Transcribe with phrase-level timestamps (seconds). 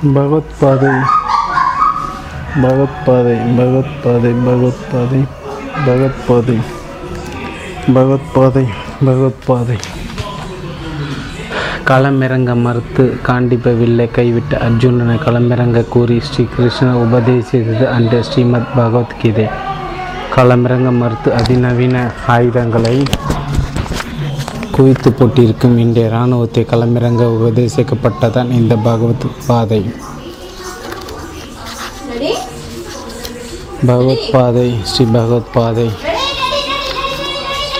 [0.00, 0.90] பகவத்பாதை
[2.62, 5.20] பகவத்பாதை பகவத்பாதை பகவத்பாதை
[5.86, 6.56] பகவத்பாதை
[7.94, 8.64] பகவத்பாதை
[9.06, 9.76] பகவத்பாதை
[11.84, 19.46] களமிறங்க மறுத்து காண்டிப்பவில்லை கைவிட்ட அர்ஜுனனை களமிறங்க கூறி ஸ்ரீ கிருஷ்ணர் உபதேசித்தது அன்று ஸ்ரீமத் பகவத்கீதை.
[20.36, 23.02] களமிறங்க மறுத்து அதிநவீன ஆயுதங்களை
[24.80, 29.84] குவித்து போட்டிருக்கும் இன்றைய இராணுவத்தை களமிறங்க உபதேசிக்கப்பட்டதான் இந்த பகவத் பாதை.
[33.86, 35.90] பகவத் பாதை ஸ்ரீ பகவத் பாதை.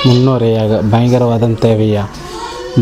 [0.04, 2.04] முன்னுரையாக பயங்கரவாதம் தேவையா?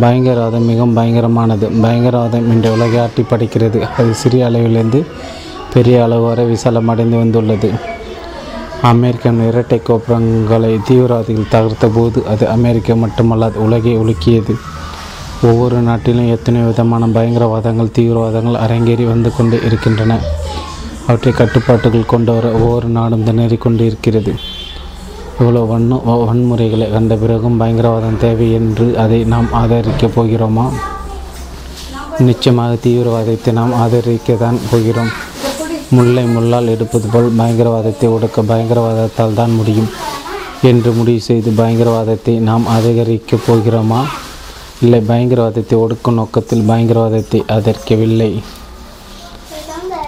[0.01, 1.71] பயங்கரவாதம் மிகவும் பயங்கரமானது.
[1.83, 3.89] பயங்கரவாதம் இன்று உலகை ஆட்டி படைக்கிறது.
[3.99, 5.07] அது சிறிய அளவிலிருந்து
[5.73, 7.88] பெரிய அளவு வரை விசாலமடைந்து வந்துள்ளது.
[8.83, 14.55] அமெரிக்கன் இரட்டை கோபுரங்களை தீவிரவாதிகள் தகர்த்த போது அது அமெரிக்கா மட்டுமல்லாது உலகை உலுக்கியது.
[15.43, 20.21] ஒவ்வொரு நாட்டிலும் எத்தனை விதமான பயங்கரவாதங்கள் தீவிரவாதங்கள் அரங்கேறி வந்து கொண்டு இருக்கின்றன.
[21.07, 24.35] அவற்றை கட்டுப்பாட்டுகள் கொண்டு வர ஒவ்வொரு நாடும் திணறி கொண்டு இருக்கிறது.
[25.41, 30.71] இவ்வளோ வன்ம வன்முறைகளை கண்ட பிறகும் பயங்கரவாதம் தேவை என்று அதை நாம் ஆதரிக்கப் போகிறோமா?
[32.19, 35.28] நிச்சயமாக தீவிரவாதத்தை நாம் ஆதரிக்க தான் போகிறோம்.
[35.91, 39.91] முல்லை முள்ளால் எடுப்பது போல் பயங்கரவாதத்தை ஒடுக்க பயங்கரவாதத்தால் தான் முடியும்.
[40.63, 44.01] என்று முடிவு செய்து பயங்கரவாதத்தை நாம் அதிகரிக்கப் போகிறோமா?
[44.83, 48.43] இல்லை பயங்கரவாதத்தை ஒடுக்கும் நோக்கத்தில் பயங்கரவாதத்தை ஆதரிக்கவில்லை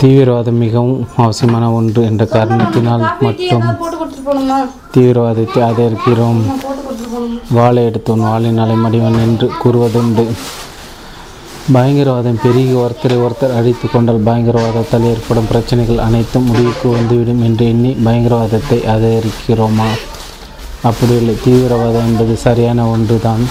[0.01, 3.67] தீவிரவாதம் மிகவும் அவசியமான ஒன்று என்ற காரணத்தினால் மட்டும்
[4.95, 6.41] தீவிரவாதத்தை ஆதரிக்கிறோம்.
[6.63, 10.25] போட்டு கொடுத்துட்டு வாழை எடுத்தவன் வாழின் என்று கூறுவதுண்டு.
[11.75, 18.79] பயங்கரவாதம் பெருகி ஒருத்தரை ஒருத்தர் அடித்து கொண்டால் பயங்கரவாதத்தால் ஏற்படும் பிரச்சனைகள் அனைத்தும் முடிவுக்கு வந்துவிடும் என்று எண்ணி பயங்கரவாதத்தை
[18.95, 19.87] ஆதரிக்கிறோமா?
[20.83, 21.37] அப்படி இல்லை.
[21.45, 23.49] தீவிரவாதம் என்பது சரியான ஒன்றுதான்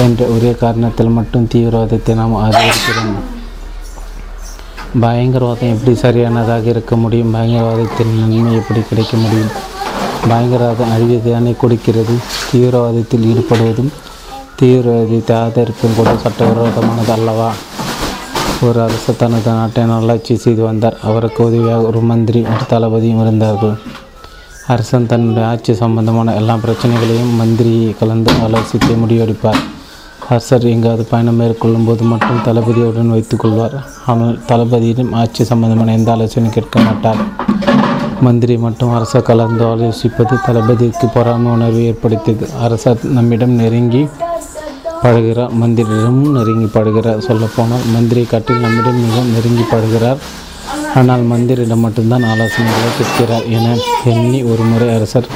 [0.00, 3.14] என்ற ஒரே காரணத்தில் மட்டும் தீவிரவாதத்தை நாம் ஆதரிக்கிறோம்.
[5.00, 7.34] பயங்கரவாதம் எப்படி சரியானதாக இருக்க முடியும்?
[7.34, 9.50] பயங்கரவாதத்தின் நன்மை எப்படி கிடைக்க முடியும்?
[10.28, 12.16] பயங்கரவாதம் அழிவதை தானே கொடுக்கிறது?
[12.52, 13.92] தீவிரவாதத்தில் ஈடுபடுவதும்
[14.58, 17.48] தீவிரவாதத்தை ஆதரிப்பும் கூட சட்டவிரோதமானது அல்லவா?
[18.66, 20.96] ஒரு அரசு தனது நாட்டை நல்லாட்சி செய்து வந்தார்.
[21.02, 23.74] அவருக்கு உதவியாக ஒரு மந்திரி ஒரு தளபதியும் இருந்தார்கள்.
[24.74, 29.60] அரசன் தன்னுடைய ஆட்சி சம்பந்தமான எல்லா பிரச்சனைகளையும் மந்திரியை கலந்து ஆலோசித்து முடிவெடுப்பார்.
[30.28, 36.80] அரசர் எங்காவது பயணம் மேற்கொள்ளும் போது மட்டும் தளபதியுடன் வைத்துக்கொள்வார் ஆனால் தளபதியிடம் ஆட்சி சம்பந்தமான எந்த ஆலோசனையும் கேட்க
[36.80, 37.20] மாட்டார்.
[38.24, 42.46] மந்திரி மட்டும் அரசர் கலந்து ஆலோசிப்பது தளபதிக்கு பொறாமை உணர்வு ஏற்படுத்தியது.
[42.66, 44.02] அரசர் நம்மிடம் நெருங்கி
[45.02, 50.20] பழகிறார் மந்திரியிடமும் நெருங்கி படுகிறார் சொல்லப்போனால் மந்திரி காட்டில் நம்மிடம் மிகவும் நெருங்கி படுகிறார்.
[50.98, 53.76] ஆனால் மந்திரிடம் மட்டும்தான் ஆலோசனைகளை கேட்கிறார் என
[54.12, 55.28] எண்ணி ஒரு முறை அரசர்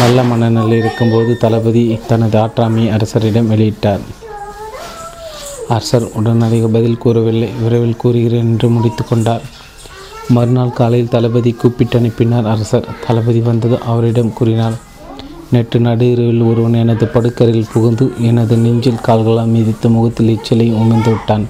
[0.00, 4.02] நல்ல மனநிலையில் இருக்கும்போது தளபதி தனது ஆற்றாமையை அரசரிடம் வெளியிட்டார்.
[5.68, 7.48] அரசர் உடனடியாக பதில் கூறவில்லை.
[7.62, 9.46] விரைவில் கூறுகிறேன் என்று முடித்து கொண்டார்.
[10.34, 14.76] மறுநாள் காலையில் தளபதி கூப்பிட்டு அனுப்பினார் அரசர் தளபதி வந்தது அவரிடம் கூறினார்
[15.50, 21.46] நேற்று நடு இரவில் ஒருவன் எனது படுக்கரையில் புகுந்து எனது நெஞ்சில் கால்களால் மிதித்து முகத்தில் எச்சிலை உமிழ்ந்து விட்டான்.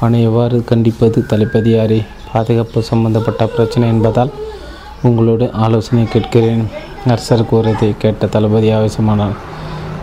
[0.00, 1.24] அவனை எவ்வாறு கண்டிப்பது?
[1.28, 2.00] தளபதியாரே
[2.32, 4.32] பாதுகாப்பு சம்பந்தப்பட்ட பிரச்சனை என்பதால்
[5.02, 6.64] உங்களோடு ஆலோசனை கேட்கிறேன்
[7.06, 9.38] அரசர் கூறதை கேட்ட தளபதி ஆவேசமானார்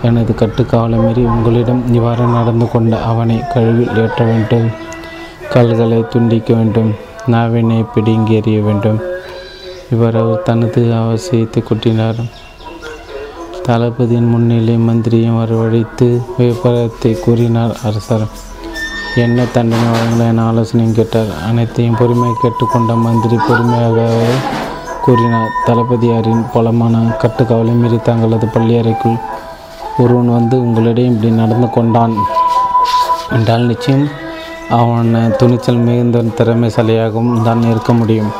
[0.02, 4.68] எனது கட்டுக்காவலை மீறி உங்களிடம் இவ்வாறு நடந்து கொண்ட அவனை கழுவில் ஏற்ற வேண்டும்
[5.50, 7.08] கால்களை துண்டிக்க வேண்டும்.
[7.34, 9.00] நாவினை பிடுங்கி எறிய வேண்டும்.
[9.94, 12.20] இவர் அவர் தனது அவசியத்தை கொட்டினார்
[13.66, 16.08] தளபதியின் முன்னிலை மந்திரியும் வரவழைத்து
[16.38, 18.26] விபரத்தை கூறினார் அரசர்.
[19.24, 21.32] என்ன தண்டனை வழங்கல என ஆலோசனையும் கேட்டார்.
[21.50, 24.32] அனைத்தையும் பொறுமையாக கேட்டுக்கொண்ட மந்திரி பொறுமையாகவே
[25.06, 25.54] கூறினார்.
[25.68, 29.20] தளபதியாரின் பலமான கட்டுக்கவலை மீறி தங்களது பள்ளியறைக்குள்
[30.04, 32.16] ஒருவன் வந்து உங்களிடம் இப்படி நடந்து கொண்டான்
[33.38, 34.06] என்றால் நிச்சயம்
[34.78, 38.32] அவன் துணிச்சல் மிகுந்த திறமைசாலியாகவும் தான் இருக்க முடியும்.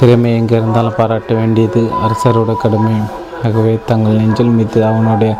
[0.00, 2.92] திறமை எங்கே இருந்தாலும் பாராட்ட வேண்டியது அரசரோட கடமை.
[3.46, 5.32] ஆகவே தங்கள் நெஞ்சில் மீது அவனுடைய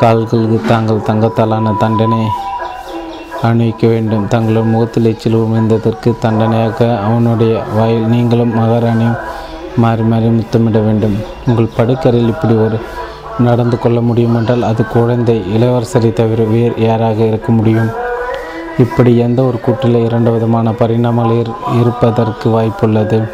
[0.00, 2.20] கால்களுக்கு தாங்கள் தங்கத்தாலான தண்டனை
[3.48, 4.24] அணிவிக்க வேண்டும்.
[4.34, 6.78] தங்களது முகத்தில் எச்சில் உமிழ்ந்ததற்கு தண்டனையாக
[7.08, 9.20] அவனுடைய வாயில் நீங்களும் மகாராணியும்
[9.84, 11.16] மாறி மாறி முத்தமிட வேண்டும்.
[11.46, 12.78] உங்கள் படுக்கரையில் இப்படி ஒரு
[13.48, 17.92] நடந்து கொள்ள முடியுமென்றால் அது குழந்தை இளவரசரை தவிர வேறு யாராக இருக்க முடியும்?
[18.78, 23.30] இப்படி எந்த ஒரு கூட்டில் இரண்டு விதமான பரிணாமங்கள் இரு- இருப்பதற்கு வாய்ப்புள்ளது?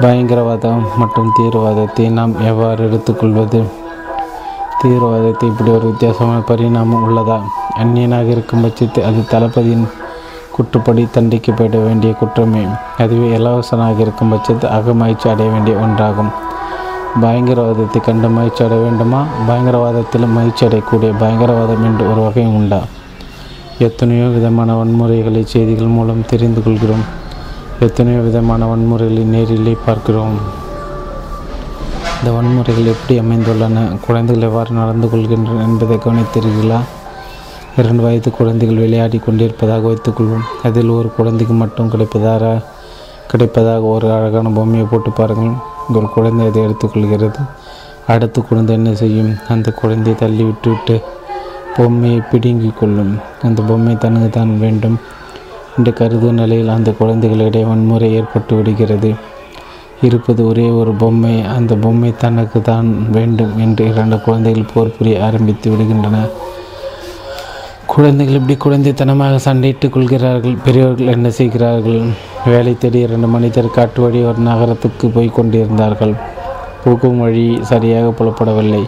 [0.00, 3.62] பயங்கரவாதம் மற்றும் தீவிரவாதத்தை நாம் எவ்வாறு எடுத்துக்கொள்வது?
[4.82, 7.40] தீவிரவாதத்தை இப்படி ஒரு வித்தியாசமான பரிணாமம் உள்ளதா?
[7.78, 9.88] அந்நியனாக இருக்கும் பட்சத்தில் அது தளபதியின்
[10.52, 12.64] குற்றப்படி தண்டிக்கப்பட வேண்டிய குற்றமே.
[12.98, 16.32] அதுவே இலவசனாக இருக்கும் பட்சத்தில் அகமகிழ்ச்சி அடைய வேண்டிய ஒன்றாகும்.
[17.20, 19.24] பயங்கரவாதத்தை கண்டு மகிழ்ச்சி அடைய வேண்டுமா?
[19.48, 22.78] பயங்கரவாதத்தில் மகிழ்ச்சி அடையக்கூடிய பயங்கரவாதம் என்று ஒரு வகை உண்டா?
[23.78, 27.04] எத்தனையோ விதமான வன்முறைகளை செய்திகள் மூலம் தெரிந்து கொள்கிறோம்.
[27.80, 30.36] எத்தனையோ விதமான வன்முறைகளை நேரிலே பார்க்கிறோம்.
[32.18, 33.98] இந்த வன்முறைகள் எப்படி அமைந்துள்ளன?
[34.06, 36.80] குழந்தைகள் எவ்வாறு நடந்து கொள்கின்றன என்பதை கவனித்தீர்களா
[37.76, 40.46] இரண்டு வயது குழந்தைகள் விளையாடி கொண்டிருப்பதாக வைத்துக்கொள்வோம்.
[40.62, 42.62] அதில் ஒரு குழந்தைக்கு மட்டும் கிடைப்பதாக
[43.32, 45.52] கிடைப்பதாக ஒரு அழகான பொம்மையை போட்டு பாருங்கள்.
[45.94, 47.38] ஒரு குழந்தை அதை எடுத்துக்கொள்கிறது.
[48.06, 49.34] அடுத்த குழந்தை என்ன செய்யும்?
[49.48, 51.02] அந்த குழந்தையை தள்ளி விட்டு விட்டு
[51.76, 53.12] பொம்மையை பிடுங்கி கொள்ளும்.
[53.46, 54.96] அந்த பொம்மை தனக்கு தான் வேண்டும்
[55.76, 59.10] என்று கருதும் நிலையில் அந்த குழந்தைகளிடையே வன்முறை ஏற்பட்டு விடுகிறது.
[60.06, 65.66] இருப்பது ஒரே ஒரு பொம்மை அந்த பொம்மை தனக்கு தான் வேண்டும் என்று இரண்டு குழந்தைகள் போர் புரிய ஆரம்பித்து
[65.72, 66.16] விடுகின்றன.
[67.92, 72.00] குழந்தைகள் இப்படி குழந்தைத்தனமாக சண்டையிட்டுக் கொள்கிறார்கள் பெரியவர்கள் என்ன செய்கிறார்கள்?
[72.50, 76.14] வேலை தேடி இரண்டு மனிதர் காட்டு வழி ஒரு நகரத்துக்கு போய் கொண்டிருந்தார்கள்.
[76.84, 78.82] போகும் வழி சரியாக புலப்படவில்லை.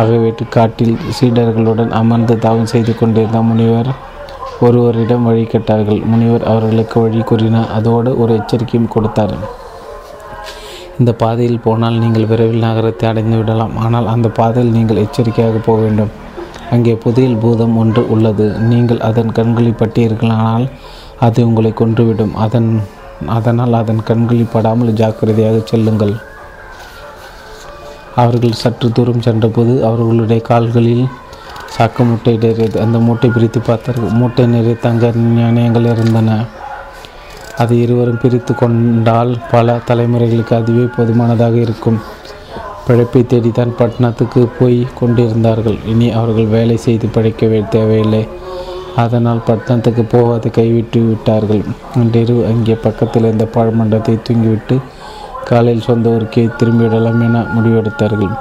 [0.00, 3.90] ஆகவேட்டு காட்டில் சீடர்களுடன் அமர்ந்து தவம் செய்து கொண்டிருந்த முனிவர்
[4.66, 6.00] ஒருவரிடம் வழி கேட்டார்கள்.
[6.10, 7.70] முனிவர் அவர்களுக்கு வழி கூறினார்.
[7.78, 9.34] அதோடு ஒரு எச்சரிக்கையும் கொடுத்தார்.
[10.98, 13.74] இந்த பாதையில் போனால் நீங்கள் விரைவில் நகரத்தை அடைந்து விடலாம்.
[13.84, 16.12] ஆனால் அந்த பாதையில் நீங்கள் எச்சரிக்கையாக போக வேண்டும்.
[16.74, 18.46] அங்கே புதையில் பூதம் ஒன்று உள்ளது.
[18.70, 20.66] நீங்கள் அதன் கண்களில் பட்டீர்களானால்
[21.26, 22.34] அது உங்களை கொன்றுவிடும்.
[22.44, 22.70] அதன்
[23.36, 26.16] அதனால் அதன் கண்களில் படாமல் ஜாக்கிரதையாக செல்லுங்கள்.
[28.16, 31.06] அவர்கள் சற்று தூரம் சென்றபோது அவர்களுடைய கால்களில்
[31.74, 34.12] சாக்கு மூட்டை இடறியது அந்த மூட்டை பிரித்து பார்த்தார்கள்.
[34.20, 36.36] மூட்டை நிறைய தங்க நாணயங்கள் இருந்தன.
[37.62, 41.98] அது இருவரும் பிரித்து கொண்டால் பல தலைமுறைகளுக்கு அதுவே போதுமானதாக இருக்கும்.
[42.86, 45.78] பிழைப்பை தேடித்தான் பட்டணத்துக்கு போய் கொண்டிருந்தார்கள்.
[45.86, 48.22] இனி அவர்கள் வேலை செய்து பிழைக்க தேவையில்லை.
[48.96, 51.62] அதனால் பட்டணத்துக்கு போவதை கைவிட்டு விட்டார்கள்.
[51.94, 54.76] அன்றிரவு அங்கே பக்கத்தில் இருந்த பாழ்மண்டத்தை தூங்கிவிட்டு
[55.48, 58.34] காலையில் சொந்த ஊருக்கே திரும்பிவிடலாம் என முடிவெடுத்தார்கள்.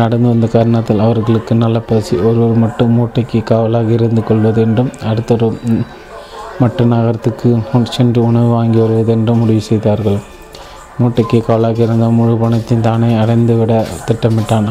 [0.00, 2.14] நடந்து வந்த காரணத்தில் அவர்களுக்கு நல்ல பசி.
[2.28, 5.58] ஒருவர் மட்டும் மூட்டைக்கு காவலாக இருந்து கொள்வது என்றும் அடுத்தவர்
[6.60, 7.48] மற்ற நகரத்துக்கு
[7.96, 10.18] சென்று உணவு வாங்கி வருவதென்றும் முடிவு செய்தார்கள்.
[10.98, 13.72] மூட்டைக்கு காவலாக இருந்த முழு பணத்தையும் தானே அடைந்து விட
[14.06, 14.68] திட்டமிட்டான்.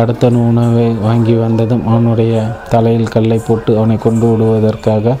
[0.00, 2.34] அடுத்த உணவை வாங்கி வந்ததும் அவனுடைய
[2.72, 5.16] தலையில் கல்லை போட்டு அவனை கொண்டு விடுவதற்காக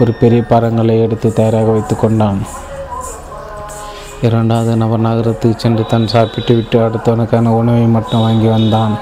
[0.00, 2.40] ஒரு பெரிய பாறங்களை எடுத்து தயாராக வைத்து கொண்டான்.
[4.28, 8.94] இரண்டாவது நபர் நகரத்துக்கு சென்று தான் சாப்பிட்டு விட்டு அடுத்தவனுக்கான உணவை மட்டும் வாங்கி வந்தான்.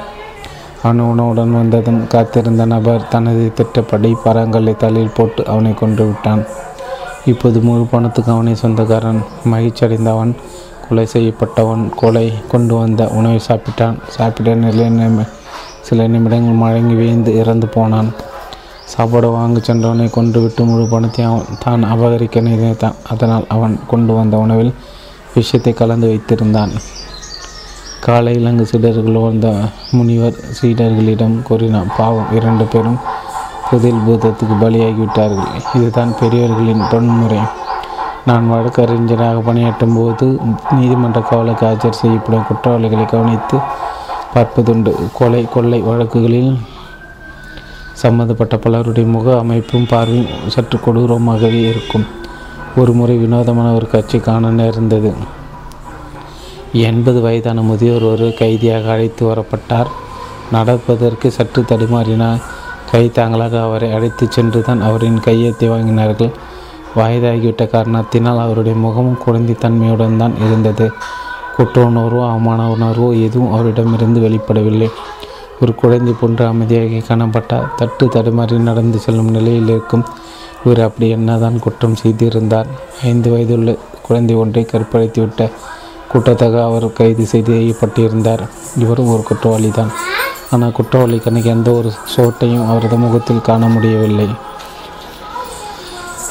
[0.82, 6.42] அவன் உணவுடன் வந்ததும் காத்திருந்த நபர் தனது திட்டப்படி பரங்களை தலையில் போட்டு அவனை கொண்டு விட்டான்.
[7.32, 9.20] இப்போது முழு பணத்துக்கு அவனை சொந்தக்காரன்.
[9.52, 10.32] மகிழ்ச்சியடைந்தவன்
[10.84, 13.98] கொலை செய்யப்பட்டவன் கொலை கொண்டு வந்த உணவை சாப்பிட்டான்.
[14.16, 15.08] சாப்பிட்ட நிலை
[15.88, 18.10] சில நிமிடங்கள் மழங்கி வீழ்ந்து இறந்து போனான்.
[18.92, 24.36] சாப்பாடு வாங்க சென்றவனை கொண்டு விட்டு முழு பணத்தை அவன் தான் அபகரிக்க நினைத்தான் அதனால் அவன் கொண்டு வந்த
[24.44, 24.72] உணவில்
[25.34, 26.72] விஷயத்தை கலந்து வைத்திருந்தான்.
[28.06, 29.48] காலையில் அங்கு சீடர்கள் வந்த
[29.96, 33.00] முனிவர் சீடர்களிடம் கூறினான் பாவம் இரண்டு பேரும்
[33.70, 35.50] புதில் பூதத்துக்கு பலியாகிவிட்டார்கள்.
[35.74, 37.40] இதுதான் பெரியவர்களின் பன்முறை
[38.28, 40.26] நான் வழக்கறிஞராக பணியாற்றும் போது
[40.78, 43.58] நீதிமன்ற காவலுக்கு ஆஜர் செய்யப்படும் குற்றவாளிகளை கவனித்து
[44.34, 44.92] பார்ப்பதுண்டு.
[45.18, 46.52] கொலை கொள்ளை வழக்குகளில்
[48.02, 52.06] சம்மந்தப்பட்ட பலருடைய முக அமைப்பும் பார்வையும் சற்று கொடூரமாகவே இருக்கும்.
[52.80, 55.10] ஒரு முறை வினோதமான ஒரு காட்சி காண நேர்ந்தது.
[56.88, 59.90] எண்பது வயதான முதியோர் ஒரு கைதியாக அழைத்து வரப்பட்டார்.
[60.52, 62.42] நடப்பதற்கு சற்று தடுமாறினார்.
[62.90, 66.32] கை தாங்களாக அவரை அழைத்து சென்று தான் அவரின் கையெழுத்தை வாங்கினார்கள்.
[66.96, 70.86] வயதாகிவிட்ட காரணத்தினால் அவருடைய முகமும் குழந்தை தன்மையுடன் தான் இருந்தது.
[71.56, 74.88] குற்ற உணர்வோ அவமான உணர்வோ எதுவும் அவரிடமிருந்து வெளிப்படவில்லை.
[75.60, 77.68] ஒரு குழந்தை போன்று அமைதியாக காணப்பட்டார்.
[77.76, 80.06] தட்டு தடுமாறி நடந்து செல்லும் நிலையில் இருக்கும்
[80.64, 82.68] இவர் அப்படி என்னதான் குற்றம் செய்திருந்தார்.
[83.10, 85.50] ஐந்து வயதுள்ள குழந்தை ஒன்றை கற்பழித்துவிட்ட
[86.12, 88.42] கூட்டத்தாக அவர் கைது செய்யப்பட்டிருந்தார்
[88.82, 89.92] இவரும் ஒரு குற்றவாளி தான்
[90.54, 94.28] ஆனால் குற்றவாளி கணக்கு எந்த ஒரு சோட்டையும் அவரது முகத்தில் காண முடியவில்லை.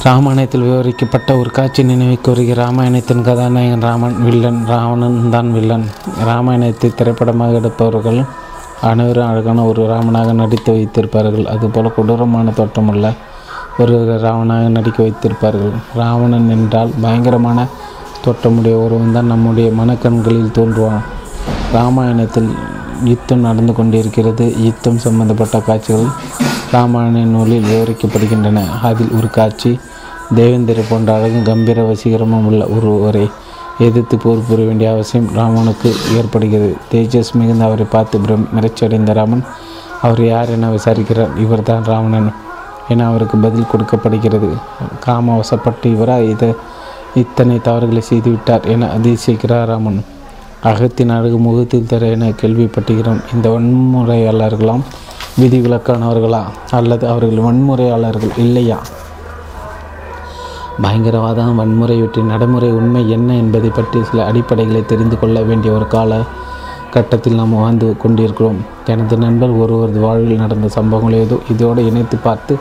[0.05, 5.85] ராமாயணத்தில் விவரிக்கப்பட்ட ஒரு காட்சி நினைவுக்கு வருகிற ராமாயணத்தின் கதாநாயகன் ராமன் வில்லன் ராவணன் தான் வில்லன்.
[6.29, 8.19] ராமாயணத்தை திரைப்படமாக எடுப்பவர்கள்
[8.89, 11.47] அனைவரும் அழகான ஒரு ராமனாக நடித்து வைத்திருப்பார்கள்.
[11.53, 13.05] அதுபோல் கொடூரமான தோற்றமுள்ள
[13.79, 15.73] ஒருவரை ராவணாக நடிக்க வைத்திருப்பார்கள்.
[15.95, 17.65] ராவணன் என்றால் பயங்கரமான
[18.25, 21.03] தோற்றமுடைய ஒருவன் தான் நம்முடைய மனக்கண்களில் தோன்றுவான்.
[21.73, 22.49] ராமாயணத்தில்
[23.03, 24.45] யுத்தம் நடந்து கொண்டிருக்கிறது.
[24.63, 26.07] யுத்தம் சம்பந்தப்பட்ட காட்சிகள்
[26.71, 28.63] ராமாயண நூலில் விவரிக்கப்படுகின்றன.
[28.81, 29.79] அதில் ஒரு காட்சி
[30.35, 33.29] தேவேந்திர போன்ற அழகும் கம்பீர வசீகரமும் உள்ள ஒருவரை
[33.79, 36.75] எதிர்த்து போர் புரிய வேண்டிய அவசியம் ராமனுக்கு ஏற்படுகிறது.
[36.91, 39.43] தேஜஸ் மிகுந்த அவரை பார்த்து பிரம் மிரட்சியடைந்த ராமன்
[40.01, 41.37] அவர் யார் என விசாரிக்கிறார்.
[41.37, 42.33] இவர்தான் ராவணன்.
[42.89, 44.49] என அவருக்கு பதில் கொடுக்கப்படுகிறது.
[44.99, 46.53] காம வசப்பட்டு இவரா இதை
[47.15, 50.03] இத்தனை தவறுகளை செய்துவிட்டார் என அதிசயிக்கிறார் ராமன்.
[50.63, 54.83] அகத்தின் அழகு முகத்தில் தர என கேள்விப்பட்டுகிறோம் இந்த வன்முறையாளர்களாம்
[55.41, 56.43] விதிவிலக்கானவர்களா?
[56.71, 58.77] அல்லது அவர்கள் வன்முறையாளர்கள் இல்லையா?
[60.81, 66.19] பயங்கரவாதம் வன்முறையொற்றின் நடைமுறை உண்மை என்ன என்பதை பற்றி சில அடிப்படைகளை தெரிந்து கொள்ள வேண்டிய ஒரு கால
[66.91, 68.59] கட்டத்தில் நாம் வாழ்ந்து கொண்டிருக்கிறோம்.
[68.85, 72.57] எனது நண்பர் ஒருவரது வாழ்வில் நடந்த சம்பவங்களை ஏதோ இதோடு இணைத்து பார்த்து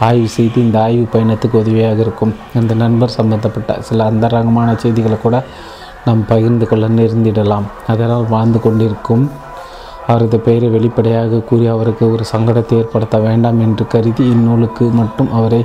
[0.00, 2.34] ஆய்வு செய்து இந்த ஆய்வு பயணத்துக்கு உதவியாக இருக்கும்.
[2.54, 5.44] அந்த நண்பர் சம்பந்தப்பட்ட சில அந்தரங்கமான செய்திகளை கூட
[6.04, 7.62] நாம் பகிர்ந்து கொள்ள நேர்ந்திடலாம்.
[7.86, 9.30] அதனால் வாழ்ந்து கொண்டிருக்கும்.
[10.06, 15.64] அவரது பெயரை வெளிப்படையாக கூறி அவருக்கு ஒரு சங்கடத்தை ஏற்படுத்த வேண்டாம் என்று கருதி இந்நூலுக்கு மட்டும் அவரை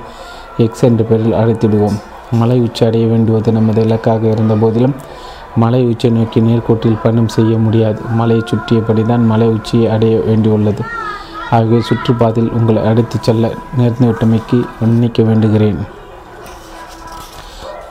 [0.58, 1.98] எக்ஸ் என்ற பெயரில் அழைத்திடுவோம்.
[2.32, 4.96] மலை உச்சி அடைய வேண்டுவது நமது இலக்காக இருந்த போதிலும்
[5.56, 8.02] மலை உச்சியை நோக்கி நேர்கோட்டில் பயணம் செய்ய முடியாது.
[8.10, 10.84] மலையை சுற்றியபடி தான் மலை உச்சியை அடைய வேண்டியுள்ளது.
[11.52, 15.78] ஆகிய சுற்றுப்பாதையில் உங்களை அழைத்துச் செல்ல நேர்ந்துவிட்டமைக்கு மன்னிக்க வேண்டுகிறேன்.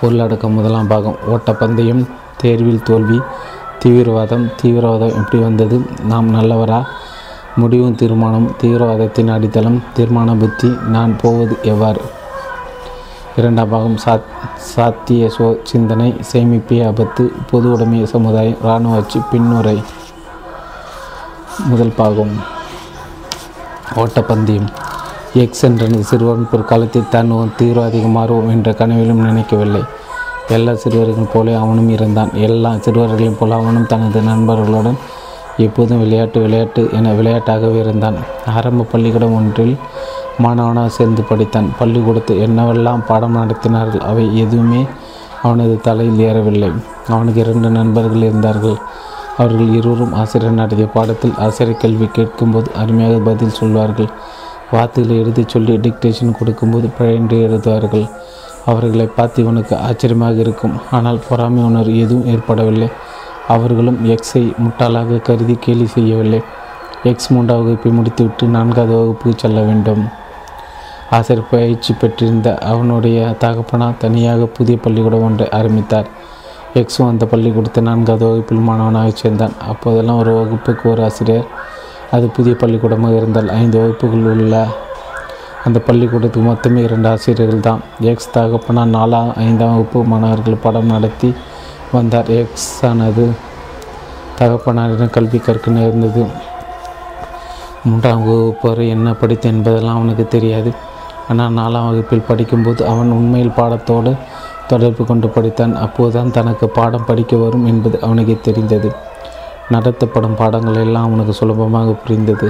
[0.02, 1.16] பொருளடக்கம் முதலாம் பாகம்.
[1.30, 3.20] ஓட்டப்பந்தயம் தேர்வில் தோல்வி
[3.84, 5.82] தீவிரவாதம் தீவிரவாதம் எப்படி வந்தது?
[6.04, 6.84] நாம் நல்லவரா?
[7.56, 12.00] முடிவும் தீர்மானம் தீவிரவாதத்தின் அடித்தளம் தீர்மான புத்தி நான் போவது எவ்வாறு?
[13.36, 13.98] இரண்டாம் பாகம்.
[14.04, 14.22] சாத்
[14.76, 19.82] சாத்திய சோ சிந்தனை சேமிப்பே ஆபத்து பொது உடைமை சமுதாயம் இராணுவ ஆட்சி பின்னுரை.
[21.64, 22.56] முதல் பாகம்.
[23.96, 24.68] ஓட்டப்பந்தயம்.
[25.34, 29.82] எக்ஸ் என்ற சிறுவன் பிற்காலத்தில் தான் ஒரு அதிகமாறுவோம் மாறுவோம் என்ற கனவிலும் நினைக்கவில்லை.
[30.48, 34.96] எல்லா சிறுவர்களும் போல அவனும் இருந்தான் எல்லா சிறுவர்களையும் போல அவனும் தனது நண்பர்களுடன்
[35.56, 38.14] எப்போதும் விளையாட்டு விளையாட்டு என விளையாட்டாகவே இருந்தான்.
[38.46, 39.76] ஆரம்ப பள்ளிக்கூடம் ஒன்றில்
[40.38, 41.68] மாணவனாக சேர்ந்து படித்தான்.
[41.78, 44.86] பள்ளிக்கூடத்தில் என்னவெல்லாம் பாடம் நடத்தினார்கள் அவை எதுவுமே
[45.42, 46.72] அவனது தலையில் ஏறவில்லை.
[47.08, 48.78] அவனுக்கு இரண்டு நண்பர்கள் இருந்தார்கள்.
[49.38, 54.10] அவர்கள் இருவரும் ஆசிரியர் நடத்திய பாடத்தில் ஆசிரியர் கேள்வி கேட்கும்போது அருமையாக பதில் சொல்வார்கள்.
[54.70, 58.06] வார்த்தைகளை எழுதிச் சொல்லி டிக்டேஷன் கொடுக்கும்போது பிழைந்து எழுதுவார்கள்.
[58.66, 60.74] அவர்களை பார்த்து இவனுக்கு ஆச்சரியமாக இருக்கும்.
[60.90, 62.88] ஆனால் பொறாமை உணர்வு எதுவும் ஏற்படவில்லை.
[63.48, 66.40] அவர்களும் எக்ஸை முட்டாளாக கருதி கேலி செய்யவில்லை.
[67.02, 70.02] எக்ஸ் மூன்றாம் வகுப்பை முடித்துவிட்டு நான்காவது வகுப்புக்கு செல்ல வேண்டும்.
[71.10, 76.08] ஆசிரியர் பயிற்சி பெற்றிருந்த அவனுடைய தகப்பனா தனியாக புதிய பள்ளிக்கூடம் ஒன்றை ஆரம்பித்தார்.
[76.74, 79.54] எக்ஸும் அந்த பள்ளிக்கூடத்தை நான்காவது வகுப்பில் மாணவனாக சேர்ந்தான்.
[79.72, 81.46] அப்போதெல்லாம் ஒரு வகுப்புக்கு ஒரு ஆசிரியர்.
[82.10, 84.66] அது புதிய பள்ளிக்கூடமாக இருந்தால் ஐந்து வகுப்புகள் உள்ள
[85.64, 87.80] அந்த பள்ளிக்கூடத்துக்கு மொத்தமே இரண்டு ஆசிரியர்கள் தான்.
[88.10, 91.30] எக்ஸ் தகப்பனா நாலாம் ஐந்தாம் வகுப்பு மாணவர்கள் பாடம் நடத்தி
[91.92, 92.28] வந்தார்.
[92.40, 93.26] எக்ஸ் ஆனது
[94.40, 96.24] தகப்பனாரிடம் கல்வி கற்க நேர்ந்தது.
[97.84, 100.72] மூன்றாம் வகுப்பு வரை என்ன படித்தேன் என்பதெல்லாம் அவனுக்கு தெரியாது.
[101.28, 104.12] ஆனால் நாலாம் வகுப்பில் படிக்கும்போது அவன் உண்மையில் பாடத்தோடு
[104.68, 105.74] தொடர்பு கொண்டு படித்தான்.
[105.74, 108.90] அப்போதுதான் தனக்கு பாடம் படிக்க வரும் என்பது அவனுக்கு தெரிந்தது.
[109.70, 112.48] நடத்தப்படும் பாடங்கள் எல்லாம் அவனுக்கு சுலபமாக புரிந்தது.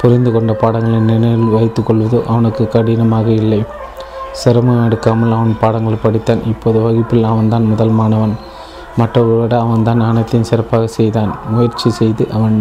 [0.00, 3.60] புரிந்து கொண்ட பாடங்களை நினைவில் வைத்துக்கொள்வது அவனுக்கு கடினமாக இல்லை.
[4.32, 6.46] சிரமம் எடுக்காமல் அவன் பாடங்களை படித்தான்.
[6.46, 8.34] இப்போது வகுப்பில் அவன்தான் முதல் மாணவன்.
[8.98, 11.30] மற்றவர்களோட அவன்தான் அனைத்தையும் சிறப்பாக செய்தான்.
[11.48, 12.56] முயற்சி செய்து அவன்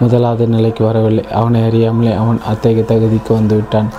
[0.00, 1.24] முதலாவது நிலைக்கு வரவில்லை.
[1.32, 3.90] அவனை அறியாமலே அவன் அத்தகைய தகுதிக்கு வந்துவிட்டான்.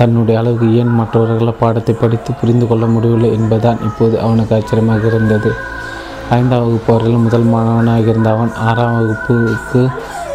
[0.00, 5.50] தன்னுடைய அளவுக்கு ஏன் மற்றவர்கள் பாடத்தை படித்து புரிந்து கொள்ள முடியவில்லை என்பதுதான் இப்போது அவனுக்கு ஆச்சரியமாக இருந்தது.
[6.36, 9.82] ஐந்தாம் வகுப்பு வரையில் முதல் மாணவனாக இருந்த அவன் ஆறாம் வகுப்புக்கு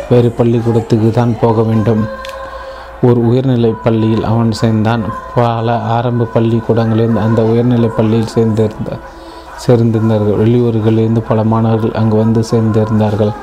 [0.10, 2.04] வேறு பள்ளிக்கூடத்துக்கு தான் போக வேண்டும்.
[3.08, 5.04] ஒரு உயர்நிலை பள்ளியில் அவன் சேர்ந்தான்.
[5.36, 9.00] பல ஆரம்ப பள்ளிக்கூடங்களில் அந்த உயர்நிலை பள்ளியில் சேர்ந்திருந்த
[9.66, 10.40] சேர்ந்திருந்தார்கள்.
[10.44, 13.34] வெளியூர்களிலிருந்து பல மாணவர்கள் அங்கு வந்து சேர்ந்திருந்தார்கள்.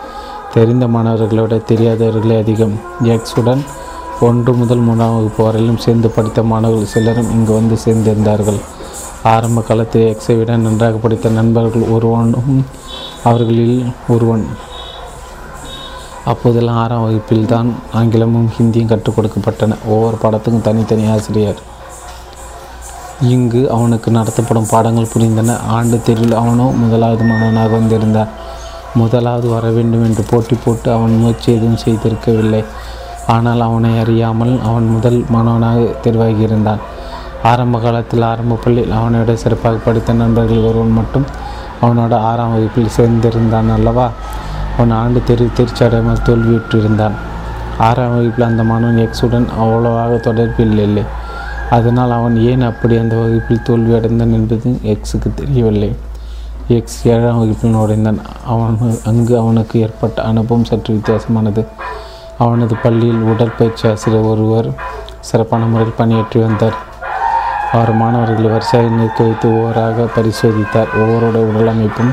[0.55, 2.75] தெரிந்த மாணவர்களை விட தெரியாதவர்களே அதிகம்.
[3.14, 3.62] எக்ஸுடன்
[4.26, 8.61] ஒன்று முதல் மூணாம் வகுப்பு வரையிலும் சேர்ந்து படித்த மாணவர்கள் சிலரும் இங்கு வந்து சேர்ந்திருந்தார்கள்.
[9.23, 12.67] ஆரம்ப காலத்தில் எக்ஸை விட நன்றாக படித்த நண்பர்கள் ஒருவனும்
[13.25, 14.45] அவர்களில் ஒருவன்.
[16.25, 19.79] அப்போதெல்லாம் ஆறாம் வகுப்பில் தான் ஆங்கிலமும் ஹிந்தியும் கற்றுக் கொடுக்கப்பட்டன.
[19.87, 21.61] ஒவ்வொரு பாடத்துக்கும் தனித்தனி ஆசிரியர்.
[23.35, 25.59] இங்கு அவனுக்கு நடத்தப்படும் பாடங்கள் புரிந்தன.
[25.76, 28.33] ஆண்டு தேர்வில் அவனோ முதலாவது மாணவனாக வந்திருந்தார்.
[28.95, 32.62] முதலாவது வர வேண்டும் என்று போட்டி போட்டு அவன் முயற்சி எதுவும் செய்திருக்கவில்லை.
[33.26, 36.79] ஆனால் அவனை அறியாமல் அவன் முதல் மாணவனாக தெரிவாகியிருந்தான்.
[37.43, 41.25] ஆரம்ப காலத்தில் ஆரம்ப பள்ளியில் அவனோட சிறப்பாக படித்த நண்பர்கள் ஒருவன் மட்டும்
[41.83, 44.11] அவனோட ஆறாம் வகுப்பில் சேர்ந்திருந்தான் அல்லவா?
[44.76, 47.12] அவன் ஆண்டு தெரு தேர்ச்சியடையாமல் தோல்வியுற்றிருந்தான்.
[47.79, 51.02] ஆறாம் வகுப்பில் அந்த மாணவன் எக்ஸுடன் அவ்வளவாக தொடர்பில் இல்லை.
[51.71, 55.97] அதனால் அவன் ஏன் அப்படி அந்த வகுப்பில் தோல்வியடைந்தான் என்பது எக்ஸுக்கு தெரியவில்லை.
[56.69, 58.19] எக்ஸ் ஏழாம் வகுப்பில் நுழைந்தான்.
[58.47, 61.64] அவன் அங்கு அவனுக்கு ஏற்பட்ட அனுபவம் சற்று வித்தியாசமானது.
[62.45, 64.69] அவனது பள்ளியில் உடற்பயிற்சி ஆசிரியர் ஒருவர்
[65.29, 66.77] சிறப்பான முறையில் பணியாற்றி வந்தார்.
[67.73, 70.91] அவர் மாணவர்களை வரிசையாக நிற்க வைத்து ஒவ்வொருவராக பரிசோதித்தார்.
[71.03, 72.13] ஒவ்வொருடைய உடல் அமைப்பும்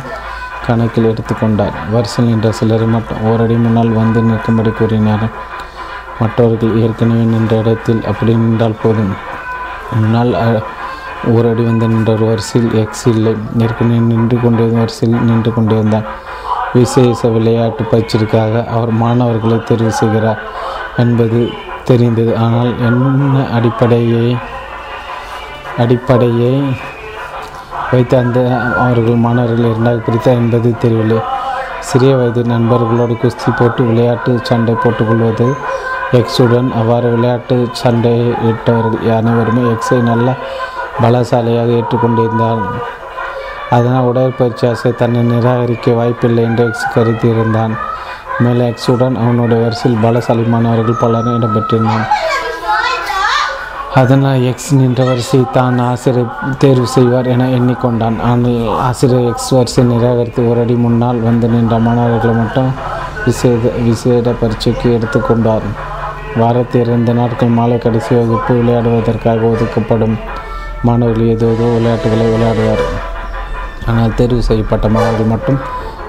[0.65, 5.25] கணக்கில் எடுத்துக்கொண்டார் வரிசையில் நின்ற சிலரை மட்டும் ஓரடி முன்னால் வந்து நிற்கும்படி கூறினார்.
[6.21, 9.13] மற்றவர்கள் ஏற்கனவே நின்ற இடத்தில் அப்படி நின்றால் போதும்.
[9.93, 10.33] முன்னால்
[11.36, 13.33] ஓரடி வந்து நின்ற ஒரு வரிசையில் எக்ஸ் இல்லை.
[13.63, 16.07] ஏற்கனவே நின்று கொண்டிருந்த வரிசையில் நின்று கொண்டிருந்தான்.
[16.75, 20.41] விசேஷ விளையாட்டு பயிற்சிற்காக அவர் மாணவர்களை தெரிவு செய்கிறார்
[21.03, 21.39] என்பது
[21.89, 22.31] தெரிந்தது.
[22.45, 24.25] ஆனால் என்ன அடிப்படையை
[25.83, 26.53] அடிப்படையை
[27.91, 28.39] வைத்து அந்த
[28.85, 31.19] அவர்கள் மாணவர்கள் இரண்டாக பிரித்தார் என்பது தெரியவில்லை.
[31.89, 35.47] சிறிய வயது நண்பர்களோடு குஸ்தி போட்டு விளையாட்டு சண்டை போட்டுக்கொள்வது
[36.19, 38.13] எக்ஸுடன் அவ்வாறு விளையாட்டு சண்டை
[38.49, 40.27] இட்டவர்கள் அனைவருமே எக்ஸை நல்ல
[41.01, 42.63] பலசாலையாக ஏற்றுக்கொண்டிருந்தார்.
[43.75, 47.73] அதனால் உடற்பயிற்சி ஆசை தன்னை நிராகரிக்க வாய்ப்பில்லை என்று எக்ஸ் கருதியிருந்தான்.
[48.43, 52.07] மேலே எக்ஸுடன் அவனுடைய வரிசையில் பலசாலிமானவர்கள் பலரும் இடம்பெற்றிருந்தான்
[53.99, 58.17] அதனால் எக்ஸ் நின்ற வரிசை தான் ஆசிரியர் தேர்வு செய்வார் என எண்ணிக்கொண்டான்.
[58.29, 62.71] ஆனால் ஆசிரியர் எக்ஸ் வரிசை நிராகரித்து ஒரு அடி முன்னால் வந்து நின்ற மாணவர்களை மட்டும்
[63.27, 65.67] விசேட விசேட பரீட்சைக்கு எடுத்துக்கொண்டார்
[66.41, 70.17] வாரத்தில் இரண்டு நாட்கள் மாலை கடைசி வகுப்பு விளையாடுவதற்காக ஒதுக்கப்படும்
[70.89, 72.83] மாணவர்கள் ஏதோ ஏதோ விளையாட்டுகளை விளையாடுவார்.
[73.89, 75.60] ஆனால் தேர்வு செய்யப்பட்ட மாணவர்கள் மட்டும்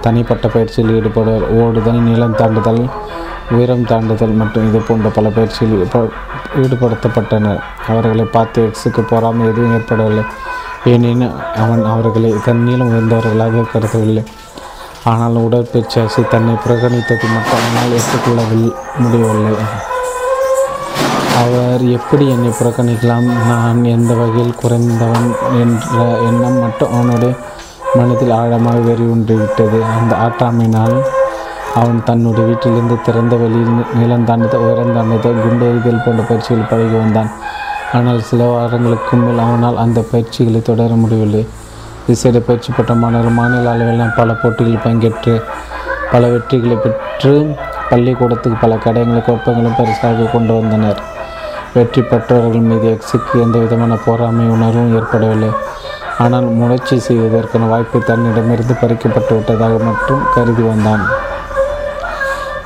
[0.05, 1.45] தனிப்பட்ட பயிற்சியில் ஈடுபடுவார்.
[1.63, 2.83] ஓடுதல் நீளம் தாண்டுதல்
[3.55, 5.77] உயரம் தாண்டுதல் மற்றும் இது போன்ற பல பயிற்சியில்
[6.63, 7.61] ஈடுபடுத்தப்பட்டனர்.
[7.91, 10.25] அவர்களை பார்த்து எக்ஸுக்கு பொறாமை எதுவும் ஏற்படவில்லை.
[10.93, 14.25] ஏனெனில் அவன் அவர்களை தன்னிலும் உயர்ந்தவர்களாக கருதவில்லை.
[15.11, 18.67] ஆனால் உடற்பயிற்சி தன்னை புறக்கணித்தது மட்டும் அவனால் ஏற்றுக்கொள்ளவில்
[19.03, 19.67] முடியவில்லை.
[21.43, 23.29] அவர் எப்படி என்னை புறக்கணிக்கலாம்?
[23.51, 25.29] நான் எந்த வகையில் குறைந்தவன்
[25.63, 27.33] என்ற எண்ணம் மட்டும் அவனுடைய
[27.95, 29.85] மனதில் ஆழமாக வெறி விட்டது.
[29.85, 31.03] அந்த ஆட்டாமையினால்
[31.75, 37.31] அவன் தன்னுடைய வீட்டிலிருந்து திறந்த வெளியில் நி- நிலம் தாண்டுதல் உயரம் தாண்டுதல் குண்டெறிதல் போன்ற பயிற்சிகள் பழகி வந்தான்.
[37.93, 41.47] ஆனால் சில வாரங்களுக்கு மேல் அவனால் அந்த பயிற்சிகளை தொடர முடியவில்லை.
[42.07, 45.43] விசேட பயிற்சி பெற்ற மாணவர் மாநில அளவிலான பல போட்டிகளில் பங்கேற்று
[46.13, 47.55] பல வெற்றிகளை பெற்று
[47.89, 51.03] பள்ளிக்கூடத்துக்கு பல கடைகளை கோப்பங்களும் பரிசாக கொண்டு வந்தனர்.
[51.75, 55.49] வெற்றி பெற்றவர்கள் மீது எக்ஸுக்கு எந்த விதமான போராமை உணர்வும் ஏற்படவில்லை.
[56.23, 61.05] ஆனால் முயற்சி செய்வதற்கான வாய்ப்பு தன்னிடமிருந்து பறிக்கப்பட்டு விட்டதாக மட்டும் கருதி வந்தான்.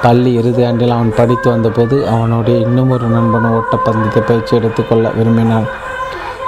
[0.05, 5.69] பள்ளி இறுதி ஆண்டில் அவன் படித்து வந்தபோது அவனுடைய இன்னும் ஒரு நண்பன் ஓட்டப்பந்தயத்தை பயிற்சி எடுத்துக்கொள்ள விரும்பினான்.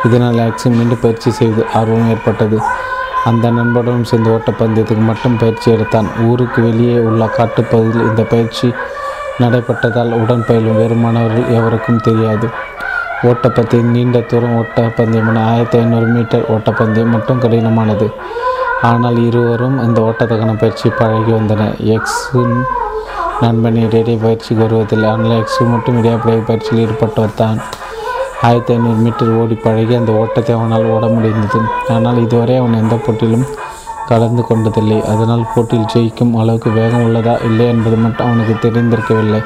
[0.05, 2.59] இதனால் ஆக்சி மீண்டும் பயிற்சி செய்து ஆர்வம் ஏற்பட்டது.
[3.31, 6.09] அந்த நண்பனும் சேர்ந்து ஓட்டப்பந்தயத்துக்கு மட்டும் பயிற்சி எடுத்தான்.
[6.29, 8.69] ஊருக்கு வெளியே உள்ள காட்டுப்பகுதியில் இந்த பயிற்சி
[9.43, 12.49] நடைபெற்றதால் உடன் பயிலும் வேறு மாணவர்கள் எவருக்கும் தெரியாது.
[13.25, 18.09] ஓட்டப்பந்தயம் நீண்ட தூரம் ஓட்டப்பந்தயம் என ஆயிரத்தி ஐநூறு மீட்டர் ஓட்டப்பந்தயம் மட்டும் கடினமானது.
[18.89, 22.57] ஆனால் இருவரும் இந்த ஓட்டத்துக்கான பயிற்சி பழகி வந்தனர் எக்ஸின்
[23.43, 27.59] நண்பன் இடையே பயிற்சிக்கு வருவதில்லை ஆனால் எக்ஸு மட்டும் இடையே பயிற்சியில் ஈடுபட்டவர் தான்
[28.43, 31.61] ஆயிரத்தி ஐநூறு மீட்டர் ஓடி பழகி அந்த ஓட்டத்தை அவனால் ஓட முடிந்தது.
[31.95, 33.47] ஆனால் இதுவரை அவன் எந்த போட்டியிலும்
[34.11, 34.99] கலந்து கொண்டதில்லை.
[35.13, 39.43] அதனால் போட்டியில் ஜெயிக்கும் அளவுக்கு வேகம் உள்ளதா இல்லை என்பது மட்டும் அவனுக்கு தெரிந்திருக்கவில்லை.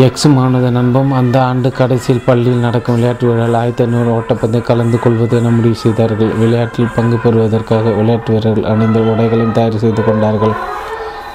[0.00, 5.36] எக்ஸ் மாணவ நண்பம் அந்த ஆண்டு கடைசியில் பள்ளியில் நடக்கும் விளையாட்டு வீரர்கள் ஆயிரத்தி ஐநூறு ஓட்டப்பந்தயம் கலந்து கொள்வது
[5.38, 6.30] என முடிவு செய்தார்கள்.
[6.42, 10.54] விளையாட்டில் பங்கு பெறுவதற்காக விளையாட்டு வீரர்கள் அணிந்த உடைகளையும் தயார் செய்து கொண்டார்கள்.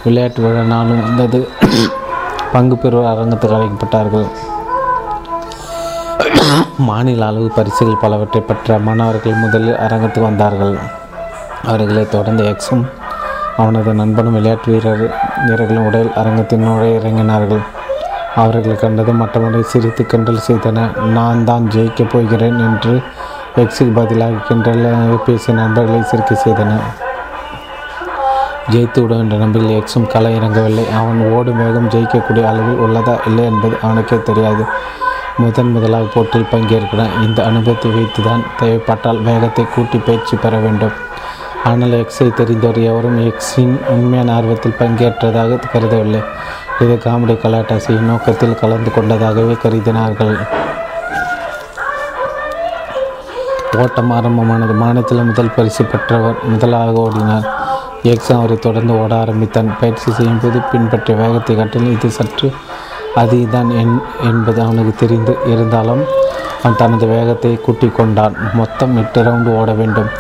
[0.06, 1.42] விளையாட்டு விழா நாளும் வந்தது
[2.56, 4.28] பங்கு பெறுவோர் அரங்கத்துக்கு அழைக்கப்பட்டார்கள்.
[6.90, 10.76] மாநில அளவு பரிசுகள் பலவற்றை பெற்ற மாணவர்கள் முதலில் அரங்கத்துக்கு வந்தார்கள்.
[11.70, 12.86] அவர்களை தொடர்ந்து எக்ஸும்
[13.62, 15.08] அவனது நண்பனும் விளையாட்டு வீரர்
[15.48, 17.66] வீரர்களும் உடல் அரங்கத்தின் நுழைய இறங்கினார்கள்.
[18.44, 22.94] அவர்கள் கண்டது மற்றவரை சிரித்து கிண்டல் செய்தனர் நான் தான் ஜெயிக்கப் போகிறேன் என்று
[23.64, 24.86] எக்ஸுக்கு பதிலாக கிண்டல்
[25.28, 26.74] பேசிய நண்பர்களை சிரிக்க செய்தன.
[28.74, 30.86] ஜெயித்து விடும் என்ற நம்பிக்கையில் எக்ஸும் களை இறங்கவில்லை.
[31.00, 34.64] அவன் ஓடும் வேகம் ஜெயிக்கக்கூடிய அளவில் உள்ளதா இல்லை என்பது அவனுக்கே தெரியாது.
[35.44, 37.16] முதன் முதலாக போட்டியில் பங்கேற்கிறான்.
[37.26, 40.96] இந்த அனுபவத்தை வைத்து தான் தேவைப்பட்டால் வேகத்தை கூட்டி பயிற்சி பெற வேண்டும்.
[41.70, 46.22] ஆனால் எக்ஸை தெரிந்தவர் எவரும் எக்ஸின் உண்மையான ஆர்வத்தில் பங்கேற்றதாக கருதவில்லை.
[46.84, 50.34] இது காமெடி கலாட்டாசியின் நோக்கத்தில் கலந்து கொண்டதாகவே கருதினார்கள்.
[53.84, 57.48] ஓட்டம் ஆரம்பமானது மாநிலத்தில் முதல் பரிசு பெற்றவர் முதலாக ஓடினார்.
[58.12, 59.70] எக்ஸாம் அவரை தொடர்ந்து ஓட ஆரம்பித்தான்.
[59.80, 62.50] பயிற்சி செய்யும்போது பின்பற்றிய வேகத்தை காட்டில் இது சற்று
[63.24, 63.96] அதிகதான் என்
[64.30, 66.04] என்பது அவனுக்கு தெரிந்து இருந்தாலும்
[66.62, 68.36] அவன் தனது வேகத்தை கூட்டிக் கொண்டான்.
[68.60, 70.12] மொத்தம் எட்டு ரவுண்டு ஓட வேண்டும்.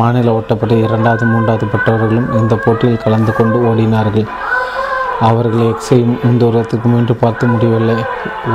[0.00, 4.28] மாநில ஓட்டப்பட்டு இரண்டாவது மூன்றாவது பெற்றவர்களும் இந்த போட்டியில் கலந்து கொண்டு ஓடினார்கள்.
[5.20, 7.96] அவர்கள் எக்ஸையும் முந்தூரத்துக்கு மீண்டும் பார்த்து முடியவில்லை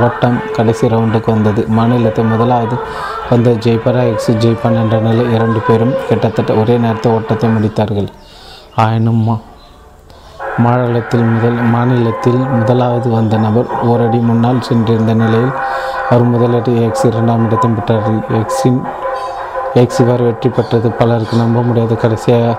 [0.02, 1.64] ஓட்டம் கடைசி ரவுண்டுக்கு வந்தது.
[1.68, 2.76] மாநிலத்தை முதலாவது
[3.30, 8.08] வந்த ஜெய்பரா எக்ஸ் ஜெய்பான் என்ற நிலை இரண்டு பேரும் கிட்டத்தட்ட ஒரே நேரத்தில் ஓட்டத்தை முடித்தார்கள்.
[8.76, 9.42] ஆயினும் மா-
[10.58, 15.50] மாநிலத்தில் முதல் மாநிலத்தில் முதலாவது வந்த நபர் ஓரடி முன்னால் சென்றிருந்த நிலையில்
[16.10, 18.80] அவர் முதலடி எக்ஸ் இரண்டாம் இடத்தையும் பெற்றார்கள் எக்ஸின்
[19.74, 22.56] எக்ஸ் இவர் வெற்றி பெற்றது பலருக்கு நம்ப முடியாத கடைசியாக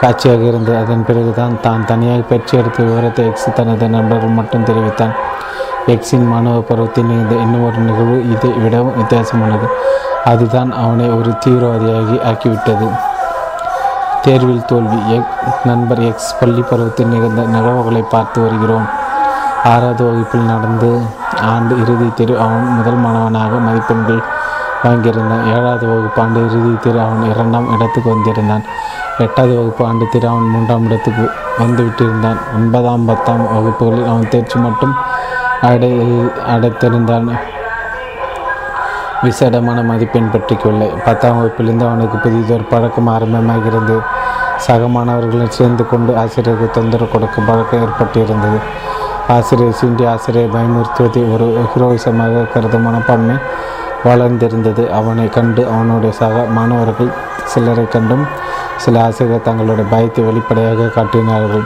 [0.00, 5.14] காட்சியாக இருந்தது அதன் பிறகுதான் தான் தனியாக பயிற்சி எடுத்த விவரத்தை எக்ஸ் தனது நண்பர்கள் மட்டும் தெரிவித்தான்.
[5.86, 9.66] எக்ஸின் மாணவ பருவத்தில் நிகழ்ந்த இன்னும் ஒரு நிகழ்வு இதை விடவும் வித்தியாசமானது.
[10.24, 12.88] அதுதான் அவனை ஒரு தீவிரவாதியாகி ஆக்கிவிட்டது.
[14.22, 14.98] தேர்வில் தோல்வி.
[15.16, 15.32] எக்
[15.64, 18.86] நண்பர் எக்ஸ் பள்ளி பருவத்தில் நிகழ்ந்த நிகழ்வுகளை பார்த்து வருகிறோம்.
[19.64, 21.00] ஆறாவது வகுப்பில் நடந்து
[21.42, 24.22] ஆண்டு இறுதி தேர்வு அவன் முதல் மாணவனாக மதிப்பெண்கள்
[24.84, 25.44] வாங்கியிருந்தான்.
[25.54, 28.64] ஏழாவது வகுப்பு ஆண்டு இறுதி தேர்வு அவன் இரண்டாம் இடத்துக்கு வந்திருந்தான்.
[29.18, 34.94] எட்டாவது வகுப்பு ஆண்டு தேர்வு அவன் மூன்றாம் இடத்துக்கு வந்துவிட்டிருந்தான் ஒன்பதாம் பத்தாம் வகுப்புகளில் அவன் தேர்ச்சி மட்டும்
[35.62, 35.92] அடை
[36.54, 37.38] அடைத்திருந்தான்.
[39.22, 40.88] விசேடமான மதிப்பெண் பெற்றுக்கொள்ளை.
[41.04, 44.00] பத்தாம் வகுப்பிலிருந்து அவனுக்கு புதிதொரு பழக்கம் ஆரம்பமாகிறது.
[44.56, 48.58] சக மாணவர்களும் சேர்ந்து கொண்டு ஆசிரியருக்கு தொந்தரவு கொடுக்கும் பழக்கம் ஏற்பட்டிருந்தது.
[49.28, 53.36] ஆசிரியர் சீண்டி ஆசிரியர் பயமுறுத்துவதை ஒரு ஹீரோயிசமாக கருதும் மனப்பான்மை
[54.04, 54.90] வளர்ந்திருந்தது.
[54.90, 57.12] அவனை கண்டு அவனுடைய சக மாணவர்கள்
[57.44, 58.26] சிலரை கண்டும்
[58.84, 61.64] சில ஆசிரியர் தங்களுடைய பயத்தை வெளிப்படையாக காட்டினார்கள்.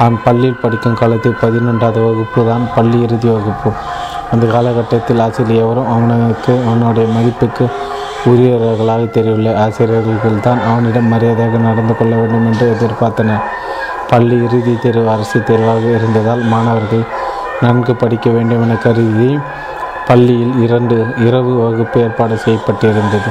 [0.00, 3.70] அவன் பள்ளியில் படிக்கும் காலத்தில் பதினொன்றாவது வகுப்பு தான் பள்ளி இறுதி வகுப்பு.
[4.32, 7.64] அந்த காலகட்டத்தில் ஆசிரியர் எவரும் அவனுக்கு அவனுடைய மதிப்புக்கு
[8.30, 9.52] உரியவர்களாக தெரியவில்லை.
[9.64, 13.44] ஆசிரியர்கள் தான் அவனிடம் மரியாதையாக நடந்து கொள்ள வேண்டும் என்று எதிர்பார்த்தனர்.
[14.10, 17.04] பள்ளி இறுதி தேர்வு அரசு தேர்வாக இருந்ததால் மாணவர்கள்
[17.64, 19.30] நன்கு படிக்க வேண்டும் என கருதி
[20.08, 23.30] பள்ளியில் இரண்டு இரவு வகுப்பு ஏற்பாடு செய்யப்பட்டிருந்தது.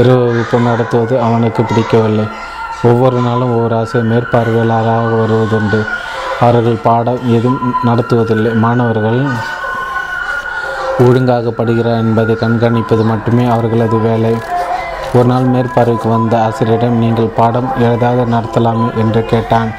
[0.00, 2.26] இரவு வகுப்பு நடத்துவது அவனுக்கு பிடிக்கவில்லை.
[2.84, 5.86] ஒவ்வொரு நாளும் ஒவ்வொரு ஆசிரியர் மேற்பார்வையாளராக வருவதுண்டு.
[6.40, 8.52] அவர்கள் பாடம் எதுவும் நடத்துவதில்லை.
[8.54, 9.22] மாணவர்கள்
[10.98, 14.36] ஒழுங்காக படுகிறார் என்பதை கண்காணிப்பது மட்டுமே அவர்களது வேலை.
[15.14, 18.94] ஒரு நாள் மேற்பார்வைக்கு வந்த ஆசிரியரிடம் நீங்கள் பாடம் ஏதாவது நடத்தலாமே?
[18.94, 19.70] என்று கேட்டான்.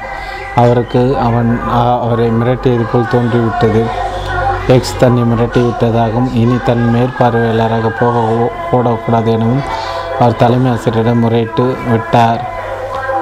[0.54, 3.84] அவருக்கு அவன் அவரை மிரட்டியது போல் தோன்றிவிட்டது.
[4.66, 9.62] எக்ஸ் தன்னை மிரட்டி விட்டதாகவும் இனி தன் மேற்பார்வையாளராக போக போடக்கூடாது எனவும்
[10.20, 12.54] அவர் தலைமை ஆசிரியரிடம் முறையிட்டு விட்டார்.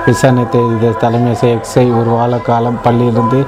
[0.07, 3.41] விசாரணை செய்த தலைமை ஆசிரியர் எக்ஸை ஒரு வார காலம் பள்ளியிலிருந்து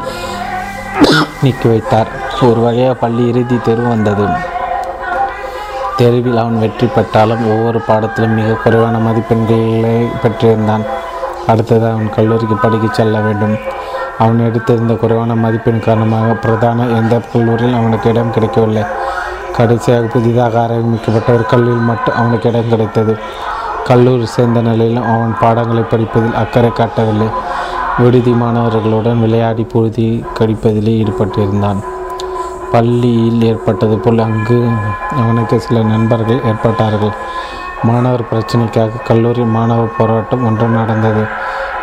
[1.43, 2.11] நீக்கி வைத்தார்.
[2.43, 4.27] ஒரு வகையாக பள்ளி இறுதி தேர்வு வந்தது.
[5.97, 10.85] தேர்வில் அவன் வெற்றி பெற்றாலும் ஒவ்வொரு பாடத்திலும் மிக குறைவான மதிப்பெண்களை பெற்றிருந்தான்.
[11.47, 13.55] அடுத்தது அவன் கல்லூரிக்கு படிக்கச் செல்ல வேண்டும்.
[14.19, 18.85] அவன் எடுத்திருந்த குறைவான மதிப்பெண் காரணமாக பிரதான எந்த கல்லூரியில் அவனுக்கு இடம் கிடைக்கவில்லை.
[19.57, 23.15] கடைசியாக புதிதாக ஆரம்பிக்கப்பட்ட ஒரு கல்லூரியில் மட்டும் அவனுக்கு இடம் கிடைத்தது.
[23.89, 27.29] கல்லூரி சேர்ந்த நிலையிலும் அவன் பாடங்களை படிப்பதில் அக்கறை காட்டவில்லை.
[27.99, 30.07] விடுதி மாணவர்களுடன் விளையாடி பொழுதி
[30.39, 31.81] கடிப்பதிலே ஈடுபட்டிருந்தான்.
[32.73, 34.59] பள்ளியில் ஏற்பட்டது போல் அங்கு
[35.23, 37.15] அவனுக்கு சில நண்பர்கள் ஏற்பட்டார்கள்.
[37.83, 41.25] மாணவர் பிரச்சனைக்காக கல்லூரி மாணவர் போராட்டம் ஒன்று நடந்தது.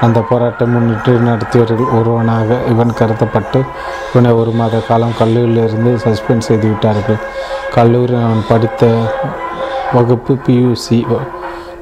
[0.05, 3.59] அந்த போராட்டம் முன்னிட்டு நடத்தியவர்கள் ஒருவனாக இவன் கருதப்பட்டு
[4.11, 7.19] இவனை ஒரு மாத காலம் கல்லூரியிலிருந்து சஸ்பெண்ட் செய்து விட்டார்கள்
[7.75, 8.91] கல்லூரி அவன் படித்த
[9.93, 10.99] வகுப்பு பியூசி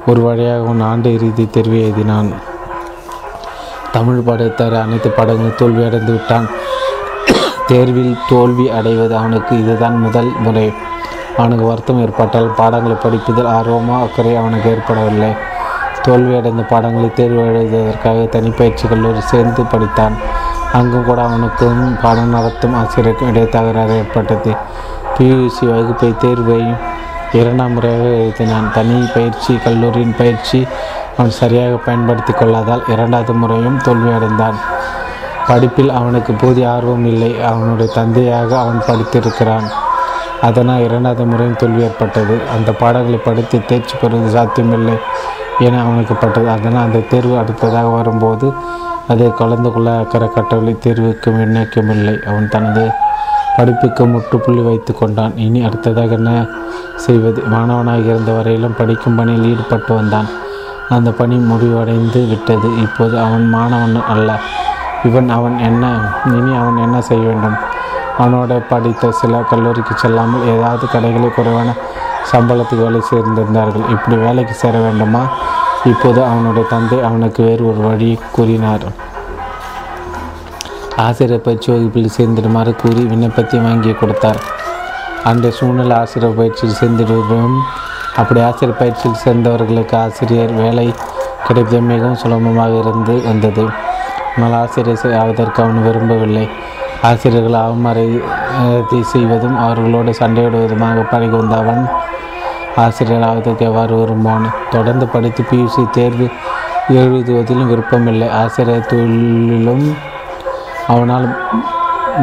[0.06, 2.34] ஒரு வழியாக ஆண்டு இறுதி தெரிவி எழுதினான்.
[3.92, 6.46] தமிழ் பாடத்தர அனைத்து பாடங்களும் தோல்வி அடைந்து விட்டான்.
[7.66, 10.72] தேர்வில் தோல்வி அடைவது அவனுக்கு இதுதான் முதல் முறை.
[11.36, 15.30] அவனுக்கு வருத்தம் ஏற்பட்டால் பாடங்களை படிப்பதில் ஆர்வமோ அக்கறை அவனுக்கு ஏற்படவில்லை.
[16.02, 20.12] தோல்வியடைந்த பாடங்களை தேர்வு எழுதுவதற்காக தனிப்பயிற்சி கல்லூரி சேர்ந்து படித்தான்.
[20.72, 24.54] அங்கும் கூட அவனுக்கும் பாடம் நடத்தும் ஆசிரியருக்கும் இடையே தகராறு ஏற்பட்டது.
[25.18, 26.74] பியூசி வகுப்பை தேர்வை
[27.32, 30.66] இரண்டாம் முறையாக எழுதினான் தனி பயிற்சி கல்லூரியின் பயிற்சி
[31.18, 34.58] அவன் சரியாக பயன்படுத்தி கொள்ளாதால் இரண்டாவது முறையும் தோல்வியடைந்தான்.
[35.46, 37.42] படிப்பில் அவனுக்கு போதிய ஆர்வம் இல்லை.
[37.42, 39.66] அவனுடைய தந்தையாக அவன் படித்திருக்கிறான்.
[40.40, 44.94] அதனால் இரண்டாவது முறையும் தோல்வி ஏற்பட்டது அந்த பாடங்களை படித்து தேர்ச்சி பெறுவது சாத்தியமில்லை
[45.58, 46.50] என அவனுக்கு பட்டது.
[46.50, 48.52] அதனால் அந்த தேர்வு அடுத்ததாக வரும்போது
[49.08, 52.90] அதை கலந்து கொள்ள அக்கறை கட்டவில்லை தேர்வுக்கு நிர்ணயிக்கவில்லை அவன் தனது
[53.56, 55.36] படிப்புக்கு முற்றுப்புள்ளி வைத்து கொண்டான்.
[55.36, 56.46] இனி அடுத்ததாக என்ன
[56.96, 57.42] செய்வது?
[57.42, 60.28] மாணவனாக இருந்த வரையிலும் படிக்கும் பணியில் ஈடுபட்டு வந்தான்.
[60.88, 62.80] அந்த பணி முடிவடைந்து விட்டது.
[62.82, 64.38] இப்போது அவன் மாணவன் அல்ல.
[65.04, 67.56] இவன் அவன் என்ன இனி அவன் என்ன செய்ய வேண்டும்?
[68.18, 71.74] அவனோட படித்த சில கல்லூரிக்கு செல்லாமல் ஏதாவது கடைகளில் குறைவான
[72.32, 73.90] சம்பளத்துக்கு வேலை சேர்ந்திருந்தார்கள்.
[73.90, 75.22] இப்படி வேலைக்கு சேர வேண்டுமா?
[75.84, 78.84] இப்போது அவனுடைய தந்தை அவனுக்கு வேறு ஒரு வழி கூறினார்.
[81.04, 84.40] ஆசிரியர் பயிற்சி வகுப்பில் சேர்ந்திடுமாறு கூறி விண்ணப்பத்தை வாங்கி கொடுத்தார்.
[85.30, 87.56] அந்த சூழ்நிலை ஆசிரியர் பயிற்சியில் சேர்ந்திடுவோம்
[88.20, 90.86] அப்படி ஆசிரியர் பயிற்சியில் சேர்ந்தவர்களுக்கு ஆசிரியர் வேலை
[91.46, 93.64] கிடைப்பது மிகவும் சுலபமாக இருந்து வந்தது.
[94.34, 96.46] ஆனால் ஆசிரியர் ஆவதற்கு அவன் விரும்பவில்லை.
[97.10, 101.82] ஆசிரியர்கள் அவமரியாதை செய்வதும் அவர்களோடு சண்டையிடுவதுமாக பழகி வந்த அவன்
[102.84, 106.28] ஆசிரியர் ஆவதற்கு எவ்வாறு விரும்புவான் தொடர்ந்து படித்து பியூசி தேர்வு
[107.00, 108.28] எழுதுவதிலும் விருப்பமில்லை.
[108.42, 109.86] ஆசிரியர் தொழிலும்
[110.88, 111.36] அவனால்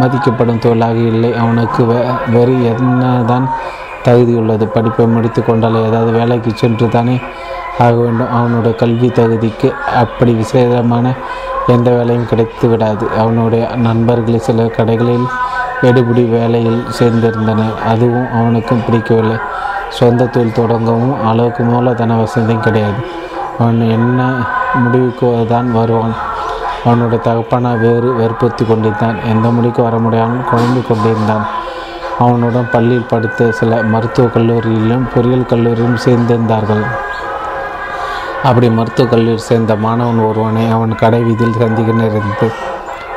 [0.02, 1.36] மதிக்கப்படும் தொழிலாக இல்லை.
[1.36, 1.96] அவனுக்கு வே
[2.28, 3.50] வேறு என்னதான்
[4.04, 4.68] தகுதி உள்ளது?
[4.68, 7.20] படிப்பை முடித்து கொண்டால் ஏதாவது வேலைக்கு சென்று தானே
[7.80, 8.32] ஆக வேண்டும்.
[8.32, 11.14] அவனுடைய கல்வி தகுதிக்கு அப்படி விசேஷமான
[11.68, 13.08] எந்த வேலையும் கிடைத்து விடாது.
[13.18, 15.28] அவனுடைய நண்பர்கள் சில கடைகளில்
[15.82, 17.76] எடுபிடி வேலையில் சேர்ந்திருந்தனர்.
[17.88, 19.38] அதுவும் அவனுக்கும் பிடிக்கவில்லை.
[19.90, 23.06] சொந்த தொழில் தொடங்கவும் அளவுக்கு மூலதன வசதியும் கிடையாது.
[23.60, 24.34] அவன் என்ன
[24.74, 26.14] முடிவுக்கு தான் வருவான்?
[26.86, 29.26] அவனுடைய தகப்பான வேறு வெறுப்புறுத்தி கொண்டிருந்தான்.
[29.26, 31.46] எந்த முடிக்கு வர முடியாமல் குழம்பு கொண்டிருந்தான்.
[32.20, 36.86] அவனுடன் பள்ளியில் படித்த சில மருத்துவக் கல்லூரியிலும் பொறியியல் கல்லூரியிலும் சேர்ந்திருந்தார்கள்.
[38.44, 42.52] அப்படி மருத்துவக் கல்லூரி சேர்ந்த மாணவன் ஒருவனை அவன் கடை வீதியில் சந்திக்க நேர்ந்தது.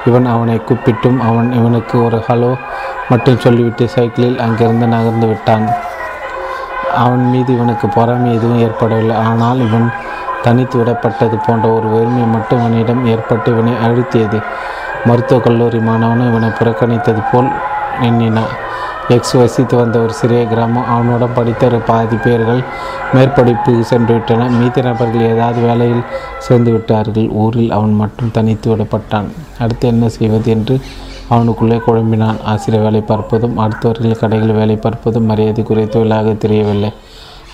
[0.06, 2.58] இவன் அவனை கூப்பிட்டும் அவன் இவனுக்கு ஒரு ஹலோ
[3.08, 5.68] மட்டும் சொல்லிவிட்டு சைக்கிளில் அங்கிருந்து நகர்ந்து விட்டான்.
[6.96, 9.16] அவன் மீது இவனுக்கு பொறாமை எதுவும் ஏற்படவில்லை.
[9.16, 9.90] ஆனால் இவன்
[10.44, 14.40] தனித்து விடப்பட்டது போன்ற ஒரு வெறுமை மட்டும் இவனிடம் ஏற்பட்டு இவனை அழுத்தியது.
[15.04, 17.50] மருத்துவக் கல்லூரி மாணவனும் இவனை புறக்கணித்தது போல்
[18.00, 18.52] எண்ணினான்
[19.08, 20.86] எக்ஸ் வசித்து வந்த ஒரு சிறிய கிராமம்.
[20.86, 22.60] அவனுடன் படித்த ஒரு பாதி பேர்கள்
[23.14, 26.04] மேற்படிப்பு சென்று விட்டன மீதி நபர்கள் ஏதாவது வேலையில்
[26.38, 27.28] சேர்ந்து விட்டார்கள்.
[27.42, 29.28] ஊரில் அவன் மட்டும் தனித்து விடப்பட்டான்.
[29.58, 30.80] அடுத்து என்ன செய்வது என்று
[31.28, 32.38] அவனுக்குள்ளே குழம்பினான்.
[32.44, 36.92] ஆசிரியர் வேலை பார்ப்பதும் அடுத்தவர்கள் கடையில் வேலை பார்ப்பதும் மரியாதைக்குரிய தொழிலாக தெரியவில்லை.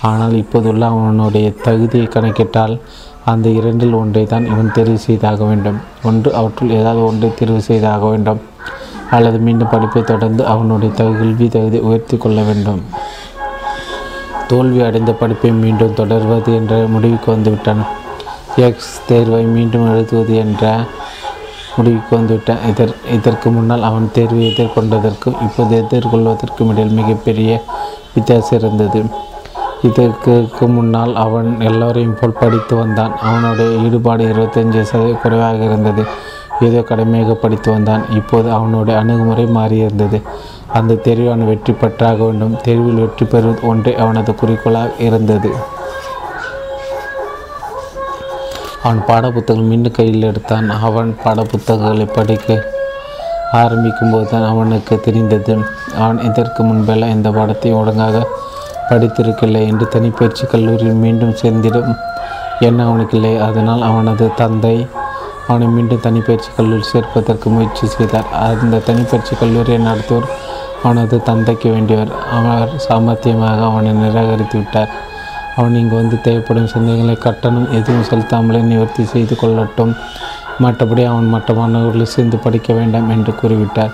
[0.01, 2.79] ஆனால் இப்போதுள்ள அவனுடைய தகுதியை கணக்கிட்டால்
[3.25, 5.77] அந்த இரண்டில் ஒன்றை தான் இவன் தெரிவு செய்தாக வேண்டும்.
[6.03, 8.41] ஒன்று அவற்றுள் ஏதாவது ஒன்றை தெரிவு செய்தாக வேண்டும்.
[9.11, 12.81] அல்லது மீண்டும் படிப்பை தொடர்ந்து அவனுடைய கல்வி தகுதியை உயர்த்தி கொள்ள வேண்டும்.
[14.47, 17.83] தோல்வி அடைந்த படிப்பை மீண்டும் தொடர்வது என்ற முடிவுக்கு வந்துவிட்டான்.
[18.55, 20.79] எக்ஸ் தேர்வை மீண்டும் எழுதுவது என்ற
[21.75, 22.67] முடிவுக்கு வந்துவிட்டான்.
[22.67, 27.63] இதற் இதற்கு முன்னால் அவன் தேர்வை எதிர்கொண்டதற்கும் இப்போது எதிர்கொள்வதற்கும் இடையில் மிகப்பெரிய
[28.13, 29.03] வித்தியாசம் இருந்தது.
[29.87, 33.13] இதற்கு முன்னால் அவன் எல்லோரையும் போல் படித்து வந்தான்.
[33.27, 36.03] அவனுடைய ஈடுபாடு இருபத்தஞ்சு சதவீத குறைவாக இருந்தது.
[36.67, 38.03] ஏதோ கடமையாக படித்து வந்தான்.
[38.09, 40.17] இப்போது அவனுடைய அணுகுமுறை மாறியிருந்தது.
[40.77, 42.55] அந்த தேர்வில் அவன் வெற்றி பெற்றாக வேண்டும்.
[42.61, 45.51] தேர்வில் வெற்றி பெறுவது ஒன்றே அவனது குறிக்கோளாக இருந்தது.
[48.83, 50.69] அவன் பாடப்புத்தகம் மீண்டும் கையில் எடுத்தான்.
[50.69, 52.59] அவன் பாடப்புத்தகங்களை படிக்க
[53.61, 55.53] ஆரம்பிக்கும்போது தான் அவனுக்கு தெரிந்தது.
[56.01, 58.27] அவன் இதற்கு முன்பெல்லாம் இந்த படத்தை ஒழுங்காக
[58.89, 61.95] படித்திருக்கவில்லை என்று தனிப்பயிற்சி கல்லூரியில் மீண்டும் சேர்ந்திடும்.
[62.59, 63.37] என்ன அவனுக்கில்லை?
[63.39, 64.87] அதனால் அவனது தந்தை
[65.47, 68.27] அவனை மீண்டும் தனிப்பயிற்சி கல்லூரி சேர்ப்பதற்கு முயற்சி செய்தார்.
[68.31, 70.27] அந்த தனிப்பயிற்சி கல்லூரியை நடத்துவோர்
[70.83, 72.11] அவனது தந்தைக்கு வேண்டியவர்.
[72.31, 74.91] அவர் சாமர்த்தியமாக அவனை நிராகரித்து விட்டார்.
[75.55, 79.95] அவன் இங்கு வந்து தேவைப்படும் சந்தேகங்களை கட்டணம் எதுவும் செலுத்தாமலே நிவர்த்தி செய்து கொள்ளட்டும்.
[80.63, 83.93] மற்றபடி அவன் மற்ற மாணவர்களில் சேர்ந்து படிக்க வேண்டாம் என்று கூறிவிட்டார்.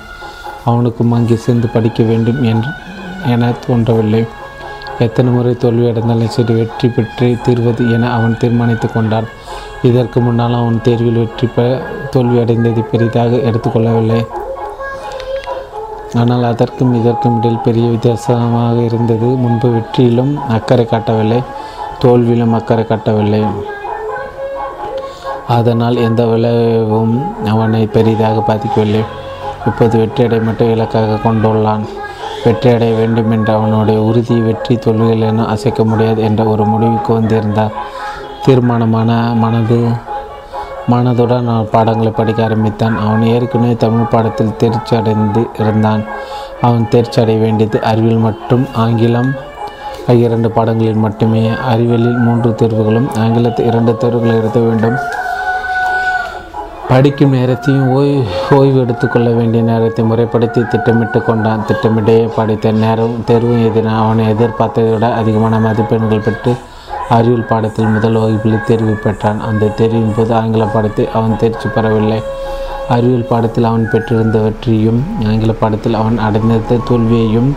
[0.66, 2.70] அவனுக்கும் அங்கே சேர்ந்து படிக்க வேண்டும் என்று
[3.26, 4.26] என தோன்றவில்லை.
[5.04, 9.28] எத்தனை முறை தோல்வி அடைந்தாலும் சரி வெற்றி பெற்று தீர்வது என அவன் தீர்மானித்து கொண்டான்.
[9.90, 11.66] இதற்கு முன்னால் அவன் தேர்வில் வெற்றி பெ
[12.14, 14.22] தோல்வி அடைந்ததை பெரிதாக எடுத்துக்கொள்ளவில்லை.
[16.22, 19.30] ஆனால் அதற்கும் இதற்கும் இடையில் பெரிய வித்தியாசமாக இருந்தது.
[19.44, 21.40] முன்பு வெற்றியிலும் அக்கறை காட்டவில்லை
[22.04, 23.44] தோல்வியிலும் அக்கறை காட்டவில்லை.
[25.58, 27.16] அதனால் எந்த விளைவும்
[27.52, 29.04] அவனை பெரிதாக பாதிக்கவில்லை.
[29.68, 31.86] இப்போது வெற்றியடை மட்டும் இலக்காக கொண்டுள்ளான்.
[32.46, 37.72] வெற்றியடைய வேண்டும் என்ற அவனுடைய உறுதி வெற்றி தோல்விகள் என அசைக்க முடியாது என்ற ஒரு முடிவுக்கு வந்திருந்தார்.
[38.46, 39.12] தீர்மானமான
[39.44, 39.80] மனது
[40.92, 42.96] மனதுடன் அவன் பாடங்களை படிக்க ஆரம்பித்தான்.
[43.06, 46.04] அவன் ஏற்கனவே தமிழ் பாடத்தில் தேர்ச்சி அடைந்து இருந்தான்.
[46.62, 49.32] அவன் தேர்ச்சி அடைய வேண்டியது அறிவியல் மற்றும் ஆங்கிலம்.
[50.08, 54.98] ஆகிய இரண்டு பாடங்களில் மட்டுமே அறிவியலில் மூன்று தேர்வுகளும் ஆங்கிலத்தில் இரண்டு தேர்வுகளை எழுத வேண்டும்.
[56.90, 58.24] படிக்கும் நேரத்தையும் ஓய்வு
[58.58, 61.64] ஓய்வு எடுத்துக்கொள்ள வேண்டிய நேரத்தை முறைப்படுத்தி திட்டமிட்டு கொண்டான்.
[61.70, 66.52] திட்டமிட்டே படித்த நேரம் தேர்வு எதிராக அவனை எதிர்பார்த்ததை விட அதிகமான மதிப்பெண்கள் பெற்று
[67.16, 69.40] அறிவியல் பாடத்தில் முதல் வகுப்பில் தேர்வு பெற்றான்.
[69.50, 72.20] அந்த தேர்வின் போது ஆங்கில பாடத்தில் அவன் தேர்ச்சி பெறவில்லை.
[72.96, 77.52] அறிவியல் பாடத்தில் அவன் பெற்றிருந்த வெற்றியும் ஆங்கில பாடத்தில் அவன் அடைந்த தோல்வியையும்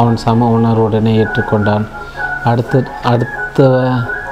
[0.00, 1.86] அவன் சம உணர்வுடனே ஏற்றுக்கொண்டான்.
[2.50, 3.68] அடுத்த அடுத்த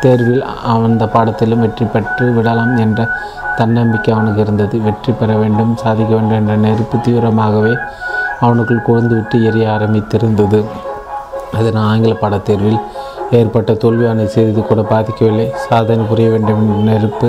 [0.00, 3.00] தேர்வில் அவன் அந்த பாடத்திலும் வெற்றி பெற்று விடலாம் என்ற
[3.58, 4.76] தன்னம்பிக்கை அவனுக்கு இருந்தது.
[4.86, 7.74] வெற்றி பெற வேண்டும் சாதிக்க வேண்டும் என்ற நெருப்பு தீவிரமாகவே
[8.44, 10.60] அவனுக்குள் கொழுந்துவிட்டு எரிய ஆரம்பித்திருந்தது.
[11.58, 12.80] அதனால் ஆங்கில படத்தேர்வில்
[13.38, 15.46] ஏற்பட்ட தோல்வி அவனை சிறிது கூட பாதிக்கவில்லை.
[15.68, 17.28] சாதனை புரிய வேண்டும் என்ற நெருப்பு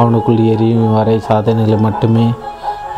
[0.00, 2.26] அவனுக்குள் எரியும் வரை சாதனைகளை மட்டுமே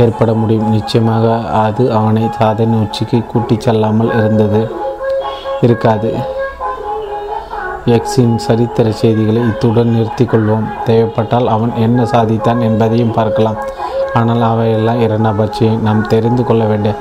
[0.05, 0.69] ஏற்பட முடியும்.
[0.77, 1.27] நிச்சயமாக
[1.65, 4.61] அது அவனை சாதனை உச்சிக்கு கூட்டிச் செல்லாமல் இருந்தது
[5.67, 6.11] இருக்காது.
[7.87, 10.67] எக்ஸின் சரித்திர செய்திகளை இத்துடன் நிறுத்திக்கொள்வோம்.
[10.85, 13.59] தேவைப்பட்டால் அவன் என்ன சாதித்தான் என்பதையும் பார்க்கலாம்.
[14.15, 16.95] ஆனால் அவையெல்லாம் இரண்டாம் பட்சியை நாம் தெரிந்து கொள்ள வேண்டிய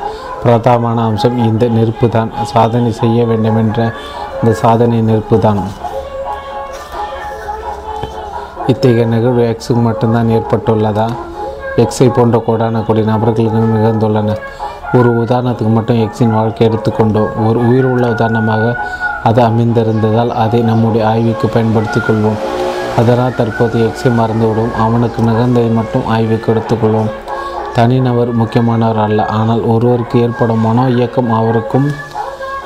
[0.44, 3.94] பிரதானமான அம்சம் இந்த நெருப்பு தான் சாதனை செய்ய வேண்டுமென்ற
[4.42, 5.62] இந்த சாதனை நெருப்பு தான்
[8.68, 11.08] இத்தகைய நிகழ்வு எக்ஸுக்கு மட்டும்தான் ஏற்பட்டுள்ளதா?
[11.84, 14.36] எக்ஸை போன்ற கோடான கோடி நபர்களுக்கு நிகழ்ந்துள்ளன
[14.98, 18.76] ஒரு உதாரணத்துக்கு மட்டும் எக்ஸின் வாழ்க்கை எடுத்துக்கொண்டோம் ஒரு உயிர் உள்ள உதாரணமாக
[19.28, 22.42] அது அமைந்திருந்ததால் அதை நம்முடைய ஆய்வுக்கு பயன்படுத்தி கொள்வோம்
[22.98, 27.12] அதனால் தற்போது எக்ஸை மறந்துவிடும் அவனுக்கு நிகழ்ந்ததை மட்டும் ஆய்வுக்கு எடுத்துக்கொள்வோம்.
[27.74, 29.26] தனிநபர் முக்கியமானவர் அல்ல.
[29.40, 31.88] ஆனால் ஒருவருக்கு ஏற்படும் மனோ இயக்கம் அவருக்கும்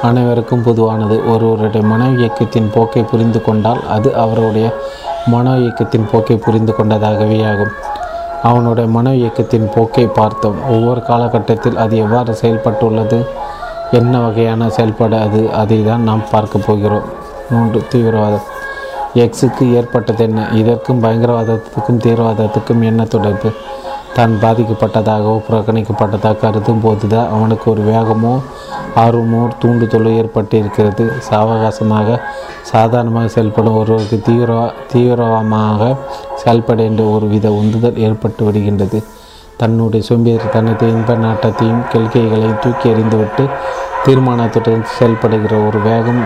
[0.01, 1.15] அனைவருக்கும் பொதுவானது.
[1.33, 4.67] ஒருவருடைய மனோ இயக்கத்தின் போக்கை புரிந்து கொண்டால் அது அவருடைய
[5.27, 7.73] மனோ இயக்கத்தின் போக்கை புரிந்து கொண்டதாகவே ஆகும்.
[8.43, 10.59] அவனுடைய மன இயக்கத்தின் போக்கை பார்த்தோம்.
[10.69, 13.19] ஒவ்வொரு காலகட்டத்தில் அது எவ்வாறு செயல்பட்டுள்ளது?
[13.99, 15.51] என்ன வகையான செயல்பாடு அது?
[15.51, 17.07] அதை தான் நாம் பார்க்க போகிறோம்.
[17.49, 18.47] மூன்று தீவிரவாதம்.
[19.13, 20.47] எக்ஸுக்கு ஏற்பட்டது என்ன?
[20.51, 23.49] இதற்கும் பயங்கரவாதத்துக்கும் தீவிரவாதத்துக்கும் என்ன தொடர்பு?
[24.15, 28.33] தான் பாதிக்கப்பட்டதாகவோ புறக்கணிக்கப்பட்டதாக கருதும் போதுதான் அவனுக்கு ஒரு வேகமோ
[28.95, 31.05] ஆர்வமோ தூண்டுதலோ ஏற்பட்டிருக்கிறது.
[31.29, 32.19] சாவகாசமாக
[32.71, 35.97] சாதாரணமாக செயல்படும் ஒருவருக்கு தீவிர தீவிரமாக
[36.35, 38.99] செயல்பட என்ற ஒரு வித உந்துதல் ஏற்பட்டு விடுகின்றது
[39.61, 43.43] தன்னுடைய சோம்பேறித்தனத்தை இன்ப நாட்டத்தையும் கொள்கைகளையும் தூக்கி எறிந்துவிட்டு
[44.05, 46.21] தீர்மானத்துடன் செயல்படுகிற ஒரு வேகம்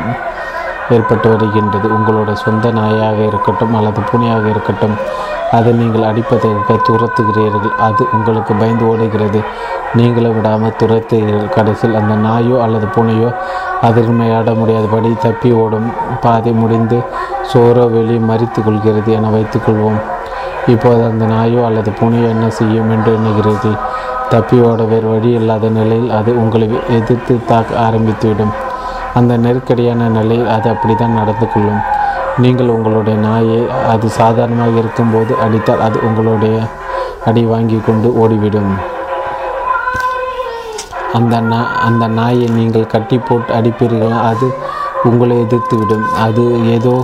[0.96, 1.88] ஏற்பட்டு வருகின்றது.
[1.98, 4.96] உங்களுடைய சொந்த நாயாக இருக்கட்டும் அல்லது பூனையாக இருக்கட்டும்
[5.58, 7.74] அதை நீங்கள் அடிப்பதற்கு துரத்துகிறீர்கள்.
[7.88, 9.40] அது உங்களுக்கு பயந்து ஓடுகிறது.
[9.98, 11.54] நீங்களே விடாமல் துரத்துகிறீர்கள்.
[11.58, 13.30] கடைசியில் அந்த நாயோ அல்லது பூனையோ
[13.90, 15.88] அதிர்மையாட முடியாதபடி தப்பி ஓடும்
[16.26, 17.00] பாதை முடிந்து
[17.54, 20.00] சோரோ வெளியே மறித்து கொள்கிறது என வைத்துக்கொள்வோம்
[20.74, 23.72] இப்போது அந்த நாயோ அல்லது பூனையோ என்ன செய்யும் என்று எண்ணுகிறது?
[24.30, 28.54] தப்பி ஓட வேறு வழி இல்லாத நிலையில் அது உங்களை எதிர்த்து தாக்க ஆரம்பித்துவிடும்.
[29.20, 31.84] அந்த நெருக்கடியான நிலையில் அது அப்படித்தான் நடந்து கொள்ளும்.
[32.44, 33.60] நீங்கள் உங்களுடைய நாயை
[33.94, 36.56] அது சாதாரணமாக இருக்கும்போது அடித்தால் அது உங்களுடைய
[37.30, 38.74] அடி வாங்கி கொண்டு ஓடிவிடும்.
[41.18, 44.48] அந்த நா அந்த நாயை நீங்கள் கட்டி போட்டு அடிப்பீர்களா அது
[45.10, 46.44] உங்களை எதிர்த்து விடும் அது
[46.76, 46.96] ஏதோ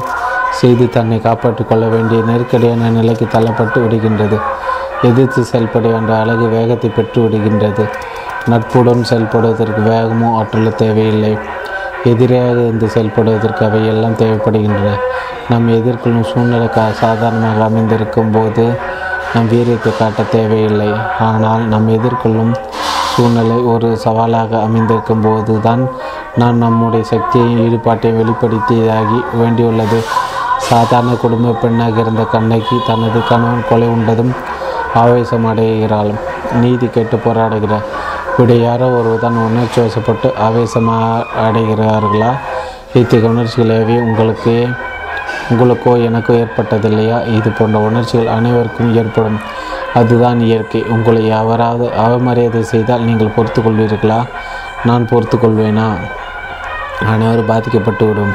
[0.59, 4.37] செய்து தன்னை காப்பாற்றிக் கொள்ள வேண்டிய நெருக்கடியான நிலைக்கு தள்ளப்பட்டு விடுகின்றது.
[5.09, 7.85] எதிர்த்து செயல்பட வேண்டிய அழகு வேகத்தை பெற்று விடுகின்றது.
[8.51, 11.33] நட்புடன் செயல்படுவதற்கு வேகமோ ஆற்றலோ தேவையில்லை.
[12.11, 14.91] எதிராக இருந்து செயல்படுவதற்கு அவை எல்லாம் தேவைப்படுகின்றன.
[15.51, 18.65] நம் எதிர்கொள்ளும் சூழ்நிலை கா சாதாரணமாக அமைந்திருக்கும் போது
[19.33, 20.89] நம் வீரியத்தை காட்ட தேவையில்லை.
[21.29, 22.53] ஆனால் நம் எதிர்கொள்ளும்
[23.13, 25.83] சூழ்நிலை ஒரு சவாலாக அமைந்திருக்கும் போது தான்
[26.41, 29.99] நாம் நம்முடைய சக்தியையும் ஈடுபாட்டையும் வெளிப்படுத்தியதாகி வேண்டியுள்ளது.
[30.71, 34.33] சாதாரண குடும்ப பெண்ணாக இருந்த கண்ணகி தனது கணவன் கொலை உண்டதும்
[34.93, 36.11] ஆவேசம் அடைகிறாள்.
[36.61, 37.87] நீதி கேட்டு போராடுகிறார்
[38.29, 42.31] இப்படி யாரோ ஒருவர் தான் உணர்ச்சி வசப்பட்டு ஆவேசமாக அடைகிறார்களா?
[42.93, 44.67] இத்தகைய உணர்ச்சிகளே உங்களுக்கு
[45.51, 47.27] உங்களுக்கோ எனக்கோ ஏற்பட்டதில்லையா?
[47.37, 49.39] இது போன்ற உணர்ச்சிகள் அனைவருக்கும் ஏற்படும்.
[49.93, 50.83] அதுதான் இயற்கை.
[50.89, 54.21] உங்களை யாராவது அவமரியாதை செய்தால் நீங்கள் பொறுத்து கொள்வீர்களா
[54.83, 55.89] நான் பொறுத்து கொள்வேனா
[57.13, 58.33] அனைவரும் பாதிக்கப்பட்டு விடும்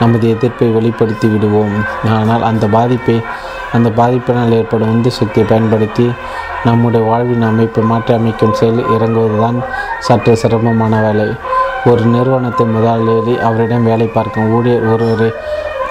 [0.00, 1.74] நமது எதிர்ப்பை வெளிப்படுத்தி விடுவோம்.
[2.18, 3.16] ஆனால் அந்த பாதிப்பை
[3.76, 6.06] அந்த பாதிப்பினால் ஏற்படும் உந்து சக்தியை பயன்படுத்தி
[6.68, 9.58] நம்முடைய வாழ்வின் அமைப்பை மாற்றி அமைக்கும் செயல் இறங்குவதுதான்
[10.06, 11.26] சற்று சிரமமான வேலை.
[11.90, 15.28] ஒரு நிறுவனத்தை முதலாளி அவரிடம் வேலை பார்க்கும் ஊழியர் ஒருவரை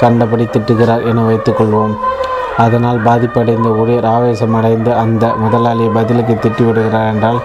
[0.02, 1.94] கண்டபடி திட்டுகிறார் என வைத்துக்கொள்வோம்
[2.64, 7.40] அதனால் பாதிப்படைந்த ஊழியர் ஆவேசமடைந்து அந்த முதலாளியை பதிலுக்கு திட்டிவிடுகிறார் என்றால்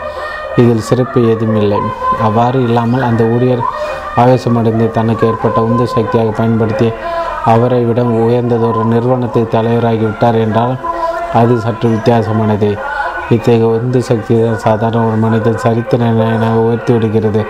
[0.61, 1.81] இதில் சிறப்பு ஏதும் இல்லை.
[2.27, 3.63] அவ்வாறு இல்லாமல் அந்த ஊழியர்
[4.17, 6.93] ஆவேசமடைந்து தனக்கு ஏற்பட்ட உந்து சக்தியாக பயன்படுத்தி
[7.45, 10.77] அவரை விட உயர்ந்ததொரு நிறுவனத்தை தலைவராகிவிட்டார் என்றால்
[11.33, 12.79] அது சற்று வித்தியாசமானது.
[13.31, 17.47] இத்தகைய உந்து சக்தி தான் சாதாரண ஒரு மனிதன் சரித்திரனை உயர்த்தி விடுகிறது.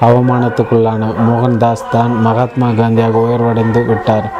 [0.00, 4.32] அவமானத்துக்குள்ளான மோகன்தாஸ் தான் மகாத்மா காந்தியாக உயர்வடைந்து விட்டார்.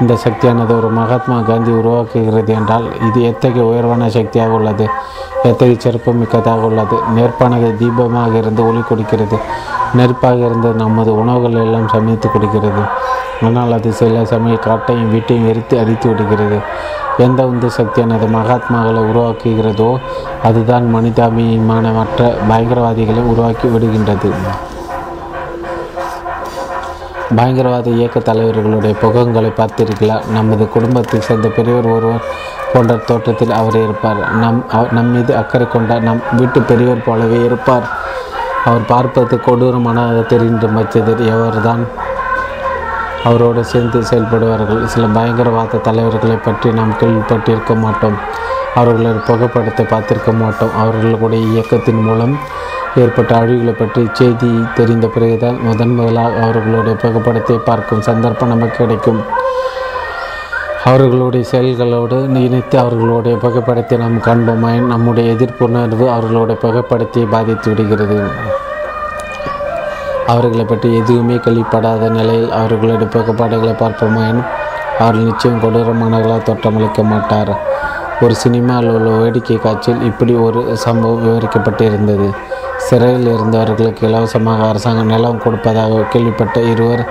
[0.00, 4.86] இந்த சக்தியானது ஒரு மகாத்மா காந்தி உருவாக்குகிறது என்றால் இது எத்தகைய உயர்வான சக்தியாக உள்ளது?
[5.42, 6.96] எத்தகைய சிறப்புமிக்கதாக உள்ளது?
[7.16, 9.38] நெருப்பானது தீபமாக இருந்து ஒளி கொடுக்கிறது.
[9.96, 12.82] நெருப்பாக இருந்து நமது உணவுகள் எல்லாம் சமைத்து கொடுக்கிறது.
[13.42, 16.58] ஆனால் அது சில சமயம் காட்டையும் வீட்டையும் எரித்து அடித்து விடுகிறது.
[17.18, 19.98] எந்த உந்து சக்தியானது மகாத்மாக்களை உருவாக்குகிறதோ
[20.42, 24.30] அதுதான் மனிதாபிமானமற்ற பயங்கரவாதிகளை உருவாக்கி விடுகின்றது.
[27.36, 32.24] பயங்கரவாத இயக்க தலைவர்களுடைய புகங்களை பார்த்தீர்களா நமது குடும்பத்தில் சேர்ந்த பெரியவர் ஒருவர்
[32.72, 34.20] போன்ற தோற்றத்தில் அவர் இருப்பார்.
[34.42, 34.58] நம்
[34.90, 37.86] நம் மீது அக்கறை கொண்ட நம் வீட்டு பெரியவர் போலவே இருப்பார்.
[38.64, 41.84] அவர் பார்ப்பது கொடூரமானதாக தெரிந்து பட்சத்தில் எவர்தான்?
[43.24, 44.82] அவரோடு சேர்ந்து செயல்படுவார்கள்.
[44.84, 48.18] சில பயங்கரவாத தலைவர்களை பற்றி நாம் கேள்விப்பட்டிருக்க மாட்டோம்.
[48.74, 50.74] அவர்களுடைய புகைப்படத்தை பார்த்திருக்க மாட்டோம்.
[50.82, 52.34] அவர்களுடைய இயக்கத்தின் மூலம்
[52.98, 59.20] ஏற்பட்ட அழிவுகளை பற்றி செய்தி தெரிந்த பிறகுதான் முதன் முதலாக அவர்களுடைய புகைப்படத்தை பார்க்கும் சந்தர்ப்பம் நமக்கு கிடைக்கும்.
[60.90, 68.18] அவர்களுடைய செயல்களோடு இணைத்து அவர்களுடைய புகைப்படத்தை நாம் காண்போமாயின் நம்முடைய எதிர்ப்புணர்வு அவர்களுடைய புகைப்படத்தை பாதித்து விடுகிறது.
[70.32, 74.42] அவர்களை பற்றி எதுவுமே கழிப்படாத நிலையில் அவர்களுடைய புகைப்படங்களை பார்ப்போமாயின்
[74.98, 77.52] அவர்கள் நிச்சயம் கொடூரமானவர்களாக தோற்றமளிக்க மாட்டார்.
[78.24, 82.30] ஒரு சினிமாவில் உள்ள வேடிக்கை காட்சியில் இப்படி ஒரு சம்பவம் விவரிக்கப்பட்டிருந்தது.
[82.90, 87.02] சிறையில் இருந்தவர்களுக்கு இலவசமாக அரசாங்கம் நிலம் கொடுப்பதாக கேள்விப்பட்ட இருவர்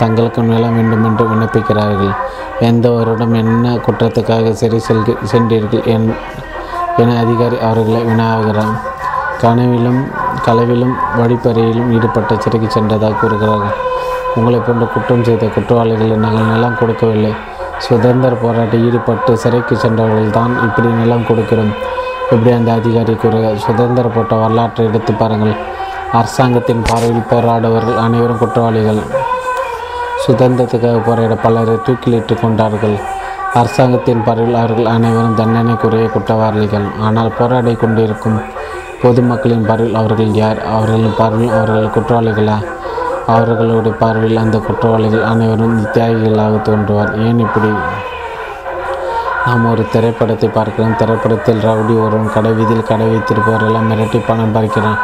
[0.00, 2.14] தங்களுக்கு நிலம் வேண்டும் என்று விண்ணப்பிக்கிறார்கள்.
[2.68, 6.08] எந்தவரிடம் என்ன குற்றத்துக்காக சிறை செல்க சென்றீர்கள் என்
[7.02, 8.74] என அதிகாரி அவர்களை வினாகிறார்
[9.42, 10.00] கனவிலும்
[10.46, 13.76] களவிலும் வழிப்பறையிலும் ஈடுபட்ட சிறைக்கு சென்றதாக கூறுகிறார்கள்.
[14.38, 17.32] உங்களை போன்ற குற்றம் செய்த குற்றவாளிகளை நாங்கள் நிலம் கொடுக்கவில்லை.
[17.86, 21.72] சுதந்திர போராட்ட ஈடுபட்டு சிறைக்கு சென்றவர்கள் தான் இப்படி நிலம் கொடுக்கிறோம்.
[22.32, 25.54] இப்படி அந்த அதிகாரி கூறுக சுதந்திர போட்ட வரலாற்றை எடுத்து பாருங்கள்.
[26.12, 29.00] அரசாங்கத்தின் பார்வையில் போராடுவர்கள் அனைவரும் குற்றவாளிகள்.
[30.26, 32.96] சுதந்திரத்துக்காக போராட பலரை தூக்கிலிட்டு கொண்டார்கள்.
[33.54, 36.86] அரசாங்கத்தின் பார்வையில் அவர்கள் அனைவரும் தண்டனைக்குரிய குற்றவாளிகள்.
[37.00, 38.38] ஆனால் போராடி கொண்டிருக்கும்
[39.02, 40.64] பொதுமக்களின் பார்வையில் அவர்கள் யார்?
[40.64, 42.58] அவர்களின் பார்வையில் அவர்கள் குற்றவாளிகளா?
[43.26, 47.12] அவர்களுடைய பார்வையில் அந்த குற்றவாளிகள் அனைவரும் தியாகிகளாக தோன்றுவார்.
[47.26, 47.72] ஏன் இப்படி?
[49.46, 50.96] நாம் ஒரு திரைப்படத்தை பார்க்கிறோம்.
[51.00, 55.00] திரைப்படத்தில் ரவுடி ஒருவன் கடை வீதியில் கடை வைத்திருப்பவரெல்லாம் மிரட்டி பணம் பறிக்கிறான்.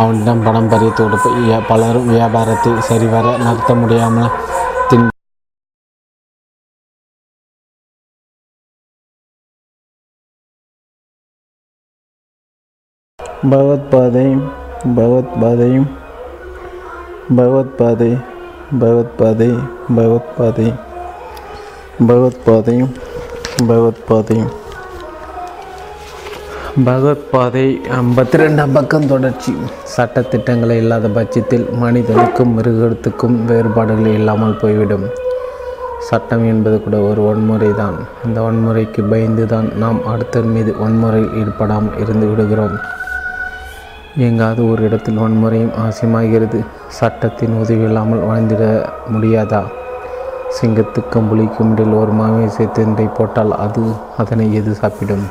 [0.00, 4.32] அவனிடம் பணம் பறித்து கொடுப்ப பலரும் வியாபாரத்தை சரிவர நடத்த முடியாமல்
[4.88, 5.08] தின்
[13.52, 14.26] பகவத்பாதை
[14.96, 15.70] பகவத்பாதை
[17.38, 18.12] பகவத்பாதை
[18.80, 19.50] பகவத்பாதை
[19.96, 20.68] பகவத்பாதை
[22.08, 22.76] பகவத்பாதை.
[23.58, 24.36] பகவத்பாதை
[26.86, 27.62] பகவத்பாதை
[27.98, 29.52] ஐம்பத்தி ரெண்டாம் பக்கம் தொடர்ச்சி.
[29.94, 35.06] சட்டத்திட்டங்களை இல்லாத பட்சத்தில் மனிதனுக்கும் மிருகத்துக்கும் வேறுபாடுகள் இல்லாமல் போய்விடும்.
[36.08, 41.98] சட்டம் என்பது கூட ஒரு வன்முறை தான் அந்த வன்முறைக்கு பயந்து தான் நாம் அடுத்தர் மீது வன்முறையில் ஈடுபடாமல்
[42.02, 42.76] இருந்து விடுகிறோம்.
[44.28, 46.60] எங்காவது ஒரு இடத்தில் வன்முறையும் ஆசியமாகிறது.
[47.00, 48.64] சட்டத்தின் உதவி இல்லாமல் வாழ்ந்திட
[49.14, 49.64] முடியாதா?
[50.54, 55.24] சிங்கத்துக்கும் புலிக்கும் இடையில் ஒரு மாமிசை திண்டை போட்டால் அது அதனை எது சாப்பிடும்?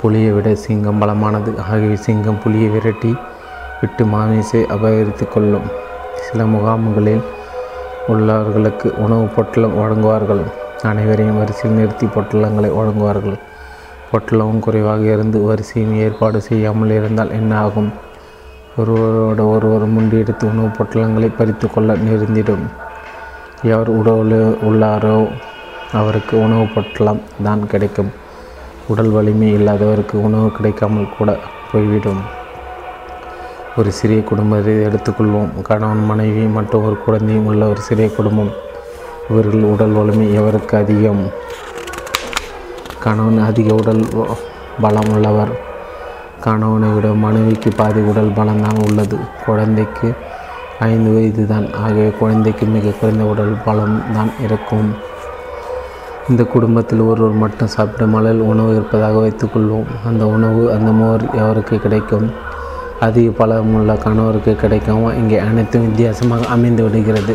[0.00, 1.58] புலியை விட சிங்கம் பலமானது.
[1.58, 3.16] ஆகவே சிங்கம் புலியை விரட்டி
[3.80, 5.62] விட்டு மாமிசை அபகரித்து கொள்ளும்.
[6.16, 7.22] சில முகாம்களில்
[8.08, 10.42] உள்ளவர்களுக்கு உணவு பொட்டலம் வழங்குவார்கள்.
[10.82, 13.38] அனைவரையும் வரிசையில் நிறுத்தி பொட்டலங்களை வழங்குவார்கள்.
[14.12, 17.90] பொட்டலமும் குறைவாக இருந்து வரிசையும் ஏற்பாடு செய்யாமல் இருந்தால் என்ன ஆகும்?
[18.78, 22.64] ஒருவரோட ஒருவர் முண்டியெடுத்து உணவு பொட்டலங்களை பறித்து கொள்ள நேர்ந்திடும்.
[23.62, 25.30] எவர் உடல் உள்ளாரோ
[25.92, 28.10] அவருக்கு உணவு பொட்டலம் தான் கிடைக்கும்.
[28.88, 31.38] உடல் வலிமை இல்லாதவருக்கு உணவு கிடைக்காமல் கூட
[31.72, 32.20] போய்விடும்.
[33.76, 35.62] ஒரு சிறிய குடும்பத்தை எடுத்துக்கொள்வோம்.
[35.62, 38.50] கணவன் மனைவி மற்றும் ஒரு குழந்தையும் உள்ள ஒரு சிறிய குடும்பம்.
[39.30, 41.30] இவர்கள் உடல் வலிமை எவருக்கு அதிகம்?
[42.98, 44.08] கணவன் அதிக உடல்
[44.80, 45.48] பலம் உள்ளவர்.
[46.40, 49.18] கணவனை விட மனைவிக்கு பாதி உடல் பலம்தான் உள்ளது.
[49.46, 50.14] குழந்தைக்கு
[50.88, 54.88] ஐந்து வயது தான் ஆகவே குழந்தைக்கு மிக குறைந்த உடல் பலம் தான் இருக்கும்.
[56.28, 62.26] இந்த குடும்பத்தில் ஒருவர் மட்டும் சாப்பிடும் அளவில் உணவு இருப்பதாக வைத்துக்கொள்வோம் அந்த உணவு அந்த மோர் எவருக்கு கிடைக்கும்?
[63.06, 67.34] அதிக பலமுள்ள கணவருக்கு கிடைக்கும் இங்கே அனைத்தும் வித்தியாசமாக அமைந்து விடுகிறது.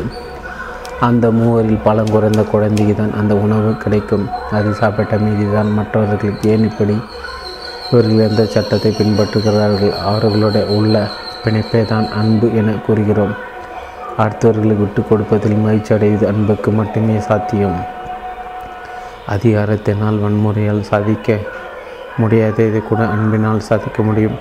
[1.08, 4.26] அந்த மூவரில் பலம் குறைந்த குழந்தைக்கு தான் அந்த உணவு கிடைக்கும்.
[4.58, 6.96] அது சாப்பிட்ட மீதி தான் மற்றவர்களுக்கு ஏன் இப்படி?
[7.92, 9.94] இவர்கள் எந்த சட்டத்தை பின்பற்றுகிறார்கள்?
[10.12, 10.96] அவர்களுடைய உள்ள
[11.46, 13.34] பிணைப்பே தான் அன்பு என கூறுகிறோம்.
[14.18, 17.78] அடுத்தவர்களை விட்டு கொடுப்பதில் மகிழ்ச்சி அடைவது அன்புக்கு மட்டுமே சாத்தியம்.
[19.28, 21.38] அதிகாரத்தினால் வன்முறையால் சாதிக்க
[22.18, 24.38] முடியாததை கூட அன்பினால் சாதிக்க முடியும்.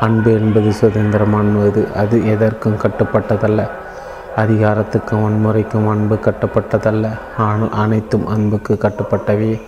[0.00, 3.68] அன்பு என்பது சுதந்திரமானது அது எதற்கும் கட்டுப்பட்டதல்ல.
[4.36, 7.06] அதிகாரத்துக்கும் வன்முறைக்கும் அன்பு கட்டுப்பட்டதல்ல.
[7.36, 9.60] ஆனால் அனைத்தும் அன்புக்கு கட்டுப்பட்டவே.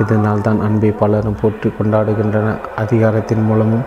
[0.00, 2.56] இதனால் தான் அன்பை பலரும் போற்றி கொண்டாடுகின்றன.
[2.76, 3.84] அதிகாரத்தின் மூலமும்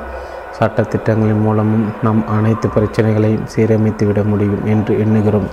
[0.60, 5.48] சட்டத்திட்டங்களின் மூலமும் நம் அனைத்து பிரச்சனைகளையும் சீரமைத்து விட முடியும் என்று எண்ணுகிறோம்.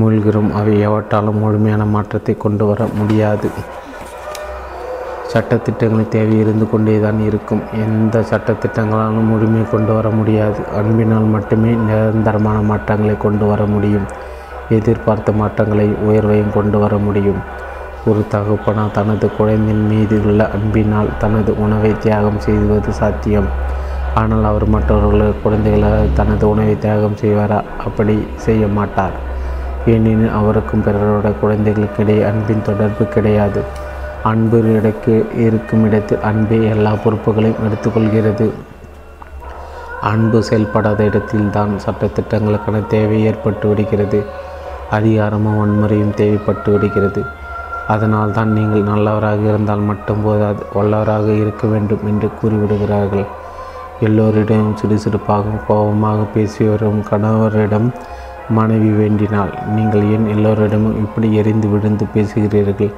[0.00, 0.50] மூழ்கிறோம்.
[0.50, 3.50] அவை எவற்றாலும் முழுமையான மாற்றத்தை கொண்டு வர முடியாது.
[5.32, 7.62] சட்டத்திட்டங்களின் தேவை இருந்து கொண்டே தான் இருக்கும்.
[7.72, 10.60] எந்த சட்டத்திட்டங்களாலும் முழுமை கொண்டு வர முடியாது.
[10.76, 14.06] அன்பினால் மட்டுமே நிரந்தரமான மாற்றங்களை கொண்டு வர முடியும்.
[14.68, 17.40] எதிர்பார்த்த மாற்றங்களை உயர்வையும் கொண்டு வர முடியும்.
[18.06, 23.48] ஒரு தகப்பனா தனது குழந்தையின் மீது உள்ள அன்பினால் தனது உணவை தியாகம் செய்வது சாத்தியம்.
[24.20, 27.58] ஆனால் அவர் மற்றவர்கள் குழந்தைகளை தனது உணவை தியாகம் செய்வாரா?
[27.86, 28.14] அப்படி
[28.44, 29.16] செய்ய மாட்டார்.
[29.92, 33.60] ஏனெனில் அவருக்கும் பிறரோட குழந்தைகளுக்கு இடையே அன்பின் தொடர்பு கிடையாது.
[34.30, 35.14] அன்பு இடக்கு
[35.46, 38.46] இருக்கும் இடத்தில் அன்பே எல்லா பொறுப்புகளையும் எடுத்துக்கொள்கிறது.
[40.12, 44.20] அன்பு செயல்படாத இடத்தில் தான் சட்டத்திட்டங்களுக்கான தேவை ஏற்பட்டு விடுகிறது.
[44.98, 47.22] அதிகாரமும் வன்முறையும் தேவைப்பட்டு விடுகிறது.
[47.94, 53.26] அதனால் தான் நீங்கள் நல்லவராக இருந்தால் மட்டும் போதாது வல்லவராக இருக்க வேண்டும் என்று கூறிவிடுகிறார்கள்.
[54.00, 57.94] எல்லோரிடம் சிடுசிடுப்பாகவும் கோபமாக பேசி வரும் கணவரிடம்
[58.48, 62.92] மனைவி வேண்டினால் நீங்கள் ஏன் எல்லோரிடமும் இப்படி எரிந்து விழுந்து பேசுகிறீர்கள்?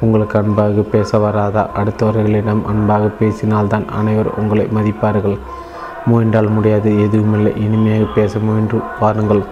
[0.00, 1.68] உங்களுக்கு அன்பாக பேச வராதா?
[1.76, 5.38] அடுத்தவர்களிடம் அன்பாக பேசினால்தான் அனைவர் உங்களை மதிப்பார்கள்.
[6.06, 7.52] முயன்றால் முடியாது எதுவுமில்லை.
[7.56, 9.42] இனிமையாக பேச முயன்று பாருங்கள்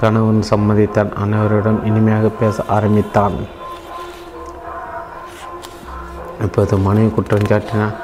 [0.00, 3.36] கணவன் சம்மதித்தான் அனைவரிடம் இனிமையாக பேச ஆரம்பித்தான்.
[6.42, 7.94] இப்போது மனைவி குற்றம் சாட்டினார்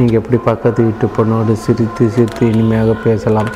[0.00, 3.48] நீங்கள் எப்படி பக்கத்து வீட்டு பொண்ணோடு சிரித்து சிரித்து இனிமையாக பேசலாம்?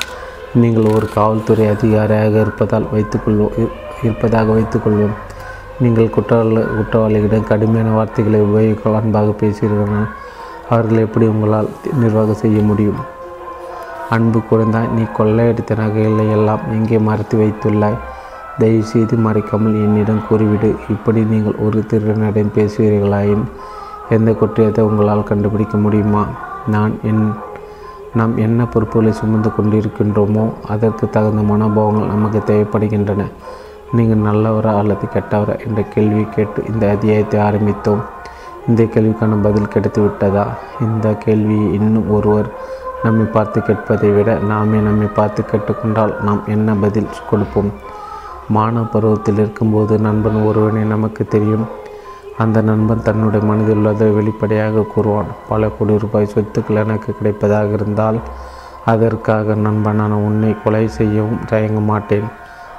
[0.62, 3.54] நீங்கள் ஒரு காவல்துறை அதிகாரியாக இருப்பதால் வைத்துக்கொள்வோம்
[4.02, 5.14] இருப்பதாக வைத்துக்கொள்வோம்.
[5.80, 10.06] நீங்கள் குற்றவாளி குற்றவாளிகளிடம் கடுமையான வார்த்தைகளை உபயோகிக்க அன்பாக பேசுகிறீர்கள்?
[10.68, 11.70] அவர்கள் எப்படி உங்களால்
[12.02, 13.00] நிர்வாகம் செய்ய முடியும்?
[14.10, 17.98] அன்பு குறைந்தாய் நீ கொள்ளையடித்த நகைகளை எல்லாம் எங்கே மறைத்து வைத்துள்ளாய்?
[18.58, 20.72] தயவுசெய்து மறைக்காமல் என்னிடம் கூறிவிடு.
[20.90, 23.46] இப்படி நீங்கள் ஒரு திருடனிடம் பேசுவீர்களாயின்
[24.10, 26.26] எந்த குற்றத்தை உங்களால் கண்டுபிடிக்க முடியுமா?
[26.66, 27.34] நான் என்
[28.14, 33.26] நாம் என்ன பொறுப்புகளை சுமந்து கொண்டிருக்கின்றோமோ அதற்கு தகுந்த மனோபாவங்கள் நமக்கு தேவைப்படுகின்றன.
[33.92, 38.02] நீங்கள் நல்லவரா அல்லது கெட்டவரா என்ற கேள்வி கேட்டு இந்த அத்தியாயத்தை ஆரம்பித்தோம்.
[38.68, 40.44] இந்த கேள்விக்கான பதில் கிடைத்து விட்டதா?
[40.80, 42.48] இந்த கேள்வியை இன்னும் ஒருவர்
[43.02, 47.72] நம்மை பார்த்து கேட்பதை விட நாமே நம்மை பார்த்து கேட்டுக்கொண்டால் நாம் என்ன பதில் கொடுப்போம்?
[48.48, 51.66] மாணவ பருவத்தில் இருக்கும்போது நண்பன் ஒருவனை நமக்கு தெரியும்.
[52.38, 55.30] அந்த நண்பன் தன்னுடைய மனதில் உள்ளதை வெளிப்படையாக கூறுவான்.
[55.48, 58.18] பல கோடி ரூபாய் சொத்துக்கள் எனக்கு கிடைப்பதாக இருந்தால்
[58.84, 62.26] அதற்காக நண்பனான உன்னை கொலை செய்யவும் தயங்க மாட்டேன்.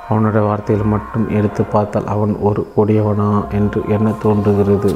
[0.09, 3.29] அவனுடைய வார்த்தையில் மட்டும் எடுத்து பார்த்தால் அவன் ஒரு கொடியவனா?
[3.51, 4.95] என்று எண்ண தோன்றுகிறது?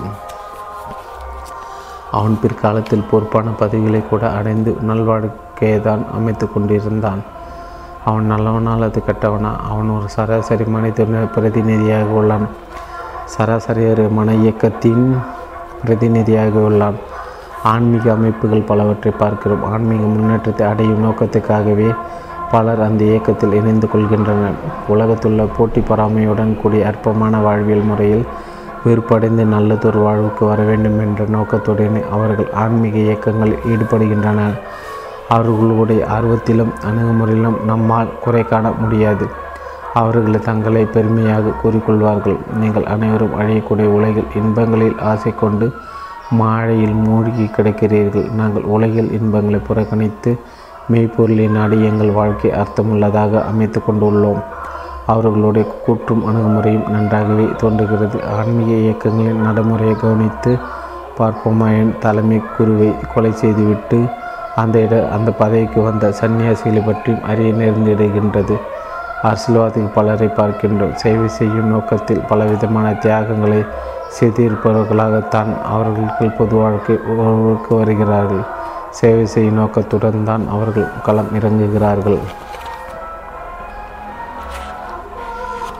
[2.12, 7.22] அவன் பிற்காலத்தில் பொறுப்பான பதவிகளை கூட அடைந்து நல்வாழ்க்கையை தான் அமைத்து கொண்டிருந்தான்.
[8.05, 9.51] அவன் நல்லவனா அல்லது கெட்டவனா?
[9.70, 12.47] அவன் ஒரு சராசரி மனித பிரதிநிதியாக உள்ளான்.
[13.34, 15.04] சராசரியர் ஒரு மன இயக்கத்தின்
[15.84, 16.96] பிரதிநிதியாக உள்ளான்
[17.64, 19.64] ஆன்மீக அமைப்புகள் பலவற்றை பார்க்கிறோம்.
[19.64, 21.96] ஆன்மீக முன்னேற்றத்தை அடையும் நோக்கத்துக்காகவே
[22.52, 24.58] பலர் அந்த இயக்கத்தில் இணைந்து கொள்கின்றனர்.
[24.88, 28.26] உலகத்துள்ள போட்டி பொறாமையுடன் கூடிய அற்பமான வாழ்வியல் முறையில்
[28.86, 34.58] வெறுப்படைந்து நல்லதொரு வாழ்வுக்கு வர வேண்டும் என்ற நோக்கத்துடன் அவர்கள் ஆன்மீக இயக்கங்களில் ஈடுபடுகின்றனர்.
[35.30, 39.28] அவர்களுடைய ஆர்வத்திலும் அணுகுமுறையிலும் நம்மால் குறை காண முடியாது.
[39.94, 42.38] அவர்கள் தங்களை பெருமையாக கூறிக்கொள்வார்கள்.
[42.60, 45.72] நீங்கள் அனைவரும் அழியக்கூடிய உலகில் இன்பங்களில் ஆசை கொண்டு
[46.40, 48.32] மாழையில் மூழ்கி கிடக்கிறீர்கள்.
[48.32, 50.40] நாங்கள் உலகில் இன்பங்களை புறக்கணித்து
[50.92, 54.42] மெய்ப்பொருளை நாடி எங்கள் வாழ்க்கை அர்த்தமுள்ளதாக அமைத்து கொண்டுள்ளோம்.
[55.06, 58.24] அவர்களுடைய கூற்றும் அணுகுமுறையும் நன்றாகவே தோன்றுகிறது.
[58.38, 60.58] ஆன்மீக இயக்கங்களின் நடைமுறையை கவனித்து
[61.18, 64.06] பார்ப்போமாயின் தலைமை குருவை கொலை செய்துவிட்டு
[64.56, 68.58] அந்த இட அந்த பதவிக்கு வந்த சன்னியாசிகளை பற்றியும் அறிய நேர்ந்திடுகின்றது.
[69.28, 70.93] அரசியல்வாதிகள் பலரை பார்க்கின்றோம்.
[71.01, 73.61] சேவை செய்யும் நோக்கத்தில் பலவிதமான தியாகங்களை
[74.17, 78.43] செய்திருப்பவர்களாகத்தான் அவர்களுக்கு பொது வாழ்க்கை உறவுக்கு வருகிறார்கள்.
[78.99, 82.20] சேவை செய்யும் நோக்கத்துடன் தான் அவர்கள் களம் இறங்குகிறார்கள்.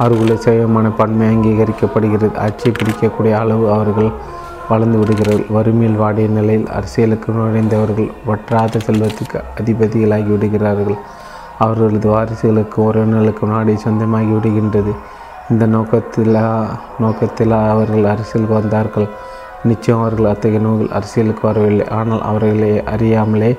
[0.04, 2.36] அவர்களுடைய சேவமான பன்மை அங்கீகரிக்கப்படுகிறது.
[2.46, 4.12] ஆட்சியை பிடிக்கக்கூடிய அளவு அவர்கள்
[4.70, 5.50] வளர்ந்து விடுகிறார்கள்.
[5.56, 11.00] வறுமையில் வாடிய நிலையில் அரசியலுக்கு நுழைந்தவர்கள் வற்றாத செல்வத்துக்கு அதிபதிகளாகி விடுகிறார்கள்.
[11.60, 14.96] அவர்களது வாரிசுகளுக்கு உறவினர்களுக்கு நாடி சொந்தமாகி விடுகின்றது.
[15.50, 16.38] இந்த நோக்கத்தில்
[17.00, 19.08] நோக்கத்தில் அவர்கள் அரசியலுக்கு வந்தார்கள்.
[19.64, 21.88] நிச்சயம் அவர்கள் அத்தகைய நோக்கில் அரசியலுக்கு வரவில்லை.
[21.90, 23.52] ஆனால் அவர்களை அறியாமலே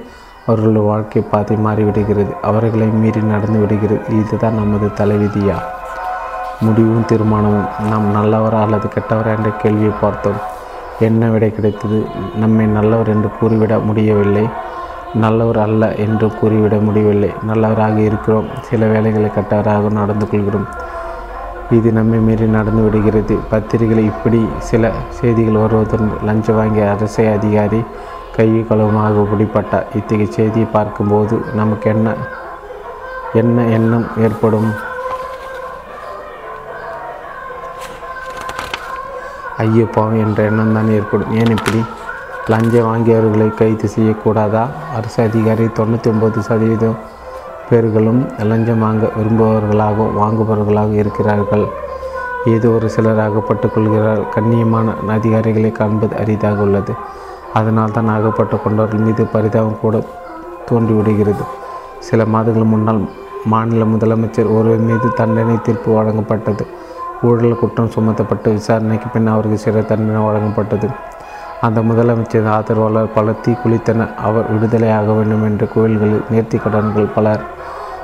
[0.46, 2.32] அவர்களுடைய வாழ்க்கை பாதை மாறிவிடுகிறது.
[2.40, 4.00] அவர்களை மீறி நடந்து விடுகிறது.
[4.20, 5.58] இதுதான் நமது தலைவிதியா?
[6.60, 7.68] முடிவும் தீர்மானமும்.
[7.90, 10.40] நாம் நல்லவரா அல்லது கெட்டவரா என்ற கேள்வியை பார்த்தோம்.
[11.00, 12.06] என்ன விடை கிடைத்தது?
[12.36, 14.46] நம்மை நல்லவர் என்று கூறிவிட முடியவில்லை.
[15.14, 17.32] நல்லவர் அல்ல என்று கூறிவிட முடியவில்லை.
[17.42, 18.46] நல்லவராக இருக்கிறோம்.
[18.60, 20.66] சில வேலைகளை கட்டவராக நடந்து கொள்கிறோம்.
[21.70, 23.38] இது நம்மை மீறி நடந்து விடுகிறது.
[23.50, 27.84] பத்திரிகைகள் இப்படி சில செய்திகள் வருவதுடன் லஞ்சம் வாங்கிய அரசை அதிகாரி
[28.36, 29.96] கையை களவுமாக பிடிப்பட்டார்.
[29.96, 32.14] இத்தகைய செய்தியை பார்க்கும்போது நமக்கு என்ன
[33.32, 34.72] என்ன எண்ணம் ஏற்படும்?
[39.56, 41.32] ஐயோ பாவம் என்ற எண்ணம் தான் ஏற்படும்.
[41.32, 41.84] ஏன் இப்படி?
[42.50, 44.62] லஞ்சம் வாங்கியவர்களை கைது செய்யக்கூடாதா?
[44.96, 46.98] அரசு அதிகாரி தொண்ணூற்றி ஒம்பது சதவீதம்
[47.68, 48.20] பேர்களும்
[48.50, 51.64] லஞ்சம் வாங்க விரும்புபவர்களாகவும் வாங்குபவர்களாக இருக்கிறார்கள்.
[52.54, 56.94] ஏதோ ஒரு சிலர் அகப்பட்டுக் கொள்கிறார் கண்ணியமான அதிகாரிகளை காண்பது அரிதாக உள்ளது.
[57.58, 59.96] அதனால் தான் அகப்பட்டு கொண்டவர்கள் மீது பரிதாபம் கூட
[60.70, 61.44] தோன்றிவிடுகிறது.
[62.08, 63.02] சில மாதங்கள் முன்னால்
[63.52, 66.64] மாநில முதலமைச்சர் ஒருவர் மீது தண்டனை தீர்ப்பு வழங்கப்பட்டது.
[67.28, 70.88] ஊழல் குற்றம் சுமத்தப்பட்டு விசாரணைக்கு பின் அவருக்கு சிறை தண்டனை வழங்கப்பட்டது.
[71.66, 77.42] அந்த முதலமைச்சர் ஆதரவாளர் பலர் தீக்குளித்தனர் அவர் விடுதலையாக வேண்டும் என்ற கோயில்களில் நேர்த்தி கடன்கள் பலர்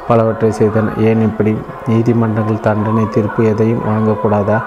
[0.09, 0.99] பலவற்றை செய்தனர்.
[0.99, 1.53] ஏன் இப்படி?
[1.87, 4.59] நீதிமன்றங்கள் தண்டனை தீர்ப்பு எதையும் வழங்கக்கூடாதா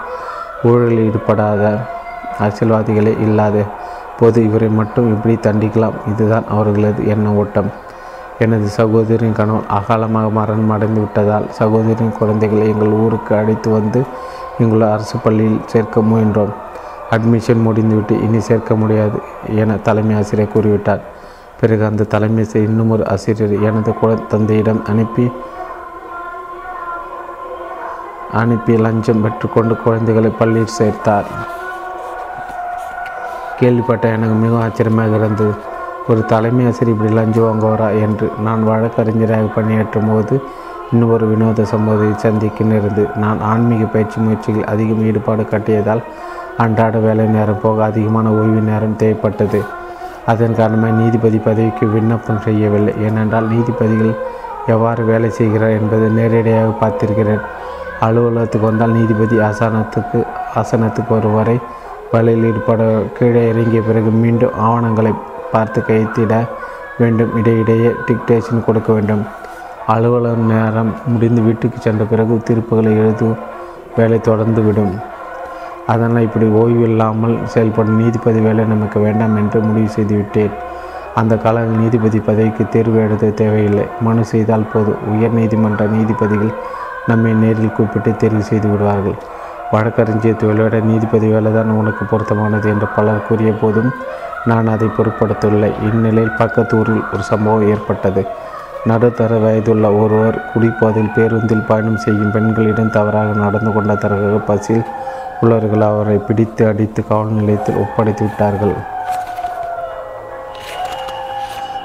[0.64, 1.64] ஊழலில் ஈடுபடாத
[2.40, 3.64] அரசியல்வாதிகளே இல்லாத
[4.20, 6.00] போது இவரை மட்டும் இப்படி தண்டிக்கலாம்.
[6.12, 7.70] இதுதான் அவர்களது எண்ண ஓட்டம்.
[8.40, 14.02] எனது சகோதரின் கணவன் அகாலமாக மரணம் அடைந்து விட்டதால் சகோதரின் குழந்தைகளை எங்கள் ஊருக்கு அழைத்து வந்து
[14.60, 16.54] எங்கள் அரசு பள்ளியில் சேர்க்க முயன்றோம்.
[17.16, 19.20] அட்மிஷன் முடிந்துவிட்டு இனி சேர்க்க முடியாது
[19.62, 21.04] என தலைமை ஆசிரியர் கூறிவிட்டார்.
[21.60, 25.26] பிறகு அந்த தலைமை இன்னும் ஒரு ஆசிரியர் எனது குழந்த தந்தையிடம் அனுப்பி
[28.42, 31.30] அனுப்பி லஞ்சம் பெற்றுக்கொண்டு குழந்தைகளை பள்ளியில் சேர்த்தார்.
[33.60, 35.54] கேள்விப்பட்ட எனக்கு மிகவும் ஆச்சரியமாக இருந்தது.
[36.08, 40.36] ஒரு தலைமை ஆசிரியர் இப்படி லஞ்சம் வாங்குவாரா என்று நான் வழக்கறிஞராக பணியாற்றும் போது
[40.92, 46.04] இன்னொரு வினோத சம்பவத்தை சந்திக்க நேர்ந்து நான் ஆன்மீக பயிற்சி முயற்சியில் அதிகம் ஈடுபாடு கட்டியதால்
[46.64, 49.60] அன்றாட வேலை நேரம் போக அதிகமான ஓய்வு நேரம் தேவைப்பட்டது.
[50.32, 52.94] அதன் காரணமாக நீதிபதி பதவிக்கு விண்ணப்பம் செய்யவில்லை.
[53.06, 54.14] ஏனென்றால் நீதிபதிகள்
[54.74, 57.44] எவ்வாறு வேலை செய்கிறார் என்பதை நேரடியாக பார்த்திருக்கிறேன்.
[58.08, 60.20] அலுவலகத்துக்கு வந்தால் நீதிபதி ஆசனத்துக்கு
[60.62, 61.58] ஆசனத்துக்கு வருவரை.
[62.12, 62.84] வழியில் ஈடுபட
[63.18, 65.14] கீழே இறங்கிய பிறகு மீண்டும் ஆவணங்களை
[65.52, 66.34] பார்த்து கைத்திட
[67.02, 67.32] வேண்டும்.
[67.38, 69.24] இடையிடையே டிக்டேஷன் கொடுக்க வேண்டும்.
[69.94, 73.38] அலுவலக நேரம் முடிந்து வீட்டுக்கு சென்ற பிறகு தீர்ப்புகளை எழுதும்
[73.96, 74.94] வேலை தொடர்ந்து விடும்
[75.94, 80.56] அதனால் இப்படி ஓய்வு இல்லாமல் செயல்படும் நீதிபதி வேலை நமக்கு வேண்டாம் என்று முடிவு செய்துவிட்டேன்.
[81.20, 83.86] அந்த கால நீதிபதி பதவிக்கு தேர்வு எழுத தேவையில்லை.
[84.08, 86.54] மனு செய்தால் போதும் உயர் நீதிமன்ற நீதிபதிகள்
[87.12, 89.18] நம்மை நேரில் கூப்பிட்டு தேர்வு செய்து விடுவார்கள்.
[89.74, 93.90] வழக்கறிஞர் தொழிலோட நீதிபதி வேலை தான் உனக்கு பொருத்தமானது என்று பலர் கூறிய போதும்
[94.50, 95.70] நான் அதை பொருட்படுத்தவில்லை.
[95.88, 98.24] இந்நிலையில் பக்கத்து ஊரில் ஒரு சம்பவம் ஏற்பட்டது.
[98.90, 104.86] நடுத்தர வயதுள்ள ஒருவர் குடிப்போதில் பேருந்தில் பயணம் செய்யும் பெண்களிடம் தவறாக நடந்து கொண்டதற்காக பஸ்ஸில்
[105.42, 108.74] உள்ளவர்கள் அவரை பிடித்து அடித்து காவல் நிலையத்தில் ஒப்படைத்து விட்டார்கள்.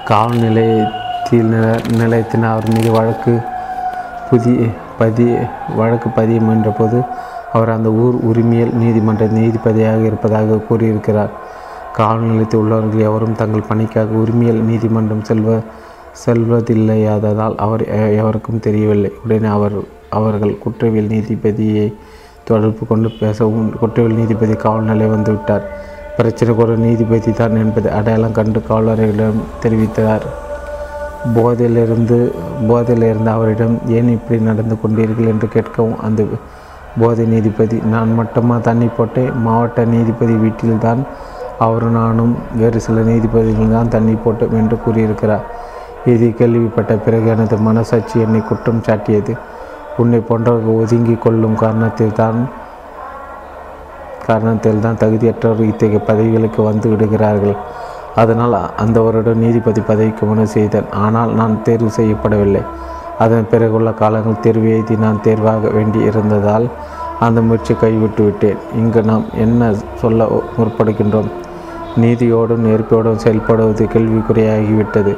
[0.04, 1.52] காவல் நிலையத்தில்
[2.00, 3.34] நிலையத்தின் அவர் மீது வழக்கு
[4.30, 4.66] புதிய
[4.98, 5.26] பதி
[5.76, 6.98] வழக்கு பதிய முயன்றபோது
[7.52, 11.32] அவர் அந்த ஊர் உரிமையல் நீதிமன்ற நீதிபதியாக இருப்பதாக கூறியிருக்கிறார்.
[11.92, 15.58] காவல் நிலையத்தில் உள்ளவர்கள் எவரும் தங்கள் பணிக்காக உரிமையல் நீதிமன்றம் செல்வ
[16.24, 17.82] செல்வதில்லையாததால் அவர்
[18.16, 19.12] எவருக்கும் தெரியவில்லை.
[19.24, 19.76] உடனே அவர்
[20.10, 21.86] அவர்கள் குற்றவியல் நீதிபதியை
[22.48, 25.64] தொடர்பு கொண்டு பேசவும் குற்றவியல் நீதிபதி காவல் நிலையம் வந்துவிட்டார்
[26.16, 30.26] பிரச்சனைக்கு ஒரு நீதிபதி தான் என்பதை அடையாளம் கண்டு காவலர்களிடம் தெரிவித்தார்.
[31.36, 32.18] போதையிலிருந்து
[32.68, 36.26] போதையிலிருந்து அவரிடம் ஏன் இப்படி நடந்து கொண்டீர்கள் என்று கேட்கவும் அந்த
[37.00, 39.32] போதை நீதிபதி நான் மட்டுமா தண்ணி போட்டேன்?
[39.46, 41.00] மாவட்ட நீதிபதி வீட்டில்தான்
[41.66, 45.44] அவரும் நானும் வேறு சில நீதிபதிகள் தான் தண்ணி போட்டோம் என்று கூறியிருக்கிறார்.
[46.12, 49.34] இது கேள்விப்பட்ட பிறகு எனது மனசாட்சி என்னை குற்றம் சாட்டியது.
[50.02, 52.38] உன்னை போன்றவர்கள் ஒதுங்கி கொள்ளும் காரணத்தில் தான்
[54.28, 57.56] காரணத்தில் தான் தகுதியற்றவர் இத்தகைய பதவிகளுக்கு வந்து விடுகிறார்கள்.
[58.22, 60.88] அதனால் அந்த வருடம் நீதிபதி பதவிக்கு மனு செய்தேன்.
[61.04, 62.62] ஆனால் நான் தேர்வு செய்யப்படவில்லை.
[63.24, 66.66] அதன் பிறகுள்ள காலங்கள் தேர்வு எழுதி நான் தேர்வாக வேண்டி இருந்ததால்
[67.26, 68.60] அந்த முயற்சி கைவிட்டு விட்டேன்.
[68.80, 69.72] இங்கு நாம் என்ன
[70.02, 70.28] சொல்ல
[70.58, 71.30] முற்படுகின்றோம்?
[72.02, 75.12] நீதியோடும் நேர்ப்போடும் செயல்படுவது கேள்விக்குறையாகிவிட்டது.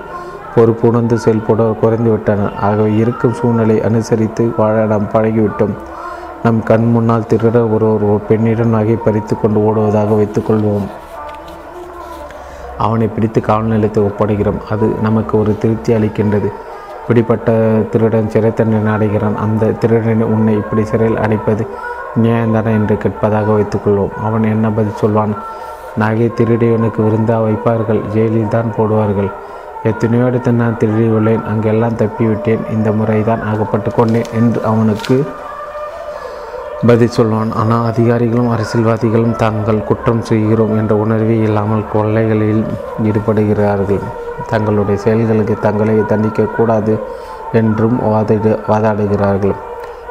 [0.57, 5.75] பொறுப்புணர்ந்து செயல்பட குறைந்து விட்டன ஆகவே இருக்கும் சூழ்நிலை அனுசரித்து வாழ நாம் பழகிவிட்டோம்.
[6.45, 10.87] நம் கண் முன்னால் திருட ஒரு ஒரு பெண்ணிடம் நகை பறித்து கொண்டு ஓடுவதாக வைத்துக்கொள்வோம்
[12.85, 14.59] அவனை பிடித்து காவல் நிலையத்தை ஒப்படைக்கிறோம்.
[14.73, 16.49] அது நமக்கு ஒரு திருப்தி அளிக்கின்றது.
[17.01, 17.51] இப்படிப்பட்ட
[17.91, 19.37] திருடன் சிறை தண்டனை அடைகிறான்.
[19.45, 21.65] அந்த திருடனை உன்னை இப்படி சிறையில் அடைப்பது
[22.23, 25.35] நியாயந்தானே என்று கேட்பதாக வைத்துக்கொள்வோம் அவன் என்ன பதில் சொல்வான்?
[26.03, 28.01] நகை திருடியவனுக்கு விருந்தா வைப்பார்கள்.
[28.15, 29.31] ஜெயிலில் தான் போடுவார்கள்.
[29.91, 32.63] எத்தனையோ இடத்து நான் திருடி உள்ளேன் அங்கெல்லாம் தப்பிவிட்டேன்.
[32.75, 35.17] இந்த முறை தான் அகப்பட்டு கொண்டேன் என்று அவனுக்கு
[36.89, 37.53] பதில் சொல்வான்.
[37.61, 42.65] ஆனால் அதிகாரிகளும் அரசியல்வாதிகளும் தாங்கள் குற்றம் செய்கிறோம் என்ற உணர்வே இல்லாமல் கொள்ளைகளில்
[43.09, 44.03] ஈடுபடுகிறார்கள்.
[44.53, 46.95] தங்களுடைய செயல்களுக்கு தங்களை தண்டிக்கக்கூடாது
[47.61, 49.57] என்றும் வாதிடு வாதாடுகிறார்கள்.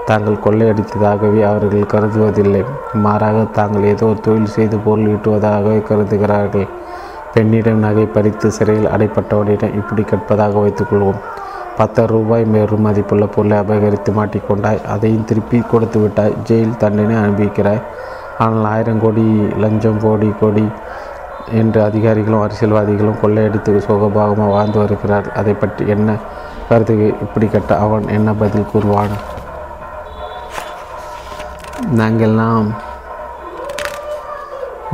[0.10, 2.64] தாங்கள் கொள்ளையடித்ததாகவே அவர்கள் கருதுவதில்லை.
[3.06, 6.68] மாறாக தாங்கள் ஏதோ தொழில் செய்து பொருள் ஈட்டுவதாகவே கருதுகிறார்கள்.
[7.36, 11.20] பெண்ணிடம் நகை பறித்து சிறையில் அடைப்பட்டவனிடம் இப்படி கேட்பதாக வைத்துக்கொள்வோம்
[11.80, 17.82] பத்து ரூபாய் மேலும் மதிப்புள்ள பொருளை அபகரித்து மாட்டிக்கொண்டாய் அதையும் திருப்பி கொடுத்து விட்டாய் ஜெயில் தண்டனை அனுபவிக்கிறாய்.
[18.44, 19.26] ஆனால் ஆயிரம் கோடி
[19.64, 20.66] லஞ்சம் கோடி கோடி
[21.60, 25.28] என்று அதிகாரிகளும் அரசியல்வாதிகளும் கொள்ளையடித்து சுகபாகமாக வாழ்ந்து வருகிறார்.
[25.42, 26.18] அதை பற்றி என்ன
[26.70, 29.16] கருத்து இப்படி கேட்ட அவன் என்ன பதில் கூறுவான்?
[32.00, 32.70] நாங்கள்லாம்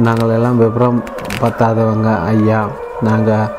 [0.05, 0.99] நாங்கள் எல்லாம் விபரம்
[1.41, 2.67] பத்தாதவங்க ஐயா.
[3.01, 3.49] நாங்கள்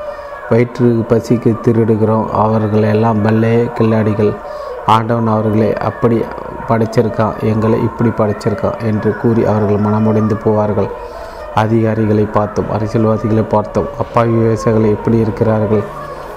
[0.51, 2.27] வயிற்று பசிக்கு திருடுகிறோம்.
[2.27, 4.35] அவர்கள் எல்லாம் பல்லே கில்லாடிகள்.
[4.87, 6.25] ஆண்டவன் அவர்களை அப்படி
[6.69, 7.43] படைச்சிருக்கான்.
[7.43, 10.89] எங்களை இப்படி படைச்சிருக்கான் என்று கூறி அவர்கள் மனமுடைந்து போவார்கள்.
[11.55, 12.71] அதிகாரிகளை பார்த்தோம்.
[12.73, 13.89] அரசியல்வாதிகளை பார்த்தோம்.
[13.99, 15.85] அப்பாவி விவசாயிகள் எப்படி இருக்கிறார்கள்?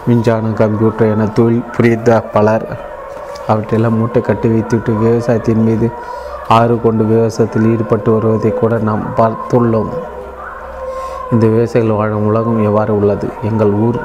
[0.07, 2.79] மின்சாரம் கம்ப்யூட்டர் என தொழில் புரிந்த பலர்
[3.47, 5.91] அவற்றையெல்லாம் மூட்டை கட்டி வைத்துவிட்டு விவசாயத்தின் மீது
[6.47, 9.89] ஆறு கொண்டு விவசாயத்தில் ஈடுபட்டு வருவதை கூட நாம் பார்த்துள்ளோம்.
[11.31, 13.27] இந்த விவசாயிகள் வாழும் உலகம் எவ்வாறு உள்ளது?
[13.43, 13.99] எங்கள் ஊர்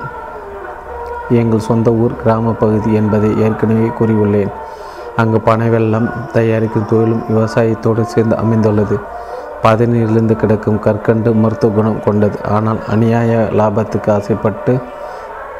[1.29, 4.53] எங்கள் சொந்த ஊர் கிராம பகுதி என்பதை ஏற்கனவே கூறியுள்ளேன்.
[5.16, 8.99] அங்கு பனை வெள்ளம் தயாரிக்கும் தொழிலும் விவசாயத்தோடு சேர்ந்து அமைந்துள்ளது.
[9.62, 12.39] பதநீரிலிருந்து கிடக்கும் கற்கண்டு மருத்துவ குணம் கொண்டது.
[12.45, 14.79] ஆனால் அநியாய லாபத்துக்கு ஆசைப்பட்டு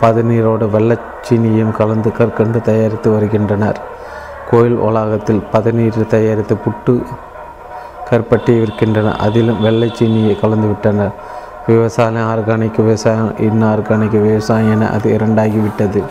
[0.01, 3.81] பதநீரோடு வெள்ளச்சீனியும் கலந்து கற்கண்டு தயாரித்து வருகின்றனர்.
[4.51, 7.03] கோயில் வளாகத்தில் பதநீர் தயாரித்து புட்டு
[8.11, 9.17] கற்பட்டி விற்கின்றன.
[9.17, 11.13] அதிலும் வெள்ளைச்சீனியை கலந்து விட்டனர்.
[11.67, 16.03] விவசாயம் ஆர்கானிக் விவசாயம் இன்ஆர்கானிக் விவசாயம் என அது இரண்டாகிவிட்டது.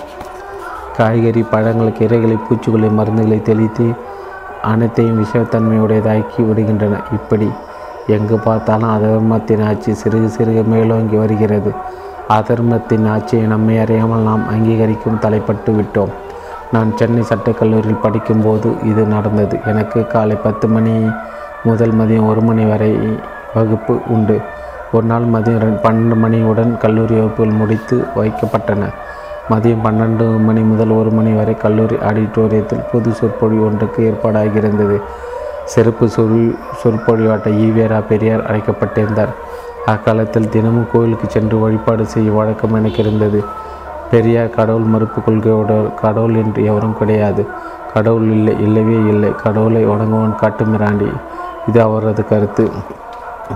[0.98, 3.94] காய்கறி பழங்கள் கீரைகளை பூச்சிக்கொல்லி மருந்துகளை தெளித்து
[4.62, 7.00] அனைத்தையும் விஷத்தன்மையுடையதாக்கி விடுகின்றன.
[7.12, 7.50] இப்படி
[8.08, 11.72] எங்கு பார்த்தாலும் அதர்மத்தின் ஆட்சி சிறுக சிறுக மேலோங்கி வருகிறது.
[12.28, 16.14] அதர்மத்தின் ஆட்சியை நம்மை அறியாமல் நாம் அங்கீகரிக்கும் தலைப்பட்டு விட்டோம்.
[16.72, 19.60] நான் சென்னை சட்டக்கல்லூரியில் படிக்கும்போது இது நடந்தது.
[19.66, 21.10] எனக்கு காலை பத்து மணி
[21.64, 23.20] முதல் மதியம் ஒரு மணி வரை
[23.54, 24.42] வகுப்பு உண்டு.
[24.92, 28.94] ஒரு நாள் மதியம் பன்னெண்டு மணியுடன் கல்லூரி வகுப்புகள் முடித்து வைக்கப்பட்டன.
[29.50, 35.02] மதியம் பன்னெண்டு மணி முதல் ஒரு மணி வரை கல்லூரி ஆடிட்டோரியத்தில் பொது சொற்பொழிவு ஒன்றுக்கு ஏற்பாடாகியிருந்தது.
[35.66, 39.34] சிறப்பு சொல் சொற்பொழிவாட்ட ஈவேரா பெரியார் அழைக்கப்பட்டிருந்தார்.
[39.86, 43.44] அக்காலத்தில் தினமும் கோயிலுக்கு சென்று வழிபாடு செய்ய வழக்கம் எனக்கு இருந்தது.
[44.12, 47.48] பெரியார் கடவுள் மறுப்பு கொள்கையோட கடவுள் என்று எவரும் கிடையாது.
[47.94, 49.36] கடவுள் இல்லை இல்லவே இல்லை.
[49.36, 51.12] கடவுளை வணங்குவன் காட்டுமிராண்டி.
[51.68, 52.72] இது அவரது கருத்து.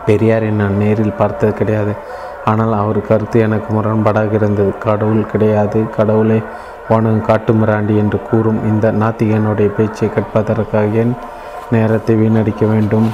[0.06, 1.94] பெரியாரை நான் நேரில் பார்த்தது கிடையாது.
[2.46, 4.78] ஆனால் அவர் கருத்து எனக்கு முரண்பாடாக இருந்தது.
[4.78, 5.89] கடவுள் கிடையாது.
[5.89, 6.41] கடவுளை
[6.89, 11.14] உனக்கு காட்டு மிராண்டி என்று கூறும் இந்த நாத்திகனுடைய பேச்சை கேட்பதற்காக என்
[11.72, 13.08] நேரத்தை வீணடிக்க வேண்டும்.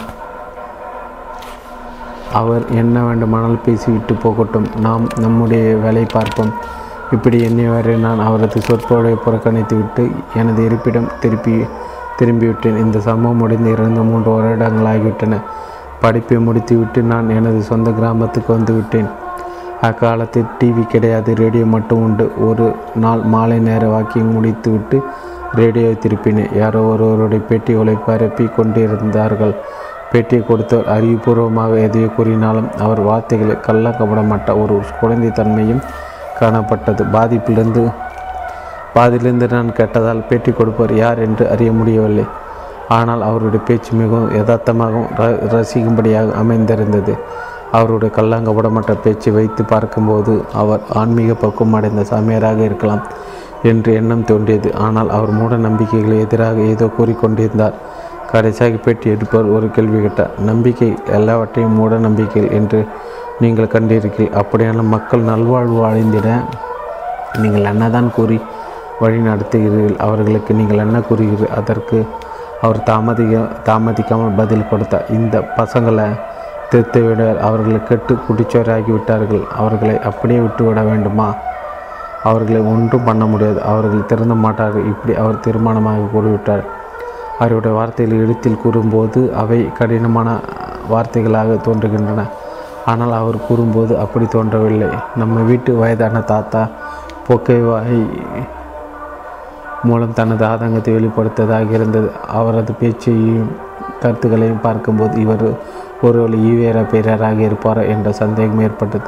[2.34, 4.68] அவர் என்ன வேண்டுமானால் பேசிவிட்டு போகட்டும்.
[4.80, 6.52] நாம் நம்முடைய வேலை பார்ப்போம்.
[7.12, 10.04] இப்படி எண்ணியவரை நான் அவரது சொற்போடை புறக்கணித்துவிட்டு
[10.36, 11.66] எனது இருப்பிடம் திருப்பி
[12.20, 12.78] திரும்பிவிட்டேன்.
[12.78, 15.42] இந்த சம்பவம் முடிந்து இரண்டு மூன்று வருடங்களாகிவிட்டன
[16.02, 19.10] படிப்பை முடித்துவிட்டு நான் எனது சொந்த கிராமத்துக்கு வந்துவிட்டேன்.
[19.88, 22.26] அக்காலத்தில் டிவி கிடையாது ரேடியோ மட்டும் உண்டு.
[22.48, 22.66] ஒரு
[23.04, 24.98] நாள் மாலை நேர வாக்கிங் முடித்துவிட்டு
[25.60, 26.52] ரேடியோ திருப்பினேன்.
[26.62, 29.56] யாரோ ஒருவருடைய பேட்டிகளை பரப்பி கொண்டிருந்தார்கள்.
[30.12, 35.84] பேட்டியை கொடுத்தவர் அறிவுபூர்வமாக எதையோ கூறினாலும் அவர் வார்த்தைகளை கள்ள கபடமாட்ட ஒரு குழந்தைத்தன்மையும்
[36.40, 37.04] காணப்பட்டது.
[37.16, 37.84] பாதிப்பிலிருந்து
[38.96, 42.26] பாதியிலிருந்து நான் கேட்டதால் பேட்டி கொடுப்பவர் யார் என்று அறிய முடியவில்லை.
[42.90, 47.14] ஆனால் அவருடைய பேச்சு மிகவும் யதார்த்தமாகவும் ர ரசிக்கும்படியாக அமைந்திருந்தது.
[47.72, 53.04] அவருடைய கல்லாங்கப்படமற்ற பேச்சை வைத்து பார்க்கும்போது அவர் ஆன்மீக பக்குவம் அடைந்த சாமியாராக இருக்கலாம்
[53.64, 54.70] என்று எண்ணம் தோன்றியது.
[54.76, 57.76] ஆனால் அவர் மூட நம்பிக்கைகள் எதிராக ஏதோ கூறிக்கொண்டிருந்தார்.
[58.32, 60.34] கடைசியாக பேட்டி எடுப்பவர் ஒரு கேள்வி கேட்டார்.
[60.40, 62.80] நம்பிக்கை எல்லாவற்றையும் மூட நம்பிக்கைகள் என்று
[63.42, 66.30] நீங்கள் கண்டிருக்கீர்கள் அப்படியான மக்கள் நல்வாழ்வு அடைந்திட
[67.42, 68.38] நீங்கள் என்னதான் கூறி
[69.00, 71.98] வழி நடத்துகிறீர்கள் அவர்களுக்கு நீங்கள் என்ன கூறுகிறீர்கள் அதற்கு
[72.62, 76.08] அவர் தாமதிக்க தாமதிக்காமல் பதில் கொடுத்தார் இந்த பசங்களை
[76.72, 81.28] திருத்திவிட அவர்களை கெட்டு குடிச்சோராகி விட்டார்கள் அவர்களை அப்படியே விட்டுவிட வேண்டுமா?
[82.24, 83.60] அவர்களை ஒன்றும் பண்ண முடியாது.
[83.72, 84.90] அவர்கள் திறந்த மாட்டார்கள்.
[84.92, 86.64] இப்படி அவர் தீர்மானமாக கூறிவிட்டார்
[87.40, 90.30] அவருடைய வார்த்தைகள் எழுத்தில் கூறும்போது அவை கடினமான
[90.94, 92.24] வார்த்தைகளாக தோன்றுகின்றன.
[92.86, 94.90] ஆனால் அவர் கூறும்போது அப்படி தோன்றவில்லை.
[95.16, 96.62] நம்ம வீட்டு வயதான தாத்தா
[97.28, 98.02] பொக்கைவாய்
[99.84, 102.12] மூலம் தனது ஆதங்கத்தை வெளிப்படுத்ததாக இருந்தது.
[102.28, 103.52] அவரது பேச்சையும்
[104.00, 105.60] கருத்துக்களையும் பார்க்கும்போது இவர்
[106.02, 109.04] ஒருவேளை ஈவேரா பெரியாராக இருப்பாரா என்ற சந்தேகம் ஏற்பட்டது.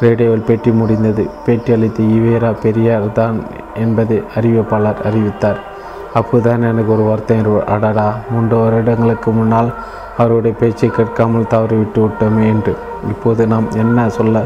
[0.00, 1.30] ரேடியோவில் பேட்டி முடிந்தது.
[1.46, 3.42] பேட்டி அளித்த ஈவேரா பெரியார் தான்
[3.74, 5.56] என்பதை அறிவிப்பாளர் அறிவித்தார்.
[6.14, 9.72] அப்போதான் எனக்கு ஒரு வருத்தம் அடடா மூன்று வருடங்களுக்கு முன்னால்
[10.16, 12.76] அவருடைய பேச்சை கேட்காமல் தவறி விட்டு விட்டோமே என்று.
[13.08, 14.42] இப்போது நாம் என்ன சொல்ல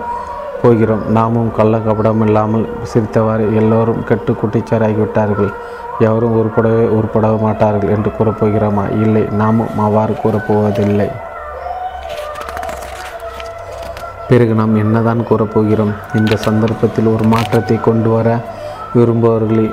[0.63, 1.03] போகிறோம்.
[1.17, 5.51] நாமும் கள்ள கபடம் இல்லாமல் சிரித்தவாறு எல்லோரும் கெட்டு குட்டிச்சாராகிவிட்டார்கள்.
[6.07, 8.85] எவரும் உருப்படவே உருப்பட மாட்டார்கள் என்று கூறப்போகிறோமா?
[9.05, 11.09] இல்லை நாமும் அவ்வாறு கூறப்போவதில்லை.
[14.31, 15.95] பிறகு நாம் என்னதான் கூறப்போகிறோம்?
[16.19, 18.29] இந்த சந்தர்ப்பத்தில் ஒரு மாற்றத்தை கொண்டு வர
[18.97, 19.65] விரும்புபவர்கள்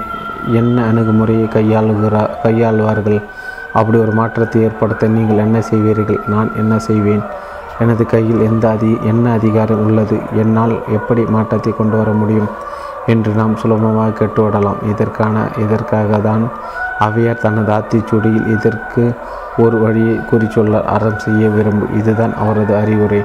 [0.59, 3.19] என்ன அணுகுமுறையை கையாளுகிறா கையாள்வார்கள்?
[3.79, 6.19] அப்படி ஒரு மாற்றத்தை ஏற்படுத்த நீங்கள் என்ன செய்வீர்கள்?
[6.33, 7.23] நான் என்ன செய்வேன்?
[7.79, 10.17] எனது கையில் எந்த அதி என்ன அதிகாரம் உள்ளது?
[10.35, 12.49] என்னால் எப்படி மாற்றத்தை கொண்டு வர முடியும்?
[13.05, 16.43] என்று நாம் சுலபமாக கேட்டுவிடலாம் இதற்கான இதற்காக தான்
[16.99, 19.03] அவையார் தனது ஆத்திச்சூடியில் இதற்கு
[19.57, 23.21] ஒரு வழியை குறிச்சொல்ல அறம் செய்ய விரும்பு இதுதான் அவரது அறிவுரை.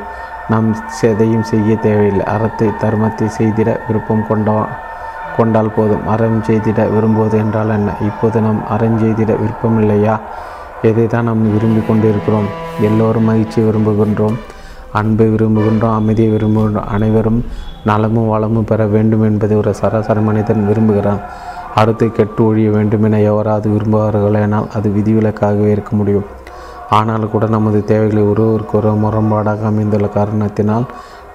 [0.48, 0.68] நாம்
[1.00, 2.26] எதையும் செய்ய தேவையில்லை.
[2.26, 4.68] அறத்தை தர்மத்தை செய்திட விருப்பம் கொண்டா
[5.36, 6.06] கொண்டால் போதும்.
[6.06, 7.90] அறம் செய்திட விரும்புவது என்றால் என்ன?
[8.00, 10.16] இப்போது நாம் அறம் செய்திட விருப்பமில்லையா?
[10.88, 12.48] எதை தான் நாம் விரும்பி கொண்டிருக்கிறோம்
[12.88, 14.36] எல்லோரும் மகிழ்ச்சியை விரும்புகின்றோம்
[15.00, 17.38] அன்பை விரும்புகின்றோம் அமைதியை விரும்புகின்றோம் அனைவரும்
[17.84, 21.20] நலமும் வளமும் பெற வேண்டும் என்பதை ஒரு சராசரி மனிதன் விரும்புகிறான்.
[21.74, 26.26] அறுத்து கெட்டு ஒழிய வேண்டும் என எவராது விரும்புவார்களேனால் அது விதிவிலக்காகவே இருக்க முடியும்.
[26.90, 30.86] ஆனால் கூட நமது தேவைகளை ஒருவருக்கு ஒரு முரண்பாடாக அமைந்துள்ள காரணத்தினால்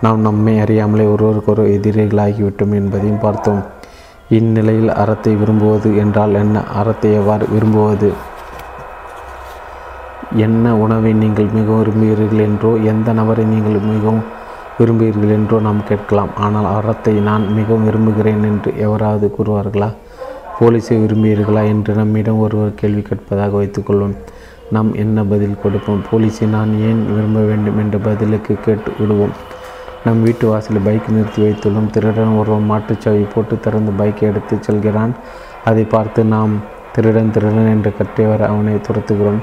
[0.02, 3.62] நாம் நம்மை அறியாமலே ஒருவருக்கொரு எதிரிகளாகிவிட்டோம் என்பதையும் பார்த்தோம்.
[4.30, 6.64] இந்நிலையில் அறத்தை விரும்புவது என்றால் என்ன?
[6.74, 8.10] அறத்தை எவ்வாறு விரும்புவது?
[10.32, 14.24] என்ன உணவை நீங்கள் மிகவும் விரும்புகிறீர்கள் என்றோ எந்த நபரை நீங்கள் மிகவும்
[14.80, 16.32] விரும்புகிறீர்கள் என்றோ நாம் கேட்கலாம்.
[16.36, 19.90] ஆனால் அறத்தை நான் மிகவும் விரும்புகிறேன் என்று எவராவது கூறுவார்களா?
[20.60, 24.16] போலீஸை விரும்புகிறீர்களா என்று நம்மிடம் ஒருவர் கேள்வி கேட்பதாக வைத்துக்கொள்வோம்
[24.76, 26.04] நாம் என்ன பதில் கொடுப்போம்?
[26.12, 29.36] போலீஸை நான் ஏன் விரும்ப வேண்டும் என்ற பதிலுக்கு கேட்டு விடுவோம்.
[30.06, 31.90] நம் வீட்டு வாசலில் பைக் நிறுத்தி வைத்துள்ளோம்.
[31.90, 35.14] திருடன் ஒருவன் மாட்டுச்சாவி போட்டு திறந்து பைக்கை எடுத்து செல்கிறான்.
[35.66, 36.54] அதை பார்த்து நாம்
[36.92, 39.42] திருடன் திருடன் என்று கட்டியவர் அவனை துரத்துகிறோம்.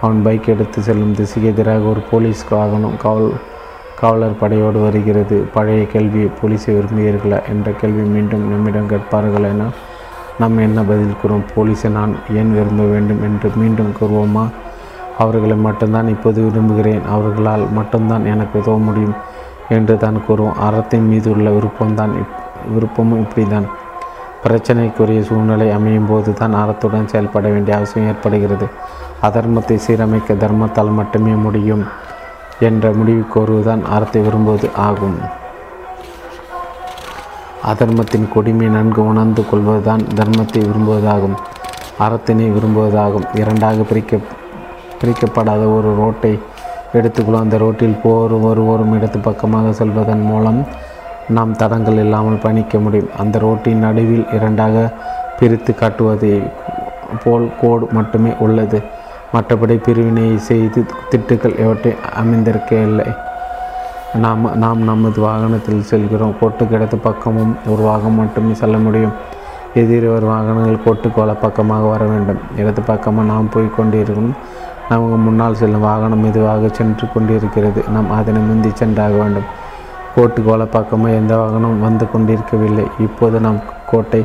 [0.00, 3.32] அவன் பைக் எடுத்து செல்லும் திசைக்கு எதிராக ஒரு போலீஸ் வாகனம் காவல்
[3.96, 5.46] காவலர் படையோடு வருகிறது.
[5.54, 7.48] பழைய கேள்வி போலீஸை விரும்புகிறீர்களா?
[7.48, 9.64] என்ற கேள்வி மீண்டும் நம்மிடம் கேட்பார்கள் என
[10.38, 11.44] நாம் என்ன பதில் கூறும்?
[11.56, 13.22] போலீஸை நான் ஏன் விரும்ப வேண்டும்?
[13.22, 14.44] என்று மீண்டும் கூறுவோமா?
[15.18, 17.04] அவர்களை மட்டும்தான் இப்போது விரும்புகிறேன்.
[17.04, 19.14] அவர்களால் மட்டும்தான் எனக்கு உதவ முடியும்
[19.68, 20.52] என்று தான் கூறுவோம்.
[20.52, 22.38] அறத்தின் மீது உள்ள விருப்பம்தான் இப்
[22.76, 23.66] விருப்பமும் இப்படி தான்
[24.44, 28.66] பிரச்சனைக்குரிய சூழ்நிலை அமையும் போது தான் அறத்துடன் செயல்பட வேண்டிய அவசியம் ஏற்படுகிறது.
[29.26, 31.84] அதர்மத்தை சீரமைக்க தர்மத்தால் மட்டுமே முடியும்
[32.68, 35.18] என்ற முடிவு கோருவதுதான் அறத்தை விரும்புவது ஆகும்.
[37.72, 41.36] அதர்மத்தின் கொடுமை நன்கு உணர்ந்து கொள்வதுதான் தர்மத்தை விரும்புவதாகும்.
[42.04, 43.26] அறத்தினை விரும்புவதாகும்.
[43.42, 44.20] இரண்டாக பிரிக்க
[45.00, 46.32] பிரிக்கப்படாத ஒரு ரோட்டை
[46.98, 50.58] எடுத்துக்கொள்ளும் அந்த ரோட்டில் போர் ஒருவரும் இடது பக்கமாக செல்வதன் மூலம்
[51.36, 53.10] நாம் தடங்கள் இல்லாமல் பயணிக்க முடியும்.
[53.18, 54.76] அந்த ரோட்டின் நடுவில் இரண்டாக
[55.38, 56.32] பிரித்து காட்டுவதை
[57.24, 58.78] போல் கோடு மட்டுமே உள்ளது.
[59.34, 63.08] மற்றபடி பிரிவினை செய்து திட்டுக்கள் எவற்றை அமைந்திருக்கவில்லை
[64.22, 66.34] நாம் நாம் நமது வாகனத்தில் செல்கிறோம்.
[66.40, 69.12] கோட்டுக்கு இடது பக்கமும் ஒரு வாகனம் மட்டுமே செல்ல முடியும்.
[69.80, 72.40] எதிரொரு ஒரு வாகனங்கள் கோட்டுக்கு வல பக்கமாக வர வேண்டும்.
[72.56, 74.36] இடது பக்கமாக நாம் போய் கொண்டிருக்கணும்
[74.88, 77.80] நமக்கு முன்னால் செல்லும் வாகனம் மெதுவாக சென்று கொண்டிருக்கிறது.
[77.94, 79.48] நாம் அதனை முந்தி சென்றாக வேண்டும்.
[80.14, 80.66] கோட்டுக்கு வல
[81.20, 82.86] எந்த வாகனம் வந்து கொண்டிருக்கவில்லை.
[83.06, 84.22] இப்போது நாம் கோட்டை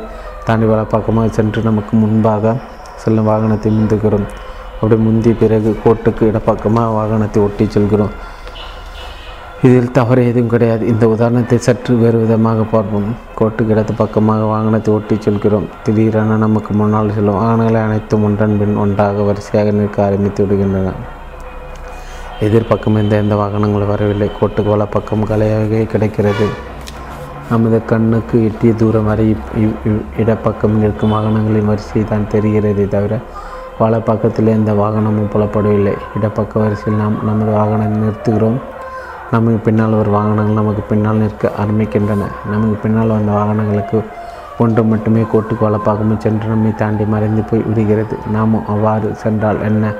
[0.47, 2.55] தாண்டி வல சென்று நமக்கு முன்பாக
[3.03, 4.27] செல்லும் வாகனத்தை முந்துகிறோம்
[4.75, 8.13] அப்படி முந்திய பிறகு கோட்டுக்கு இடப்பக்கமாக வாகனத்தை ஒட்டி செல்கிறோம்.
[9.67, 10.83] இதில் தவறு எதுவும் கிடையாது.
[10.91, 13.07] இந்த உதாரணத்தை சற்று வேறு விதமாக பார்ப்போம்.
[13.39, 15.67] கோட்டுக்கு இடது பக்கமாக வாகனத்தை ஒட்டி செல்கிறோம்.
[15.83, 20.93] திடீரென நமக்கு முன்னால் செல்லும் வாகனங்களை அனைத்தும் ஒன்றன் பின் ஒன்றாக வரிசையாக நிற்க ஆரம்பித்து விடுகின்றன.
[22.43, 24.27] எதிர்பக்கம் எந்த எந்த வாகனங்கள் வரவில்லை.
[24.37, 26.47] கோட்டுக்கு வல பக்கம் கலையாகவே கிடைக்கிறது.
[27.49, 29.25] நமது கண்ணுக்கு எட்டிய தூரம் வரை
[30.21, 33.19] இடப்பக்கம் நிற்கும் வாகனங்களின் வரிசை தான் தெரிகிறதே தவிர
[33.79, 35.95] வல பக்கத்தில் எந்த வாகனமும் புலப்படவில்லை.
[36.17, 38.59] இடப்பக்க வரிசையில் நாம் நமது வாகனம் நிறுத்துகிறோம்.
[39.31, 42.23] நமக்கு பின்னால் ஒரு வாகனங்கள் நமக்கு பின்னால் நிற்க ஆரம்பிக்கின்றன.
[42.51, 43.99] நமக்கு பின்னால் வந்த வாகனங்களுக்கு
[44.57, 48.17] ஒன்று மட்டுமே கோட்டுக்கு வளப்பாகவும் சென்று நம்மை தாண்டி மறைந்து போய் விடுகிறது.
[48.31, 49.93] நாமும் அவ்வாறு சென்றால் என்ன?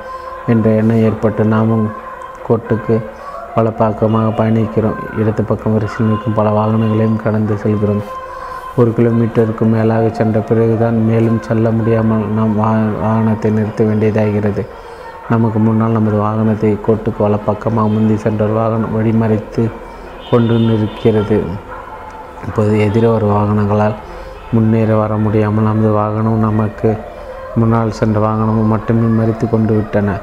[0.47, 1.86] என்ற எண்ணம் ஏற்பட்டு நாமும்
[2.47, 2.95] கோட்டுக்கு
[3.55, 4.97] வலப்பக்கமாக பயணிக்கிறோம்.
[5.19, 8.03] இடது பக்கம் வரிசையில் நிற்கும் பல வாகனங்களையும் கடந்து செல்கிறோம்.
[8.79, 12.71] ஒரு கிலோமீட்டருக்கு மேலாக சென்ற பிறகுதான் மேலும் செல்ல முடியாமல் நாம் வா
[13.05, 14.63] வாகனத்தை நிறுத்த வேண்டியதாகிறது.
[15.29, 19.63] நமக்கு முன்னால் நமது வாகனத்தை கோட்டுக்கு வலப்பக்கமாக முந்தி சென்ற வாகனம் வழிமறைத்து
[20.31, 21.37] கொண்டு நிற்கிறது.
[22.47, 23.95] இப்போது எதிரே ஒரு வாகனங்களால்
[24.51, 26.89] முன்னேற வர முடியாமல் நமது வாகனம் நமக்கு
[27.55, 30.17] முன்னால் சென்ற வாகனமும் மட்டுமே மறித்து கொண்டு விட்டன.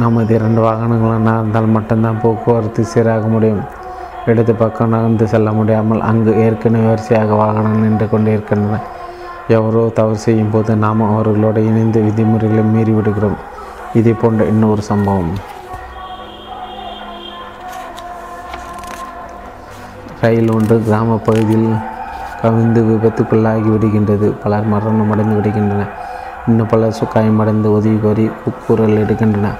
[0.00, 3.62] நமது இரண்டு வாகனங்களும் இருந்தால் மட்டும்தான் போக்குவரத்து சீராக முடியும்.
[4.26, 8.78] இடது பக்கம் நகர்ந்து செல்ல முடியாமல் அங்கு ஏற்கனவே வரிசையாக வாகனங்கள் நின்று கொண்டிருக்கின்றன.
[9.48, 13.38] எவரோ தவறு செய்யும் போது நாம் அவர்களோடு இணைந்து விதிமுறைகளை மீறிவிடுகிறோம்.
[13.94, 15.32] இதே போன்ற இன்னொரு சம்பவம்.
[20.20, 21.74] ரயில் ஒன்று கிராம பகுதியில்
[22.42, 24.30] கவிழ்ந்து விபத்துக்குள்ளாகி விடுகின்றது.
[24.42, 25.84] பலர் மரணம் அடைந்து விடுகின்றன
[26.48, 29.50] இன்னும் பலர் சுக்காயமடைந்து உதவி கோரி கூக்குரல் எடுக்கின்றன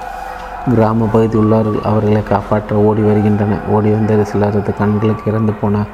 [0.70, 3.58] கிராம பகுதி உள்ளவர்கள் அவர்களை காப்பாற்ற ஓடி வருகின்றன.
[3.68, 5.84] ஓடி வந்த சிலரது கண்களுக்கு இறந்து போன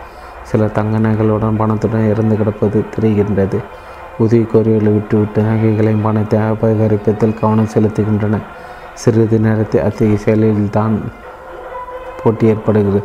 [0.48, 3.58] சிலர் தங்க நகைகளுடன் பணத்துடன் இறந்து கிடப்பது தெரிகின்றது.
[4.18, 8.38] உதவி கோரிகளை விட்டுவிட்டு நகைகளையும் பணத்தை அபகரிப்பதில் கவனம் செலுத்துகின்றன.
[8.94, 10.94] சிறிது நேரத்தில் அத்தகைய செயலில் தான்
[12.22, 13.02] போட்டி ஏற்படுகிறது.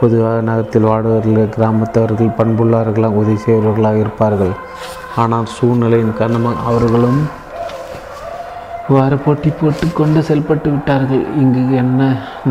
[0.00, 4.52] பொதுவாக நகரத்தில் வாழ்வர்கள் கிராமத்தவர்கள் பண்புள்ளவர்களாக உதவி செய்வர்களாக இருப்பார்கள்.
[5.16, 7.20] ஆனால் சூழ்நிலையின் காரணமாக அவர்களும்
[8.92, 11.22] இவ்வாறு போட்டி போட்டு கொண்டு செயல்பட்டு விட்டார்கள்.
[11.42, 12.00] இங்கு என்ன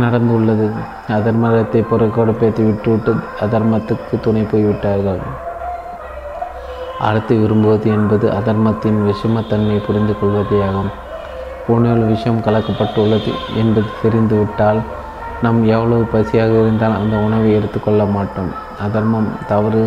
[0.03, 0.67] நடந்துள்ளது
[1.15, 3.11] அதர்மத்தை புறக்கொடுப்பேற்றி விட்டுவிட்டு
[3.45, 5.19] அதர்மத்துக்கு துணை போய்விட்டார்கள்
[7.07, 10.91] அடுத்து விரும்புவது என்பது அதர்மத்தின் விஷமத்தன்மையை புரிந்து கொள்வதேயாகும்.
[11.75, 14.81] உணவில் விஷம் கலக்கப்பட்டுள்ளது என்பது தெரிந்துவிட்டால்
[15.45, 18.51] நாம் எவ்வளவு பசியாக இருந்தால் அந்த உணவை எடுத்துக்கொள்ள மாட்டோம்.
[18.87, 19.85] அதர்மம் தவறு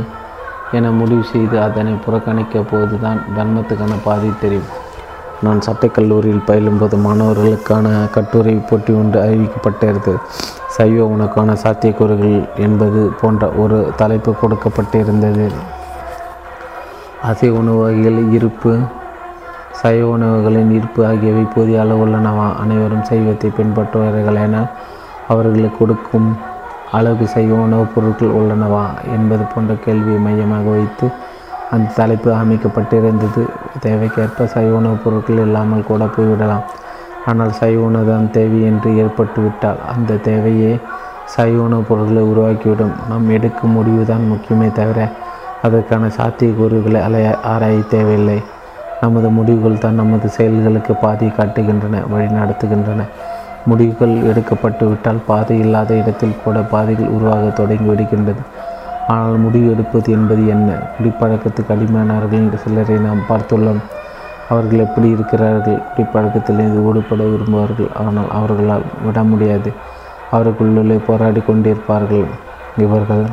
[0.79, 4.71] என முடிவு செய்து அதனை புறக்கணிக்க போதுதான் தர்மத்துக்கான பாதை தெரியும்.
[5.45, 10.15] நான் சட்டக்கல்லூரியில் பயிலும்போது மாணவர்களுக்கான கட்டுரை போட்டி ஒன்று அறிவிக்கப்பட்டிருந்தது.
[10.67, 15.47] சைவ உணவுக்கான சாத்தியக்கூறுகள் என்பது போன்ற ஒரு தலைப்பு கொடுக்கப்பட்டிருந்தது.
[17.23, 18.73] அசைவ உணவு வகைகள் இருப்பு
[19.83, 22.49] சைவ உணவுகளின் இருப்பு ஆகியவை போதிய அளவுள்ளனவா?
[22.63, 24.57] அனைவரும் சைவத்தை பின்பற்றுவார்கள் என
[25.29, 26.29] அவர்களுக்கு கொடுக்கும்
[26.93, 28.85] அளவுக்கு சைவ உணவுப் பொருட்கள் உள்ளனவா
[29.15, 31.07] என்பது போன்ற கேள்வியை மையமாக வைத்து
[31.75, 33.43] அந்த தலைப்பு அமைக்கப்பட்டிருந்தது.
[33.83, 36.65] தேவைக்கேற்ப சைவ உணவுப் பொருட்கள் இல்லாமல் கூட போய்விடலாம்.
[37.27, 40.73] ஆனால் சைவ உணவு தான் தேவை என்று ஏற்பட்டுவிட்டால் அந்த தேவையே
[41.35, 42.95] சைவ உணவுப் பொருட்களை உருவாக்கிவிடும்.
[43.09, 45.09] நாம் எடுக்கும் முடிவு தான் முக்கியமே தவிர
[45.63, 48.39] அதற்கான சாத்தியக்கூறுகளை அலைய ஆராய தேவையில்லை.
[49.01, 53.03] நமது முடிவுகள் தான் நமது செயல்களுக்கு பாதி காட்டுகின்றன வழி நடத்துகின்றன
[53.67, 58.43] முடிவுகள் எடுக்கப்பட்டு விட்டால் பாதை இல்லாத இடத்தில் கூட பாதைகள் உருவாக தொடங்கி விடுகின்றது.
[59.13, 60.71] ஆனால் முடிவு எடுப்பது என்பது என்ன?
[60.97, 63.81] குடிப்பழக்கத்துக்கு அடிமையானவர்கள் என்று சிலரை நாம் பார்த்துள்ளோம்.
[64.49, 65.79] அவர்கள் எப்படி இருக்கிறார்கள்?
[65.89, 67.91] குடிப்பழக்கத்திலிருந்து ஓடுபட விரும்புவார்கள்.
[68.05, 69.73] ஆனால் அவர்களால் விட முடியாது.
[70.31, 72.25] அவர்களுள்ளே போராடி கொண்டிருப்பார்கள்
[72.85, 73.25] இவர்கள்.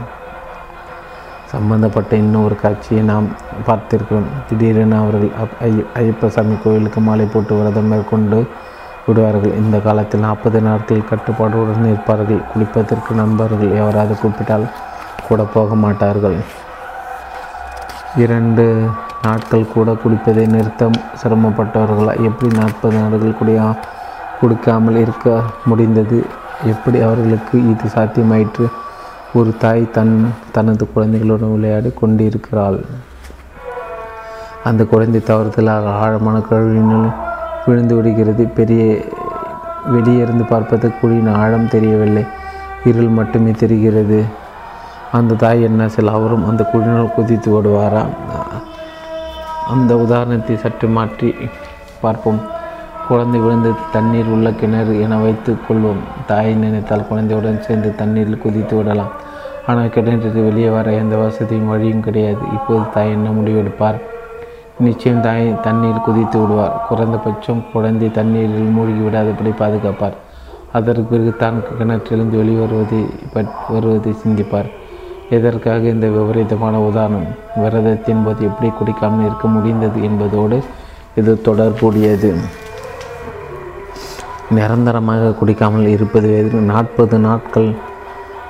[1.53, 3.25] சம்பந்தப்பட்ட இன்னொரு காட்சியை நாம்
[3.67, 4.29] பார்த்திருக்கிறோம்.
[4.49, 5.31] திடீரென அவர்கள்
[6.01, 8.39] ஐயப்பசாமி கோயிலுக்கு மாலை போட்டு விரதம் மேற்கொண்டு
[9.07, 9.57] விடுவார்கள்.
[9.63, 12.41] இந்த காலத்தில் நாற்பது நாட்கள் கட்டுப்பாடுடன் இருப்பார்கள்.
[12.51, 14.67] குளிப்பதற்கு நண்பர்கள் எவராது கூப்பிட்டால்
[15.27, 16.37] கூட போக மாட்டார்கள்.
[18.17, 18.87] இரண்டு
[19.23, 20.89] நாட்கள் கூட குடிப்பதை நிறுத்த
[21.23, 22.13] சிரமப்பட்டவர்களா.
[22.19, 23.75] எப்படி நாற்பது நாட்கள் குடியா
[24.41, 26.25] குடிக்காமல் இருக்க முடிந்தது?
[26.65, 28.65] எப்படி அவர்களுக்கு இது சாத்தியமாயிற்று?
[29.33, 32.79] ஒரு தாய் தன் தனது குழந்தைகளுடன் விளையாடி கொண்டிருக்கிறாள்.
[34.63, 37.13] அந்த குழந்தை தவறுதலாக ஆழமான கழுவினுள்
[37.65, 38.45] விழுந்து விடுகிறது.
[38.45, 39.05] பெரிய
[39.93, 42.23] வெளியிருந்து பார்ப்பது குழியின் ஆழம் தெரியவில்லை.
[42.83, 44.19] இருள் மட்டுமே தெரிகிறது.
[45.17, 48.03] அந்த தாய் என்ன செல் அவரும் அந்த குழியினுள் குதித்து ஓடுவாரா?
[49.73, 51.29] அந்த உதாரணத்தை சற்று மாற்றி
[52.03, 52.39] பார்ப்போம்.
[53.07, 56.01] குழந்தை விழுந்து தண்ணீர் உள்ள கிணறு என வைத்து கொள்வோம்.
[56.29, 59.13] தாயை நினைத்தால் குழந்தையுடன் சேர்ந்து தண்ணீரில் குதித்து விடலாம்
[59.69, 62.43] ஆனால் கிணற்றிற்கு வெளியே வர எந்த வசதியும் வழியும் கிடையாது.
[62.57, 63.99] இப்போது தாய் என்ன முடிவெடுப்பார்?
[64.85, 70.15] நிச்சயம் தாய் தண்ணீர் குதித்து விடுவார் குறைந்தபட்சம் குழந்தை தண்ணீரில் மூழ்கி விடாதபடி பாதுகாப்பார்.
[70.77, 73.01] அதற்கு பிறகு தான் கிணற்றிலிருந்து வெளிவருவதை
[73.73, 74.69] வருவதை சிந்திப்பார்.
[75.35, 77.27] எதற்காக இந்த விபரீதமான உதாரணம்?
[77.61, 80.57] விரதத்தின் போது எப்படி குடிக்காமல் இருக்க முடிந்தது என்பதோடு
[81.19, 82.31] இது தொடர்புடையது.
[84.57, 86.49] நிரந்தரமாக குடிக்காமல் இருப்பது வேறு.
[86.71, 87.69] நாற்பது நாட்கள்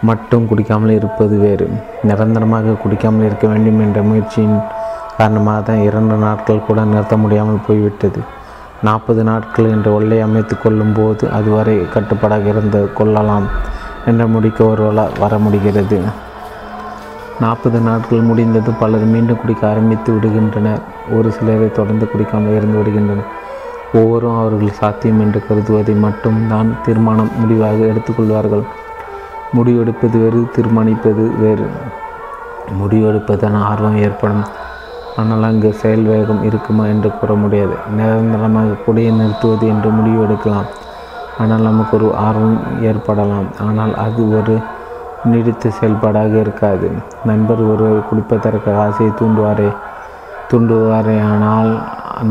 [0.09, 1.67] மட்டும் குடிக்காமல் இருப்பது வேறு.
[2.03, 4.57] நிரந்தரமாக குடிக்காமல் இருக்க வேண்டும் என்ற முயற்சியின்
[5.17, 8.21] காரணமாக தான் இரண்டு நாட்கள் கூட நிறுத்த முடியாமல் போய்விட்டது.
[8.83, 13.47] நாற்பது நாட்கள் என்ற ஒல்லை அமைத்து கொள்ளும்போது அதுவரை கட்டுப்பாடாக இருந்து கொள்ளலாம்
[14.05, 15.99] என்ற முடிக்க ஒருவரால் வர முடிகிறது.
[17.41, 20.81] நாற்பது நாட்கள் முடிந்தது பலர் மீண்டும் குடிக்க ஆரம்பித்து விடுகின்றனர்.
[21.17, 23.29] ஒரு சிலரை தொடர்ந்து குடிக்காமல் இருந்து விடுகின்றனர்.
[23.99, 28.63] ஒவ்வொரும் அவர்கள் சாத்தியம் என்று கருதுவதை மட்டும்தான் தீர்மானம் முடிவாக எடுத்துக்கொள்வார்கள்.
[29.57, 31.65] முடிவெடுப்பது வேறு தீர்மானிப்பது வேறு.
[32.79, 34.43] முடிவெடுப்பதன் ஆர்வம் ஏற்படும்.
[35.21, 37.75] ஆனால் அங்கு செயல் வேகம் இருக்குமா என்று கூற முடியாது.
[37.97, 40.69] நிரந்தரமாக குடியை நிறுத்துவது என்று முடிவெடுக்கலாம்
[41.41, 43.49] ஆனால் நமக்கு ஒரு ஆர்வம் ஏற்படலாம்.
[43.65, 44.55] ஆனால் அது ஒரு
[45.29, 46.87] நீடித்த செயல்பாடாக இருக்காது.
[47.29, 49.69] நண்பர் ஒருவர் குடிப்பதற்கு ஆசையை தூண்டுவாரே
[50.51, 51.17] தூண்டுவாரே.
[51.31, 51.71] ஆனால்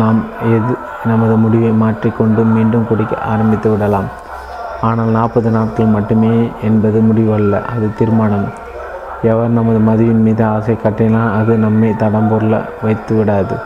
[0.01, 0.18] நாம்
[0.57, 0.72] எது
[1.11, 4.09] நமது முடிவை மாற்றிக்கொண்டு மீண்டும் குடிக்க ஆரம்பித்து விடலாம்.
[4.88, 6.34] ஆனால் நாற்பது நாட்கள் மட்டுமே
[6.68, 8.47] என்பது முடிவல்ல அது தீர்மானம்.
[9.30, 13.57] எவர் நமது மதுவின் மீது ஆசை காட்டினால் அது நம்மை தடம் பொருள வைத்து விடாது.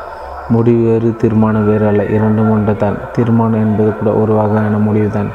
[0.54, 5.30] முடிவு வேறு தீர்மானம் வேறு அல்ல இரண்டும் ஒன்று தான் தீர்மானம் என்பது கூட ஒரு வகையான முடிவு தான்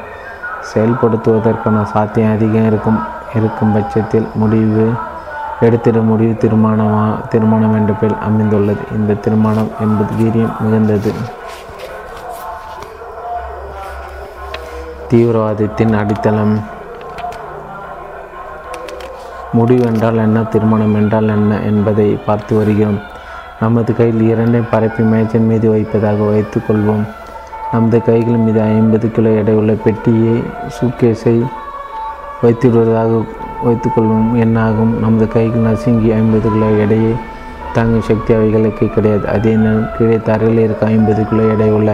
[0.72, 3.00] செயல்படுத்துவதற்கான சாத்தியம் அதிகம் இருக்கும்.
[3.34, 4.90] இருக்கும் பட்சத்தில் முடிவு
[5.60, 8.80] எடுத்திட முடிவு தீர்மானமா தீர்மானம் என்ற பெயர் அமைந்துள்ளது.
[8.92, 11.12] இந்த தீர்மானம் என்பது வீரியம் மிகுந்தது.
[15.10, 16.60] தீவிரவாதத்தின் அடித்தளம்.
[19.52, 23.00] முடிவு என்றால் என்ன தீர்மானம் என்றால் என்ன என்பதை பார்த்து வருகிறோம்.
[23.60, 27.08] நமது கையில் இரண்டை பரப்பி மேஜன் மீது வைப்பதாக வைத்துக்கொள்வோம்
[27.72, 30.42] நமது கைகள் மீது ஐம்பது கிலோ எடையுள்ள பெட்டியை
[30.80, 31.46] சூக்கேஸை
[32.42, 33.24] வைத்திடுவதாக
[33.66, 34.92] வைத்துக்கொள்வோம் என்னாகும்.
[35.00, 37.12] நமது கைகள் நசுங்கி ஐம்பது கிலோ எடையை
[37.74, 39.28] தாங்கும் சக்தி அவைகளுக்கு கிடையாது.
[39.28, 41.90] அதே நேரம் கீழே தரையில் இருக்க ஐம்பது கிலோ எடை உள்ள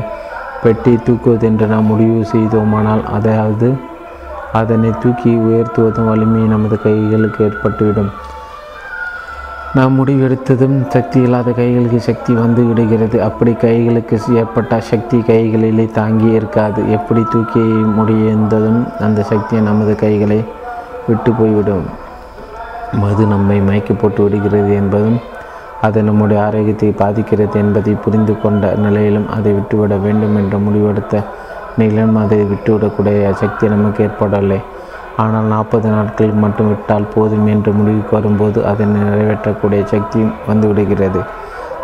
[0.63, 3.69] பெட்டி தூக்குவது என்று நாம் முடிவு செய்தோமானால் அதாவது
[4.53, 8.11] அதனை தூக்கி உயர்த்துவதும் வலிமை நமது கைகளுக்கு ஏற்பட்டுவிடும்.
[9.77, 13.17] நாம் முடிவெடுத்ததும் சக்தி இல்லாத கைகளுக்கு சக்தி வந்து விடுகிறது.
[13.29, 16.81] அப்படி கைகளுக்கு ஏற்பட்ட சக்தி கைகளிலே தாங்கி இருக்காது.
[16.97, 17.63] எப்படி தூக்கி
[17.97, 20.39] முடிந்ததும் அந்த சக்தியை நமது கைகளை
[21.09, 21.87] விட்டு போய்விடும்.
[23.03, 25.19] மது நம்மை மயக்கி போட்டு விடுகிறது என்பதும்
[25.87, 31.25] அது நம்முடைய ஆரோக்கியத்தை பாதிக்கிறது என்பதை புரிந்து கொண்ட நிலையிலும் அதை விட்டுவிட வேண்டும் என்ற முடிவெடுத்த
[31.81, 34.61] நிலையிலும் அதை விட்டுவிடக்கூடிய சக்தி நமக்கு ஏற்படவில்லை
[35.23, 41.21] ஆனால் நாற்பது நாட்கள் மட்டும் விட்டால் போதும் என்று முடிவுக்கு வரும்போது அதை நிறைவேற்றக்கூடிய சக்தியும் வந்துவிடுகிறது.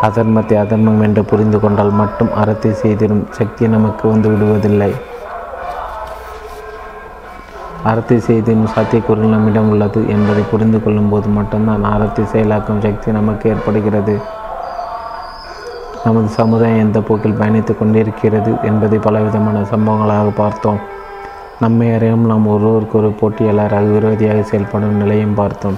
[0.06, 4.92] அதர்மத்தை அதர்மம் என்று புரிந்து கொண்டால் மட்டும் அறத்தை செய்திடும் சக்தி நமக்கு வந்து விடுவதில்லை
[7.90, 14.14] அறத்தை செய்திடும் சாத்தியக்கூறுகள் நம்மிடம் உள்ளது என்பதை புரிந்து கொள்ளும் போது மட்டும்தான் அறத்தை செயலாக்கும் சக்தி நமக்கு ஏற்படுகிறது.
[16.04, 20.80] நமது சமுதாயம் எந்த போக்கில் பயணித்து கொண்டிருக்கிறது என்பதை பலவிதமான சம்பவங்களாக பார்த்தோம்.
[21.62, 25.76] நம்மை அறியாமல் நாம் ஒருவருக்கு ஒரு போட்டியாளராக விரோதியாக செயல்படும் நிலையும் பார்த்தோம்.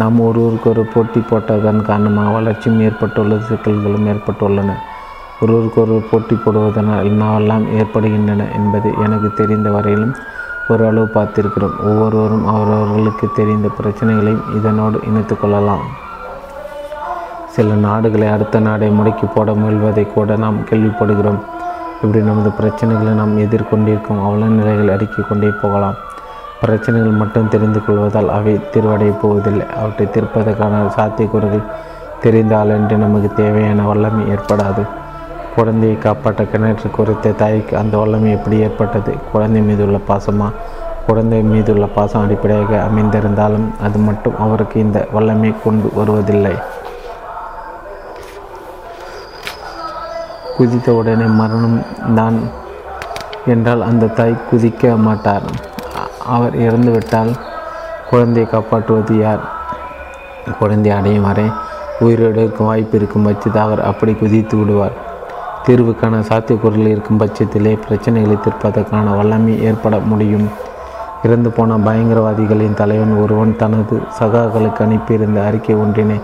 [0.00, 4.74] நாம் ஒருவருக்கு ஒரு போட்டி போட்டதன் காரணமாக வளர்ச்சியும் ஏற்பட்டுள்ளது சிக்கல்களும் ஏற்பட்டுள்ளன.
[5.40, 10.14] ஒருவருக்கு ஒரு போட்டி போடுவதனால் என்னவெல்லாம் ஏற்படுகின்றன என்பது எனக்கு தெரிந்த வரையிலும்
[10.68, 11.76] ஓரளவு பார்த்திருக்கிறோம்.
[11.88, 15.84] ஒவ்வொருவரும் அவரவர்களுக்கு தெரிந்த பிரச்சனைகளையும் இதனோடு இணைத்து கொள்ளலாம்.
[17.56, 21.42] சில நாடுகளை அடுத்த நாடை முடக்கி போட முயல்வதை கூட நாம் கேள்விப்படுகிறோம்.
[22.02, 25.94] இப்படி நமது பிரச்சனைகளை நாம் எதிர்கொண்டிருக்கும் அவல நிலைகள் அடுக்கிக் கொண்டே போகலாம்.
[26.60, 29.66] பிரச்சனைகள் மட்டும் தெரிந்து கொள்வதால் அவை தீர்வடையப் போவதில்லை.
[29.76, 34.86] அவற்றை தீர்ப்பதற்கான சாத்தியக்கூறுகள் என்று நமக்கு தேவையான வல்லமை ஏற்படாது.
[35.56, 39.14] குழந்தையை காப்பாற்ற கிணற்று குறித்த தாய்க்கு அந்த வல்லமை எப்படி ஏற்பட்டது?
[39.32, 40.50] குழந்தை மீதுள்ள பாசமா?
[41.06, 46.52] குழந்தை மீதுள்ள பாசம் அடிப்படையாக அமைந்திருந்தாலும் அது மட்டும் அவருக்கு இந்த வல்லமை கொண்டு வருவதில்லை.
[50.62, 51.78] குதித்த உடனே மரணம்
[52.14, 52.36] தான்
[53.52, 55.46] என்றால் அந்த தாய் குதிக்க மாட்டார்.
[56.34, 57.32] அவர் இறந்துவிட்டால்
[58.10, 59.42] குழந்தையை காப்பாற்றுவது யார்?
[60.58, 61.46] குழந்தை அடையும் வரை
[62.00, 64.94] உயிரிழக்கும் வாய்ப்பு இருக்கும் பட்சத்தில் அவர் அப்படி குதித்து விடுவார்.
[65.66, 70.46] தீர்வுக்கான சாத்தியக்கூறுகள் இருக்கும் பட்சத்திலே பிரச்சனைகளை தீர்ப்பதற்கான வல்லமை ஏற்பட முடியும்.
[71.22, 76.20] இறந்து போன பயங்கரவாதிகளின் தலைவன் ஒருவன் தனது சகாக்களுக்கு அனுப்பியிருந்த அறிக்கை ஒன்றினை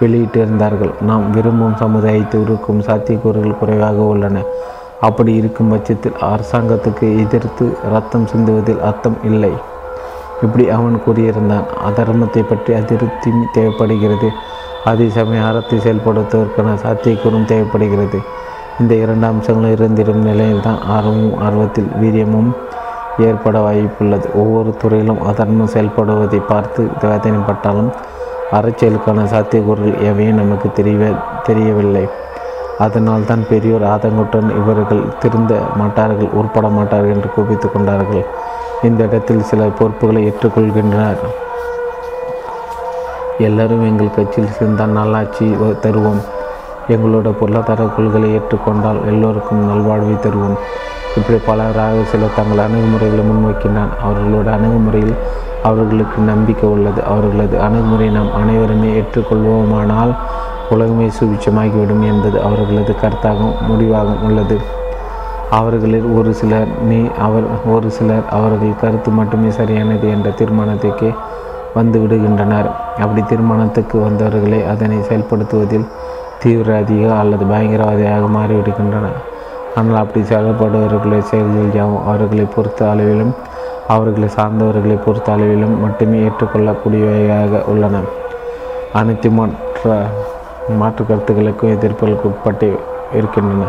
[0.00, 4.42] வெளியிட்டிருந்தார்கள் நாம் விரும்பும் சமுதாயத்தை உருக்கும் சாத்தியக்கூறுகள் குறைவாக உள்ளன.
[5.00, 9.52] அப்படி இருக்கும் பட்சத்தில் அரசாங்கத்துக்கு எதிர்த்து ரத்தம் சிந்துவதில் அர்த்தம் இல்லை.
[10.42, 11.66] இப்படி அவன் கூறியிருந்தான்.
[11.88, 14.28] அதர்மத்தை பற்றி அதிருப்தி தேவைப்படுகிறது.
[14.84, 18.18] அதே சமயம் அறத்தை செயல்படுத்துவதற்கான சாத்தியக்கூறும் தேவைப்படுகிறது.
[18.80, 22.50] இந்த இரண்டு அம்சங்களும் இருந்திடும் நிலையில்தான் ஆர்வமும் ஆர்வத்தில் வீரியமும்
[23.18, 24.26] ஏற்பட வாய்ப்புள்ளது.
[24.34, 27.90] ஒவ்வொரு துறையிலும் அதர்மம் செயல்படுவதை பார்த்து வேதனைப்பட்டாலும்
[28.52, 32.08] அரசியலுக்கான சாத்தியக்கூறுகள் எவையும் நமக்கு தெரிய தெரியவில்லை.
[32.78, 38.24] அதனால் தான் பெரியோர் ஆதங்குடன் இவர்கள் திருந்த மாட்டார்கள் உட்பட மாட்டார்கள் என்று குவித்து கொண்டார்கள்.
[38.82, 41.16] இந்த இடத்தில் சில பொறுப்புகளை ஏற்றுக்கொள்கின்றனர்.
[43.38, 45.46] எல்லாரும் எங்கள் கட்சியில் சேர்ந்தால் நல்லாட்சி
[45.84, 46.20] தருவோம்.
[46.88, 50.58] எங்களோட பொருளாதார கொள்கைகளை ஏற்றுக்கொண்டால் எல்லோருக்கும் நல்வாழ்வை தருவோம்.
[51.18, 53.92] இப்படி பலராக சிலர் தங்கள் அணுகுமுறைகளை முன்வைக்கின்றான்.
[54.06, 55.14] அவர்களோட அணுகுமுறையில்
[55.68, 57.00] அவர்களுக்கு நம்பிக்கை உள்ளது.
[57.12, 60.12] அவர்களது அணுகுமுறை நாம் அனைவருமே ஏற்றுக்கொள்வோமானால்
[60.70, 64.56] உலகமே சுபிட்சமாகிவிடும் என்பது அவர்களது கருத்தாகவும் முடிவாகவும் உள்ளது.
[65.50, 71.10] அவர்களில் ஒரு சிலர் நீ அவர் ஒரு சிலர் அவர்கள் கருத்து மட்டுமே சரியானது என்ற தீர்மானத்துக்கே
[71.74, 72.68] வந்து விடுகின்றனர்.
[73.04, 75.86] அப்படி தீர்மானத்துக்கு வந்தவர்களே அதனை செயல்படுத்துவதில்
[76.42, 79.18] தீவிரவாதிக அல்லது பயங்கரவாதியாக மாறிவிடுகின்றனர்.
[79.78, 83.34] ஆனால் அப்படி செயல்படுபவர்களுடைய செயல்கள் யாவும் அவர்களை பொறுத்த அளவிலும்
[83.88, 88.00] அவர்களை சார்ந்தவர்களை பொறுத்த அளவிலும் மட்டுமே ஏற்றுக்கொள்ளக்கூடியவையாக உள்ளன.
[88.92, 90.06] அனைத்து மற்ற
[90.78, 92.78] மாற்று கருத்துக்களுக்கும் எதிர்ப்புகளுக்கு உட்பட்டு
[93.12, 93.68] இருக்கின்றன.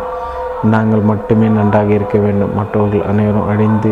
[0.64, 2.56] நாங்கள் மட்டுமே நன்றாக இருக்க வேண்டும்.
[2.56, 3.92] மற்றவர்கள் அனைவரும் அழிந்து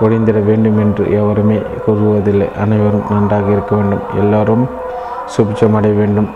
[0.00, 2.48] ஒழிந்திட வேண்டும் என்று எவருமே கூறுவதில்லை.
[2.64, 4.04] அனைவரும் நன்றாக இருக்க வேண்டும்.
[4.18, 4.64] எல்லோரும்
[5.36, 6.28] சுபிச்சமடைய வேண்டும்.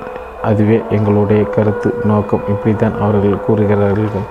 [0.43, 2.47] அதுவே எங்களுடைய கருத்து நோக்கம்.
[2.49, 4.25] இப்படித்தான் அவர்கள் கூறுகிறார்கள்.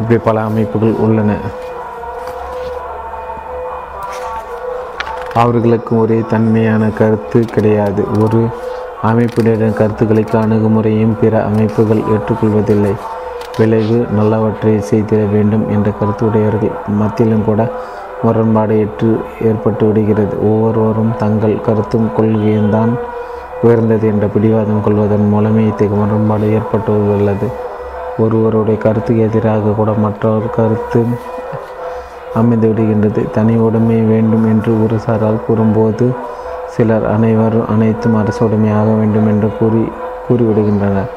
[0.00, 1.34] இப்படி பல அமைப்புகள் உள்ளன.
[5.34, 8.04] அவர்களுக்கு ஒரே தன்மையான கருத்து கிடையாது.
[8.22, 8.40] ஒரு
[9.02, 12.94] அமைப்பினரின் கருத்துக்களுக்கு அணுகுமுறையும் பிற அமைப்புகள் ஏற்றுக்கொள்வதில்லை.
[13.58, 17.70] விளைவு நல்லவற்றை செய்திட வேண்டும் என்ற கருத்துடையவர்கள் மத்தியிலும் கூட
[18.22, 20.34] முரண்பாடு ஏற்று ஏற்பட்டு விடுகிறது.
[20.50, 22.92] ஒவ்வொருவரும் தங்கள் கருத்தும் கொள்கையும் தான்
[23.62, 27.48] உயர்ந்தது என்ற பிடிவாதம் கொள்வதன் மூலமே இத்தகைய முரண்பாடு ஏற்பட்டுள்ளது
[28.18, 31.00] ஒருவருடைய கருத்துக்கு எதிராக கூட மற்றொரு கருத்து
[32.34, 33.30] அமைந்து விடுகின்றது.
[33.30, 36.06] தனி உடைமை வேண்டும் என்று ஒரு சாரால் கூறும்போது
[36.74, 39.82] சிலர் அனைவரும் அனைத்தும் அரசு உடைமையாக வேண்டும் என்று கூறி
[40.26, 41.10] கூறிவிடுகின்றனர்.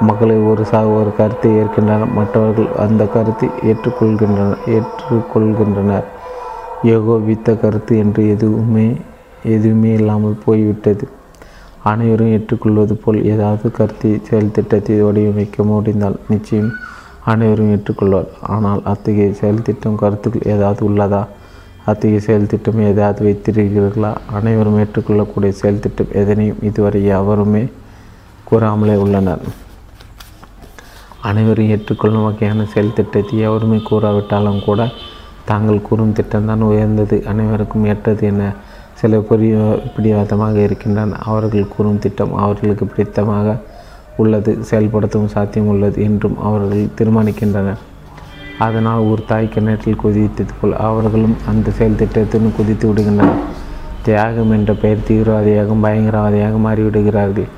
[0.00, 2.12] மக்களை ஒரு சார் ஒரு கருத்தை ஏற்கின்றனர்.
[2.12, 4.62] மற்றவர்கள் அந்த கருத்தை ஏற்றுக்கொள்கின்றனர்.
[4.76, 6.06] ஏற்றுக்கொள்கின்றனர்
[6.82, 8.96] ஏகோபித்த கருத்து என்று எதுவுமே
[9.44, 11.06] எதுவுமே இல்லாமல் போய்விட்டது.
[11.90, 16.70] அனைவரும் ஏற்றுக்கொள்வது போல் ஏதாவது கருத்தை செயல் திட்டத்தை வடிவமைக்க முடிந்தால் நிச்சயம்
[17.32, 18.30] அனைவரும் ஏற்றுக்கொள்வார்.
[18.54, 21.22] ஆனால் அத்தகைய செயல் திட்டம் கருத்துக்கள் ஏதாவது உள்ளதா?
[21.90, 24.12] அத்தகைய செயல் திட்டம் ஏதாவது வைத்திருக்கிறீர்களா?
[24.32, 27.64] அனைவரும் ஏற்றுக்கொள்ளக்கூடிய செயல் திட்டம் எதனையும் இதுவரை எவருமே
[28.50, 29.44] கூறாமலே உள்ளனர்.
[31.30, 34.90] அனைவரும் ஏற்றுக்கொள்ளும் வகையான செயல் திட்டத்தை எவருமே கூறாவிட்டாலும் கூட
[35.44, 37.16] தாங்கள் கூறும் திட்டம்தான் உயர்ந்தது.
[37.32, 38.42] அனைவருக்கும் ஏற்றது என
[39.00, 39.54] சில பெரிய
[39.94, 41.16] பிடிவாதமாக இருக்கின்றன.
[41.30, 43.56] அவர்கள் கூறும் திட்டம் அவர்களுக்கு பிடித்தமாக
[44.16, 47.80] உள்ளது செயல்படுத்தவும் சாத்தியம் உள்ளது என்றும் அவர்கள் தீர்மானிக்கின்றனர்.
[48.58, 53.42] அதனால் ஒரு தாய் கிணற்றில் குதித்தது போல் அவர்களும் அந்த செயல் திட்டத்திலும் குதித்து விடுகின்றனர்.
[54.02, 57.50] தியாகம் என்ற பெயர் தீவிரவாதியாகவும் பயங்கரவாதியாக மாறிவிடுகிறார்கள்.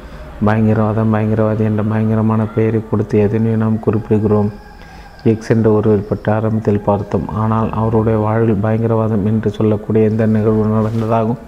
[0.47, 4.51] பயங்கரவாதம் பயங்கரவாதி என்ற பயங்கரமான பெயரை கொடுத்து எதனையும் நாம் குறிப்பிடுகிறோம்.
[5.33, 7.27] எக்ஸ் என்ற ஒருவர் பற்றி ஆரம்பத்தில் பார்த்தோம்.
[7.43, 11.43] ஆனால் அவருடைய வாழ்வில் பயங்கரவாதம் என்று சொல்லக்கூடிய எந்த நிகழ்வு நடந்ததாகவும்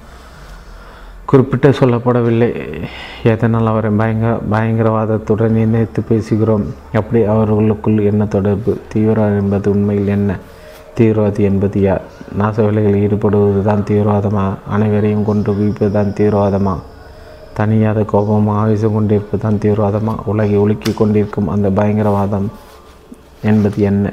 [1.31, 2.49] குறிப்பிட்டு சொல்லப்படவில்லை.
[3.33, 6.65] எதனால் அவரை பயங்கர பயங்கரவாதத்துடன் இணைத்து பேசுகிறோம்?
[6.99, 8.73] அப்படி அவர்களுக்குள் என்ன தொடர்பு?
[8.93, 10.39] தீவிரவாதம் என்பது உண்மையில் என்ன?
[10.99, 12.05] தீவிரவாதி என்பது யார்?
[12.41, 14.47] நாச வேலைகளில் ஈடுபடுவது தான் தீவிரவாதமா?
[14.77, 16.77] அனைவரையும் கொண்டு குவிப்பது தான் தீவிரவாதமா?
[17.59, 20.15] தனியாத கோபம் ஆவேசம் கொண்டிருப்பது தான் தீவிரவாதமா?
[20.25, 22.49] உலகை ஒழுக்கி கொண்டிருக்கும் அந்த பயங்கரவாதம்
[23.43, 24.07] என்பது என்ன?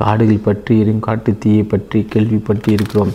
[0.00, 3.12] காடுகள் பற்றி எரியும் காட்டு தீயை பற்றி கேள்விப்பட்டு இருக்கிறோம்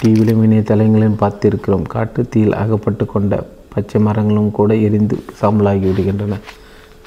[0.00, 1.86] டிவியிலும் இணையதளங்களிலும் பார்த்திருக்கிறோம்.
[1.94, 3.34] காட்டு தீயில் அகப்பட்டு கொண்ட
[3.74, 6.36] பச்சை மரங்களும் கூட எரிந்து சாம்பலாகி விடுகின்றன.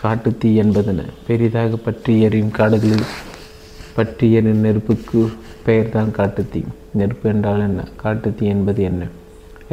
[0.02, 3.07] காட்டு தீ என்பதென பெரிதாக பற்றி எரியும் காடுகளில்
[3.98, 5.22] பற்றி எரியும் நெருப்புக்கு
[5.65, 6.61] பெயர்தான் காட்டுத்தீ
[6.99, 7.82] நெருப்பு என்றால் என்ன?
[8.03, 9.03] காட்டுத்தீ என்பது என்ன?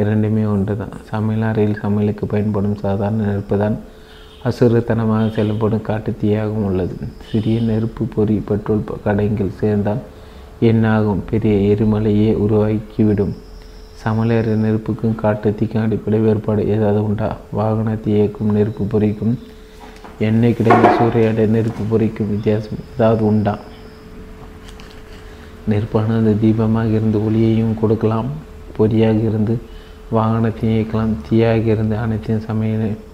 [0.02, 3.78] இரண்டுமே ஒன்று தான் சமையல் அறையில் சமையலுக்கு பயன்படும் சாதாரண நெருப்பு தான்
[4.44, 6.96] அசுரத்தனமாக செயல்படும் காட்டுத்தீயாகவும் உள்ளது.
[7.30, 9.98] சிறிய நெருப்பு பொறி பெட்ரோல் கடைகள் சேர்ந்தால்
[10.60, 11.22] என்னாகும்?
[11.30, 13.34] பெரிய எரிமலையே உருவாக்கிவிடும்
[14.04, 17.36] சமலேற நெருப்புக்கும் காட்டுத்தீக்கும் அடிப்படை வேறுபாடு ஏதாவது உண்டா?
[17.56, 19.38] வாகனத்தை இயக்கும் நெருப்பு பொறிக்கும்
[20.18, 23.58] எண்ணெய் கிடைக்கும் சூறையாட நெருப்பு பொறிக்கும் வித்தியாசம் ஏதாவது உண்டா?
[25.68, 28.30] நெருப்பானது தீபமாக இருந்து ஒளியையும் கொடுக்கலாம்.
[28.78, 29.58] பொறியாக இருந்து
[30.12, 31.14] வாகனத்தையும் இயக்கலாம்.
[31.30, 33.06] தீயாக இருந்து அனைத்தையும் சமையல்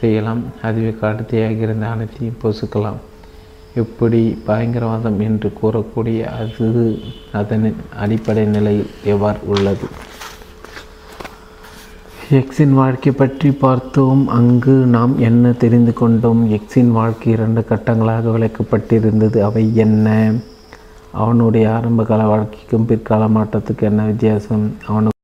[0.00, 0.42] செய்யலாம்.
[0.62, 3.00] அதுவே காட்டுத்தீயாக இருந்த அனைத்தையும் பொசுக்கலாம்.
[3.74, 7.00] எப்படி பயங்கரவாதம் என்று கூறக்கூடிய அது
[7.32, 9.88] அதனின் அடிப்படை நிலையில் எவ்வாறு உள்ளது?
[12.30, 14.22] எக்ஸின் வாழ்க்கை பற்றி பார்த்தோம்.
[14.38, 16.40] அங்கு நாம் என்ன தெரிந்து கொண்டோம்?
[16.50, 19.40] எக்ஸின் வாழ்க்கை இரண்டு கட்டங்களாக விளக்கப்பட்டிருந்தது.
[19.40, 20.32] அவை என்ன?
[21.12, 24.66] அவனுடைய ஆரம்பகால வாழ்க்கைக்கும் பிற்கால மாற்றத்துக்கு என்ன வித்தியாசம்?
[24.86, 25.16] அவனுக்கு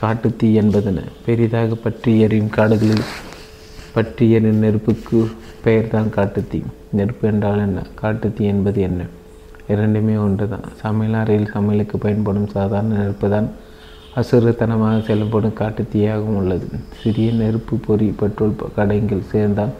[0.00, 1.00] காட்டுத்தீ என்பதென.
[1.26, 3.06] பெரிதாக பற்றி எறியும் காடுகளில்
[3.94, 5.20] பற்றி எரியும் நெருப்புக்கு
[5.64, 6.60] பெயர்தான் காட்டுத்தீ.
[6.98, 7.82] நெருப்பு என்றால் என்ன?
[8.02, 9.00] காட்டுத்தீ என்பது என்ன?
[9.72, 13.48] இரண்டுமே ஒன்று தான் சமையல் அறையில் சமையலுக்கு பயன்படும் சாதாரண நெருப்பு தான்
[14.16, 16.68] அசுரத்தனமாக செயல்படும் காட்டுத்தீயாகவும் உள்ளது.
[17.00, 19.74] சிறிய நெருப்பு பொறி பெட்ரோல் கடைகள் சேர்ந்தால்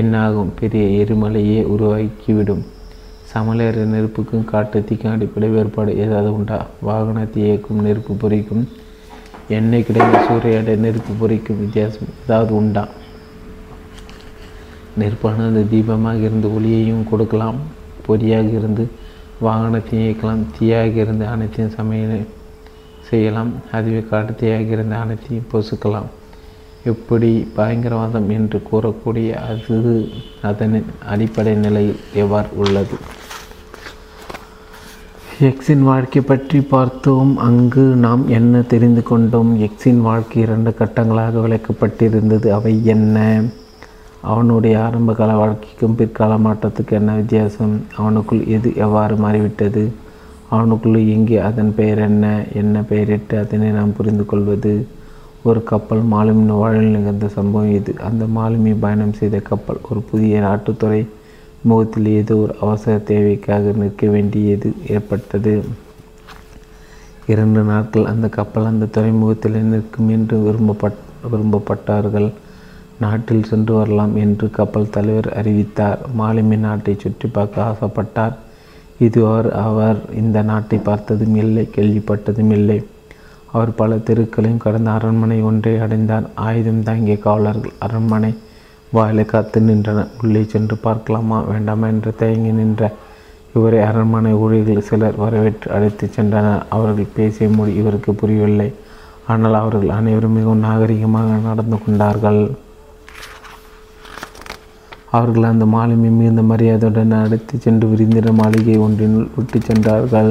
[0.00, 0.54] என்னாகும்?
[0.60, 2.64] பெரிய எரிமலையே உருவாக்கிவிடும்
[3.32, 6.58] சமையலறை நெருப்புக்கும் காட்டுத்தீக்கும் அடிப்படை வேறுபாடு ஏதாவது உண்டா?
[6.88, 8.64] வாகனத்தை இயக்கும் நெருப்பு பொறிக்கும்
[9.48, 12.88] எண்ணெய் கிடைக்கும் சூறையாட நெருப்பு பொறிக்கும் வித்தியாசம் ஏதாவது உண்டா?
[14.98, 17.56] நெருப்பானது தீபமாக இருந்து ஒளியையும் கொடுக்கலாம்.
[18.06, 18.90] பொறியாக இருந்து
[19.42, 20.44] வாகனத்தையும் இயக்கலாம்.
[20.58, 22.26] தீயாக இருந்து அனைத்தையும் சமையல்
[23.08, 23.52] செய்யலாம்.
[23.72, 26.06] அதுவே காட்டுத்தீயாக இருந்து அனைத்தையும் பொசுக்கலாம்.
[26.84, 27.48] எப்படி?
[27.56, 30.10] பயங்கரவாதம் என்று கூறக்கூடிய அது
[30.42, 32.96] அதன் அடிப்படை நிலையில் எவ்வாறு உள்ளது?
[35.40, 37.36] எக்ஸின் வாழ்க்கை பற்றி பார்த்தோம்.
[37.36, 39.60] அங்கு நாம் என்ன தெரிந்து கொண்டோம்?
[39.60, 42.46] எக்ஸின் வாழ்க்கை இரண்டு கட்டங்களாக விளக்கப்பட்டிருந்தது.
[42.46, 43.42] அவை என்ன?
[44.20, 47.80] அவனுடைய ஆரம்பகால வாழ்க்கைக்கும் பிற்கால மாற்றத்துக்கு என்ன வித்தியாசம்?
[47.98, 49.92] அவனுக்குள் எது எவ்வாறு மாறிவிட்டது?
[50.50, 52.44] அவனுக்குள் எங்கே அதன் பெயர் என்ன?
[52.52, 54.86] என்ன பெயரிட்டு அதனை நாம் புரிந்து கொள்வது?
[55.42, 61.06] ஒரு கப்பல் மாலுமி வாழில் நிகழ்ந்த சம்பவம் இது அந்த மாலுமி பயணம் செய்த கப்பல் ஒரு புதிய நாட்டுத்துறை
[61.68, 65.54] முகத்தில் ஏதோ ஒரு அவசர தேவைக்காக நிற்க வேண்டியது ஏற்பட்டது.
[67.26, 71.00] இரண்டு நாட்கள் அந்த கப்பல் அந்த துறைமுகத்தில் நிற்கும் என்று விரும்பப்பட்
[71.32, 72.28] விரும்பப்பட்டார்கள்.
[73.00, 76.02] நாட்டில் சென்று வரலாம் என்று கப்பல் தலைவர் அறிவித்தார்.
[76.18, 78.36] மாலுமி நாட்டை சுற்றி பார்க்க ஆசைப்பட்டார்.
[79.06, 82.78] இதுவர் அவர் இந்த நாட்டை பார்த்ததும் இல்லை கேள்விப்பட்டதும் இல்லை.
[83.52, 86.26] அவர் பல தெருக்களையும் கடந்த அரண்மனை ஒன்றை அடைந்தார்.
[86.46, 88.32] ஆயுதம் தாங்கிய காவலர்கள் அரண்மனை
[88.96, 91.38] வாயிலை காத்து நின்றனர் உள்ளே சென்று பார்க்கலாமா?
[91.50, 92.90] வேண்டாமா என்று தயங்கி நின்ற
[93.56, 96.62] இவரை அரண்மனை ஊழியர்கள் சிலர் வரவேற்று அழைத்து சென்றனர்.
[96.76, 98.68] அவர்கள் பேசிய மொழி இவருக்கு புரியவில்லை.
[99.32, 102.40] ஆனால் அவர்கள் அனைவரும் மிகவும் நாகரிகமாக நடந்து கொண்டார்கள்.
[105.18, 110.30] அவர்கள் அந்த மாலுமி மிகுந்த மரியாதையுடன் அழைத்து சென்று விருந்தின மாளிகை ஒன்றினுள் விட்டு சென்றார்கள்.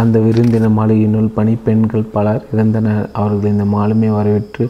[0.00, 3.06] அந்த விருந்தின மாளிகையினுள் பணிப்பெண்கள் பலர் இருந்தனர்.
[3.20, 4.64] அவர்கள் இந்த மாலுமியை வரவேற்று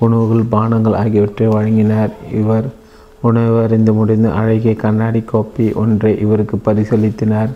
[0.00, 2.12] உணவுகள் பானங்கள் ஆகியவற்றை வழங்கினர்.
[2.32, 2.66] இவர்
[3.22, 7.50] உணவு அறிந்து முடிந்து அழகிய கண்ணாடி கோப்பை ஒன்றை இவருக்கு பரிசளித்தினார்.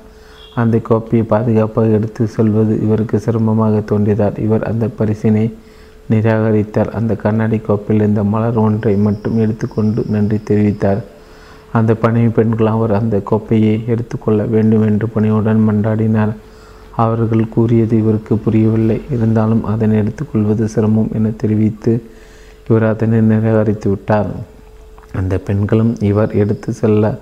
[0.55, 5.53] அந்த கோப்பையை பாதுகாப்பாக எடுத்து செல்வது இவருக்கு சிரமமாக தோன்றினார் இவர் அந்த பரிசினை
[6.11, 6.91] நிராகரித்தார்.
[6.91, 11.03] அந்த கண்ணாடி கோப்பையில் இருந்த மலர் ஒன்றை மட்டும் எடுத்துக்கொண்டு நன்றி தெரிவித்தார்.
[11.73, 16.35] அந்த பணிவு பெண்கள் அவர் அந்த கோப்பையை எடுத்துக்கொள்ள வேண்டும் என்று பணியுடன் மன்றாடினார்.
[16.97, 19.01] அவர்கள் கூறியது இவருக்கு புரியவில்லை.
[19.11, 21.93] இருந்தாலும் அதனை எடுத்துக்கொள்வது சிரமம் என தெரிவித்து
[22.69, 24.31] இவர் அதனை நிராகரித்து விட்டார்.
[25.13, 27.19] அந்த பெண்களும் இவர் எடுத்து செல்ல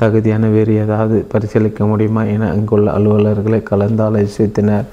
[0.00, 4.86] தகுதியான வேறு ஏதாவது பரிசீலிக்க முடியுமா என அங்குள்ள அலுவலர்களை கலந்து ஆலோசித்தனர்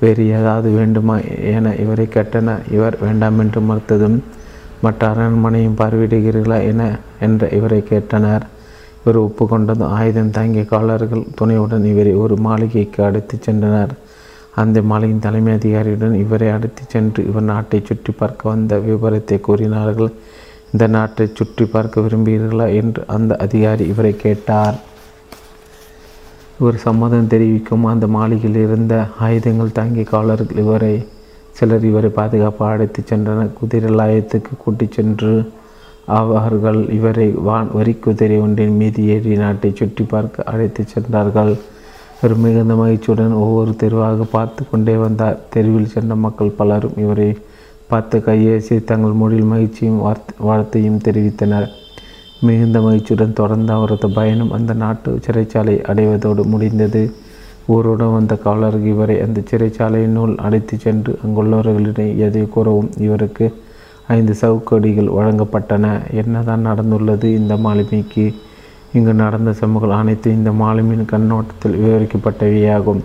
[0.00, 1.16] வேறு ஏதாவது வேண்டுமா
[1.56, 4.18] என இவரை கேட்டனர் இவர் வேண்டாம் என்று மறுத்ததும்
[4.82, 8.44] மற்ற அரண்மனையும் பார்வையிடுகிறீர்களா என என்ற இவரை கேட்டனர்.
[9.00, 13.92] இவர் ஒப்புக்கொண்டதும் ஆயுதம் தாங்கிய காவலர்கள் துணையுடன் இவரை ஒரு மாளிகைக்கு அழைத்துச் சென்றனர்.
[14.62, 20.10] அந்த மாலையின் தலைமை அதிகாரியுடன் இவரை அழைத்துச் சென்று இவர் நாட்டை சுற்றி பார்க்க வந்த விவரத்தை கூறினார்கள்.
[20.72, 24.76] இந்த நாட்டை சுற்றி பார்க்க விரும்புகிறீர்களா என்று அந்த அதிகாரி இவரை கேட்டார்.
[26.60, 28.94] இவர் சம்மதம் தெரிவிக்கும் அந்த மாளிகையில் இருந்த
[29.26, 30.94] ஆயுதங்கள் தாங்கிய காவலர்கள் இவரை
[31.58, 33.52] சிலர் இவரை பாதுகாப்பாக அழைத்து சென்றனர்.
[33.58, 35.34] குதிரை லாயத்துக்கு கூட்டிச் சென்று
[36.18, 41.52] அவர்கள் இவரை வான் வரி குதிரை ஒன்றின் மீது ஏறி நாட்டை சுற்றி பார்க்க அழைத்து சென்றார்கள்.
[42.16, 45.38] இவர் மிகுந்த மகிழ்ச்சியுடன் ஒவ்வொரு தெருவாக பார்த்து கொண்டே வந்தார்.
[45.54, 47.28] தெருவில் சென்ற மக்கள் பலரும் இவரை
[47.88, 51.66] பார்த்து கையேசி தங்கள் மொழியில் மகிழ்ச்சியும் வார்த்தை வாழ்த்தையும் தெரிவித்தனர்.
[52.40, 57.02] மிகுந்த மகிழ்ச்சியுடன் தொடர்ந்து அவரது பயணம் அந்த நாட்டு சிறைச்சாலை அடைவதோடு முடிந்தது.
[57.66, 63.46] ஊருடன் வந்த காவலர்கள் இவரை அந்த சிறைச்சாலையினுள் அழைத்து சென்று அங்குள்ளவர்களிடம் எதை கூறவும் இவருக்கு
[64.06, 65.86] ஐந்து சவுக்கடிகள் வழங்கப்பட்டன.
[66.20, 68.26] என்னதான் நடந்துள்ளது இந்த மாலுமிக்கு
[68.98, 73.02] இங்கு நடந்த சம்பவங்கள் அனைத்தும் இந்த மாலுமியின் கண்ணோட்டத்தில் விவரிக்கப்பட்டவையாகும்.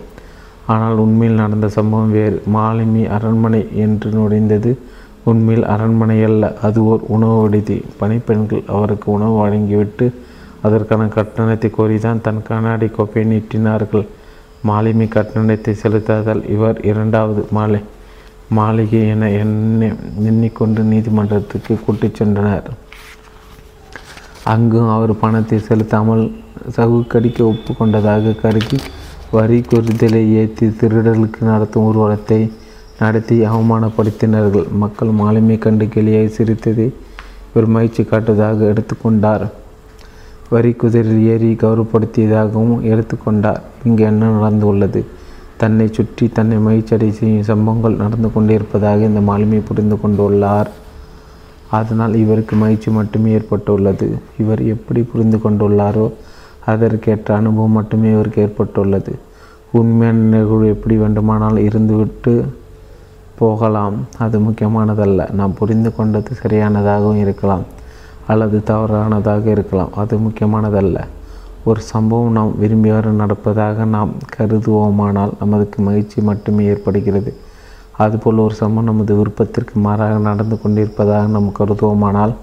[0.74, 2.36] ஆனால் உண்மையில் நடந்த சம்பவம் வேறு.
[2.56, 4.72] மாலுமி அரண்மனை என்று நுழைந்தது
[5.30, 7.78] உண்மையில் அரண்மனை அல்ல அது ஓர் உணவு விடுதி.
[8.00, 10.06] பணிப்பெண்கள் அவருக்கு உணவு வழங்கிவிட்டு
[10.66, 14.06] அதற்கான கட்டணத்தை கோரிதான் தன் கண்ணாடி கோப்பையை நீட்டினார்கள்.
[14.68, 17.80] மாலுமி கட்டணத்தை செலுத்தாதால் இவர் இரண்டாவது மாலை
[18.58, 19.88] மாளிகை என எண்ணி
[20.30, 22.68] எண்ணிக்கொண்டு நீதிமன்றத்துக்கு கூட்டிச் சென்றனர்.
[24.44, 26.24] அங்கும் அவர் பணத்தை செலுத்தாமல்
[26.76, 28.78] சவுக்கடிக்க ஒப்புக்கொண்டதாக கருதி
[29.32, 32.50] வரி குறுதலை ஏற்றி திருடர்களுக்கு நடத்தும் ஊர்வலத்தை
[32.98, 34.66] நடத்தி அவமானப்படுத்தினார்கள்.
[34.82, 36.92] மக்கள் மாலுமை கண்டு கிளியாய் சிரித்ததை
[37.50, 39.44] இவர் முயற்சி காட்டுவதாக எடுத்துக்கொண்டார்.
[40.50, 43.60] வரி குதிரில் ஏறி கௌரவப்படுத்தியதாகவும் எடுத்துக்கொண்டார்.
[43.84, 45.00] இங்கு என்ன நடந்துள்ளது?
[45.56, 50.70] தன்னை சுற்றி தன்னை மகிழ்ச்சியடை செய்யும் சம்பவங்கள் நடந்து கொண்டிருப்பதாக இந்த மாலுமி புரிந்து கொண்டுள்ளார்.
[51.70, 54.18] அதனால் இவருக்கு மகிழ்ச்சி மட்டுமே ஏற்பட்டுள்ளது.
[54.38, 56.12] இவர் எப்படி புரிந்து கொண்டுள்ளாரோ
[56.66, 59.18] அதற்கேற்ற அனுபவம் மட்டுமே இவருக்கு ஏற்பட்டுள்ளது.
[59.72, 62.44] உண்மையான நிகழ்வு எப்படி வேண்டுமானால் இருந்துவிட்டு
[63.38, 63.94] போகலாம்.
[64.18, 65.30] அது முக்கியமானதல்ல.
[65.30, 67.62] நாம் புரிந்து கொண்டது சரியானதாகவும் இருக்கலாம்.
[68.26, 69.88] அல்லது தவறானதாக இருக்கலாம்.
[69.94, 70.98] அது முக்கியமானதல்ல.
[71.64, 77.36] ஒரு சம்பவம் நாம் விரும்பியவாறு நடப்பதாக நாம் கருதுவோமானால் நமக்கு மகிழ்ச்சி மட்டுமே ஏற்படுகிறது.
[77.96, 82.34] அதுபோல் ஒரு சமம் நமது விருப்பத்திற்கு மாறாக நடந்து கொண்டிருப்பதாக நாம் கருதுவோமானால்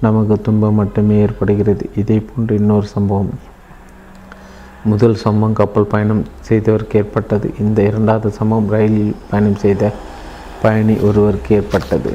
[0.00, 1.90] நமக்கு துன்பம் மட்டுமே ஏற்படுகிறது.
[1.96, 3.30] இதே போன்று இன்னொரு சம்பவம்.
[4.84, 7.54] முதல் சம்பவம் கப்பல் பயணம் செய்தவருக்கு ஏற்பட்டது.
[7.60, 9.92] இந்த இரண்டாவது சம்பவம் ரயிலில் பயணம் செய்த
[10.62, 12.12] பயணி ஒருவருக்கு ஏற்பட்டது.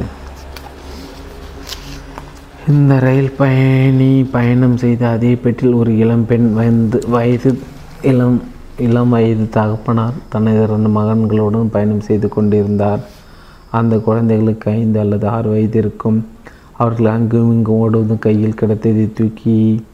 [2.68, 7.60] இந்த ரயில் பயணி பயணம் செய்த அதே பெட்டில் ஒரு இளம்பெண் வயது வயது
[8.02, 8.44] இளம்
[8.78, 13.00] இளம் வயது தகப்பனார் தனது இரண்டு மகன்களுடன் பயணம் செய்து கொண்டிருந்தார்.
[13.72, 16.26] அந்த குழந்தைகளுக்கு ஐந்து அல்லது ஆறு வயது இருக்கும்.
[16.78, 19.86] அவர்கள் அங்கும் இங்கும் ஓடுவதும் கையில் கிடைத்ததை தூக்கி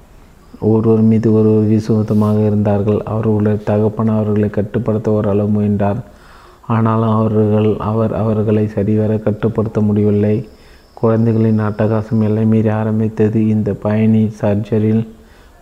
[0.59, 3.01] ஒருவர் மீது ஒருவர் விசுவதமாக இருந்தார்கள்.
[3.03, 5.97] அவர்களுடைய தகப்பன் அவர்களை கட்டுப்படுத்த ஓரளவு முயன்றார்.
[6.67, 10.47] ஆனாலும் அவர்கள் அவர் அவர்களை சரிவர கட்டுப்படுத்த முடியவில்லை.
[10.93, 13.47] குழந்தைகளின் அட்டகாசம் எல்லை மீறி ஆரம்பித்தது.
[13.47, 15.07] இந்த பயணி சர்ஜரில்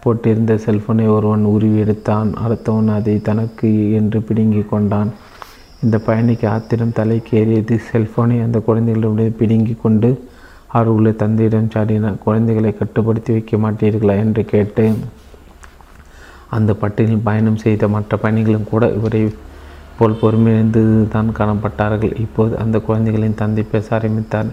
[0.08, 5.12] போட்டிருந்த செல்போனை ஒருவன் உருவி எடுத்தான் அடுத்தவன் அதை தனக்கு என்று பிடுங்கி கொண்டான்.
[5.84, 7.76] இந்த பயணிக்கு ஆத்திரம் தலைக்கு ஏறியது.
[7.90, 10.10] செல்போனை அந்த குழந்தைகளிடம் பிடுங்கி கொண்டு
[10.68, 12.18] அவர்களுடைய தந்தையிடம் சாடினார்.
[12.26, 14.86] குழந்தைகளை கட்டுப்படுத்தி வைக்க மாட்டீர்களா என்று கேட்டு
[16.50, 19.22] அந்த பட்டியலில் பயணம் செய்த மற்ற பயணிகளும் கூட இவரை
[19.98, 22.14] போல் பொறுமையிழந்து தான் காணப்பட்டார்கள்.
[22.26, 24.52] இப்போது அந்த குழந்தைகளின் தந்தை பேச ஆரம்பித்தார்.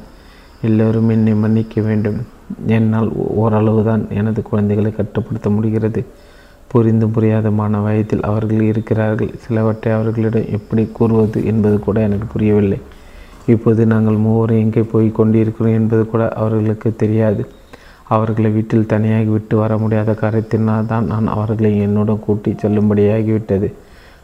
[0.62, 2.20] எல்லோரும் என்னை மன்னிக்க வேண்டும்.
[2.66, 6.04] என்னால் ஓரளவு தான் எனது குழந்தைகளை கட்டுப்படுத்த முடிகிறது.
[6.68, 9.30] புரிந்தும் புரியாதமான வயதில் அவர்கள் இருக்கிறார்கள்.
[9.42, 12.78] சிலவற்றை அவர்களிடம் எப்படி கூறுவது என்பது கூட எனக்கு புரியவில்லை.
[13.46, 17.46] இப்போது நாங்கள் மூவரும் எங்கே போய் கொண்டிருக்கிறோம் என்பது கூட அவர்களுக்கு தெரியாது.
[18.08, 23.72] அவர்களை வீட்டில் தனியாக விட்டு வர முடியாத காரணத்தினால் தான் நான் அவர்களை என்னுடன் கூட்டி செல்லும்படியாகிவிட்டது.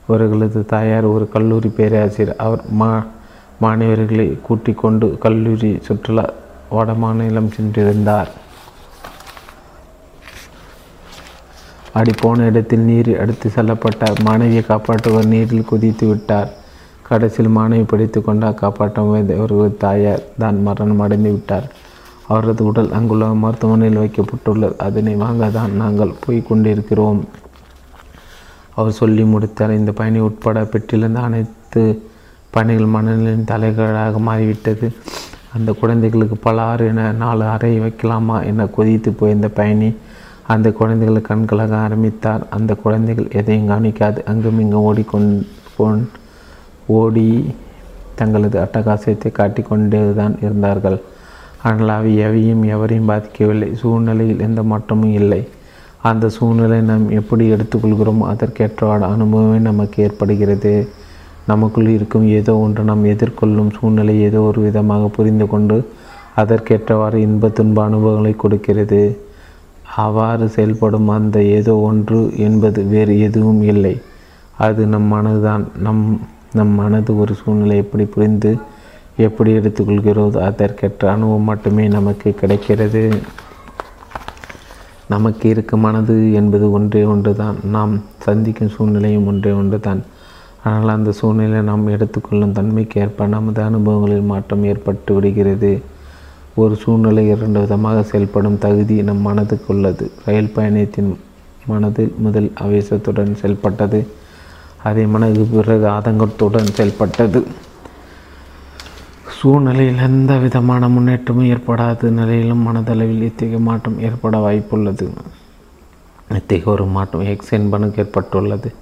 [0.09, 2.36] அவர்களது தாயார் ஒரு கல்லூரி பேராசிரியர்.
[2.36, 3.06] அவர் மா
[3.60, 6.26] மாணவர்களை கூட்டிக் கொண்டு கல்லூரி சுற்றுலா
[6.76, 8.30] வட மாநிலம் சென்றிருந்தார்.
[11.98, 16.51] அடி போன இடத்தில் நீர் எடுத்து செல்லப்பட்டார் மாணவியை காப்பாற்றுவர் நீரில் குதித்து விட்டார்.
[17.09, 19.02] கடைசியில் மாணவி படித்து கொண்டால் காப்பாற்ற
[19.44, 21.66] ஒரு தாயார் தான் மரணம் அடைந்து விட்டார்.
[22.32, 24.76] அவரது உடல் அங்குள்ள மருத்துவமனையில் வைக்கப்பட்டுள்ளது.
[24.86, 27.20] அதனை வாங்க தான் நாங்கள் போய் கொண்டிருக்கிறோம்.
[28.76, 31.82] அவர் சொல்லி முடித்தார் இந்த பயணி உட்பட பெற்றிருந்த அனைத்து
[32.55, 34.88] பயணிகள் மனநிலையின் தலைகளாக மாறிவிட்டது.
[35.56, 39.90] அந்த குழந்தைகளுக்கு பல ஆறு என நாலு அறை வைக்கலாமா என கொதித்து போயிருந்த பயணி
[40.55, 42.43] அந்த குழந்தைகளை கண்களாக ஆரம்பித்தார்.
[42.56, 44.20] அந்த குழந்தைகள் எதையும் கவனிக்காது.
[44.31, 46.02] அங்கும் இங்கும் ஓடிக்கொண்
[46.98, 47.28] ஓடி
[48.18, 50.98] தங்களது அட்டகாசத்தை காட்டிக்கொண்டே தான் இருந்தார்கள்.
[51.62, 53.68] ஆனால் அவை எவையும் எவரையும் பாதிக்கவில்லை.
[53.81, 55.40] சூழ்நிலையில் எந்த மாற்றமும் இல்லை.
[56.10, 60.74] அந்த சூழ்நிலை நாம் எப்படி எடுத்துக்கொள்கிறோமோ அதற்கேற்ற அனுபவமே நமக்கு ஏற்படுகிறது.
[61.51, 65.77] நமக்குள் இருக்கும் ஏதோ ஒன்று நாம் எதிர்கொள்ளும் சூழ்நிலை ஏதோ ஒரு விதமாக புரிந்து கொண்டு
[66.40, 69.01] அதற்கேற்றவாறு இன்ப துன்ப அனுபவங்களை கொடுக்கிறது.
[70.05, 73.94] அவ்வாறு செயல்படும் அந்த ஏதோ ஒன்று என்பது வேறு எதுவும் இல்லை.
[74.66, 75.64] அது நம் மனதுதான்.
[75.86, 76.05] நம்
[76.59, 78.52] நம் மனது ஒரு சூழ்நிலை எப்படி புரிந்து
[79.27, 83.02] எப்படி எடுத்துக்கொள்கிறதோ அதற்கேற்ற அனுபவம் மட்டுமே நமக்கு கிடைக்கிறது.
[85.14, 87.94] நமக்கு இருக்கும் மனது என்பது ஒன்றே ஒன்று தான் நாம்
[88.27, 90.01] சந்திக்கும் சூழ்நிலையும் ஒன்றே ஒன்று தான்
[90.65, 95.82] ஆனால் அந்த சூழ்நிலை நாம் எடுத்துக்கொள்ளும் தன்மைக்கு ஏற்ப நமது அனுபவங்களில் மாற்றம் ஏற்பட்டு விடுகிறது.
[96.55, 100.11] ஒரு சூழ்நிலை இரண்டு விதமாக செயல்படும் தகுதி நம் மனதுக்கு உள்ளது.
[100.24, 101.19] ரயில் பயணத்தின்
[101.66, 104.07] மனதில் முதல் ஆவேசத்துடன் செயல்பட்டது.
[104.82, 107.47] அதே மனது பிறகு ஆதங்கத்துடன் செயல்பட்டது.
[109.39, 115.09] சூழ்நிலையில் எந்த விதமான முன்னேற்றமும் ஏற்படாத நிலையிலும் மனதளவில் இத்தகைய மாற்றம் ஏற்பட வாய்ப்புள்ளது?
[116.35, 118.74] இத்தகைய ஒரு மாற்றம் எக்ஸ் என்பனுக்கு ஏற்பட்டுள்ளது?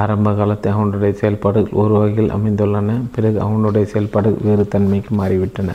[0.00, 2.90] ஆரம்ப காலத்தில் அவனுடைய செயல்பாடுகள் ஒரு வகையில் அமைந்துள்ளன.
[3.14, 5.70] பிறகு அவனுடைய செயல்பாடுகள் வேறு தன்மைக்கு மாறிவிட்டன.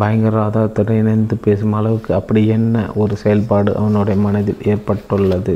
[0.00, 5.54] பயங்கரவாதத்துடன் இணைந்து பேசும் அளவுக்கு அப்படி என்ன ஒரு செயல்பாடு அவனுடைய மனதில் ஏற்பட்டுள்ளது?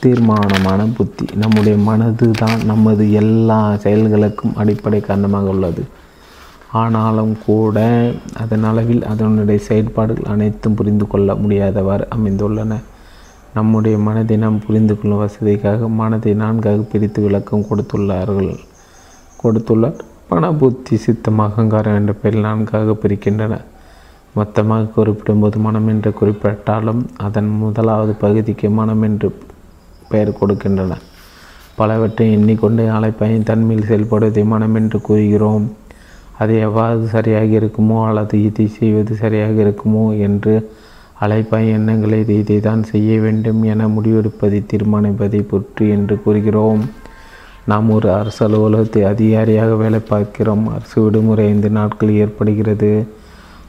[0.00, 1.24] தீர்மானமான புத்தி.
[1.34, 5.82] நம்முடைய மனது தான் நமது எல்லா செயல்களுக்கும் அடிப்படை காரணமாக உள்ளது.
[6.72, 7.76] ஆனாலும் கூட
[8.36, 12.72] அதன் அளவில் அதனுடைய செயல்பாடுகள் அனைத்தும் புரிந்து கொள்ள முடியாதவாறு அமைந்துள்ளன.
[13.56, 18.52] நம்முடைய மனதை நாம் புரிந்து கொள்ளும் வசதிக்காக மனதை நான்காக பிரித்து விளக்கம் கொடுத்துள்ளார்கள்.
[19.42, 19.98] கொடுத்துள்ளார்.
[20.28, 23.54] பண புத்தி சித்தம் அகங்காரம் என்ற பெயரில் நான்காக பிரிக்கின்றன.
[24.34, 29.28] மொத்தமாக குறிப்பிடும்போது மனம் என்று குறிப்பிட்டாலும் அதன் முதலாவது பகுதிக்கு மனம் என்று
[30.08, 30.92] பெயர் கொடுக்கின்றன.
[31.76, 35.66] பலவற்றை எண்ணிக்கொண்டு அலைப்பையின் தன்மையில் செயல்படுவதை மனம் என்று கூறுகிறோம்.
[36.38, 40.54] அது எவ்வாறு சரியாக இருக்குமோ அல்லது இதை செய்வது சரியாக இருக்குமோ என்று
[41.22, 46.82] அலைப்பாய் எண்ணங்களை இதை தான் செய்ய வேண்டும் என முடிவெடுப்பதை தீர்மானிப்பதை பொற்று என்று கூறுகிறோம்.
[47.66, 50.68] நாம் ஒரு அரசு அலுவலகத்தை அதிகாரியாக வேலை பார்க்கிறோம்.
[50.68, 53.06] அரசு விடுமுறை ஐந்து நாட்கள் ஏற்படுகிறது.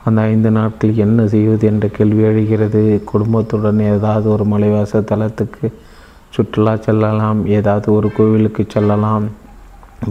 [0.04, 3.02] அந்த ஐந்து நாட்கள் என்ன செய்வது என்ற கேள்வி எழுகிறது.
[3.06, 5.68] குடும்பத்துடன் ஏதாவது ஒரு மலைவாச தலத்துக்கு
[6.30, 7.46] சுற்றுலா செல்லலாம்.
[7.48, 9.26] ஏதாவது ஒரு கோவிலுக்கு செல்லலாம்.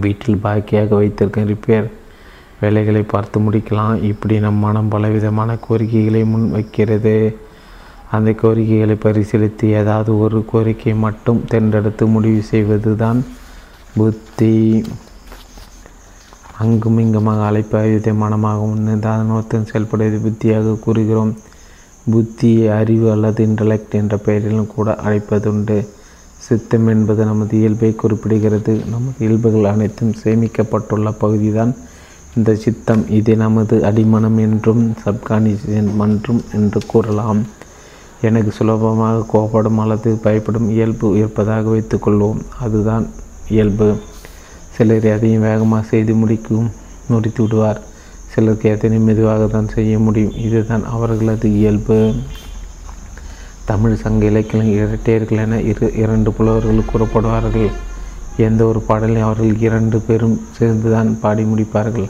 [0.00, 1.88] வீட்டில் பாக்கியாக வைத்திருக்க ரிப்பேர்
[2.62, 4.02] வேலைகளை பார்த்து முடிக்கலாம்.
[4.10, 7.16] இப்படி நம் மனம் பலவிதமான கோரிக்கைகளை முன் வைக்கிறது
[8.16, 13.20] அந்த கோரிக்கைகளை பரிசீலித்து ஏதாவது ஒரு கோரிக்கை மட்டும் தேர்ந்தெடுத்து முடிவு செய்வது தான்
[13.96, 14.56] புத்தி.
[16.62, 21.32] அங்கும் இங்குமாக அழைப்பாயுதை மனமாகவும் நிதானத்துடன் செயல்படுவது புத்தியாக கூறுகிறோம்.
[22.12, 25.78] புத்தியை அறிவு அல்லது இன்டலெக்ட் என்ற பெயரிலும் கூட அழைப்பதுண்டு.
[26.46, 28.72] சித்தம் என்பது நமது இயல்பை குறிப்பிடுகிறது.
[28.94, 31.72] நமது இயல்புகள் அனைத்தும் சேமிக்கப்பட்டுள்ள பகுதிதான்
[32.36, 37.40] இந்த சித்தம் இது நமது அடிமனம் என்றும் சப்கான்ஷியன் மன்றும் என்று கூறலாம்.
[38.20, 43.06] எனக்கு சுலபமாக கோபப்படும் அல்லது பயப்படும் இயல்பு இருப்பதாக வைத்துக்கொள்வோம் அதுதான்
[43.48, 43.88] இயல்பு.
[44.76, 46.70] சிலர் எதையும் வேகமாக செய்து முடிக்கும்
[47.08, 47.80] முடித்து விடுவார்.
[48.32, 50.36] சிலருக்கு எத்தனை மெதுவாக தான் செய்ய முடியும்.
[50.46, 52.14] இதுதான் அவர்களது இயல்பு.
[53.64, 57.70] தமிழ் சங்க இலக்கியம் இரட்டையர்கள் என இரு இரண்டு புலவர்கள் கூறப்படுவார்கள்.
[58.36, 62.08] எந்த ஒரு பாடலையும் அவர்கள் இரண்டு பேரும் சேர்ந்துதான் பாடி முடிப்பார்கள்.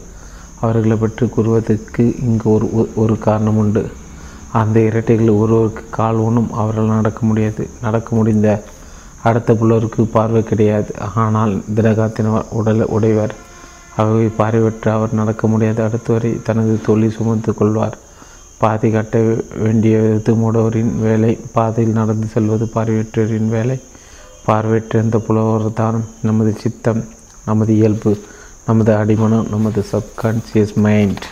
[0.63, 2.67] அவர்களை பற்றி கூறுவதற்கு இங்கு ஒரு
[3.03, 3.83] ஒரு காரணம் உண்டு.
[4.61, 8.49] அந்த இரட்டைகள் ஒருவருக்கு கால் ஒன்றும் அவர்கள் நடக்க முடியாது நடக்க முடிந்த
[9.29, 10.91] அடுத்த புலவருக்கு பார்வை கிடையாது.
[11.25, 13.35] ஆனால் திரகாத்தின உடலை உடைவர்
[14.03, 15.81] அவை பார்வையற்ற அவர் நடக்க முடியாது.
[15.87, 17.97] அடுத்தவரை தனது தொழில் சுமந்து கொள்வார்.
[18.63, 19.17] பாதை கட்ட
[19.65, 23.77] வேண்டியது மூடவரின் வேலை பாதையில் நடந்து செல்வது பார்வையற்றவரின் வேலை.
[24.47, 25.99] பார்வையற்ற இந்த புலவர் தான்
[26.29, 27.03] நமது சித்தம்
[27.49, 28.13] நமது இயல்பு
[28.67, 31.25] நமது அடிமனம் நமது சப்கான்சியஸ் மைண்ட்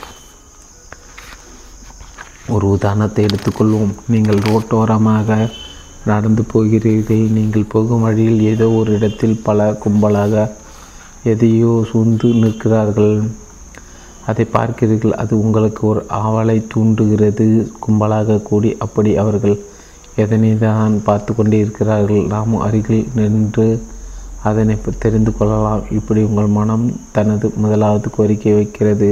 [2.55, 3.93] ஒரு உதாரணத்தை எடுத்துக்கொள்வோம்.
[4.13, 5.37] நீங்கள் ரோட்டோரமாக
[6.11, 7.23] நடந்து போகிறீர்கள்.
[7.37, 10.35] நீங்கள் போகும் வழியில் ஏதோ ஒரு இடத்தில் பல கும்பலாக
[11.33, 13.17] எதையோ சூழ்ந்து நிற்கிறார்கள்.
[14.33, 15.15] அதை பார்க்கிறீர்கள்.
[15.23, 17.49] அது உங்களுக்கு ஒரு ஆவலை தூண்டுகிறது.
[17.87, 19.57] கும்பலாக கூடி அப்படி அவர்கள்
[20.25, 23.69] எதனை தான் பார்த்து கொண்டே இருக்கிறார்கள் நாமும் அருகில் நின்று
[24.43, 25.83] அதனை தெரிந்து கொள்ளலாம்.
[25.91, 29.11] இப்படி உங்கள் மனம் தனது முதலாவது கோரிக்கை வைக்கிறது.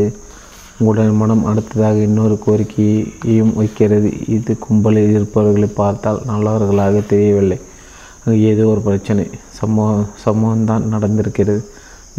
[0.79, 4.11] உங்களுடைய மனம் அடுத்ததாக இன்னொரு கோரிக்கையையும் வைக்கிறது.
[4.27, 7.59] இது கும்பலில் இருப்பவர்களை பார்த்தால் நல்லவர்களாக தெரியவில்லை.
[8.25, 9.25] அங்கே ஏதோ ஒரு பிரச்சனை
[9.59, 11.61] சம்பவம் சம்பவம் தான் நடந்திருக்கிறது.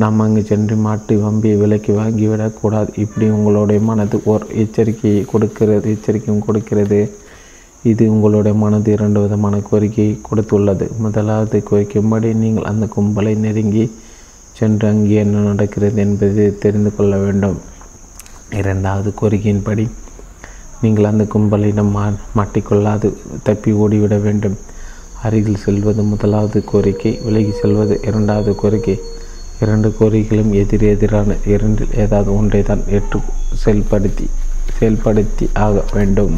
[0.02, 2.90] நாம் அங்கு சென்று மாட்டு வம்பியை விலைக்கு வாங்கிவிடக்கூடாது.
[3.04, 7.00] இப்படி உங்களுடைய மனது ஓர் எச்சரிக்கையை கொடுக்கிறது எச்சரிக்கையும் கொடுக்கிறது.
[7.84, 10.86] இது உங்களுடைய மனது இரண்டு விதமான கோரிக்கையை கொடுத்துள்ளது.
[10.98, 13.86] முதலாவது கோரிக்கும்படி நீங்கள் அந்த கும்பலை நெருங்கி
[14.58, 17.58] சென்று அங்கே என்ன நடக்கிறது என்பதை தெரிந்து கொள்ள வேண்டும்.
[18.62, 19.86] இரண்டாவது கோரிக்கையின்படி
[20.82, 22.04] நீங்கள் அந்த கும்பலிடம் மா
[22.38, 23.08] மாட்டிக்கொள்ளாது
[23.44, 24.58] தப்பி ஓடிவிட வேண்டும்.
[25.24, 29.00] அருகில் செல்வது முதலாவது கோரிக்கை விலகி செல்வது இரண்டாவது கோரிக்கை.
[29.64, 33.20] இரண்டு கோரிக்கைகளும் எதிர் எதிரான இரண்டில் ஏதாவது ஒன்றை தான் ஏற்று
[33.64, 34.28] செயல்படுத்தி
[34.80, 36.38] செயல்படுத்தி ஆக வேண்டும்.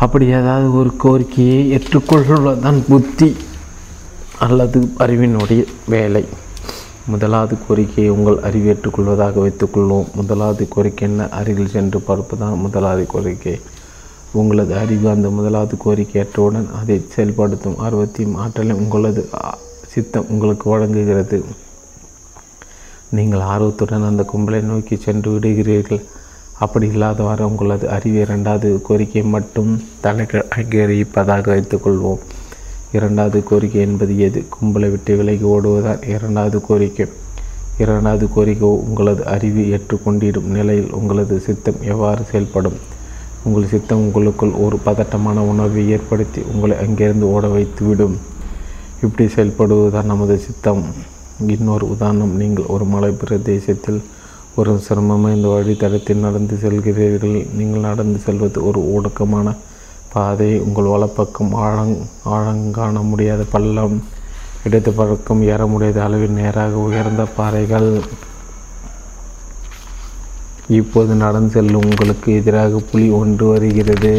[0.00, 3.36] அப்படி ஏதாவது ஒரு கோரிக்கையை ஏற்றுக்கொள்வதுதான் புத்தி
[4.38, 6.24] அல்லது அறிவினுடைய வேலை.
[7.06, 11.28] முதலாவது கோரிக்கையை உங்கள் அறிவு ஏற்றுக்கொள்வதாக வைத்துக்கொள்வோம் முதலாவது கோரிக்கை என்ன?
[11.28, 13.60] அருகில் சென்று பார்ப்பதுதான் முதலாவது கோரிக்கை.
[14.32, 19.28] உங்களது அறிவு அந்த முதலாவது கோரிக்கை ஏற்றவுடன் அதை செயல்படுத்தும் ஆர்வத்தையும் ஆற்றலையும் உங்களது
[19.86, 21.44] சித்தம் உங்களுக்கு வழங்குகிறது.
[23.10, 26.02] நீங்கள் ஆர்வத்துடன் அந்த கும்பலை நோக்கி சென்று விடுகிறீர்கள்.
[26.58, 32.18] அப்படி இல்லாதவாறு உங்களது அறிவு இரண்டாவது கோரிக்கை மட்டும் தலைகள் அங்கீகரிப்பதாக வைத்துக்கொள்வோம்
[32.92, 34.44] இரண்டாவது கோரிக்கை என்பது எது?
[34.48, 37.06] கும்பலை விட்டு விலகி ஓடுவதால் இரண்டாவது கோரிக்கை.
[37.78, 42.78] இரண்டாவது கோரிக்கை உங்களது அறிவு ஏற்றுக்கொண்டிடும் நிலையில் உங்களது சித்தம் எவ்வாறு செயல்படும்?
[43.42, 48.16] உங்கள் சித்தம் உங்களுக்குள் ஒரு பதட்டமான உணர்வை ஏற்படுத்தி உங்களை அங்கிருந்து ஓட வைத்துவிடும்.
[49.02, 50.84] இப்படி செயல்படுவதுதான் நமது சித்தம்.
[51.46, 54.02] இன்னொரு உதாரணம் நீங்கள் ஒரு மலை பிரதேசத்தில்
[54.58, 57.34] ஒரு சிரமமாக இந்த வழித்தடத்தில் நடந்து செல்கிறீர்கள்.
[57.58, 59.48] நீங்கள் நடந்து செல்வது ஒரு ஊடகமான
[60.12, 60.48] பாதை.
[60.66, 61.92] உங்கள் வலப்பக்கம் ஆழங்
[62.36, 63.96] ஆழங்காண முடியாத பள்ளம்
[64.66, 67.90] இடது பழக்கம் ஏற முடியாத அளவில் நேராக உயர்ந்த பாறைகள்.
[70.78, 74.14] இப்போது நடந்து செல்லும் உங்களுக்கு எதிராக புலி ஒன்று வருகிறது.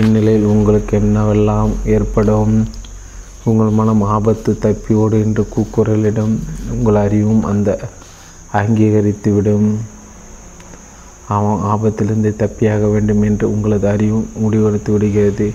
[0.00, 2.56] இந்நிலையில் உங்களுக்கு என்னவெல்லாம் ஏற்படும்?
[3.50, 6.34] உங்கள் மனம் ஆபத்து தப்பி ஓடு என்று கூக்குரலிடம்.
[6.76, 7.78] உங்கள் அறிவும் அந்த
[8.60, 9.68] அங்கீகரித்துவிடும்.
[11.28, 15.46] அவன் ஆபத்திலிருந்து தப்பியாக வேண்டும் என்று உங்களது அறிவும் முடிவெடுத்து விடுகிறது.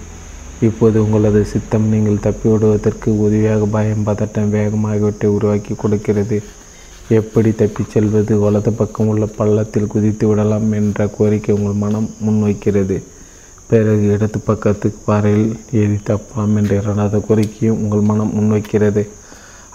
[0.61, 6.41] இப்போது உங்களது சித்தம் நீங்கள் தப்பி விடுவதற்கு உதவியாக பயம் பதட்டம் வேகமாகவற்றை உருவாக்கி கொடுக்கிறது.
[7.09, 12.97] எப்படி தப்பிச் செல்வது வலது பக்கம் உள்ள பள்ளத்தில் குதித்து விடலாம் என்ற கோரிக்கை உங்கள் மனம் முன்வைக்கிறது.
[13.67, 19.07] பிறகு இடது பக்கத்துக்கு பாறையில் ஏறி தப்பலாம் என்ற இரண்டாவது கோரிக்கையும் உங்கள் மனம் முன்வைக்கிறது.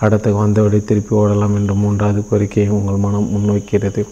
[0.00, 0.30] அடுத்து
[0.64, 4.02] வழி திருப்பி ஓடலாம் என்ற மூன்றாவது கோரிக்கையை உங்கள் மனம் முன்வைக்கிறது.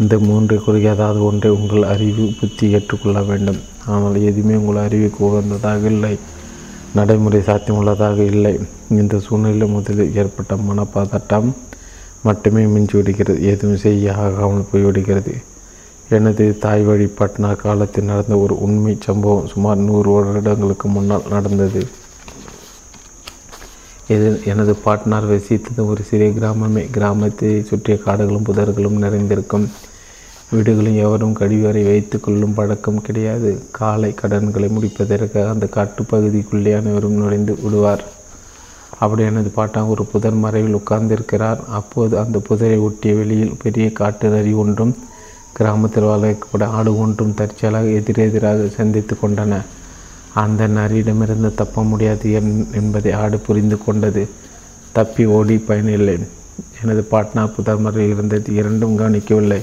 [0.00, 3.58] இந்த மூன்று கோரிக்கை அதாவது ஒன்றை உங்கள் அறிவு புத்தி ஏற்றுக்கொள்ள வேண்டும்.
[3.86, 6.18] ஆனால் எதுவுமே உங்கள் அறிவுக்கு உகந்ததாக இல்லை.
[6.94, 8.58] நடைமுறை சாத்தியமுள்ளதாக இல்லை.
[8.88, 11.50] இந்த சூழ்நிலை முதலில் ஏற்பட்ட மனப்பதட்டம்
[12.22, 13.40] மட்டுமே மிஞ்சிவிடுகிறது.
[13.40, 15.34] எதுவும் செய்ய ஆகாமல் போய்விடுகிறது.
[16.08, 21.82] எனது தாய் வழி பட்னா காலத்தில் நடந்த ஒரு உண்மை சம்பவம் சுமார் நூறு வருடங்களுக்கு முன்னால் நடந்தது.
[24.14, 26.82] எது எனது பாட்னார் வசித்தது ஒரு சிறிய கிராமமே.
[26.90, 29.66] கிராமத்தை சுற்றிய காடுகளும் புதர்களும் நிறைந்திருக்கும்.
[30.50, 33.50] வீடுகளும் எவரும் கழிவறை வைத்து கொள்ளும் பழக்கம் கிடையாது.
[33.70, 38.04] காலை கடன்களை முடிப்பதற்காக அந்த காட்டுப்பகுதிக்குள்ளே அனைவரும் நுழைந்து விடுவார்.
[38.98, 41.60] அப்படி எனது பாட்டான் ஒரு புதர் மறைவில் உட்கார்ந்திருக்கிறார்.
[41.68, 44.96] அப்போது அந்த புதரை ஒட்டிய வெளியில் பெரிய காட்டு நரி ஒன்றும்
[45.52, 49.54] கிராமத்தில் வளர்க்கப்பட ஆடு ஒன்றும் தற்செயலாக எதிரெதிராக சந்தித்து கொண்டன.
[50.34, 52.32] அந்த நரியிடமிருந்து தப்ப முடியாது
[52.72, 54.28] என்பதை ஆடு புரிந்து கொண்டது.
[54.92, 56.18] தப்பி ஓடி பயனில்லை
[56.82, 59.62] எனது பாட்னா புதர்மரில் இருந்தது இரண்டும் கவனிக்கவில்லை.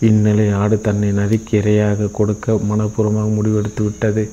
[0.00, 4.30] இந்நிலை ஆடு தன்னை நரிக்கு இரையாக கொடுக்க மனப்பூர்வமாக முடிவெடுத்து விட்டது.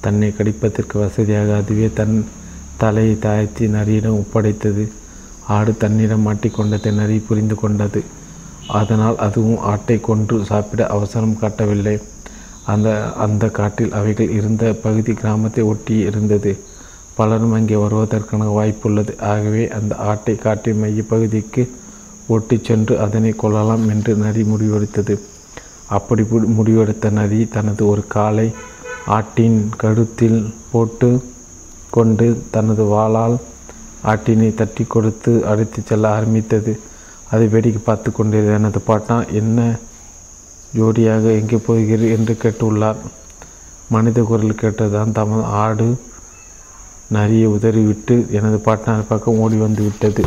[0.00, 2.26] தன்னை கடிப்பதற்கு வசதியாக அதுவே தன்
[2.76, 4.88] தலையை தாழ்த்தி நரியிடம் ஒப்படைத்தது.
[5.46, 8.04] ஆடு தன்னிடம் மாட்டிக்கொண்டதை நரி புரிந்து கொண்டது.
[8.66, 12.00] அதனால் அதுவும் ஆட்டை கொன்று சாப்பிட அவசரம் காட்டவில்லை.
[12.72, 12.88] அந்த
[13.24, 16.52] அந்த காட்டில் அவைகள் இருந்த பகுதி கிராமத்தை ஒட்டி இருந்தது.
[17.18, 19.12] பலரும் அங்கே வருவதற்கான வாய்ப்புள்ளது.
[19.32, 21.62] ஆகவே அந்த ஆட்டை காட்டின் மைய பகுதிக்கு
[22.34, 25.14] ஓட்டி சென்று அதனை கொள்ளலாம் என்று நரி முடிவெடுத்தது.
[25.96, 26.22] அப்படி
[26.58, 28.48] முடிவெடுத்த நரி தனது ஒரு காலை
[29.16, 30.40] ஆட்டின் கழுத்தில்
[30.72, 31.10] போட்டு
[31.96, 33.36] கொண்டு தனது வாளால்
[34.10, 36.72] ஆட்டினை தட்டி கொடுத்து அடித்து செல்ல ஆரம்பித்தது.
[37.32, 39.58] அதை வேடிக்கை பார்த்து கொண்டிருந்த எனது பாட்டா என்ன
[40.76, 43.00] ஜோடியாக எங்கே போகிறீர் என்று கேட்டுள்ளார்.
[43.94, 45.88] மனித குரல் கேட்டதுதான் தமது ஆடு
[47.16, 50.24] நரியை உதறிவிட்டு எனது பாட்டனார் பக்கம் ஓடி வந்து விட்டது.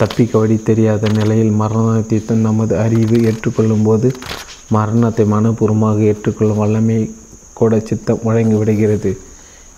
[0.00, 4.10] தப்பிக்க வழி தெரியாத நிலையில் மரணத்தை நமது அறிவு ஏற்றுக்கொள்ளும் போது
[4.76, 6.98] மரணத்தை மனப்பூர்வமாக ஏற்றுக்கொள்ளும் வல்லமை
[7.60, 9.10] கூட சித்தம் வழங்கி விடுகிறது.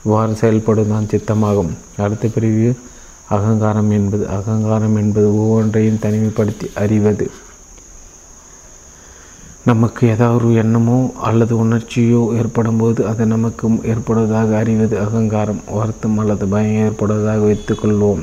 [0.04, 1.72] இவ்வாறு செயல்படும் தான் சித்தமாகும்.
[2.04, 2.70] அடுத்த பிரிவு
[3.36, 4.24] அகங்காரம் என்பது.
[4.28, 7.26] அகங்காரம் என்பது ஒவ்வொன்றையும் தனிமைப்படுத்தி அறிவது.
[9.70, 16.46] நமக்கு ஏதாவது ஒரு எண்ணமோ அல்லது உணர்ச்சியோ ஏற்படும் போது அது நமக்கு ஏற்படுவதாக அறிவது அகங்காரம் வருத்தம் அல்லது
[16.54, 18.22] பயம் ஏற்படுவதாக வைத்துக்கொள்வோம்.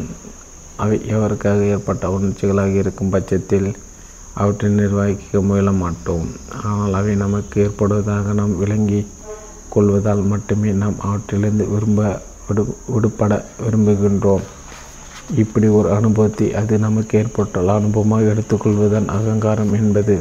[0.83, 3.69] அவை எவருக்காக ஏற்பட்ட உணர்ச்சிகளாக இருக்கும் பட்சத்தில்
[4.41, 6.27] அவற்றை நிர்வகிக்க முயல மாட்டோம்.
[6.63, 9.01] ஆனால் அவை நமக்கு ஏற்படுவதாக நாம் விளங்கி
[9.75, 12.01] கொள்வதால் மட்டுமே நாம் அவற்றிலிருந்து விரும்ப
[12.49, 13.33] விடு விடுபட
[13.63, 14.45] விரும்புகின்றோம்.
[15.43, 20.17] இப்படி ஒரு அனுபவத்தை அது நமக்கு ஏற்பட்டால் அனுபவமாக எடுத்துக்கொள்வதன் அகங்காரம் என்பது.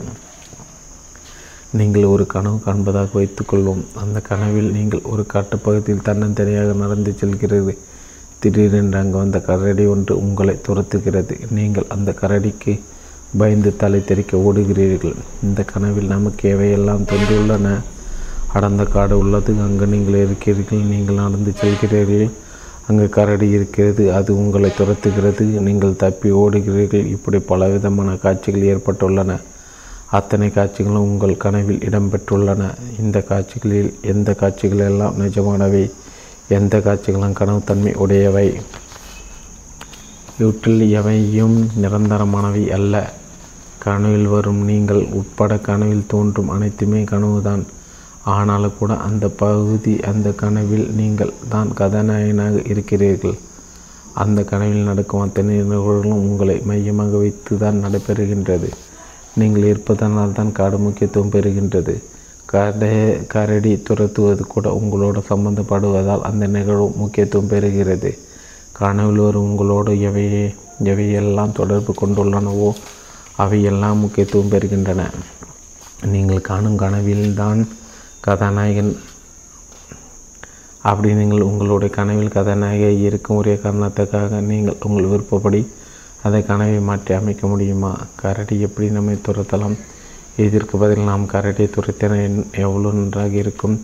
[1.73, 3.85] நீங்கள் ஒரு கனவு காண்பதாக வைத்துக்கொள்வோம்.
[3.95, 7.79] அந்த கனவில் நீங்கள் ஒரு காட்டுப்பகுதியில் தன்னந்தனியாக நடந்து செல்கிறது.
[8.39, 11.51] திடீரென்று அங்கு வந்த கரடி ஒன்று உங்களை துரத்துகிறது.
[11.51, 12.81] நீங்கள் அந்த கரடிக்கு
[13.39, 15.15] பயந்து தலை தெறிக்க ஓடுகிறீர்கள்.
[15.43, 17.81] இந்த கனவில் நமக்கு எவையெல்லாம் தோன்றியுள்ளன?
[18.53, 19.55] அடர்ந்த காடு உள்ளது.
[19.61, 20.79] அங்கு நீங்கள் இருக்கிறீர்கள்.
[20.79, 22.31] நீங்கள் நடந்து செல்கிறீர்கள்.
[22.89, 24.13] அங்கு கரடி இருக்கிறது.
[24.13, 25.41] அது உங்களை துரத்துகிறது.
[25.41, 27.07] நீங்கள் தப்பி ஓடுகிறீர்கள்.
[27.07, 29.41] இப்படி பலவிதமான காட்சிகள் ஏற்பட்டுள்ளன.
[30.11, 32.75] அத்தனை காட்சிகளும் உங்கள் கனவில் இடம்பெற்றுள்ளன.
[32.99, 35.91] இந்த காட்சிகளில் எந்த காட்சிகளெல்லாம் நிஜமானவை?
[36.49, 38.61] எந்த காட்சிகளும் கனவுத்தன்மை உடையவை?
[40.39, 43.13] இவற்றில் எவையும் நிரந்தரமானவை அல்ல.
[43.79, 47.67] கனவில் வரும் நீங்கள் உட்பட கனவில் தோன்றும் அனைத்துமே கனவுதான்.
[48.25, 53.39] ஆனாலும் கூட அந்த பகுதி அந்த கனவில் நீங்கள் தான் கதாநாயகனாக இருக்கிறீர்கள்.
[54.15, 58.71] அந்த கனவில் நடக்கும் அத்தனை நிகழ்வுகளும் உங்களை மையமாக வைத்து தான் நடைபெறுகின்றது.
[59.35, 62.03] நீங்கள் இருப்பதனால் தான் காடு முக்கியத்துவம் பெறுகின்றது.
[62.47, 62.91] கடை
[63.27, 68.19] கரடி துரத்துவது கூட உங்களோட சம்பந்தப்படுவதால் அந்த நிகழ்வு முக்கியத்துவம் பெறுகிறது.
[68.73, 72.75] கனவில் வரும் உங்களோடு எவையே எவையெல்லாம் தொடர்பு கொண்டுள்ளனவோ
[73.37, 75.11] அவையெல்லாம் முக்கியத்துவம் பெறுகின்றன.
[76.07, 77.69] நீங்கள் காணும் கனவில்தான்
[78.21, 78.97] கதாநாயகன்.
[80.83, 85.67] அப்படி நீங்கள் உங்களுடைய கனவில் கதாநாயகி இருக்கும் ஒரே காரணத்துக்காக நீங்கள் உங்கள் விருப்பப்படி
[86.27, 87.93] அதை கனவை மாற்றி அமைக்க முடியுமா?
[88.21, 89.77] கரடி எப்படி நம்மை துரத்தலாம்?
[90.45, 92.19] இதற்கு பதில் நாம் கரடியை துரத்தின
[92.65, 93.77] எவ்வளோ நன்றாக இருக்கும்?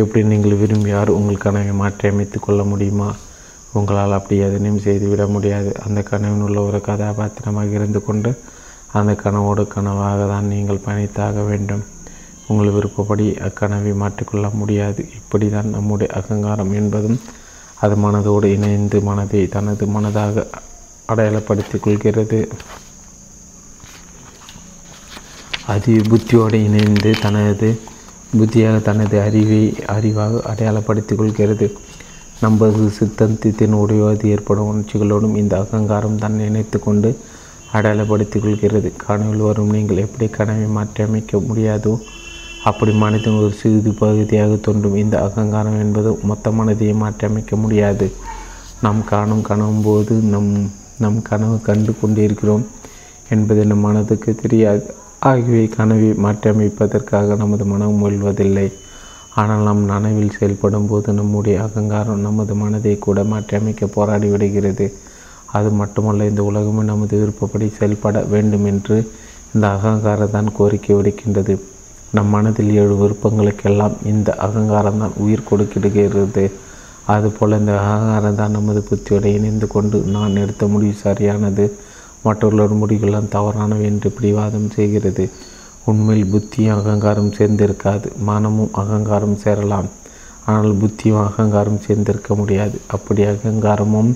[0.00, 3.08] எப்படி நீங்கள் விரும்பியார் உங்கள் கனவை மாற்றி அமைத்து கொள்ள முடியுமா?
[3.72, 5.70] உங்களால் அப்படி எதனையும் செய்துவிட முடியாது.
[5.86, 8.30] அந்த கனவின் உள்ள ஒரு கதாபாத்திரமாக இருந்து கொண்டு
[8.98, 11.82] அந்த கனவோடு கனவாக தான் நீங்கள் பயணித்தாக வேண்டும்.
[12.50, 15.02] உங்கள் விருப்பப்படி அக்கனவை மாற்றிக்கொள்ள முடியாது.
[15.18, 17.18] இப்படி தான் நம்முடைய அகங்காரம் என்பதும்
[17.84, 20.46] அது மனதோடு இணைந்து மனதை தனது மனதாக
[21.12, 22.38] அடையாளப்படுத்திக் கொள்கிறது
[25.72, 27.68] அது புத்தியோடு இணைந்து தனது
[28.38, 29.60] புத்தியாக தனது அறிவை
[29.94, 31.66] அறிவாக அடையாளப்படுத்திக் கொள்கிறது
[32.40, 37.10] நமது சித்தந்தத்தின் உடைவது ஏற்படும் உணர்ச்சிகளோடும் இந்த அகங்காரம் தன்னை இணைத்து கொண்டு
[37.72, 41.94] அடையாளப்படுத்திக் கொள்கிறது கனவில் வரும் நீங்கள் எப்படி கனவை மாற்றியமைக்க முடியாதோ
[42.70, 44.96] அப்படி மனதின் ஒரு சிறிது பகுதியாக தோன்றும்.
[44.96, 48.06] இந்த அகங்காரம் என்பது மொத்த மனதையை மாற்றியமைக்க முடியாது.
[48.84, 50.50] நாம் காணும் கனவும் போது நம்
[51.02, 52.64] நம் கனவு கண்டு கொண்டிருக்கிறோம்
[53.34, 54.82] என்பது நம் மனதுக்கு தெரியாது.
[55.30, 58.66] ஆகியவை கனவை மாற்றியமைப்பதற்காக நமது மனம் முயல்வதில்லை.
[59.40, 64.86] ஆனால் நம் நனவில் செயல்படும் போது நம்முடைய அகங்காரம் நமது மனதை கூட மாற்றியமைக்க போராடி விடுகிறது.
[65.58, 68.96] அது மட்டுமல்ல இந்த உலகமே நமது விருப்பப்படி செயல்பட வேண்டும் என்று
[69.54, 71.54] இந்த அகங்காரம் தான் கோரிக்கை விடுக்கின்றது.
[72.16, 76.44] நம் மனதில் ஏழு விருப்பங்களுக்கெல்லாம் இந்த அகங்காரம் தான் உயிர் கொடுக்கிடுகிறது.
[77.14, 81.64] அதுபோல் இந்த அகங்காரம் தான் நமது புத்தியோடு இணைந்து கொண்டு நான் எடுத்த முடிவு சரியானது.
[82.24, 85.24] மற்றவர்களோட முடிவுகள்லாம் தவறானவை என்று பிடிவாதம் செய்கிறது.
[85.90, 88.08] உண்மையில் புத்தியும் அகங்காரம் சேர்ந்திருக்காது.
[88.28, 89.88] மனமும் அகங்காரம் சேரலாம்.
[90.50, 92.76] ஆனால் புத்தியும் அகங்காரம் சேர்ந்திருக்க முடியாது.
[92.96, 94.12] அப்படி அகங்காரமும்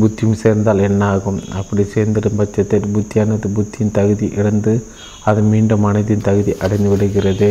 [0.00, 4.72] புத்தியும் சேர்ந்தால் என்ன ஆகும் அப்படி சேர்ந்திடும் பட்சத்தில் புத்தியானது புத்தியின் தகுதி இழந்து
[5.30, 7.50] அது மீண்டும் மனதின் தகுதி அடைந்து விடுகிறது.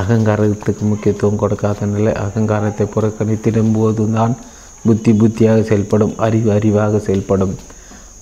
[0.00, 4.36] அகங்காரத்துக்கு முக்கியத்துவம் கொடுக்காத நிலை அகங்காரத்தை புறக்கணித்திடும்போது தான்
[4.84, 7.54] புத்தி புத்தியாக செயல்படும் அறிவு அறிவாக செயல்படும்.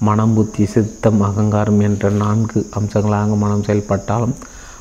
[0.01, 4.35] மனம் புத்தி சித்தம் அகங்காரம் என்ற நான்கு அம்சங்களாக மனம் செயல்பட்டாலும்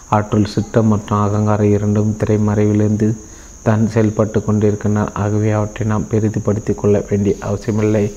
[0.09, 3.17] ஆற்றல் சித்தம் மற்றும் அகங்காரம் இரண்டும் திரைமறைவிலிருந்து
[3.63, 5.07] தான் செயல்பட்டு கொண்டிருக்கின்றன.
[5.13, 8.13] ஆகவே அவற்றை நாம் பெரிதுபடுத்திக் கொள்ள வேண்டிய அவசியமில்லை.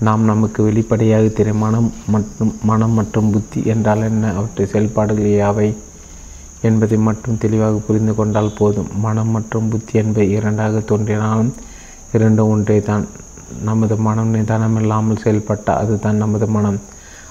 [0.00, 4.32] நாம் நமக்கு வெளிப்படையாக தெரியும் மனம் மற்றும் மனம் மற்றும் புத்தி என்றால் என்ன?
[4.32, 5.74] அவற்றை செயல்பாடுகள் யாவை?
[6.62, 8.88] என்பதை மட்டும் தெளிவாக புரிந்து கொண்டால் போதும்.
[9.00, 11.52] மனம் மற்றும் புத்தி என்பவை இரண்டாக தோன்றினாலும்
[12.12, 13.06] இரண்டும் ஒன்றே தான்
[13.64, 16.80] நமது மனம் நிதானமில்லாமல் செயல்பட்ட அதுதான் நமது மனம்.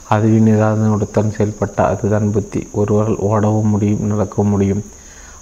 [0.10, 2.68] அதுவே நிதானத்துடன் செயல்பட்ட அதுதான் புத்தி.
[2.72, 4.84] ஒருவர் ஓடவும் முடியும் நடக்கவும் முடியும்.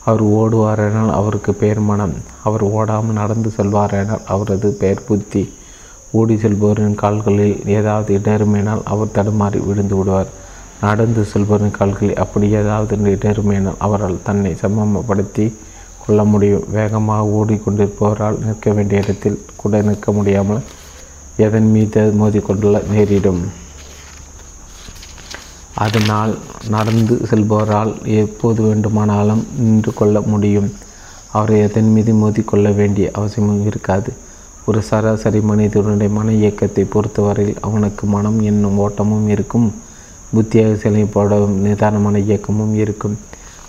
[0.05, 2.13] அவர் ஓடுவாரெனால் அவருக்கு பெயர் மனம்.
[2.43, 5.53] அவர் ஓடாமல் நடந்து செல்வாரெனால் அவரது பெயர் புத்தி.
[6.11, 10.29] ஓடி செல்பவரின் கால்களில் ஏதாவது இடருமேனால் அவர் தடுமாறி விழுந்து விடுவார்.
[10.81, 15.45] நடந்து செல்பவரின் கால்களில் அப்படி ஏதாவது இடருமேனால் அவரால் தன்னை சமமப்படுத்தி
[16.03, 16.67] கொள்ள முடியும்.
[16.75, 20.61] வேகமாக ஓடிக்கொண்டிருப்பவரால் நிற்க வேண்டிய இடத்தில் கூட நிற்க முடியாமல்
[21.45, 23.41] எதன் மீது மோதிக்கொள்ள நேரிடும்.
[25.85, 26.31] அதனால்
[26.75, 27.91] நடந்து செல்பவரால்
[28.21, 30.69] எப்போது வேண்டுமானாலும் நின்று கொள்ள முடியும்.
[31.37, 34.11] அவரை எதன் மீது மோதிக்கொள்ள வேண்டிய அவசியமும் இருக்காது.
[34.67, 39.69] ஒரு சராசரி மனிதனுடைய மன இயக்கத்தை பொறுத்தவரையில் அவனுக்கு மனம் என்னும் ஓட்டமும் இருக்கும்.
[40.35, 43.17] புத்தியாக செயல்படும் நிதானமான இயக்கமும் இருக்கும்.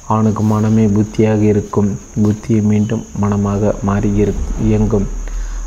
[0.09, 1.91] அவனுக்கு மனமே புத்தியாக இருக்கும்.
[2.25, 4.11] புத்தியை மீண்டும் மனமாக மாறி
[4.69, 5.09] இயங்கும்.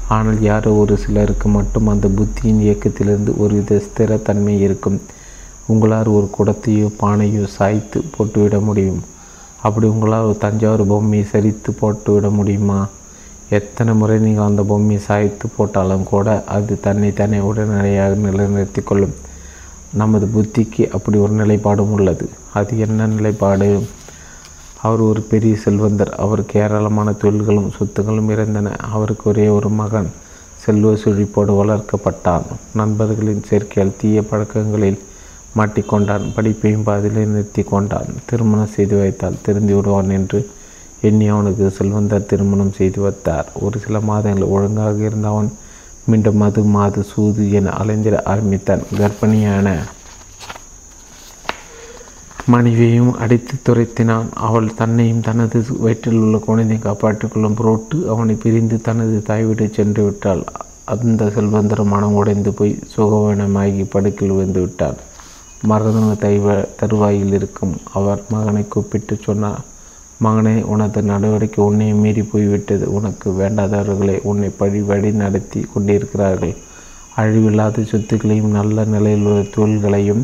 [0.07, 4.97] ஆனால் யாரோ ஒரு சிலருக்கு மட்டும் அந்த புத்தியின் இயக்கத்திலிருந்து ஒருவித ஸ்திரத்தன்மை இருக்கும்.
[5.67, 9.01] உங்களால் ஒரு குடத்தையோ பானையோ சாய்த்து போட்டுவிட முடியும்.
[9.61, 12.79] அப்படி உங்களால் ஒரு தஞ்சாவூர் பொம்மையை சரித்து போட்டுவிட முடியுமா?
[13.49, 19.15] எத்தனை முறை நீங்கள் அந்த பொம்மையை சாய்த்து போட்டாலும் கூட அது தன்னை தன்னை உடனடியாக நிலைநிறுத்தி கொள்ளும்.
[19.93, 22.29] நமது புத்திக்கு அப்படி ஒரு நிலைப்பாடும் உள்ளது.
[22.53, 23.85] அது என்ன நிலைப்பாடு?
[24.81, 26.15] அவர் ஒரு பெரிய செல்வந்தர்.
[26.15, 30.11] அவருக்கு ஏராளமான தொழில்களும் சொத்துகளும் இருந்தன அவருக்கு ஒரே ஒரு மகன்.
[30.57, 32.41] செல்வ சுழிப்போடு வளர்க்கப்பட்டான்.
[32.73, 34.99] நண்பர்களின் சேர்க்கையால் தீய பழக்கங்களில்
[35.57, 36.21] மாட்டிக்கொண்டான்.
[36.35, 38.05] படிப்பையும் பாதிலே நிறுத்தி கொண்டான்.
[38.25, 40.49] திருமணம் செய்து வைத்தால் திருந்தி விடுவான் என்று
[41.01, 43.51] எண்ணி அவனுக்கு செல்வந்தர் திருமணம் செய்து வைத்தார்.
[43.59, 45.51] ஒரு சில மாதங்கள் ஒழுங்காக இருந்தவன்
[46.05, 49.67] மீண்டும் மது மாது சூது என அலைஞ்சிட ஆரம்பித்தான் கர்ப்பிணியான
[52.45, 54.25] மனைவியையும் அடித்து துரைத்தினான்.
[54.33, 60.43] அவள் தன்னையும் தனது வயிற்றில் உள்ள குழந்தை காப்பாற்றிக் கொள்ளும் பொருட்டு அவனை பிரிந்து தனது தாய்விட்டு சென்று விட்டாள்.
[60.85, 64.95] அந்த செல்வந்தர் மனம் உடைந்து போய் சுகவனமாகி படுக்கில் விழுந்து விட்டான்.
[65.61, 67.75] மரண தைவ தருவாயில் இருக்கும்.
[67.93, 69.63] அவர் மகனை கூப்பிட்டு சொன்னார்
[70.21, 72.85] மகனே உனது நடவடிக்கை உன்னை மீறி போய்விட்டது.
[72.93, 76.55] உனக்கு வேண்டாதவர்களை உன்னை பழி வழி நடத்தி கொண்டிருக்கிறார்கள்.
[77.17, 80.23] அழிவில்லாத சொத்துக்களையும் நல்ல நிலையில் உள்ள தொழில்களையும்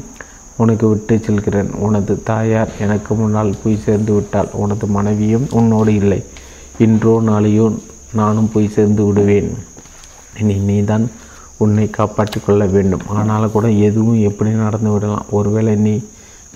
[0.58, 1.72] உனக்கு விட்டு செல்கிறேன்.
[1.86, 6.22] உனது தாயார் எனக்கு முன்னால் போய் சேர்ந்து விட்டால் உனது மனைவியும் உன்னோடு இல்லை.
[6.78, 7.66] இன்றோ நாளையோ
[8.14, 9.50] நானும் போய் சேர்ந்து விடுவேன்.
[10.40, 11.12] இனி நீதான்
[11.58, 13.06] உன்னை காப்பாற்றி கொள்ள வேண்டும்.
[13.08, 15.26] ஆனால் கூட எதுவும் எப்படி நடந்து விடலாம்?
[15.30, 16.04] ஒருவேளை நீ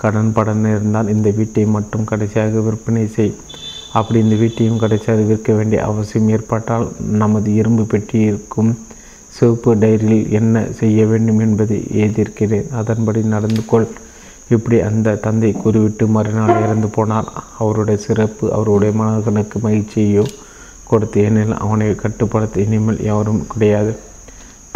[0.01, 3.33] கடன் படன் இருந்தால் இந்த வீட்டை மட்டும் கடைசியாக விற்பனை செய்.
[3.97, 6.85] அப்படி இந்த வீட்டையும் கடைசியாக விற்க வேண்டிய அவசியம் ஏற்பட்டால்
[7.21, 8.71] நமது இரும்பு பெட்டி இருக்கும்
[9.35, 13.87] சிவப்பு டைரியில் என்ன செய்ய வேண்டும் என்பதை எழுதியிருக்கிறேன் அதன்படி நடந்து கொள்.
[14.49, 17.29] இப்படி அந்த தந்தை கூறிவிட்டு மறுநாள் இறந்து போனார்
[17.59, 20.25] அவருடைய சிறப்பு அவருடைய மகனுக்கு மகிழ்ச்சியையோ
[20.89, 23.93] கொடுத்து ஏனெனில் அவனை கட்டுப்படுத்த இனிமேல் யாரும் கிடையாது.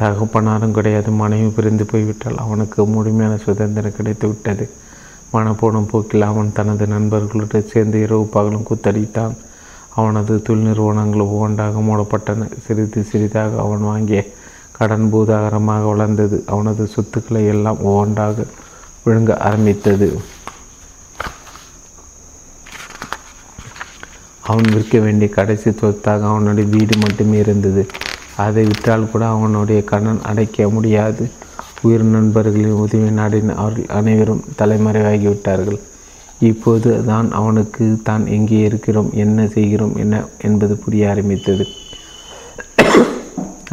[0.02, 1.10] தகப்பனாரும் கிடையாது.
[1.22, 4.66] மனைவி பிரிந்து போய்விட்டால் அவனுக்கு முழுமையான சுதந்திரம் கிடைத்து விட்டது
[5.34, 9.36] மனப்போனும் போக்கில் அவன் தனது நண்பர்களுடன் சேர்ந்து இரவு பகலும் குத்தடித்தான்.
[9.96, 12.50] அவனது தொழில் நிறுவனங்கள் ஒவ்வொன்றாக மூடப்பட்டன.
[12.66, 14.26] சிறிது சிறிதாக அவன் வாங்கிய
[14.72, 16.44] கடன் பூதாகரமாக வளர்ந்தது.
[16.46, 18.44] அவனது சொத்துக்களை எல்லாம் ஒவ்வொன்றாக
[19.06, 20.22] விழுங்க ஆரம்பித்தது.
[24.40, 27.88] அவன் விற்க வேண்டிய கடைசி சொத்தாக அவனுடைய வீடு மட்டுமே இருந்தது.
[28.38, 31.32] அதை விற்றால் கூட அவனுடைய கடன் அடைக்க முடியாது.
[31.86, 35.80] உயிர் நண்பர்களின் உதவி நாடின அவர்கள் அனைவரும் தலைமறைவாகிவிட்டார்கள்.
[36.50, 40.16] இப்போது தான் அவனுக்கு தான் எங்கே இருக்கிறோம் என்ன செய்கிறோம் என்ன
[40.48, 41.66] என்பது புரிய ஆரம்பித்தது.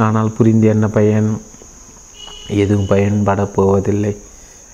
[0.07, 1.31] ஆனால் புரிந்து என்ன பயன்?
[2.63, 4.15] எதுவும் பயன்பட போவதில்லை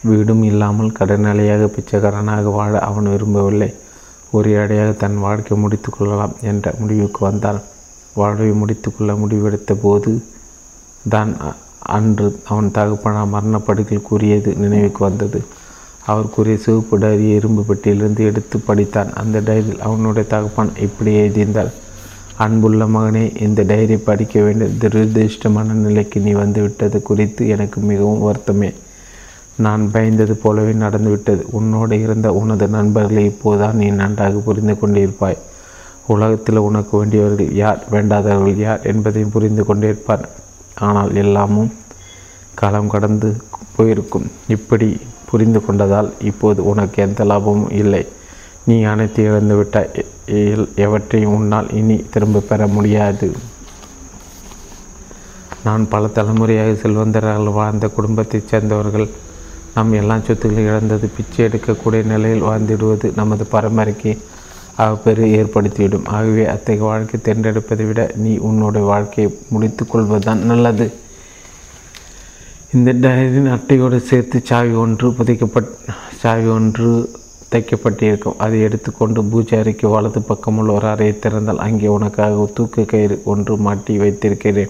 [0.08, 3.70] வீடும் இல்லாமல் கடனாளியாக பிச்சைக்காரனாக வாழ அவன் விரும்பவில்லை.
[4.36, 7.60] ஒரே அடையாக தன் வாழ்க்கை முடித்து கொள்ளலாம் என்ற முடிவுக்கு வந்தான்.
[8.20, 10.12] வாழ்வை முடித்துக்கொள்ள முடிவெடுத்த போது
[11.14, 11.32] தான்
[11.82, 15.44] அன்று அவன் தகப்பனா மரணப்படுக்கையில் கூறியது நினைவுக்கு வந்தது.
[16.06, 19.12] அவர் கூறிய சிவப்பு டைரியை இரும்பு பெட்டியிலிருந்து எடுத்து படித்தான்.
[19.12, 21.72] அந்த டைரியில் அவனுடைய தகப்பன் இப்படி எழுதியிருந்தார்
[22.36, 28.74] அன்புள்ள மகனே இந்த டைரி படிக்க வேண்டிய துரதிருஷ்டமான நிலைக்கு நீ வந்துவிட்டது குறித்து எனக்கு மிகவும் வருத்தமே.
[29.56, 35.36] நான் பயந்தது போலவே நடந்துவிட்டது உன்னோடு இருந்த உனது நண்பர்களை இப்போதான் நீ நன்றாக புரிந்து கொண்டிருப்பாய்.
[36.06, 37.84] உலகத்தில் உனக்கு வேண்டியவர்கள் யார்?
[37.90, 38.82] வேண்டாதவர்கள் யார்?
[38.82, 40.24] என்பதையும் புரிந்து கொண்டிருப்பார்
[40.86, 41.70] ஆனால் எல்லாமும்
[42.60, 43.28] காலம் கடந்து
[43.76, 44.26] போயிருக்கும்.
[44.54, 44.88] இப்படி
[45.30, 48.02] புரிந்து கொண்டதால் இப்போது உனக்கு எந்த லாபமும் இல்லை.
[48.68, 49.90] நீ அனைத்து இழந்துவிட்டால்
[50.86, 53.28] எவற்றையும் உன்னால் இனி திரும்ப பெற முடியாது.
[55.66, 59.08] நான் பல தலைமுறையாக செல்வந்தர்கள் வாழ்ந்த குடும்பத்தைச் சேர்ந்தவர்கள்
[59.74, 64.12] நம் எல்லா சொத்துக்களை இழந்தது பிச்சை எடுக்கக்கூடிய நிலையில் வாழ்ந்திடுவது நமது பரம்பரைக்கு
[64.88, 66.06] பெரு ஏற்படுத்திவிடும்.
[66.06, 70.90] ஆகவே அத்தகைய வாழ்க்கை தேர்ந்தெடுப்பதை விட நீ உன்னுடைய வாழ்க்கையை முடித்து கொள்வதுதான் நல்லது.
[72.74, 75.70] இந்த டயரின் அட்டையோடு சேர்த்து சாவி ஒன்று புதைக்கப்பட்
[76.16, 77.12] சாவி ஒன்று
[77.52, 78.36] தைக்கப்பட்டிருக்கும்.
[78.36, 83.98] அதை எடுத்துக்கொண்டு பூஜை அறைக்கு வலது பக்கமுள்ள ஒரு அறையை திறந்தால் அங்கே உனக்காக தூக்கு கயிறு ஒன்று மாட்டி
[83.98, 84.68] வைத்திருக்கிறேன்.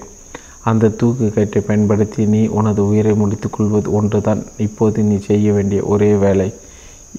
[0.63, 4.45] அந்த தூக்கு கயிற்றை பயன்படுத்தி நீ உனது உயிரை முடித்துக்கொள்வது ஒன்றுதான்.
[4.57, 6.53] இப்போது நீ செய்ய வேண்டிய ஒரே வேலை.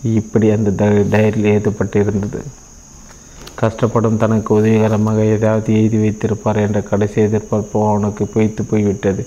[0.04, 2.42] இப்படி அந்த டைரியில் எழுதப்பட்டிருந்தது.
[3.62, 9.24] கஷ்டப்படும் தனக்கு உதவிகரமாக ஏதாவது எழுதி வைத்திருப்பார் என்ற கடைசி எதிர்பார்ப்பு அவனுக்கு பொய்த்து போய்விட்டது.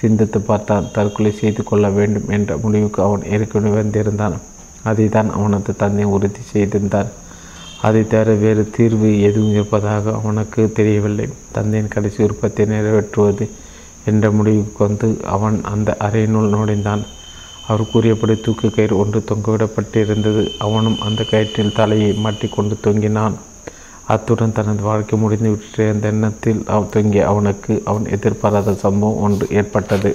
[0.00, 4.36] சிந்தித்து பார்த்தான் தற்கொலை செய்து கொள்ள வேண்டும் என்ற முடிவுக்கு அவன் ஏற்கனவே வந்திருந்தான்.
[4.90, 7.10] அதை தான் அவனது தந்தை உறுதி செய்திருந்தான்
[7.86, 11.26] அதை தவிர வேறு தீர்வு எதுவும் இருப்பதாக அவனுக்கு தெரியவில்லை.
[11.56, 13.44] தந்தையின் கடைசி விருப்பத்தை நிறைவேற்றுவது
[14.10, 17.04] என்ற முடிவுக்கு வந்து அவன் அந்த அறையினுள் நுழைந்தான்.
[17.68, 20.42] அவர் கூறியபடி தூக்கு கயிறு ஒன்று தொங்கவிடப்பட்டிருந்தது.
[20.66, 23.36] அவனும் அந்த கயிற்றில் தலையை மாட்டிக்கொண்டு தொங்கினான்.
[24.14, 30.12] அத்துடன் தனது வாழ்க்கை முடிந்து விட்டு அந்த எண்ணத்தில் அவன் தொங்கிய அவனுக்கு அவன் எதிர்பாராத சம்பவம் ஒன்று ஏற்பட்டது.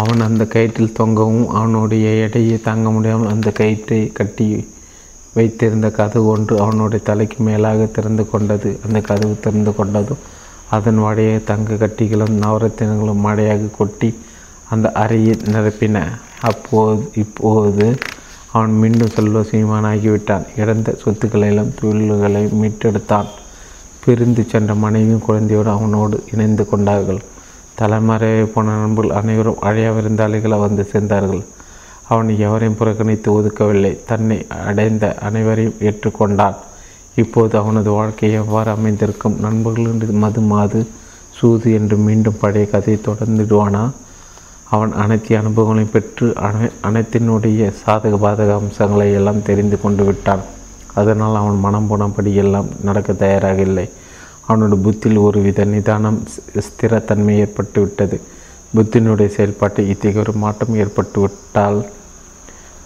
[0.00, 4.46] அவன் அந்த கயிற்றில் தொங்கவும் அவனுடைய எடையை தாங்க முடியாமல் அந்த கயிற்றை கட்டி
[5.36, 8.70] வைத்திருந்த கதவு ஒன்று அவனுடைய தலைக்கு மேலாக திறந்து கொண்டது.
[8.86, 10.22] அந்த கதவு திறந்து கொண்டதும்
[10.76, 14.10] அதன் வடையை தங்க கட்டிகளும் நவரத்தினங்களும் மழையாக கொட்டி
[14.74, 15.98] அந்த அறையை நிரப்பின.
[16.50, 17.86] அப்போது இப்போது
[18.52, 20.46] அவன் மீண்டும் செல்வ சீமானாகிவிட்டான்.
[20.56, 23.26] இழந்த சொத்துக்களெல்லாம் தொழில்களை மீட்டெடுத்தான்.
[24.04, 27.20] பிரிந்து சென்ற மனைவியும் குழந்தையோடு அவனோடு இணைந்து கொண்டார்கள்.
[27.74, 31.44] தலைமறைவை போன நண்பர்கள் அனைவரும் அழைய விருந்தாளிகளை வந்து சேர்ந்தார்கள்.
[32.08, 34.00] அவன் எவரையும் புறக்கணித்து ஒதுக்கவில்லை.
[34.06, 36.54] தன்னை அடைந்த அனைவரையும் ஏற்றுக்கொண்டான்.
[37.14, 39.40] இப்போது அவனது வாழ்க்கை எவ்வாறு அமைந்திருக்கும்?
[39.40, 40.86] நண்பர்கள் மது மாது
[41.30, 43.90] சூது என்று மீண்டும் பழைய கதையை தொடர்ந்துடுவானா?
[44.74, 50.42] அவன் அனைத்து அனுபவங்களையும் பெற்று அனை அனைத்தினுடைய சாதக பாதக அம்சங்களை எல்லாம் தெரிந்து கொண்டு விட்டான்.
[51.00, 53.86] அதனால் அவன் மனம் போனபடி எல்லாம் நடக்க தயாராக இல்லை.
[54.48, 56.18] அவனோட புத்தியில் ஒரு வித நிதானம்
[56.66, 58.18] ஸ்திரத்தன்மை ஏற்பட்டு விட்டது.
[58.76, 61.80] புத்தினுடைய செயல்பாட்டு இத்தகைய ஒரு மாற்றம் ஏற்பட்டு விட்டால்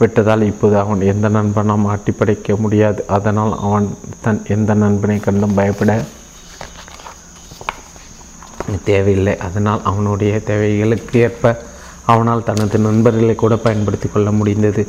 [0.01, 3.01] விட்டதால் இப்போது அவன் எந்த நண்பனும் ஆட்டி படைக்க முடியாது.
[3.17, 3.87] அதனால் அவன்
[4.25, 5.93] தன் எந்த நண்பனை கண்டும் பயப்பட
[8.89, 9.37] தேவையில்லை.
[9.49, 11.55] அதனால் அவனுடைய தேவைகளுக்கு ஏற்ப
[12.07, 14.89] அவனால் தனது நண்பர்களை கூட பயன்படுத்தி கொள்ள முடிந்தது.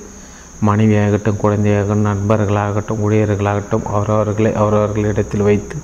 [0.66, 5.76] மனைவியாகட்டும் குழந்தையாகட்டும் நண்பர்களாகட்டும் ஊழியர்களாகட்டும் அவரவர்களை அவரவர்களிடத்தில் வைத்து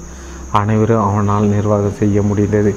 [0.52, 2.76] அனைவரும் அவனால் நிர்வாகம் செய்ய முடிந்தது.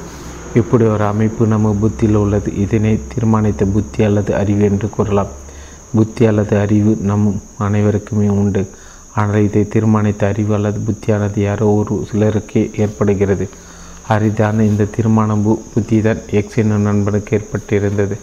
[0.54, 2.56] இப்படி ஒரு அமைப்பு நம்ம புத்தியில் உள்ளது.
[2.56, 5.28] இதனை தீர்மானித்த புத்தி அல்லது அறிவு என்று கூறலாம்.
[5.94, 8.70] புத்தி அல்லது அறிவு நம் அனைவருக்குமே உண்டு.
[9.14, 13.48] ஆனால் இதை தீர்மானித்த அறிவு அல்லது புத்தியானது யாரோ ஒரு சிலருக்கே ஏற்படுகிறது.
[14.08, 18.16] அரிதான இந்த தீர்மான பு புத்தி தான் எக்ஸ் என்னும் நண்பனுக்கு ஏற்பட்டிருந்தது.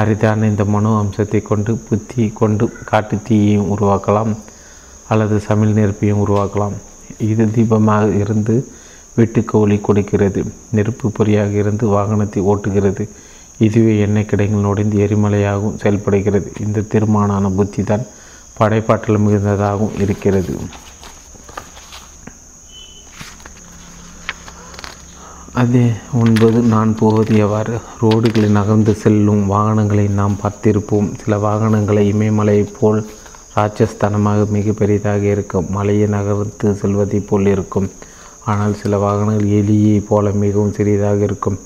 [0.00, 4.32] அரிதான இந்த மனோ அம்சத்தை கொண்டு புத்தி கொண்டு காட்டு தீயையும் உருவாக்கலாம்
[5.12, 6.74] அல்லது சமையல் நெருப்பையும் உருவாக்கலாம்.
[7.30, 8.54] இது தீபமாக இருந்து
[9.18, 10.40] வீட்டுக்கு ஒளி கொடுக்கிறது
[10.76, 13.04] நெருப்பு பொறியாக இருந்து வாகனத்தை ஓட்டுகிறது.
[13.66, 16.48] இதுவே எண்ணெய் கிடைகள் நுழைந்து எரிமலையாகவும் செயல்படுகிறது.
[16.64, 18.04] இந்த தீர்மானான புத்தி தான்
[18.58, 20.54] படைப்பாற்றல் மிகுந்ததாகவும் இருக்கிறது.
[25.60, 27.74] அதே ஒன்பது நான் போவது எவ்வாறு?
[28.00, 31.06] ரோடுகளை நகர்ந்து செல்லும் வாகனங்களை நாம் பார்த்திருப்போம்.
[31.22, 33.06] சில வாகனங்களை இமயமலையைப் போல்
[33.54, 35.66] ராட்சஸ்தானமாக மிக பெரிதாக இருக்கும்.
[35.70, 37.90] மலையை நகர்த்து செல்வதைப் போல் இருக்கும்.
[38.44, 41.58] ஆனால் சில வாகனங்கள் எலியை போல மிகவும் சிறியதாக இருக்கும்.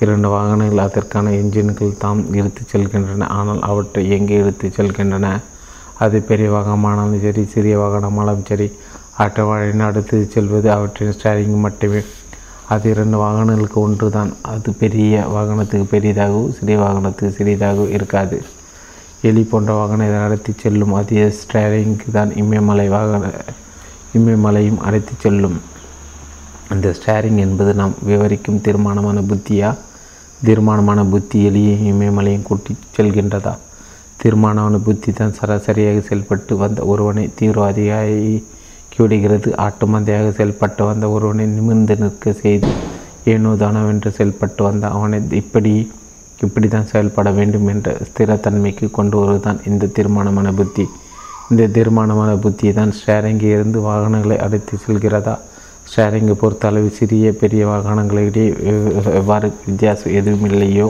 [0.00, 3.28] இரண்டு வாகனங்கள் அதற்கான என்ஜின்கள் தாம் இழுத்துச் செல்கின்றன.
[3.40, 5.40] ஆனால் அவற்றை எங்கே எடுத்து செல்கின்றன?
[5.98, 8.72] அது பெரிய வாகனமானாலும் சரி சிறிய வாகனமானாலும் சரி
[9.18, 12.02] ஆட்டவாழின் அடுத்து செல்வது அவற்றின் ஸ்டேரிங் மட்டுமே.
[12.72, 18.36] அது இரண்டு வாகனங்களுக்கு ஒன்று தான் அது பெரிய வாகனத்துக்கு பெரியதாகவும் சிறிய வாகனத்துக்கு சிறியதாகவும் இருக்காது.
[19.28, 20.94] எலி போன்ற வாகனத்தை நடத்தி செல்லும்?
[21.00, 23.30] அதிக ஸ்டேரிங்க்கு தான் இமயமலை வாகன
[24.18, 25.58] இமயமலையும் அழைத்து செல்லும்.
[26.68, 29.70] அந்த ஸ்டேரிங் என்பது நாம் விவரிக்கும் தீர்மானமான புத்தியா?
[30.46, 33.54] தீர்மானமான புத்தி எலியையும் இமயமலையும் கூட்டி செல்கின்றதா?
[34.22, 38.34] தீர்மானமான புத்தி தான் சராசரியாக செயல்பட்டு வந்த ஒருவனை தீவிரவாதியாகி
[38.98, 42.70] விடுகிறது ஆட்டு மந்தையாக செயல்பட்டு வந்த ஒருவனை நிமிர்ந்து நிற்க செய்து
[43.32, 45.74] ஏனோ தானவென்று செயல்பட்டு வந்த அவனை இப்படி
[46.44, 50.84] இப்படி தான் செயல்பட வேண்டும் என்ற ஸ்திரத்தன்மைக்கு கொண்டு வருவதுதான் இந்த தீர்மானமான புத்தி.
[51.50, 55.34] இந்த தீர்மானமான புத்தி தான் ஸ்டேரிங்கி இருந்து வாகனங்களை அழைத்து செல்கிறதா?
[55.90, 58.46] ஸ்டேரிங்கை பொறுத்த அளவு சிறிய பெரிய வாகனங்களிடையே
[59.20, 60.88] எவ்வாறு வித்தியாசம் எதுவும் இல்லையோ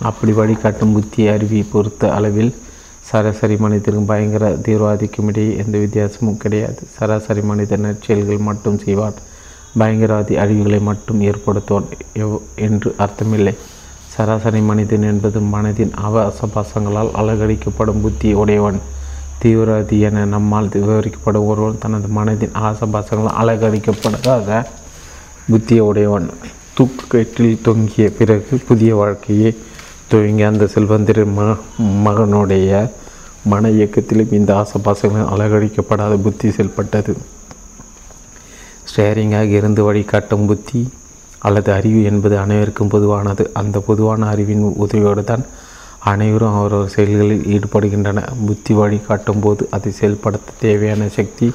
[0.00, 2.52] அப்படி வழிகாட்டும் புத்தி அறிவி பொறுத்த அளவில்
[3.08, 6.78] சராசரி மனிதருக்கும் பயங்கர தீவிரவாதிக்கும் இடையே எந்த வித்தியாசமும் கிடையாது.
[6.96, 9.18] சராசரி மனிதர் நற்செயல்கள் மட்டும் செய்வான்
[9.78, 13.54] பயங்கரவாதி அழிவுகளை மட்டும் ஏற்படுத்துவான் எவ் என்று அர்த்தமில்லை.
[14.14, 18.80] சராசரி மனிதன் என்பது மனதின் அவசபாசங்களால் அலகடிக்கப்படும் புத்தி உடையவன்.
[19.42, 24.66] தீவிரவாதி என நம்மால் விவரிக்கப்படும் ஒருவன் தனது மனதின் ஆசபாசங்களால் அழகடிக்கப்படாத
[25.50, 26.28] புத்திய உடையவன்.
[26.74, 29.50] தூக்கு கயிற்றில் தொங்கிய பிறகு புதிய வாழ்க்கையை
[30.14, 31.44] துவங்கிய அந்த செல்வந்திர ம
[32.06, 32.90] மகனுடைய
[33.50, 37.16] மன இயக்கத்திலும் இந்த ஆசபாசங்களும் அலகடிக்கப்படாத புத்தி செயல்பட்டது.
[38.88, 40.88] ஸ்டேரிங்காக இருந்து வழிகாட்டும் புத்தி
[41.38, 43.50] அல்லது அறிவு என்பது அனைவருக்கும் பொதுவானது.
[43.54, 45.44] அந்த பொதுவான அறிவின் உதவியோடு தான்
[46.12, 48.22] அனைவரும் அவரவர் செயல்களில் ஈடுபடுகின்றன.
[48.46, 51.52] புத்தி வழிகாட்டும் போது அதை செயல்படுத்த தேவையான சக்தி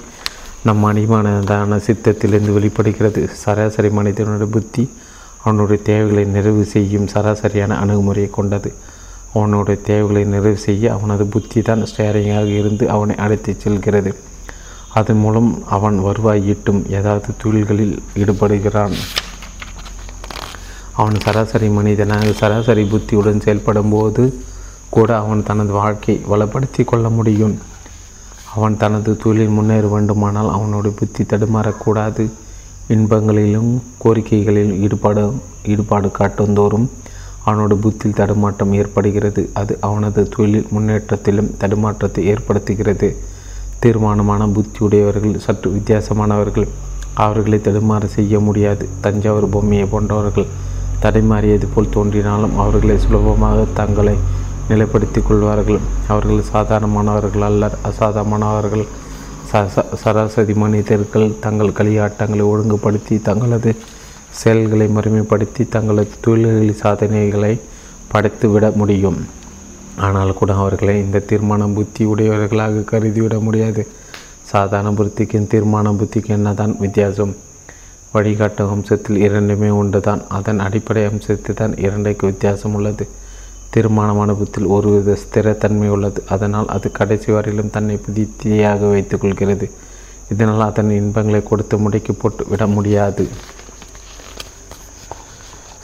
[0.64, 3.30] நம் அடிமானதான சித்தத்திலிருந்து வெளிப்படுகிறது.
[3.34, 4.90] சராசரி மனிதனுடைய புத்தி
[5.44, 8.74] அவனுடைய தேவைகளை நிறைவு செய்யும் சராசரியான அணுகுமுறையை கொண்டது.
[9.34, 14.16] அவனுடைய தேவைகளை நிறைவு செய்ய அவனது புத்தி தான் ஸ்டேரிங்காக இருந்து அவனை அழைத்துச் செல்கிறது.
[14.94, 18.96] அதன் மூலம் அவன் வருவாய் ஈட்டும் ஏதாவது தொழில்களில் ஈடுபடுகிறான்.
[20.94, 24.44] அவன் சராசரி மனிதனாக சராசரி புத்தியுடன் செயல்படும் போது
[24.90, 27.60] கூட அவன் தனது வாழ்க்கை வளப்படுத்தி கொள்ள முடியும்.
[28.56, 32.30] அவன் தனது தொழில் முன்னேற வேண்டுமானால் அவனுடைய புத்தி தடுமாறக்கூடாது.
[32.94, 33.72] இன்பங்களிலும்
[34.04, 35.24] கோரிக்கைகளிலும் ஈடுபாடு
[35.72, 36.90] ஈடுபாடு காட்டுந்தோறும்
[37.46, 39.50] அவனோட புத்தியில் தடுமாற்றம் ஏற்படுகிறது.
[39.54, 43.08] அது அவனது தொழில் முன்னேற்றத்திலும் தடுமாற்றத்தை ஏற்படுத்துகிறது.
[43.80, 46.68] தீர்மானமான புத்தியுடையவர்கள் சற்று வித்தியாசமானவர்கள்.
[47.14, 48.90] அவர்களை தடுமாற செய்ய முடியாது.
[49.02, 50.50] தஞ்சாவூர் பொம்மையை போன்றவர்கள்
[51.04, 54.16] தடைமாறியது போல் தோன்றினாலும் அவர்களை சுலபமாக தங்களை
[54.70, 55.80] நிலைப்படுத்திக் கொள்வார்கள்.
[56.08, 58.86] அவர்கள் சாதாரணமானவர்கள் அல்ல அசாதாரணமானவர்கள்
[60.02, 63.72] சராசரி மனிதர்கள் தங்கள் களியாட்டங்களை ஒழுங்குபடுத்தி தங்களது
[64.40, 67.54] செயல்களை மறுமைப்படுத்தி தங்களது தொழில்களில் சாதனைகளை
[68.12, 69.20] படைத்துவிட முடியும்.
[70.08, 73.84] ஆனால் கூட அவர்களை இந்த தீர்மான புத்தி உடையவர்களாக கருதிவிட முடியாது.
[74.52, 77.34] சாதாரண புத்திக்கும் தீர்மான புத்திக்கும் என்னதான் வித்தியாசம்?
[78.14, 83.06] வழிகாட்டு அம்சத்தில் இரண்டுமே உண்டு தான் அதன் அடிப்படை அம்சத்தில் தான் இரண்டைக்கு வித்தியாசம் உள்ளது.
[83.74, 86.20] தீர்மானமான புத்தில் ஒருவித ஸ்திரத்தன்மை உள்ளது.
[86.34, 89.68] அதனால் அது கடைசி வரையிலும் தன்னை புதித்தியாக வைத்துக்கொள்கிறது
[90.34, 93.24] இதனால் அதன் இன்பங்களை கொடுத்து முடக்கி போட்டு விட முடியாது.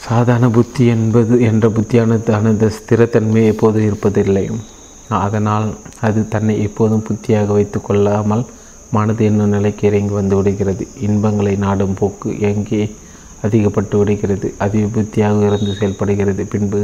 [0.07, 4.43] சாதாரண புத்தி என்பது என்ற புத்தியானது அந்த ஸ்திரத்தன்மை எப்போது இருப்பதில்லை.
[5.25, 5.67] அதனால்
[6.07, 8.43] அது தன்னை எப்போதும் புத்தியாக வைத்து கொள்ளாமல்
[8.95, 10.83] மனது என்னும் நிலைக்கு இறங்கி வந்து விடுகிறது.
[11.07, 12.83] இன்பங்களை நாடும் போக்கு எங்கே
[13.45, 14.47] அதிகப்பட்டு விடுகிறது.
[14.65, 16.43] அதிக புத்தியாக இருந்து செயல்படுகிறது.
[16.53, 16.81] பின்பு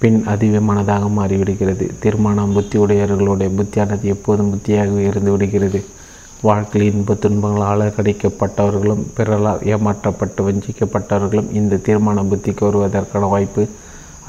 [0.00, 1.86] பின் அதிக மனதாக மாறிவிடுகிறது.
[2.02, 5.80] தீர்மானம் புத்தி உடையவர்களுடைய புத்தியானது எப்போதும் புத்தியாக இருந்து விடுகிறது.
[6.48, 13.62] வாழ்க்கையில் இன்ப துன்பங்களால் அலக்கடிக்கப்பட்டவர்களும் பிறரால் ஏமாற்றப்பட்டு வஞ்சிக்கப்பட்டவர்களும் இந்த தீர்மான புத்திக்கு வருவதற்கான வாய்ப்பு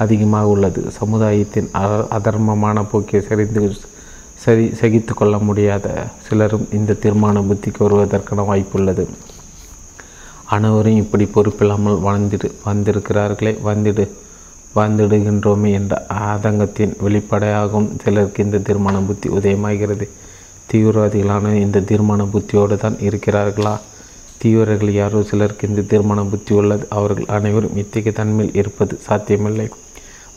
[0.04, 0.82] அதிகமாக உள்ளது.
[0.98, 1.68] சமுதாயத்தின்
[2.16, 3.62] அதர்மமான போக்கை சரிந்து
[4.44, 5.86] சரி சகித்து கொள்ள முடியாத
[6.26, 9.04] சிலரும் இந்த தீர்மான புத்திக்கு வருவதற்கான வாய்ப்புள்ளது
[10.56, 14.06] அனைவரும் இப்படி பொறுப்பில்லாமல் வாழ்ந்திடு வந்திருக்கிறார்களே வந்திடு.
[14.74, 20.08] வாழ்ந்துடுகின்றோமே என்ற ஆதங்கத்தின் வெளிப்படையாகும் சிலருக்கு இந்த தீர்மான புத்தி உதயமாகிறது.
[20.72, 23.74] தீவிரவாதிகளான இந்த தீர்மான புத்தியோடு தான் இருக்கிறார்களா?
[24.42, 26.86] தீவிரர்கள் யாரோ சிலருக்கு இந்த தீர்மான புத்தி உள்ளது.
[26.88, 29.68] அவர்கள் அனைவரும் இத்தகைய தன்மையில் இருப்பது சாத்தியமில்லை.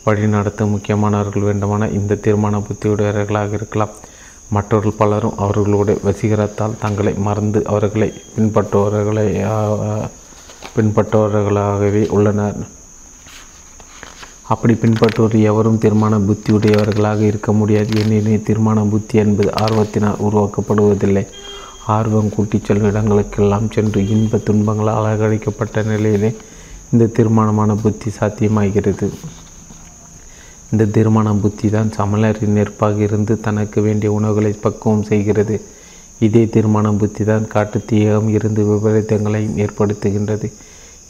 [0.06, 3.94] வழிநடத்த முக்கியமானவர்கள் வேண்டுமான இந்த தீர்மான புத்தியுடையவர்களாக இருக்கலாம்.
[4.50, 9.28] மற்றவர்கள் பலரும் அவர்களுடைய வசீகரத்தால் தங்களை மறந்து அவர்களை பின்பற்றுபவர்களை
[10.76, 12.58] பின்பற்றுபவர்களாகவே உள்ளனர்.
[14.52, 21.22] அப்படி பின்பற்றுவோர் எவரும் தீர்மான புத்தியுடையவர்களாக இருக்க முடியாது ஏனெனில் தீர்மான புத்தி என்பது ஆர்வத்தினால் உருவாக்கப்படுவதில்லை.
[21.94, 26.30] ஆர்வம் கூட்டிச் செல்லும் இடங்களுக்கெல்லாம் சென்று இன்ப துன்பங்களால் அலங்கரிக்கப்பட்ட நிலையிலே
[26.92, 29.08] இந்த தீர்மானமான புத்தி சாத்தியமாகிறது.
[30.72, 35.56] இந்த தீர்மான புத்தி தான் சமலரின் நெருப்பாக இருந்து தனக்கு வேண்டிய உணவுகளை பக்குவம் செய்கிறது.
[36.26, 40.48] இதே தீர்மான புத்தி தான் காட்டு தீயகம் இருந்து விபரீதங்களையும் ஏற்படுத்துகின்றது.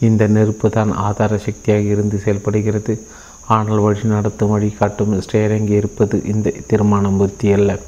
[0.06, 2.94] இந்த நெருப்பு தான் ஆதார சக்தியாக இருந்து செயல்படுகிறது.
[3.46, 5.20] ஆனால் வழி நடத்தும் வழி காட்டும்
[5.68, 6.22] இருப்பது?
[6.24, 7.78] இந்த தீர்மானம் புத்தி அல்ல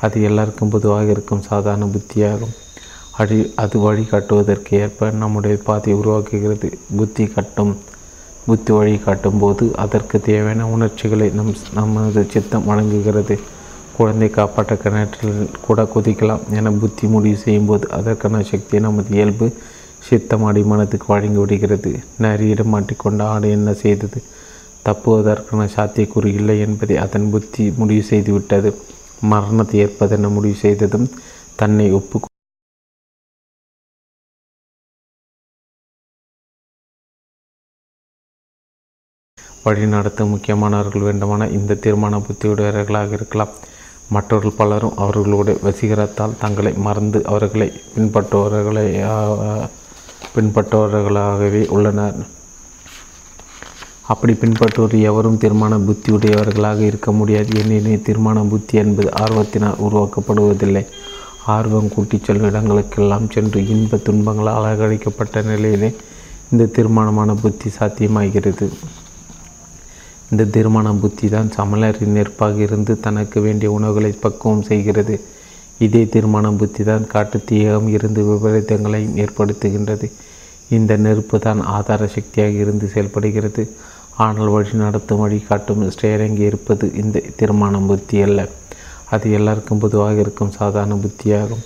[0.00, 2.54] அது எல்லாருக்கும் பொதுவாக இருக்கும் சாதாரண புத்தியாகும்.
[3.16, 6.72] அழி அது வழிகாட்டுவதற்கு ஏற்ப நம்முடைய பாதையை உருவாக்குகிறது.
[6.96, 7.76] புத்தி கட்டும்
[8.46, 13.38] புத்தி வழி காட்டும் போது அதற்கு தேவையான உணர்ச்சிகளை நம் நமது சித்தம் வழங்குகிறது.
[13.96, 19.56] குழந்தை காப்பாற்ற கிணற்றில் கூட குதிக்கலாம் என புத்தி முடிவு செய்யும்போது அதற்கான சக்தியை நமது இயல்பு
[19.98, 22.00] சித்தம் அடிமனத்துக்கு வழங்கி விடுகிறது.
[22.22, 24.22] நரியிடம் மாட்டிக்கொண்ட ஆடு என்ன செய்தது?
[24.88, 28.70] தப்புவதற்கான சாத்தியக்கூறு இல்லை என்பதை அதன் புத்தி முடிவு செய்துவிட்டது.
[29.32, 31.08] மரணத்தை ஏற்பதென முடிவு செய்ததும்
[31.60, 32.16] தன்னை ஒப்பு
[39.66, 43.52] வழிநடத்த முக்கியமானவர்கள் வேண்டுமான இந்த தீர்மான புத்தியுடையவர்களாக இருக்கலாம்.
[44.14, 48.86] மற்றவர்கள் பலரும் அவர்களுடைய வசீகரத்தால் தங்களை மறந்து அவர்களை பின்பற்றுபவர்களை
[50.34, 52.18] பின்பற்றுபவர்களாகவே உள்ளனர்.
[54.12, 60.82] அப்படி பின்பற்றுவோர் எவரும் தீர்மான புத்தியுடையவர்களாக இருக்க முடியாது ஏனெனில் தீர்மான புத்தி என்பது ஆர்வத்தினால் உருவாக்கப்படுவதில்லை.
[61.54, 65.90] ஆர்வம் கூட்டிச் செல்லும் இடங்களுக்கெல்லாம் சென்று இன்ப துன்பங்களால் அலங்கரிக்கப்பட்ட நிலையிலே
[66.52, 68.66] இந்த தீர்மானமான புத்தி சாத்தியமாகிறது.
[70.30, 75.16] இந்த தீர்மான புத்தி தான் சமலரின் நெருப்பாக இருந்து தனக்கு வேண்டிய உணவுகளை பக்குவம் செய்கிறது.
[75.86, 80.08] இதே தீர்மான புத்தி தான் காட்டு தீயகம் இருந்து விபரீதங்களையும் ஏற்படுத்துகின்றது.
[80.76, 83.64] இந்த நெருப்பு தான் ஆதார சக்தியாக இருந்து செயல்படுகிறது.
[84.16, 88.48] ஆனால் வழி நடத்தும் வழி காட்டும் ஸ்டேரிங் இருப்பது இந்த தீர்மானம் புத்தி அல்ல.
[89.10, 91.64] அது எல்லாருக்கும் பொதுவாக இருக்கும் சாதாரண புத்தியாகும்.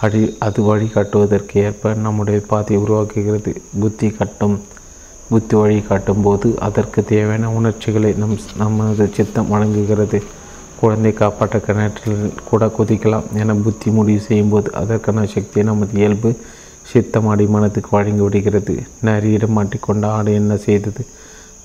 [0.00, 3.56] அடி அது வழிகாட்டுவதற்கு ஏற்ப நம்முடைய பாதையை உருவாக்குகிறது.
[3.80, 4.60] புத்தி கட்டும்
[5.28, 10.22] புத்தி வழி காட்டும் போது அதற்கு தேவையான உணர்ச்சிகளை நம் நமது சித்தம் வழங்குகிறது.
[10.80, 16.36] குழந்தை காப்பாற்ற கிணற்றில் கூட குதிக்கலாம் என புத்தி முடிவு செய்யும்போது அதற்கான சக்தியை நமது இயல்பு
[16.82, 18.82] சித்தம் அடிமனத்துக்கு வழங்கி விடுகிறது.
[19.04, 21.06] நரியிடம் மாட்டிக்கொண்ட ஆடு என்ன செய்தது?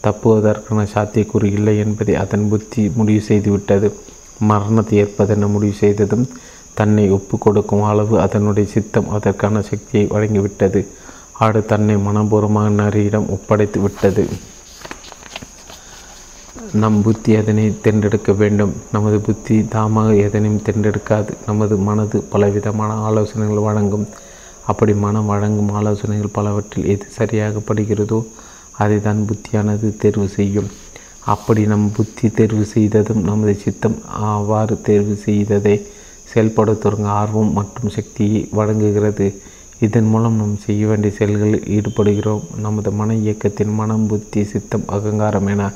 [0.05, 3.89] தப்புவதற்கான சாத்தியக்கூறு இல்லை என்பதை அதன் புத்தி முடிவு செய்துவிட்டது.
[4.51, 6.25] மரணத்தை ஏற்பதென முடிவு செய்ததும்
[6.79, 10.81] தன்னை ஒப்பு கொடுக்கும் அளவு அதனுடைய சித்தம் அதற்கான சக்தியை வழங்கிவிட்டது.
[11.43, 14.23] ஆடு தன்னை மனப்பூர்வமாக நரியிடம் ஒப்படைத்து விட்டது.
[16.81, 18.73] நம் புத்தி அதனை தென்றெடுக்க வேண்டும்.
[18.91, 21.31] நமது புத்தி தாமாக எதனையும் தென்றெடுக்காது.
[21.45, 24.07] நமது மனது பலவிதமான ஆலோசனைகள் வழங்கும்.
[24.71, 28.19] அப்படி மனம் வழங்கும் ஆலோசனைகள் பலவற்றில் எது சரியாக படுகிறதோ
[28.77, 30.69] அதை தான் புத்தியானது தேர்வு செய்யும்.
[31.33, 35.75] அப்படி நம் புத்தி தேர்வு செய்ததும் நமது சித்தம் அவ்வாறு தேர்வு செய்ததை
[36.31, 39.27] செயல்பட தொடங்க ஆர்வம் மற்றும் சக்தியை வழங்குகிறது.
[39.79, 42.43] இதன் மூலம் நாம் செய்ய வேண்டிய செயல்களில் ஈடுபடுகிறோம்.
[42.57, 45.71] நமது மன இயக்கத்தின் மனம் புத்தி சித்தம் அகங்காரம் என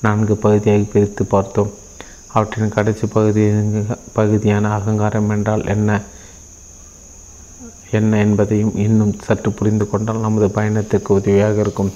[0.00, 1.70] நான்கு பகுதியாக பிரித்து பார்த்தோம்.
[2.32, 3.44] அவற்றின் கடைசி பகுதி
[4.12, 6.02] பகுதியான அகங்காரம் என்றால் என்ன?
[7.90, 11.92] என்ன என்பதையும் இன்னும் சற்று புரிந்து கொண்டால் நமது பயணத்திற்கு உதவியாக இருக்கும்.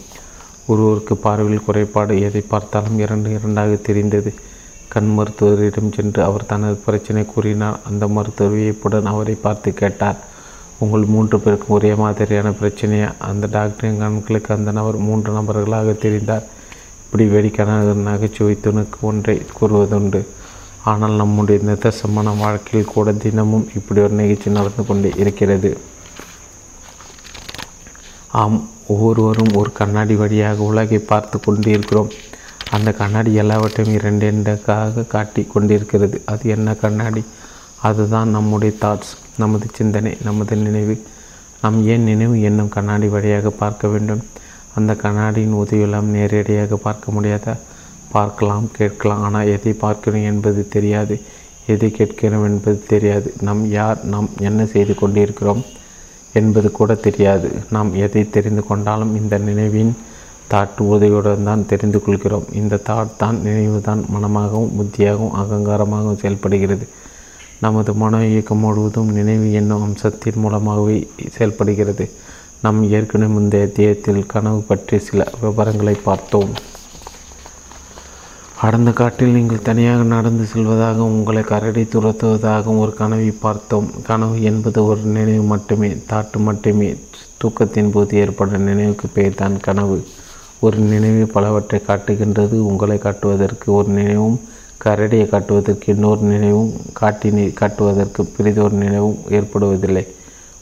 [0.67, 4.35] ஒருவருக்கு பார்வையில் குறைபாடு எதை பார்த்தாலும் இரண்டு இரண்டாக தெரிந்தது.
[4.89, 7.81] கண் மருத்துவரிடம் சென்று அவர் தனது பிரச்சனை கூறினார்.
[7.89, 10.17] அந்த மருத்துவர் வியப்புடன் அவரை பார்த்து கேட்டார்
[10.79, 13.15] உங்கள் மூன்று பேருக்கும் ஒரே மாதிரியான பிரச்சனையா?
[13.19, 16.47] அந்த டாக்டரின் கண்களுக்கு அந்த நபர் மூன்று நபர்களாக தெரிந்தார்.
[17.05, 20.27] இப்படி வேடிக்கையான நகைச்சுவை துணுக்கு ஒன்றை கூறுவதுண்டு.
[20.85, 25.79] ஆனால் நம்முடைய நிதர்சமான வாழ்க்கையில் கூட தினமும் இப்படி ஒரு நிகழ்ச்சி நடந்து கொண்டே இருக்கிறது.
[28.29, 32.11] ஆம் ஒவ்வொருவரும் ஒரு கண்ணாடி வழியாக உலகை பார்த்து கொண்டிருக்கிறோம்.
[32.77, 34.53] அந்த கண்ணாடி எல்லாவற்றையும் இரண்டு
[35.15, 36.17] காட்டி கொண்டிருக்கிறது.
[36.33, 37.23] அது என்ன கண்ணாடி?
[37.89, 39.13] அதுதான் நம்முடைய தாட்ஸ்
[39.43, 40.97] நமது சிந்தனை நமது நினைவு.
[41.63, 44.23] நாம் ஏன் நினைவு என்னும் கண்ணாடி வழியாக பார்க்க வேண்டும்?
[44.79, 47.55] அந்த கண்ணாடியின் உதவியெல்லாம் நேரடியாக பார்க்க முடியாத?
[48.15, 49.23] பார்க்கலாம் கேட்கலாம்.
[49.27, 51.17] ஆனால் எதை பார்க்கிறோம் என்பது தெரியாது.
[51.73, 53.29] எதை கேட்கிறோம் என்பது தெரியாது.
[53.47, 53.99] நாம் யார்?
[54.13, 55.63] நாம் என்ன செய்து கொண்டிருக்கிறோம்?
[56.33, 57.49] என்பது கூட தெரியாது.
[57.71, 59.93] நாம் எதை தெரிந்து கொண்டாலும் இந்த நினைவின்
[60.53, 62.47] தாட்டு உதவியுடன் தான் தெரிந்து கொள்கிறோம்.
[62.53, 66.87] இந்த தாட் தான் நினைவு தான் மனமாகவும் புத்தியாகவும் அகங்காரமாகவும் செயல்படுகிறது.
[67.61, 72.11] நமது மன இயக்கம் முழுவதும் நினைவு என்னும் அம்சத்தின் மூலமாகவே செயல்படுகிறது.
[72.63, 76.51] நாம் ஏற்கனவே முந்தைய தேயத்தில் கனவு பற்றி சில விவரங்களை பார்த்தோம்.
[78.63, 83.91] அடர்ந்த காட்டில் நீங்கள் தனியாக நடந்து செல்வதாகவும் உங்களை கரடி துரத்துவதாகவும் ஒரு கனவை பார்த்தோம்.
[84.03, 85.89] கனவு என்பது ஒரு நினைவு மட்டுமே.
[85.89, 86.95] தாட்டு மட்டுமே.
[87.41, 90.07] தூக்கத்தின் போது ஏற்படும் நினைவுக்கு பெயர் தான் கனவு.
[90.61, 92.67] ஒரு நினைவு பலவற்றை காட்டுகின்றது.
[92.67, 94.41] உங்களை காட்டுவதற்கு ஒரு நினைவும்
[94.85, 100.07] கரடியை காட்டுவதற்கு இன்னொரு நினைவும் காட்டினை காட்டுவதற்கு பெரிதொரு நினைவும் ஏற்படுவதில்லை.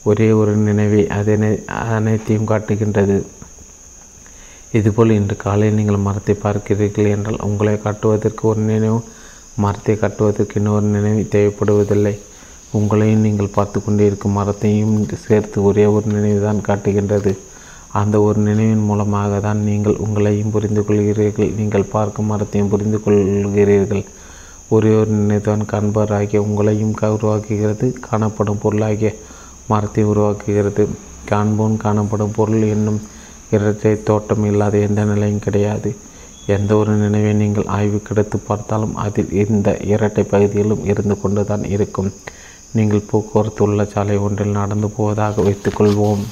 [0.02, 3.26] ஒரே ஒரு நினைவே அதனை அனைத்தையும் காட்டுகின்றது.
[4.76, 8.98] இதுபோல் இன்று காலையில் நீங்கள் மரத்தை பார்க்கிறீர்கள் என்றால் உங்களை காட்டுவதற்கு ஒரு நினைவு
[9.64, 12.14] மரத்தை காட்டுவதற்கு இன்னொரு நினைவு தேவைப்படுவதில்லை.
[12.78, 14.96] உங்களையும் நீங்கள் பார்த்து கொண்டிருக்கும் மரத்தையும்
[15.26, 17.32] சேர்த்து ஒரே ஒரு நினைவு தான் காட்டுகின்றது.
[18.00, 24.04] அந்த ஒரு நினைவின் மூலமாக தான் நீங்கள் உங்களையும் புரிந்து கொள்கிறீர்கள் நீங்கள் பார்க்கும் மரத்தையும் புரிந்து கொள்கிறீர்கள்.
[24.68, 29.10] ஒரே ஒரு நினைவுதான் காண்பவராகிய உங்களையும் உருவாக்குகிறது காணப்படும் பொருளாகிய
[29.72, 30.84] மரத்தை உருவாக்குகிறது.
[31.30, 33.00] காண்போன் காணப்படும் பொருள் என்னும்
[33.56, 35.90] இரட்டை தோட்டம் இல்லாத எந்த நிலையும் கிடையாது.
[36.56, 42.10] எந்த ஒரு நினைவை நீங்கள் ஆய்வு கிடைத்து பார்த்தாலும் அதில் இந்த இரட்டை பகுதியிலும் இருந்து கொண்டு தான் இருக்கும்.
[42.76, 46.22] நீங்கள் போக்குவரத்து உள்ள சாலை ஒன்றில் நடந்து போவதாக வைத்துக்கொள்வோம்.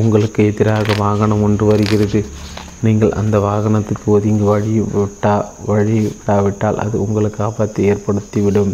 [0.00, 2.20] உங்களுக்கு எதிராக வாகனம் ஒன்று வருகிறது.
[2.86, 5.32] நீங்கள் அந்த வாகனத்துக்கு ஒதுங்கி வழி விட்டா
[5.70, 8.72] வழி விடாவிட்டால் அது உங்களுக்கு ஆபத்தை ஏற்படுத்திவிடும்.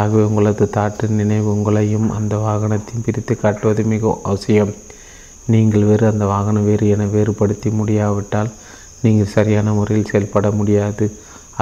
[0.00, 4.72] ஆகவே உங்களது தாட்டு நினைவு உங்களையும் அந்த வாகனத்தையும் பிரித்து காட்டுவது மிக அவசியம்.
[5.52, 8.50] நீங்கள் வேறு அந்த வாகனம் வேறு என வேறுபடுத்தி முடியாவிட்டால்
[9.04, 11.06] நீங்கள் சரியான முறையில் செயல்பட முடியாது.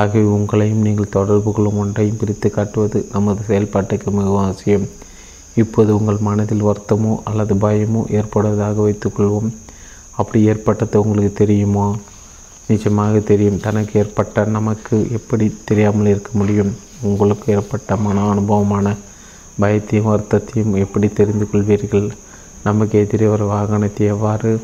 [0.00, 4.86] ஆகவே உங்களையும் நீங்கள் தொடர்பு கொள்ளும் ஒன்றையும் பிரித்து காட்டுவது நமது செயல்பாட்டுக்கு மிகவும் அவசியம்.
[5.62, 9.50] இப்போது உங்கள் மனதில் வருத்தமோ அல்லது பயமோ ஏற்படுவதாக வைத்துக்கொள்வோம்.
[10.20, 11.86] அப்படி ஏற்பட்டது உங்களுக்கு தெரியுமா?
[12.70, 13.62] நிச்சயமாக தெரியும்.
[13.66, 16.72] தனக்கு ஏற்பட்ட நமக்கு எப்படி தெரியாமல் இருக்க முடியும்?
[17.02, 18.94] உங்களுக்கு ஏற்பட்ட மன அனுபவமான
[19.60, 22.10] பயத்தையும் வருத்தத்தையும் எப்படி தெரிந்து கொள்வீர்கள்?
[22.64, 24.60] நமக்கு எதிரே ஒரு வாகனத்தை எவ்வாறு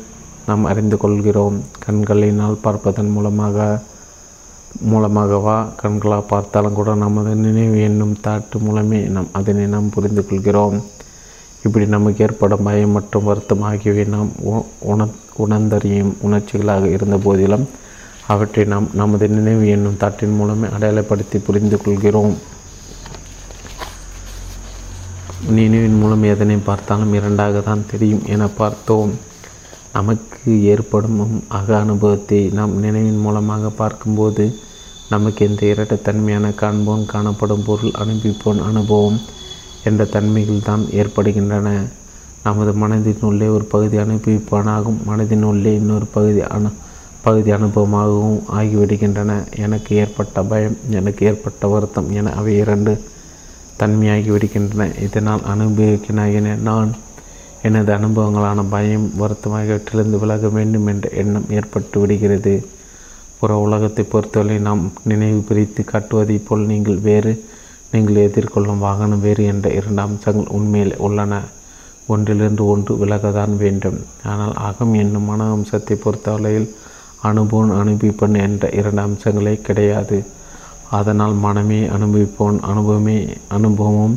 [0.47, 1.61] நாம் அறிந்து கொள்கிறோம்?
[1.85, 3.81] கண்களினால் பார்ப்பதன் மூலமாக
[4.91, 5.67] மூலமாகவா?
[5.81, 10.83] கண்களாக பார்த்தாலும் கூட நமது நினைவு என்னும் தாட்டு மூலமே நாம் அதனை நாம் புரிந்து கொள்கிறோம்.
[11.63, 14.31] இப்படி நமக்கு ஏற்படும் பயம் மற்றும் வருத்தம் ஆகியவை நாம்
[14.79, 15.07] உண
[15.37, 17.67] உணர்ந்தறியும் உணர்ச்சிகளாக இருந்த போதிலும்
[18.27, 22.35] அவற்றை நாம் நமது நினைவு என்னும் தாட்டின் மூலமே அடையாளப்படுத்தி புரிந்து கொள்கிறோம்.
[25.57, 29.11] நினைவின் மூலம் எதனை பார்த்தாலும் இரண்டாக தான் தெரியும் என பார்த்தோம்.
[29.93, 31.19] நமக்கு ஏற்படும்
[31.57, 34.45] அக அனுபவத்தை நாம் நினைவின் மூலமாக பார்க்கும்போது
[35.09, 39.19] நமக்கு இந்த இரட்டைத்தன்மையான காண்போன் காணப்படும் பொருள் அனுப்பிப்போன் அனுபவம்
[39.83, 41.69] என்ற தன்மைகள் தான் ஏற்படுகின்றன.
[42.43, 46.71] நமது மனதின் உள்ளே ஒரு பகுதி அனுப்பிப்பானாகும் மனதின் உள்ளே இன்னொரு பகுதி அனு
[47.25, 49.31] பகுதி அனுபவமாகவும் ஆகிவிடுகின்றன
[49.65, 52.93] எனக்கு ஏற்பட்ட பயம் எனக்கு ஏற்பட்ட வருத்தம் என அவை இரண்டு
[53.81, 54.87] தன்மையாகி விடுகின்றன.
[55.05, 56.91] இதனால் அனுபவிக்கின நான்
[57.67, 62.55] எனது அனுபவங்களான பயம் வருத்தம் ஆகியவற்றிலிருந்து விலக வேண்டும் என்ற எண்ணம் ஏற்பட்டு விடுகிறது.
[63.39, 67.33] புற உலகத்தை பொறுத்தவரை நாம் நினைவு பிரித்து காட்டுவதைப் போல் நீங்கள் வேறு
[67.93, 71.41] நீங்கள் எதிர்கொள்ளும் வாகனம் வேறு என்ற இரண்டு அம்சங்கள் உண்மையில் உள்ளன.
[72.13, 73.99] ஒன்றிலிருந்து ஒன்று விலகத்தான் வேண்டும்.
[74.31, 76.69] ஆனால் அகம் என்னும் மன அம்சத்தை பொறுத்தவரையில்
[77.29, 80.17] அனுபவம் அனுபவிப்பன் என்ற இரண்டு அம்சங்களே கிடையாது.
[80.97, 83.17] அதனால் மனமே அனுபவிப்போன் அனுபவமே
[83.57, 84.15] அனுபவமும்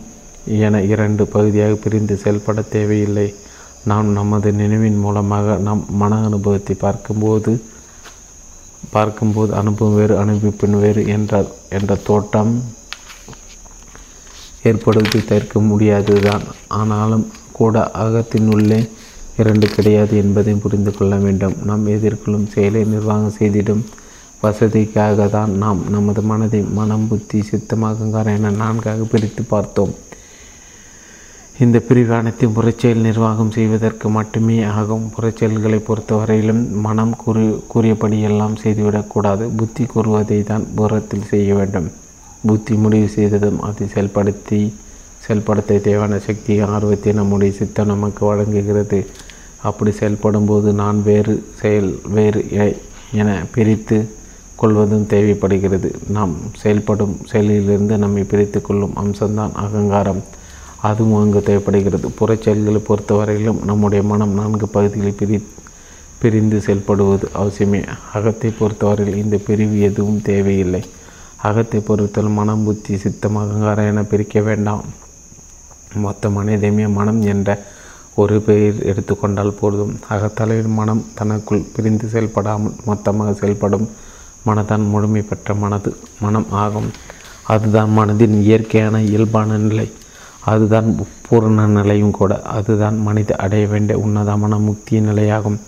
[0.66, 3.28] என இரண்டு பகுதியாக பிரிந்து செயல்பட தேவையில்லை.
[3.90, 7.52] நாம் நமது நினைவின் மூலமாக நம் மன அனுபவத்தை பார்க்கும்போது
[8.94, 11.32] பார்க்கும்போது அனுபவம் வேறு அனுபவிப்பின் வேறு என்ற
[11.76, 12.52] என்ற தோட்டம்
[14.68, 16.44] ஏற்படுவதை தவிர்க்க முடியாது தான்
[16.78, 17.24] ஆனாலும்
[17.58, 18.78] கூட அகத்தினுள்ளே
[19.42, 21.56] இரண்டு கிடையாது என்பதையும் புரிந்து கொள்ள வேண்டும்.
[21.68, 23.84] நாம் எதிர்கொள்ளும் செயலை நிர்வாகம் செய்திடும்.
[24.42, 29.92] வசதிக்காக தான் நாம் நமது மனதை மனம் புத்தி சித்தமாக அகங்காரம் என நான்காக பிரித்து பார்த்தோம்.
[31.64, 35.04] இந்த பிரிவு அனைத்தையும் புறச்செயல் நிர்வாகம் செய்வதற்கு மட்டுமே ஆகும்.
[35.14, 41.88] புறச்செயல்களை பொறுத்தவரையிலும் மனம் கூறி கூறியபடியெல்லாம் செய்துவிடக்கூடாது புத்தி கூறுவதை தான் புறத்தில் செய்ய வேண்டும்.
[42.48, 44.60] புத்தி முடிவு செய்ததும் அதை செயல்படுத்தி
[45.26, 48.98] செயல்படுத்த தேவையான சக்தி ஆர்வத்தை நம்முடைய சித்தம் நமக்கு வழங்குகிறது.
[49.68, 52.40] அப்படி செயல்படும் போது நான் வேறு செயல் வேறு
[53.20, 53.98] என பிரித்து
[54.60, 55.88] கொள்வதும் தேவைப்படுகிறது.
[56.16, 60.22] நாம் செயல்படும் செயலிலிருந்து நம்மை பிரித்து கொள்ளும் அம்சம்தான் அகங்காரம்.
[60.88, 62.08] அதுவும் அங்கு தேவைப்படுகிறது.
[62.20, 65.38] புறச்செயல்களை பொறுத்தவரையிலும் நம்முடைய மனம் நான்கு பகுதிகளில் பிரி
[66.20, 67.80] பிரிந்து செயல்படுவது அவசியமே.
[68.16, 70.82] அகத்தை பொறுத்தவரையில் இந்த பிரிவு எதுவும் தேவையில்லை.
[71.48, 74.84] அகத்தை பொறுத்தல் மனம் புத்தி சித்தம் அகங்காரம் என பிரிக்க வேண்டாம்.
[76.04, 77.50] மொத்த மனிதமே மனம் என்ற
[78.16, 79.94] ஒரு பெயர் எடுத்துக்கொண்டால் போதும்.
[80.10, 83.88] அகத்தலையின் மனம் தனக்குள் பிரிந்து செயல்படாமல் மொத்தமாக செயல்படும்.
[84.46, 86.90] மனதான் முழுமை பெற்ற மனது மனம் ஆகும்.
[87.42, 89.92] அதுதான் மனதின் இயற்கையான இயல்பான நிலை.
[90.44, 90.88] அதுதான்
[91.28, 92.42] பூரண நிலையும் கூட.
[92.42, 95.58] அதுதான் மனித அடைய வேண்டிய உன்னதமான முக்திய நிலையாகும்.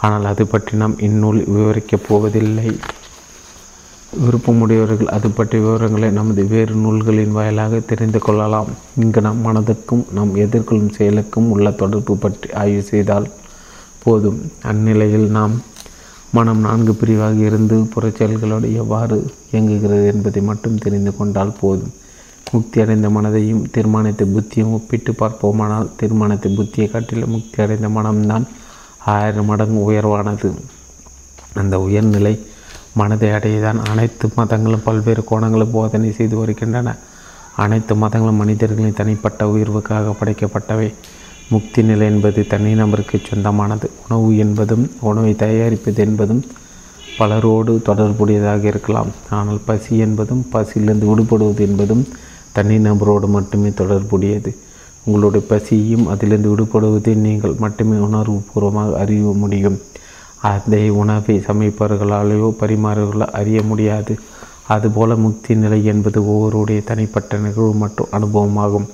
[0.00, 2.76] ஆனால் அது பற்றி நாம் இந்நூல் விவரிக்கப் போவதில்லை.
[4.24, 8.70] விருப்பமுடையவர்கள் அது பற்றிய விவரங்களை நமது வேறு நூல்களின் வாயிலாக தெரிந்து கொள்ளலாம்.
[9.02, 13.28] இங்கு நம் மனதுக்கும் நாம் எதிர்கொள்ளும் செயலுக்கும் உள்ள தொடர்பு பற்றி ஆய்வு செய்தால்
[14.02, 14.40] போதும்.
[14.62, 15.54] அந்நிலையில் நாம்
[16.32, 19.16] மனம் நான்கு பிரிவாக இருந்து புறச்செயல்களோடு எவ்வாறு
[19.50, 21.94] இயங்குகிறது என்பதை மட்டும் தெரிந்து கொண்டால் போதும்.
[22.52, 28.44] முக்தி அடைந்த மனதையும் தீர்மானித்த புத்தியும் ஒப்பிட்டு பார்ப்போமானால் தீர்மானித்த புத்தியை காட்டிலும் முக்தி அடைந்த மனம்தான்
[29.04, 30.50] ஆயிரம் மடங்கு உயர்வானது.
[31.54, 32.34] அந்த உயர்நிலை
[32.98, 36.94] மனதை அடையதான் அனைத்து மதங்களும் பல்வேறு கோணங்களும் போதனை செய்து வருகின்றன.
[37.64, 40.88] அனைத்து மதங்களும் மனிதர்களின் தனிப்பட்ட உயர்வுக்காக படைக்கப்பட்டவை.
[41.48, 43.88] முக்தி நிலை என்பது தனிநபருக்கு சொந்தமானது.
[44.04, 46.42] உணவு என்பதும் உணவை தயாரிப்பது என்பதும்
[47.18, 49.10] பலரோடு தொடர்புடையதாக இருக்கலாம்.
[49.30, 52.04] ஆனால் பசி என்பதும் பசியிலிருந்து விடுபடுவது என்பதும்
[52.54, 54.52] தனிநபரோடு மட்டுமே தொடர்புடையது.
[55.04, 59.78] உங்களுடைய பசியும் அதிலிருந்து விடுபடுவதை நீங்கள் மட்டுமே உணர்வுபூர்வமாக அறிய முடியும்.
[60.42, 64.18] அதை உணவை சமைப்பவர்களாலேயோ பரிமாறுகளோ அறிய முடியாது.
[64.68, 68.88] அதுபோல முக்தி நிலை என்பது ஒவ்வொருடைய தனிப்பட்ட நிகழ்வு மற்றும் அனுபவமாகும்.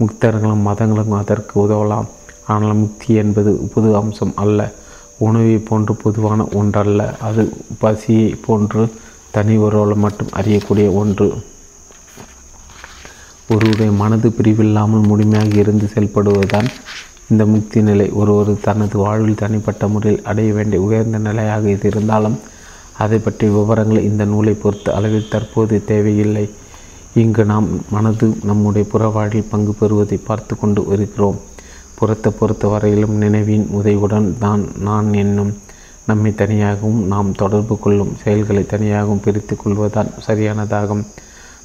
[0.00, 2.06] முக்தர்களும் மதங்களும் அதற்கு உதவலாம்.
[2.46, 4.72] ஆனால் முக்தி என்பது புது அம்சம் அல்ல.
[5.18, 7.16] உணவை போன்று பொதுவான ஒன்றல்ல.
[7.18, 8.92] அது பசியை போன்று
[9.30, 11.42] தனி ஒருவளம் மட்டும் அறியக்கூடிய ஒன்று.
[13.50, 16.66] ஒருவருடைய மனது பிரிவில்லாமல் முழுமையாக இருந்து செயல்படுவதுதான்
[17.30, 22.36] இந்த முக்தி நிலை ஒருவர் தனது வாழ்வில் தனிப்பட்ட முறையில் அடைய வேண்டிய உயர்ந்த நிலையாக இது இருந்தாலும்
[23.04, 26.44] அதை பற்றிய விவரங்கள் இந்த நூலை பொறுத்த அளவில் தற்போது தேவையில்லை.
[27.22, 31.38] இங்கு நாம் மனது நம்முடைய புற வாழ்வில் பங்கு பெறுவதை பார்த்து கொண்டு வருகிறோம்
[31.98, 35.52] புறத்தை பொறுத்த வரையிலும் நினைவின் உதவியுடன் தான் நான் என்னும்
[36.08, 41.04] நம்மை தனியாகவும் நாம் தொடர்பு கொள்ளும் செயல்களை தனியாகவும் பிரித்து கொள்வதுதான் சரியானதாகும்.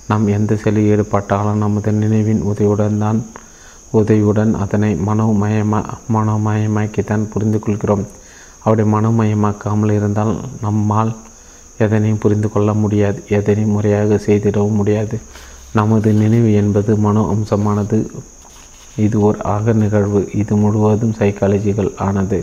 [0.09, 3.19] நாம் எந்த செயலில் ஈடுபட்டாலும் நமது நினைவின் உதவியுடன் தான்
[3.91, 5.81] உதவியுடன் அதனை மனோமயமா
[6.13, 8.05] மனோமயமாக்கித்தான் புரிந்து கொள்கிறோம்
[8.63, 11.13] அப்படி மனோமயமாக்காமல் இருந்தால் நம்மால்
[11.77, 13.19] எதனையும் புரிந்து கொள்ள முடியாது.
[13.29, 15.19] எதனையும் முறையாக செய்திடவும் முடியாது.
[15.73, 17.99] நமது நினைவு என்பது மனோ அம்சமானது.
[18.95, 20.21] இது ஒரு ஆக நிகழ்வு.
[20.35, 22.39] இது முழுவதும் சைக்காலஜிகள் ஆனது.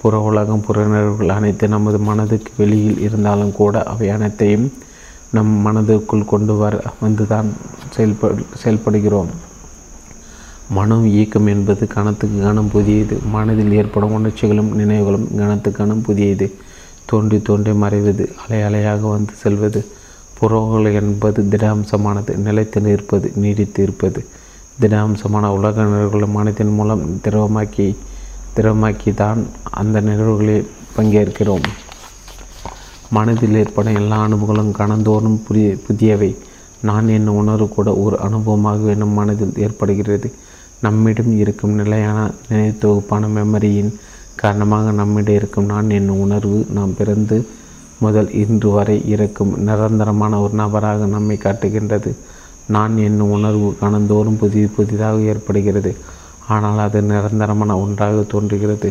[0.00, 4.72] புற உலகம் புற நிகழ்வுகள் அனைத்து நமது மனதுக்கு வெளியில் இருந்தாலும் கூட அவை அனைத்தையும்
[5.30, 7.48] நம் மனதுக்குள் கொண்டு வர வந்துதான்
[7.90, 9.30] செயல்படு செயல்படுகிறோம்.
[10.70, 13.18] மனம் இயக்கம் என்பது கணத்துக்கு கணம் புதியது.
[13.32, 16.46] மனதில் ஏற்படும் உணர்ச்சிகளும் நினைவுகளும் கணத்துக்கு கணம் புதியது.
[17.04, 19.80] தோன்றி தோன்றி மறைவது அலை அலையாக வந்து செல்வது.
[20.38, 24.26] புறவுகள் என்பது திடாம்சமானது நிலைத்து நிற்பது நீடித்து இருப்பது.
[24.80, 27.96] திடாம்சமான உலக நிகழ்வுகளை மனதின் மூலம் திரவமாக்கி
[28.56, 31.66] திரவமாக்கி தான் அந்த நிகழ்வுகளில் பங்கேற்கிறோம்.
[33.10, 36.36] மனதில் ஏற்படும் எல்லா அனுபவங்களும் கணந்தோறும் புதிய புதியவை.
[36.82, 40.32] நான் என்ன உணர்வு கூட ஒரு அனுபவமாக என்னும் மனதில் ஏற்படுகிறது.
[40.80, 42.18] நம்மிடம் இருக்கும் நிலையான
[42.48, 43.90] நினைவு தொகுப்பான மெமரியின்
[44.34, 47.36] காரணமாக நம்மிடம் இருக்கும் நான் என்னும் உணர்வு நாம் பிறந்து
[48.04, 52.10] முதல் இன்று வரை இருக்கும் நிரந்தரமான ஒரு நபராக நம்மை காட்டுகின்றது.
[52.74, 55.92] நான் என்னும் உணர்வு கணந்தோறும் புதிய புதிதாக ஏற்படுகிறது.
[56.48, 58.90] ஆனால் அது நிரந்தரமான ஒன்றாக தோன்றுகிறது.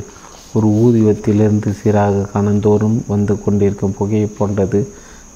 [0.53, 4.79] ஒரு ஊதியத்திலிருந்து சீராக கணந்தோறும் வந்து கொண்டிருக்கும் புகையை போன்றது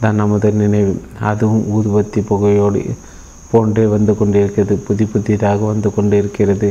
[0.02, 0.94] தான் நமது நினைவு.
[1.30, 2.82] அதுவும் ஊதுபத்தி புகையோடு
[3.52, 6.70] போன்றே வந்து கொண்டிருக்கிறது புதி புதிதாக வந்து கொண்டிருக்கிறது.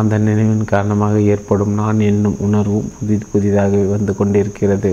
[0.00, 4.90] அந்த நினைவின் காரணமாக ஏற்படும் நான் என்னும் உணர்வும் புதி புதிதாக வந்து கொண்டிருக்கிறது.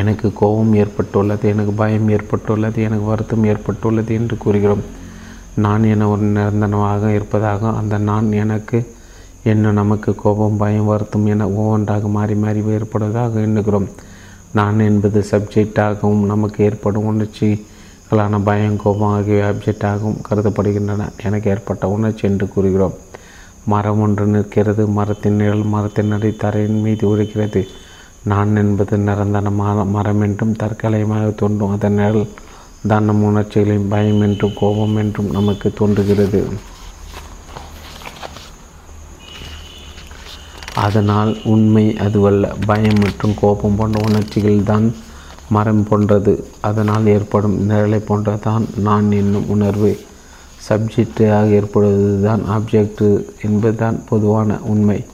[0.00, 4.84] எனக்கு கோபம் ஏற்பட்டுள்ளது எனக்கு பயம் ஏற்பட்டுள்ளது எனக்கு வருத்தம் ஏற்பட்டுள்ளது என்று கூறுகிறோம்.
[5.64, 8.78] நான் என ஒரு நிரந்தரமாக இருப்பதாக அந்த நான் எனக்கு
[9.52, 13.88] என்ன நமக்கு கோபம் பயம் வருத்தம் என ஒவ்வொன்றாக மாறி மாறி ஏற்படுவதாக எண்ணுகிறோம்.
[14.58, 17.48] நான் என்பது சப்ஜெக்டாகவும் நமக்கு ஏற்படும் உணர்ச்சி
[18.04, 21.02] உணர்ச்சிகளான பயம் கோபம் ஆகிய ஆப்ஜெக்டாகவும் கருதப்படுகின்றன.
[21.26, 22.96] எனக்கு ஏற்பட்ட உணர்ச்சி என்று கூறுகிறோம்.
[23.72, 24.82] மரம் ஒன்று நிற்கிறது.
[24.96, 27.62] மரத்தின் நிழல் மரத்தின் நடை தரையின் மீது உழைக்கிறது
[28.32, 31.72] நான் என்பது நிரந்தரமான மரம் என்றும் தற்காலிகமாக தோன்றும்.
[31.76, 32.28] அதன் நிழல்
[32.90, 36.42] தான் நம் உணர்ச்சிகளையும் பயம் என்றும் கோபம் என்றும் நமக்கு தோன்றுகிறது.
[40.84, 42.44] அதனால் உண்மை அதுவல்ல.
[42.70, 44.86] பயம் மற்றும் கோபம் போன்ற உணர்ச்சிகள் தான்
[45.50, 46.44] மரம் போன்றது.
[46.60, 49.98] அதனால் ஏற்படும் நிழலை போன்றதான் நான் என்னும் உணர்வு.
[50.68, 55.04] சப்ஜெக்டாக ஏற்படுவது தான் ஆப்ஜெக்ட் என்பதுதான் பொதுவான உண்மை.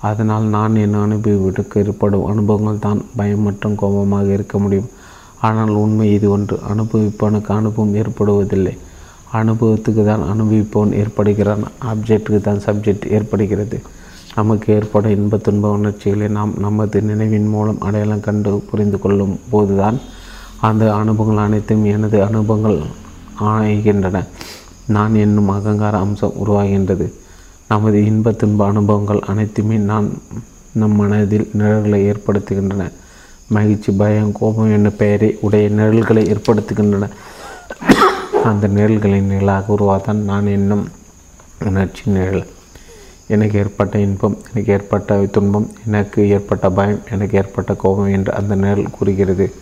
[0.00, 4.90] அதனால் நான் என் அனுபவிக்கு ஏற்படும் அனுபவங்கள் தான் பயம் மற்றும் கோபமாக இருக்க முடியும்.
[5.40, 6.58] ஆனால் உண்மை இது ஒன்று.
[6.72, 8.76] அனுபவிப்பவனுக்கு அனுபவம் ஏற்படுவதில்லை.
[9.32, 11.64] அனுபவத்துக்கு தான் அனுபவிப்பவன் ஏற்படுகிறான்.
[11.84, 13.80] ஆப்ஜெக்டுக்கு தான் சப்ஜெக்ட் ஏற்படுகிறது.
[14.34, 20.00] நமக்கு ஏற்படும் இன்ப துன்ப உணர்ச்சிகளை நாம் நமது நினைவின் மூலம் அடையாளம் கண்டு புரிந்து கொள்ளும் போதுதான்
[20.60, 22.78] அந்த அனுபவங்கள் அனைத்தும் எனது அனுபவங்கள்
[23.40, 24.24] ஆகின்றன
[24.86, 27.12] நான் என்னும் அகங்கார அம்சம் உருவாகின்றது.
[27.68, 30.08] நமது இன்ப துன்ப அனுபவங்கள் அனைத்துமே நான்
[30.72, 32.90] நம் மனதில் நிழல்களை ஏற்படுத்துகின்றன.
[33.48, 37.08] மகிழ்ச்சி பயம் கோபம் என்னும் பெயரை உடைய நிழல்களை ஏற்படுத்துகின்றன.
[38.44, 40.88] அந்த நிழல்களின் நிழலாக உருவாதான் நான் என்னும்
[41.64, 42.46] உணர்ச்சி நிழல்.
[43.28, 48.90] எனக்கு ஏற்பட்ட இன்பம் எனக்கு ஏற்பட்ட துன்பம் எனக்கு ஏற்பட்ட பயம் எனக்கு ஏற்பட்ட கோபம் என்று அந்த நிழல்
[48.90, 49.52] கூறுகிறது.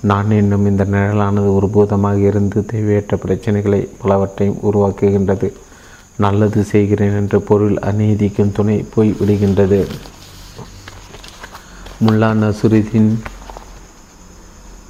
[0.00, 5.52] நான் என்னும் இந்த நிழலானது ஒரு பூதமாக இருந்து தேவையற்ற பிரச்சனைகளை பலவற்றையும் உருவாக்குகின்றது.
[6.24, 9.80] நல்லது செய்கிறேன் என்ற பொருள் அநீதிக்கும் துணை போய் விடுகின்றது.
[12.04, 13.10] முல்லா நசுருதீன்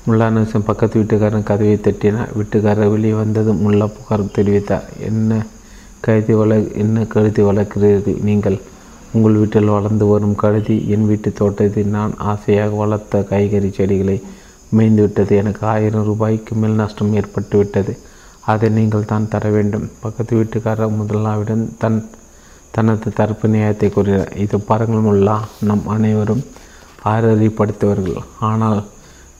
[0.06, 4.86] முல்லா நசும் பக்கத்து வீட்டுக்காரன் கதவை தட்டினார் வீட்டுக்காரர் வெளியே வந்ததும் முல்லா புகார் தெரிவித்தார்.
[4.98, 5.44] என்ன
[6.06, 8.18] கழுதி வள என்ன கழுதி வளர்க்கிறீர்கள்?
[8.28, 8.58] நீங்கள்
[9.14, 14.16] உங்கள் வீட்டில் வளர்ந்து வரும் கழுதி என் வீட்டு தோட்டத்தில் நான் ஆசையாக வளர்த்த காய்கறி செடிகளை
[14.76, 17.92] மேய்ந்துவிட்டது எனக்கு ஆயிரம் ரூபாய்க்கு மேல் நஷ்டம் ஏற்பட்டுவிட்டது.
[18.52, 19.86] அதை நீங்கள் தான் தர வேண்டும்.
[20.04, 21.98] பக்கத்து வீட்டுக்காரர் முதலாவிடம் தன்
[22.76, 24.32] தனது தரப்பு நியாயத்தை கூறுகிறார்.
[24.44, 25.36] இது பாருங்கள் முல்லா
[25.68, 26.44] நம் அனைவரும்
[27.12, 28.20] ஆறு அறிவுப்படுத்தவர்கள்
[28.50, 28.80] ஆனால்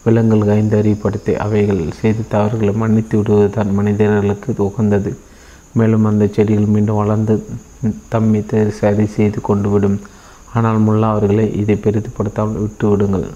[0.04, 5.12] விலங்குகள் ஐந்து அறிவுப்படுத்தி அவைகள் செய்து தவறுகளை மன்னித்து விடுவதுதான் மனிதர்களுக்கு உகந்தது.
[5.78, 7.34] மேலும் அந்த செடிகள் மீண்டும் வளர்ந்து
[8.12, 8.40] தம்மை
[8.80, 9.98] சரி செய்து கொண்டு விடும்.
[10.56, 13.26] ஆனால் முல்லா அவர்களை இதை பெரிதுபடுத்தாமல் விட்டு விடுங்கள்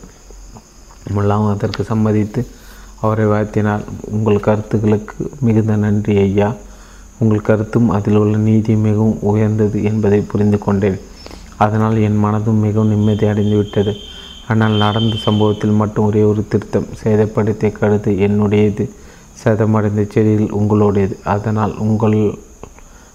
[1.15, 2.41] முல்லாவும் அதற்கு சம்மதித்து
[3.05, 3.85] அவரை வாழ்த்தினார்
[4.17, 5.15] உங்கள் கருத்துக்களுக்கு
[5.47, 6.49] மிகுந்த நன்றி ஐயா.
[7.23, 10.99] உங்கள் கருத்தும் அதில் உள்ள நீதி மிகவும் உயர்ந்தது என்பதை புரிந்து கொண்டேன்.
[11.65, 13.93] அதனால் என் மனதும் மிகவும் நிம்மதி அடைந்து விட்டது.
[14.53, 18.85] ஆனால் நடந்த சம்பவத்தில் மட்டும் ஒரே ஒரு திருத்தம் சேதப்படுத்திய கருத்து என்னுடையது.
[19.45, 21.23] சேதமடைந்த செடியில் உங்களுடையது.
[21.23, 22.39] அதனால் உங்கள்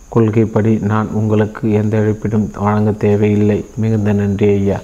[0.10, 3.65] கொள்கைப்படி நான் உங்களுக்கு எந்த இழப்பீடும் வழங்க தேவையில்லை.
[3.76, 4.80] மிகுந்த நன்றி ஐயா.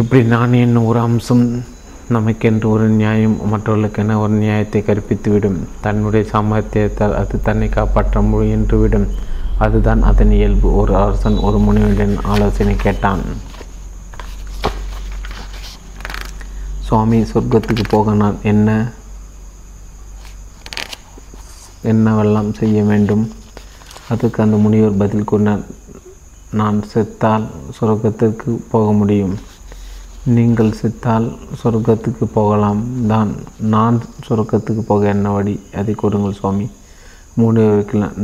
[0.00, 1.64] இப்படி நான் என்னும் ஒரு அம்சம்
[2.10, 5.58] நமக்கென்று ஒரு நியாயம் மற்றவர்களுக்கென ஒரு நியாயத்தை கற்பித்துவிடும்.
[5.80, 9.08] தன்னுடைய சாமர்த்தியத்தால் அது தன்னை காப்பாற்ற முயன்றுவிடும்
[9.58, 10.76] அதுதான் அதன் இயல்பு.
[10.76, 13.20] ஒரு அரசன் ஒரு முனிவனின் ஆலோசனை கேட்டான்.
[16.78, 18.92] சுவாமி சொர்க்கத்துக்கு போக நான் என்ன?
[21.82, 23.24] என்னவெல்லாம் செய்ய வேண்டும்?
[24.08, 25.62] அதுக்கு அந்த முனிவர் பதில் கூறினார்
[26.60, 27.46] நான் செத்தால்
[27.78, 29.34] சொர்க்கத்திற்கு போக முடியும்.
[30.36, 31.26] நீங்கள் செத்தால்
[31.60, 32.80] சொர்க்கத்துக்கு போகலாம்.
[33.12, 33.30] தான்
[33.74, 36.66] நான் சொர்க்கத்துக்கு போக என்ன வழி அதை கூறுங்கள் சுவாமி.
[37.40, 37.62] மூணு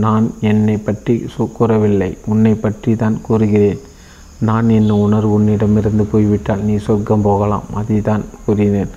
[0.04, 1.14] நான் என்னை பற்றி
[1.58, 2.10] கூறவில்லை.
[2.26, 3.80] உன்னை பற்றி தான் கூறுகிறேன்.
[4.48, 7.66] நான் என்னும் உணர்வு உன்னிடமிருந்து போய்விட்டால் நீ சொர்க்கம் போகலாம்.
[7.74, 8.92] அதை தான் கூறினேன்.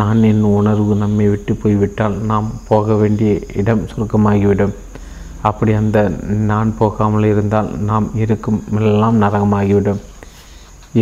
[0.00, 4.74] நான் என்னும் உணர்வு நம்மை விட்டு போய்விட்டால் நாம் போக வேண்டிய இடம் சுருக்கமாகிவிடும்.
[5.48, 5.98] அப்படி அந்த
[6.50, 10.00] நான் போகாமல் இருந்தால் நாம் இருக்கும் எல்லாம் நரகமாகிவிடும்.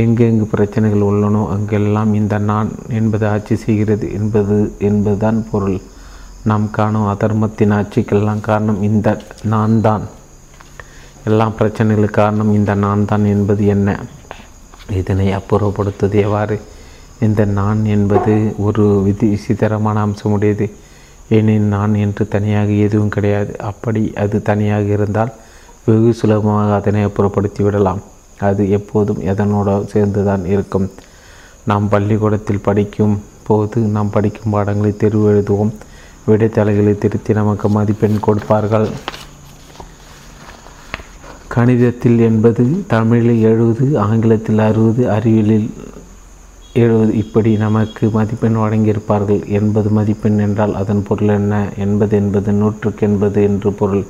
[0.01, 4.59] எங்கெங்கு பிரச்சனைகள் உள்ளனோ அங்கெல்லாம் இந்த நான் என்பது ஆட்சி செய்கிறது என்பது
[4.89, 5.79] என்பதுதான் பொருள்.
[6.51, 9.09] நாம் காணும் அதர்மத்தின் ஆட்சிக்கெல்லாம் காரணம் இந்த
[9.53, 10.05] நான் தான்
[11.25, 13.89] எல்லா பிரச்சனைகளுக்கு காரணம் இந்த நான் தான் என்பது என்ன?
[15.01, 16.57] இதனை அப்புறப்படுத்துவது எவ்வாறு
[17.27, 18.33] இந்த நான் என்பது
[18.67, 20.67] ஒரு விதி விசித்திரமான அம்சமுடையது.
[21.37, 23.53] ஏனெனில் நான் என்று தனியாக எதுவும் கிடையாது.
[23.71, 25.33] அப்படி அது தனியாக இருந்தால்
[25.85, 28.01] வெகு சுலபமாக அதனை அப்புறப்படுத்தி விடலாம்
[28.49, 30.87] அது எப்போதும் எதனோட சேர்ந்துதான் இருக்கும்.
[31.71, 33.17] நாம் பள்ளிக்கூடத்தில் படிக்கும்
[33.47, 35.73] போது நாம் படிக்கும் பாடங்களை தெரிவு எழுதுவோம்.
[36.29, 38.89] விடைத்தலைகளை திருத்தி நமக்கு மதிப்பெண் கொடுப்பார்கள்.
[41.55, 45.69] கணிதத்தில் என்பது தமிழில் எழுபது ஆங்கிலத்தில் அறுபது அறிவியலில்
[46.81, 49.41] எழுபது இப்படி நமக்கு மதிப்பெண் வழங்கியிருப்பார்கள்.
[49.59, 51.55] எண்பது மதிப்பெண் என்றால் அதன் பொருள் என்ன?
[51.85, 54.05] எண்பது என்பது நூற்றுக்கு எண்பது என்று பொருள்.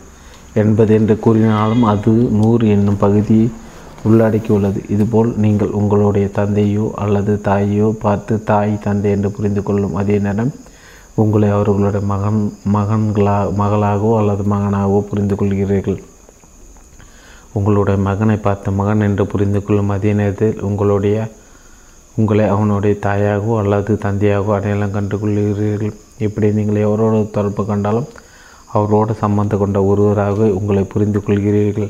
[0.62, 3.48] எண்பது என்று கூறினாலும் அது நூறு என்னும் பகுதியை
[4.04, 10.54] உள்ளடக்கியுள்ளது இதுபோல் நீங்கள் உங்களுடைய தந்தையோ அல்லது தாயையோ பார்த்து தாய் தந்தை என்று புரிந்து கொள்ளும் அதே நேரம்
[11.22, 12.40] உங்களை அவர்களுடைய மகன்
[12.76, 16.00] மகன்களா மகளாகவோ அல்லது மகனாகவோ புரிந்து கொள்கிறீர்கள்.
[17.58, 21.16] உங்களுடைய மகனை பார்த்த மகன் என்று புரிந்து கொள்ளும் அதே நேரத்தில் உங்களுடைய
[22.20, 25.94] உங்களை அவனுடைய தாயாகவோ அல்லது தந்தையாகவோ அடையாளம் கண்டு கொள்கிறீர்கள்
[26.26, 28.08] இப்படி நீங்கள் எவரோடு தொடர்பு கண்டாலும்
[28.76, 31.88] அவரோடு சம்பந்தம் கொண்ட ஒருவராக உங்களை புரிந்து கொள்கிறீர்கள்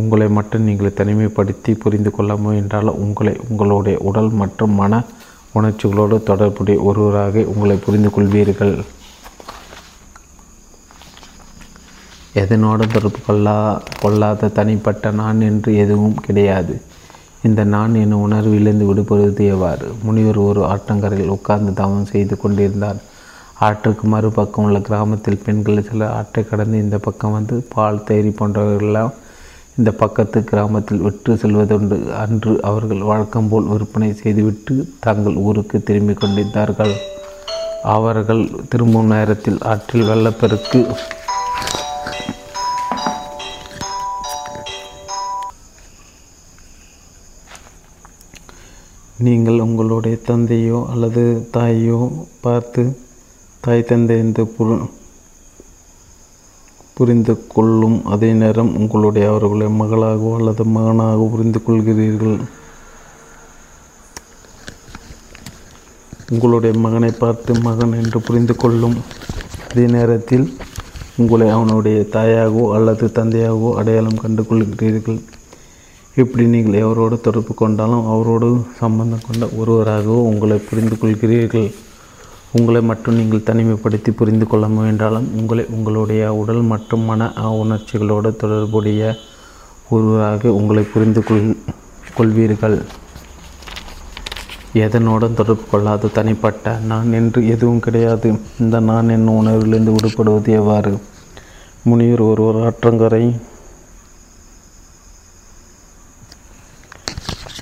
[0.00, 5.02] உங்களை மட்டும் நீங்கள் தனிமைப்படுத்தி புரிந்து கொள்ள முயன்றால் உங்களை உங்களுடைய உடல் மற்றும் மன
[5.58, 8.74] உணர்ச்சிகளோடு தொடர்புடைய ஒருவராக உங்களை புரிந்து கொள்வீர்கள்
[12.42, 13.56] எதனோடு தொடர்பு கொள்ளா
[14.02, 16.74] கொள்ளாத தனிப்பட்ட நான் என்று எதுவும் கிடையாது.
[17.46, 19.86] இந்த நான் என்னும் உணர்விலிருந்து விடுபடுவது எவ்வாறு?
[20.02, 23.00] முனிவர் ஒரு ஆற்றங்கரையில் உட்கார்ந்து தவம் செய்து கொண்டிருந்தார்.
[23.58, 29.12] ஆற்றுக்கு மறுபக்கம் உள்ள கிராமத்தில் பெண்கள் சில ஆற்றை கடந்து இந்த பக்கம் வந்து பால் தேரி போன்றவர்களெல்லாம்
[29.76, 31.98] இந்த பக்கத்து கிராமத்தில் விற்று செல்வதுண்டு.
[32.12, 36.94] அன்று அவர்கள் வழக்கம் போல் விற்பனை செய்துவிட்டு தங்கள் ஊருக்கு திரும்பிக் கொண்டிருந்தார்கள்.
[37.82, 40.80] அவர்கள் திரும்பும் நேரத்தில் ஆற்றில் வெள்ளப்பெருக்கு
[49.24, 51.22] நீங்கள் உங்களுடைய தந்தையோ அல்லது
[51.56, 51.98] தாயையோ
[52.44, 52.82] பார்த்து
[53.64, 54.76] தாய் தந்தை என்று புரு
[56.96, 62.36] புரிந்து கொள்ளும் அதே நேரம் உங்களுடைய அவர்களை மகளாகவோ அல்லது மகனாகவோ புரிந்து கொள்கிறீர்கள்.
[66.30, 68.96] உங்களுடைய மகனை பார்த்து மகன் என்று புரிந்து கொள்ளும்
[69.70, 70.46] அதே நேரத்தில்
[71.16, 75.20] உங்களை அவனுடைய தாயாகவோ அல்லது தந்தையாகவோ அடையாளம் கண்டு கொள்கிறீர்கள்
[76.20, 78.48] இப்படி நீங்கள் எவரோடு தொடர்பு கொண்டாலும் அவரோடு
[78.78, 81.68] சம்பந்தம் கொண்ட ஒருவராகவோ உங்களை புரிந்து கொள்கிறீர்கள்.
[82.52, 87.30] உங்களை மட்டும் நீங்கள் தனிமைப்படுத்தி புரிந்து கொள்ள முயன்றாலும் உங்களை உங்களுடைய உடல் மற்றும் மன
[87.60, 89.14] உணர்ச்சிகளோடு தொடர்புடைய
[89.90, 91.56] ஒருவராக உங்களை புரிந்து கொள்
[92.16, 92.76] கொள்வீர்கள்.
[94.74, 96.10] எதனுடன் தொடர்பு கொள்ளாத.
[96.18, 98.28] தனிப்பட்ட நான் என்று எதுவும் கிடையாது.
[98.60, 100.92] இந்த நான் என்னும் உணர்விலிருந்து விடுபடுவது எவ்வாறு?
[101.82, 103.24] முனிவர் ஒருவர் ஆற்றங்கரை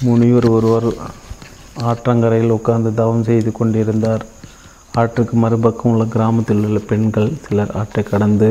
[0.05, 0.87] முனிவர் ஒருவர்
[1.89, 4.23] ஆற்றங்கரையில் உட்கார்ந்து தவம் செய்து கொண்டிருந்தார்.
[5.01, 8.49] ஆற்றுக்கு மறுபக்கம் உள்ள கிராமத்தில் உள்ள பெண்கள் சிலர் ஆற்றை கடந்து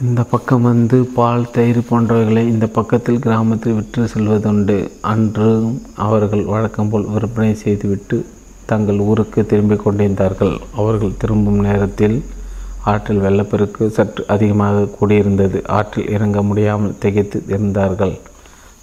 [0.00, 4.76] இந்த பக்கம் வந்து பால் தயிர் போன்றவைகளை இந்த பக்கத்தில் கிராமத்தில் விற்று செல்வதுண்டு
[5.12, 8.18] அன்றும் அவர்கள் வழக்கம் போல் விற்பனை செய்துவிட்டு
[8.72, 10.54] தங்கள் ஊருக்கு திரும்பிக் கொண்டிருந்தார்கள்.
[10.76, 12.18] அவர்கள் திரும்பும் நேரத்தில்
[12.84, 15.60] ஆற்றில் வெள்ளப்பெருக்கு சற்று அதிகமாக கூடியிருந்தது.
[15.78, 18.14] ஆற்றில் இறங்க முடியாமல் திகைத்து இருந்தார்கள்.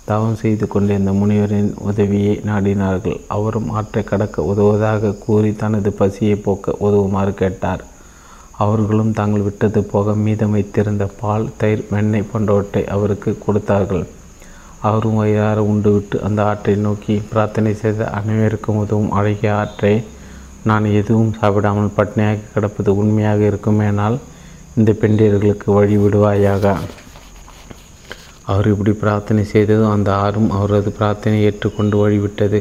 [0.09, 3.17] தவம் செய்து கொண்டிருந்த முனிவரின் உதவியை நாடினார்கள்.
[3.35, 7.83] அவரும் ஆற்றை கடக்க உதவுவதாக கூறி தனது பசியை போக்க உதவுமாறு கேட்டார்.
[8.65, 14.05] அவர்களும் தாங்கள் விட்டது போக மீதம் வைத்திருந்த பால் தயிர் வெண்ணெய் போன்றவற்றை அவருக்கு கொடுத்தார்கள்.
[14.87, 19.93] அவரும் வயிறார உண்டுவிட்டு அந்த ஆற்றை நோக்கி பிரார்த்தனை செய்த அனைவருக்கும் உதவும் அழகிய ஆற்றை
[20.69, 24.17] நான் எதுவும் சாப்பிடாமல் பட்னியாக கிடப்பது உண்மையாக இருக்குமேனால்
[24.77, 26.75] இந்த பெண்டியர்களுக்கு வழி விடுவாயாக.
[28.51, 32.59] அவர் இப்படி பிரார்த்தனை செய்ததும் அந்த ஆறும் அவரது பிரார்த்தனை ஏற்றுக்கொண்டு வழிவிட்டது.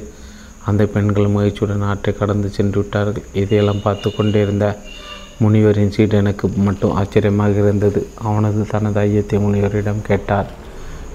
[0.68, 3.26] அந்த பெண்கள் முயற்சியுடன் ஆற்றை கடந்து சென்று விட்டார்கள்.
[3.42, 4.66] இதையெல்லாம் பார்த்து கொண்டிருந்த
[5.42, 8.00] முனிவரின் சீடனுக்கு மட்டும் ஆச்சரியமாக இருந்தது.
[8.28, 10.50] அவனது தனது ஐயத்தை முனிவரிடம் கேட்டார்.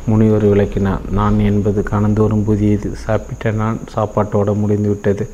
[0.10, 2.90] முனிவர் விளக்கினார் நான் என்பது கணந்தோறும் புதியது.
[3.06, 5.26] சாப்பிட்ட நான் சாப்பாட்டோடு முடிந்துவிட்டது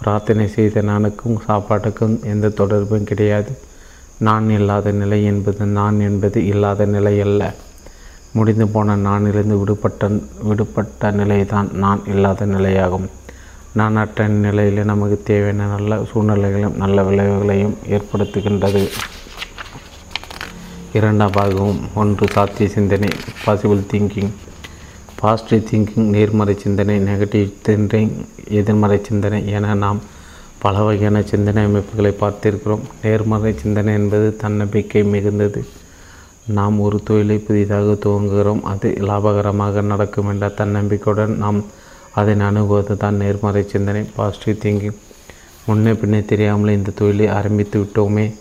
[0.00, 3.52] பிரார்த்தனை செய்த நானுக்கும் சாப்பாட்டுக்கும் எந்த தொடர்பும் கிடையாது.
[4.28, 7.42] நான் இல்லாத நிலை என்பது நான் என்பது இல்லாத நிலை அல்ல.
[8.32, 10.10] முடிந்து போன நானிலிருந்து விடுபட்ட
[10.42, 13.06] விடுபட்ட நிலைதான் நான் இல்லாத நிலையாகும்.
[13.72, 18.82] நான் அற்ற நிலையில் நமக்கு தேவையான நல்ல சூழ்நிலைகளையும் நல்ல விளைவுகளையும் ஏற்படுத்துகின்றது.
[20.92, 23.08] இரண்டாம் பாகமும் ஒன்று சாத்திய சிந்தனை
[23.44, 24.32] பாசிபிள் திங்கிங்
[25.20, 28.10] பாசிட்டிவ் திங்கிங் நேர்மறை சிந்தனை நெகட்டிவ் திங்கிங்
[28.48, 30.00] எதிர்மறை சிந்தனை என நாம்
[30.58, 32.84] பல வகையான சிந்தனை அமைப்புகளை பார்த்திருக்கிறோம்.
[33.02, 35.66] நேர்மறை சிந்தனை என்பது தன்னம்பிக்கை மிகுந்தது.
[36.46, 41.64] நாம் ஒரு தொழிலை புதிதாக துவங்குகிறோம் அது லாபகரமாக நடக்கும் என்ற தன்னம்பிக்கையுடன் நாம்
[42.12, 44.96] அதை அணுகுவது தான் நேர்மறை சிந்தனை பாசிட்டிவ் திங்கிங்
[45.66, 48.34] முன்னே பின்னே தெரியாமல் இந்த தொழிலை ஆரம்பித்து விட்டோமே.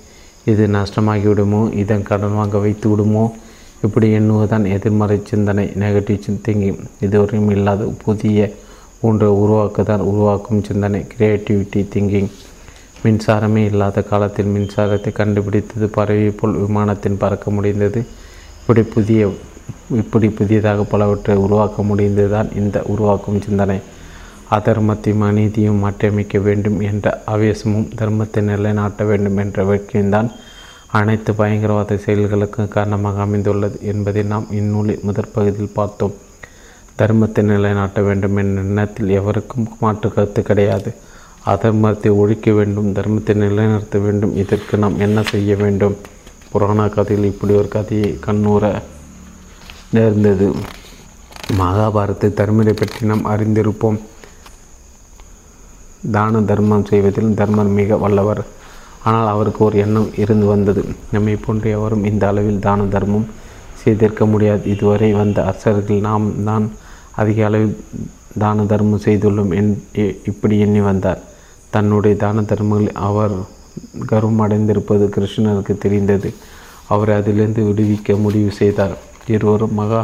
[0.45, 1.73] இது நஷ்டமாகிவிடுமோ?
[1.73, 3.33] இதன் கடன் வாங்க வைத்து விடுமோ?
[3.81, 8.53] இப்படி எண்ணுவதுதான் எதிர்மறை சிந்தனை நெகட்டிவ் திங்கிங் இதுவரையும் இல்லாத புதிய
[9.01, 12.31] ஒன்றை உருவாக்குதான் உருவாக்கும் சிந்தனை கிரியேட்டிவிட்டி திங்கிங்
[13.03, 18.01] மின்சாரமே இல்லாத காலத்தில் மின்சாரத்தை கண்டுபிடித்தது பறவை போல் விமானத்தின் பறக்க முடிந்தது.
[18.59, 19.31] இப்படி புதிய
[20.01, 23.79] இப்படி புதியதாக பலவற்றை உருவாக்க முடிந்ததுதான் இந்த உருவாக்கும் சிந்தனை.
[24.57, 30.29] அதர்மத்தையும் அநீதியும் மாற்றியமைக்க வேண்டும் என்ற ஆவேசமும் தர்மத்தை நிலைநாட்ட வேண்டும் என்ற வேட்கையும்தான்
[30.99, 36.15] அனைத்து பயங்கரவாத செயல்களுக்கும் காரணமாக அமைந்துள்ளது என்பதை நாம் இந்நூலில் முதற் பகுதியில் பார்த்தோம்.
[36.99, 40.91] தர்மத்தை நிலைநாட்ட வேண்டும் என்ற எண்ணத்தில் எவருக்கும் மாற்று கருத்து கிடையாது.
[41.45, 44.34] அதர்மத்தை ஒழிக்க வேண்டும் தர்மத்தை நிலைநிறுத்த வேண்டும்.
[44.35, 45.95] இதற்கு நாம் என்ன செய்ய வேண்டும்?
[46.51, 48.81] புராண கதையில் இப்படி ஒரு கதையை கண்ணூர
[49.95, 50.47] நேர்ந்தது.
[51.61, 53.99] மகாபாரத்தை தர்மரை பற்றி நாம் அறிந்திருப்போம்.
[56.15, 58.43] தான தர்மம் செய்வதில் தர்மர் மிக வல்லவர்.
[59.03, 60.84] ஆனால் அவருக்கு ஒரு எண்ணம் இருந்து வந்தது.
[61.11, 63.27] நம்மை போன்ற எவரும் இந்த அளவில் தான தர்மம்
[63.84, 64.63] செய்திருக்க முடியாது.
[64.73, 66.65] இதுவரை வந்த அரசர்கள் நாம் தான்
[67.22, 67.76] அதிக அளவில்
[68.43, 69.73] தான தர்மம் செய்துள்ளோம் என்
[70.31, 71.22] இப்படி எண்ணி வந்தார்.
[71.73, 73.35] தன்னுடைய தான தர்மங்கள் அவர்
[74.11, 76.30] கர்வம் அடைந்திருப்பது கிருஷ்ணனுக்கு தெரிந்தது.
[76.93, 78.95] அவரை அதிலிருந்து விடுவிக்க முடிவு செய்தார்.
[79.34, 80.02] இருவரும் மகா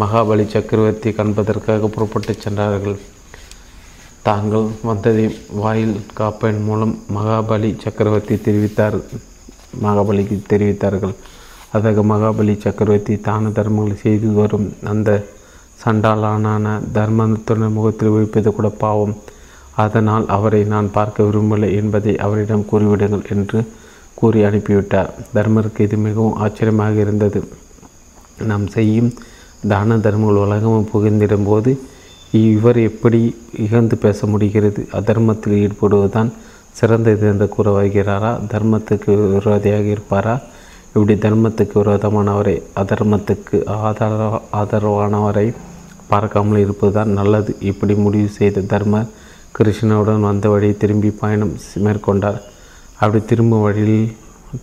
[0.00, 2.96] மகாபலி சக்கரவர்த்தி காண்பதற்காக புறப்பட்டு சென்றார்கள்.
[4.26, 5.26] தாங்கள் வந்ததை
[5.60, 8.96] வாயில் காப்பேன் மூலம் மகாபலி சக்கரவர்த்தி தெரிவித்தார்
[9.84, 11.14] மகாபலிக்கு தெரிவித்தார்கள்.
[11.76, 15.10] அதற்கு மகாபலி சக்கரவர்த்தி தான தர்மங்களை செய்து வரும் அந்த
[15.84, 19.14] சண்டாலான தர்மத்துடன் முகத்தில் ஒழிப்பது கூட பாவம்.
[19.82, 23.60] அதனால் அவரை நான் பார்க்க விரும்பவில்லை என்பதை அவரிடம் கூறிவிடுங்கள் என்று
[24.18, 25.10] கூறி அனுப்பிவிட்டார்.
[25.36, 27.40] தர்மருக்கு இது மிகவும் ஆச்சரியமாக இருந்தது.
[28.50, 29.10] நாம் செய்யும்
[29.72, 31.72] தான தர்மங்கள் உலகமும் புகுந்திடும் போது
[32.32, 33.20] இவர் எப்படி
[33.64, 34.80] இகழ்ந்து பேச முடிகிறது?
[34.98, 36.30] அதர்மத்தில் ஈடுபடுவதுதான்
[36.78, 38.32] சிறந்தது என்று கூற வருகிறாரா?
[38.52, 40.34] தர்மத்துக்கு விரோதியாக இருப்பாரா?
[40.94, 45.46] இப்படி தர்மத்துக்கு விரோதமானவரை அதர்மத்துக்கு ஆதரவ ஆதரவானவரை
[46.08, 47.52] பார்க்காமல் இருப்பதுதான் நல்லது.
[47.70, 49.08] இப்படி முடிவு செய்த தர்மர்
[49.56, 51.52] கிருஷ்ணனுடன் வந்த வழியை திரும்பி பயணம்
[51.84, 52.38] மேற்கொண்டார்.
[53.00, 54.08] அப்படி திரும்பும் வழியில்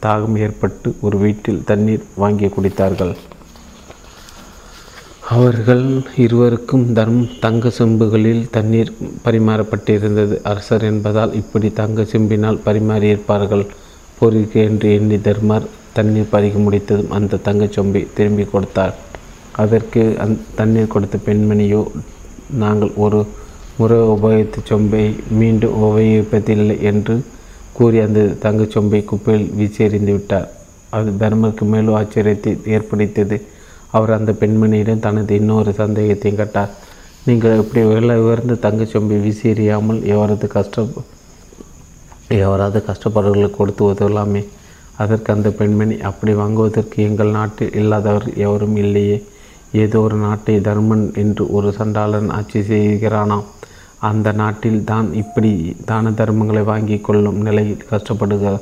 [0.05, 3.13] தாகம் ஏற்பட்டு ஒரு வீட்டில் தண்ணீர் வாங்கி குடித்தார்கள்.
[5.35, 5.85] அவர்கள்
[6.23, 8.93] இருவருக்கும் தர்ம் தங்க செம்புகளில் தண்ணீர்
[9.25, 10.37] பரிமாறப்பட்டிருந்தது.
[10.51, 13.65] அரசர் என்பதால் இப்படி தங்க செம்பினால் பரிமாறியிருப்பார்கள்
[14.19, 18.95] போருக்கு என்று எண்ணி தர்மர் தண்ணீர் பருகி முடித்ததும் அந்த தங்கச் சொம்பை திரும்பி கொடுத்தார்.
[19.63, 21.83] அதற்கு அந் தண்ணீர் கொடுத்த பெண்மணியோ
[22.63, 23.21] நாங்கள் ஒரு
[23.81, 25.03] முறை உபயோகித்த சொம்பை
[25.39, 27.15] மீண்டும் உபயோகிப்பதில்லை என்று
[27.77, 30.49] கூறி அந்த தங்கச் சொம்பை குப்பையில் வீசியறிந்து விட்டார்.
[30.97, 33.37] அது தர்மருக்கு மேலும் ஆச்சரியத்தை ஏற்படுத்தியது.
[33.97, 36.71] அவர் அந்த பெண்மணியிடம் தனது இன்னொரு சந்தேகத்தையும் கேட்டார்.
[37.27, 39.17] நீங்கள் இப்படி விலை உயர்ந்த தங்கச் சொம்பை
[40.15, 40.93] எவரது கஷ்டம்
[42.41, 44.41] எவராது கஷ்டப்படுவர்களுக்கு கொடுத்து உதவலாமே?
[45.03, 49.17] அதற்கு அந்த பெண்மணி அப்படி வாங்குவதற்கு எங்கள் நாட்டில் இல்லாதவர் எவரும் இல்லையே.
[49.83, 53.47] ஏதோ ஒரு நாட்டை தர்மன் என்று ஒரு சண்டாளன் ஆட்சி செய்கிறானாம்.
[54.07, 55.51] அந்த நாட்டில் தான் இப்படி
[55.89, 58.53] தான தர்மங்களை வாங்கி கொள்ளும் நிலையில் கஷ்டப்படுக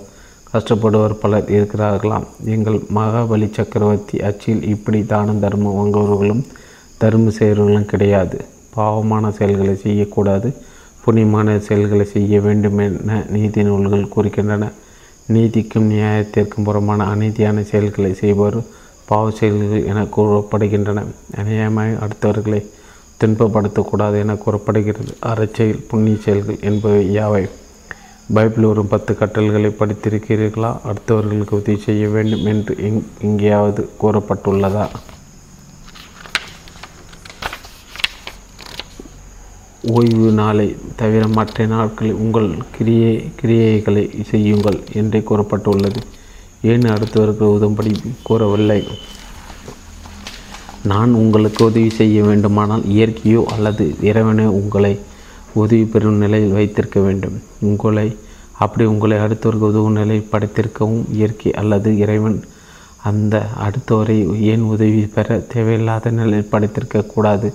[0.53, 2.25] கஷ்டப்படுவர் பலர் இருக்கிறார்களாம்.
[2.55, 6.43] எங்கள் மகாபலி சக்கரவர்த்தி அச்சில் இப்படி தான தர்மம் வாங்குபவர்களும்
[7.01, 8.37] தர்ம செய்கிறவர்களும் கிடையாது.
[8.75, 10.49] பாவமான செயல்களை செய்யக்கூடாது.
[11.03, 14.65] புண்ணியமான செயல்களை செய்ய வேண்டும் என நீதி நூல்கள் கூறுகின்றன.
[15.35, 18.59] நீதிக்கும் நியாயத்திற்கும் புறமான அநீதியான செயல்களை செய்பவர்
[19.05, 21.05] பாவ செயல்கள் என கூறப்படுகின்றன.
[21.41, 22.61] அநியாயமாக அடுத்தவர்களை
[23.23, 25.17] துன்பப்படுத்தக்கூடாது என கூறப்படுகிறது.
[25.19, 27.49] அறச்செயல் புண்ணிய செயல்கள் என்பவை யாவை?
[28.33, 30.79] பைபிள் வரும் பத்து கட்டல்களை படித்திருக்கிறீர்களா?
[30.85, 34.89] அடுத்தவர்களுக்கு உதவி செய்ய வேண்டும் என்று எங் எங்கேயாவது கூறப்பட்டுள்ளதா?
[39.81, 46.01] ஓய்வு நாளை தவிர மற்ற நாட்களில் உங்கள் கிரியை கிரியைகளை செய்யுங்கள் என்றே கூறப்பட்டுள்ளது.
[46.61, 48.87] ஏன் அடுத்தவருக்கு உதவும்படி கூறவில்லை?
[50.83, 54.99] நான் உங்களுக்கு உதவி செய்ய வேண்டுமானால் இயற்கையோ அல்லது இறைவனோ உங்களை
[55.53, 57.41] உதவி பெறும் நிலையில் வைத்திருக்க வேண்டும்.
[57.59, 58.17] உங்களை
[58.59, 62.43] அப்படி உங்களை அடுத்தவருக்கு உதவும் நிலை படைத்திருக்கவும் இயற்கை அல்லது இறைவன்
[63.03, 67.53] அந்த அடுத்தவரை ஏன் உதவி பெற தேவையில்லாத நிலையில் படைத்திருக்கக்கூடாது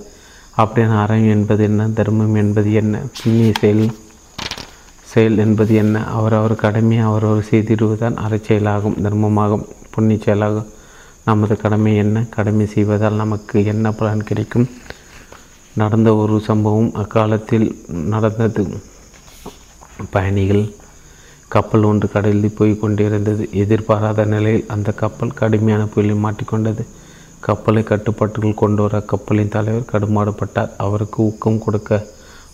[0.57, 1.87] அப்படின்னு அறம் என்பது என்ன?
[1.87, 3.01] தர்மம் என்பது என்ன?
[3.23, 3.91] புண்ணிய செயல்
[5.03, 6.05] செயல் என்பது என்ன?
[6.05, 10.69] அவரவர் கடமையை அவரவர் செய்திடுவதுதான் அறச்செயலாகும் தர்மமாகும் புண்ணிய செயலாகும்.
[11.25, 12.25] நமது கடமை என்ன?
[12.29, 14.69] கடமை செய்வதால் நமக்கு என்ன பலன் கிடைக்கும்?
[15.75, 18.63] நடந்த ஒரு சம்பவம் அக்காலத்தில் நடந்தது.
[20.09, 20.75] பயணிகள்
[21.47, 23.49] கப்பல் ஒன்று கடலில் போய் கொண்டிருந்தது.
[23.51, 26.85] எதிர்பாராத நிலையில் அந்த கப்பல் கடுமையான புயலில் மாட்டிக்கொண்டது.
[27.39, 32.05] கப்பலை கட்டுப்பாட்டுக்குள் கொண்டு வர கப்பலின் தலைவர் கடுமாடுபட்டார் அவருக்கு ஊக்கம் கொடுக்க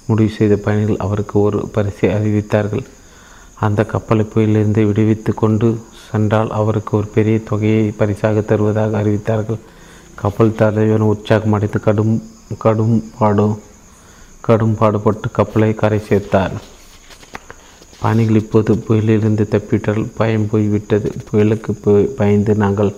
[0.05, 2.85] முடிவு செய்த பயணிகள் அவருக்கு ஒரு பரிசை அறிவித்தார்கள்.
[3.59, 5.67] அந்த கப்பலை புயலிருந்து விடுவித்து கொண்டு
[6.11, 9.61] சென்றால் அவருக்கு ஒரு பெரிய தொகையை பரிசாக தருவதாக அறிவித்தார்கள்.
[10.15, 12.15] கப்பல் தலைவன் உற்சாகம் அடைத்து கடும்
[12.57, 13.45] கடும் பாடு
[14.47, 16.55] கடும் பாடுபட்டு கப்பலை கரை சேர்த்தார்
[18.01, 21.09] பயணிகள் இப்போது புயலிலிருந்து தப்பிவிட்டால் பயம் போய்விட்டது.
[21.27, 21.71] புயலுக்கு
[22.19, 22.91] பயந்து நாங்கள்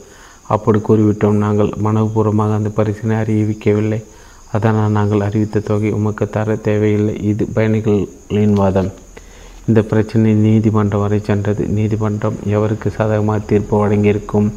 [0.47, 1.41] அப்படி கூறிவிட்டோம்.
[1.45, 3.99] நாங்கள் மனப்பூர்வமாக அந்த பரிசினை அறிவிக்கவில்லை.
[4.51, 7.15] அதனால் நாங்கள் அறிவித்த தொகை உமக்கு தர தேவையில்லை.
[7.31, 8.91] இது பயணிகளின் வாதம்.
[9.67, 11.67] இந்த பிரச்சனை நீதிமன்றம் வரை சென்றது.
[11.67, 14.51] நீதிமன்றம் எவருக்கு சாதகமாக தீர்ப்பு வழங்கியிருக்கும்?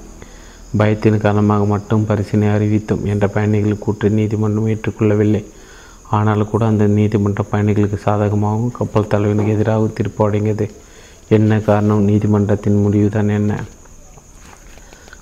[0.78, 5.44] பயத்தின் காரணமாக மட்டும் பரிசினை அறிவித்தோம் என்ற பயணிகள் கூற்று நீதிமன்றம் ஏற்றுக்கொள்ளவில்லை.
[6.10, 10.70] ஆனால் கூட அந்த நீதிமன்ற பயணிகளுக்கு சாதகமாகவும் கப்பல் தலைவனுக்கு எதிராக தீர்ப்பு வழங்கியது.
[11.28, 12.02] என்ன காரணம்?
[12.02, 13.60] நீதிமன்றத்தின் முடிவுதான் என்ன?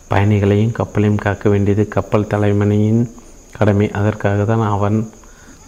[0.08, 3.10] பயணிகளையும் கப்பலையும் காக்க வேண்டியது கப்பல் தலைமனையின்
[3.58, 3.90] கடமை.
[3.90, 5.08] அதற்காக தான் அவன்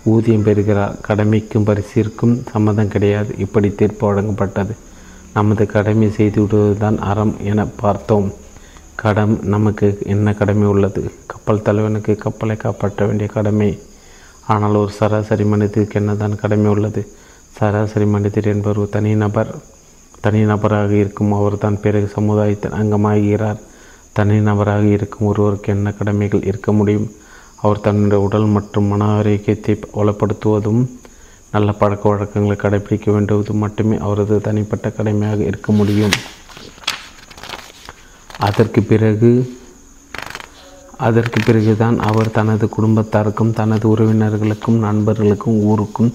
[0.06, 3.34] ஊதியம் பெறுகிறார் கடமைக்கும் பரிசிற்கும் சம்மதம் கிடையாது.
[3.38, 4.74] இப்படி தீர்ப்பு வழங்கப்பட்டது.
[5.34, 8.28] நமது கடமை செய்து விடுவதுதான் அறம் என பார்த்தோம்.
[8.94, 11.02] கடம் நமக்கு என்ன கடமை உள்ளது?
[11.26, 13.70] கப்பல் தலைவனுக்கு கப்பலை காப்பாற்ற வேண்டிய கடமை.
[14.46, 17.02] ஆனால் ஒரு சராசரி மனிதருக்கு என்னதான் கடமை உள்ளது?
[17.50, 19.52] சராசரி மனிதர் என்பவர் ஒரு தனிநபர்
[20.24, 23.60] தனிநபராக இருக்கும் அவர் தான் பிறகு சமுதாயத்தின் அங்கமாகிறார்.
[24.18, 27.08] தனிநபராக இருக்கும் ஒருவருக்கு என்ன கடமைகள் இருக்க முடியும்?
[27.66, 30.82] அவர் தன்னுடைய உடல் மற்றும் மன ஆரோக்கியத்தை வளப்படுத்துவதும்
[31.54, 36.16] நல்ல பழக்க வழக்கங்களை கடைபிடிக்க வேண்டுவதும் மட்டுமே அவரது தனிப்பட்ட கடமையாக இருக்க முடியும்.
[38.48, 39.30] அதற்கு பிறகு
[41.06, 46.10] அதற்கு பிறகுதான் அவர் தனது குடும்பத்தாருக்கும் தனது உறவினர்களுக்கும் நண்பர்களுக்கும் ஊருக்கும்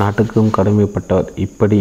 [0.00, 1.30] நாட்டுக்கும் கடமைப்பட்டவர்.
[1.46, 1.80] இப்படி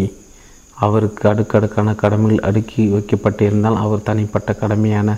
[0.85, 5.17] அவருக்கு அடுக்கடுக்கான கடமைகள் அடுக்கி வைக்கப்பட்டிருந்தால் அவர் தனிப்பட்ட கடமையான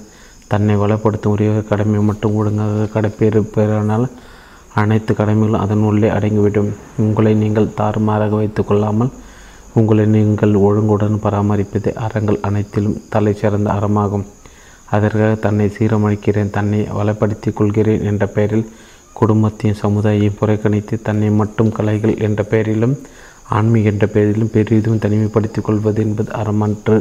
[0.51, 4.05] தன்னை வளப்படுத்தும் உரிய கடமை மட்டும் ஒழுங்காக கடைப்பெறுப்பினால்
[4.81, 6.69] அனைத்து கடமைகளும் அதன் உள்ளே அடங்கிவிடும்.
[7.03, 9.11] உங்களை நீங்கள் தாறுமாறாக வைத்து கொள்ளாமல்
[9.79, 14.25] உங்களை நீங்கள் ஒழுங்குடன் பராமரிப்பது அறங்கள் அனைத்திலும் தலை சிறந்த அறமாகும்.
[14.95, 18.65] அதற்காக தன்னை சீரமளிக்கிறேன் தன்னை வளப்படுத்திக் கொள்கிறேன் என்ற பெயரில்
[19.19, 22.95] குடும்பத்தையும் சமுதாயையும் புறக்கணித்து தன்னை மட்டும் கலைகள் என்ற பெயரிலும்
[23.57, 26.95] ஆன்மீக என்ற பெயரிலும் பெரிதும் தனிமைப்படுத்திக் கொள்வது என்பது அறமன்று.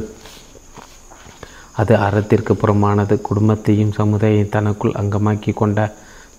[1.81, 3.15] அது அறத்திற்கு புறமானது.
[3.29, 5.81] குடும்பத்தையும் சமுதாயம் தனக்குள் அங்கமாக்கி கொண்ட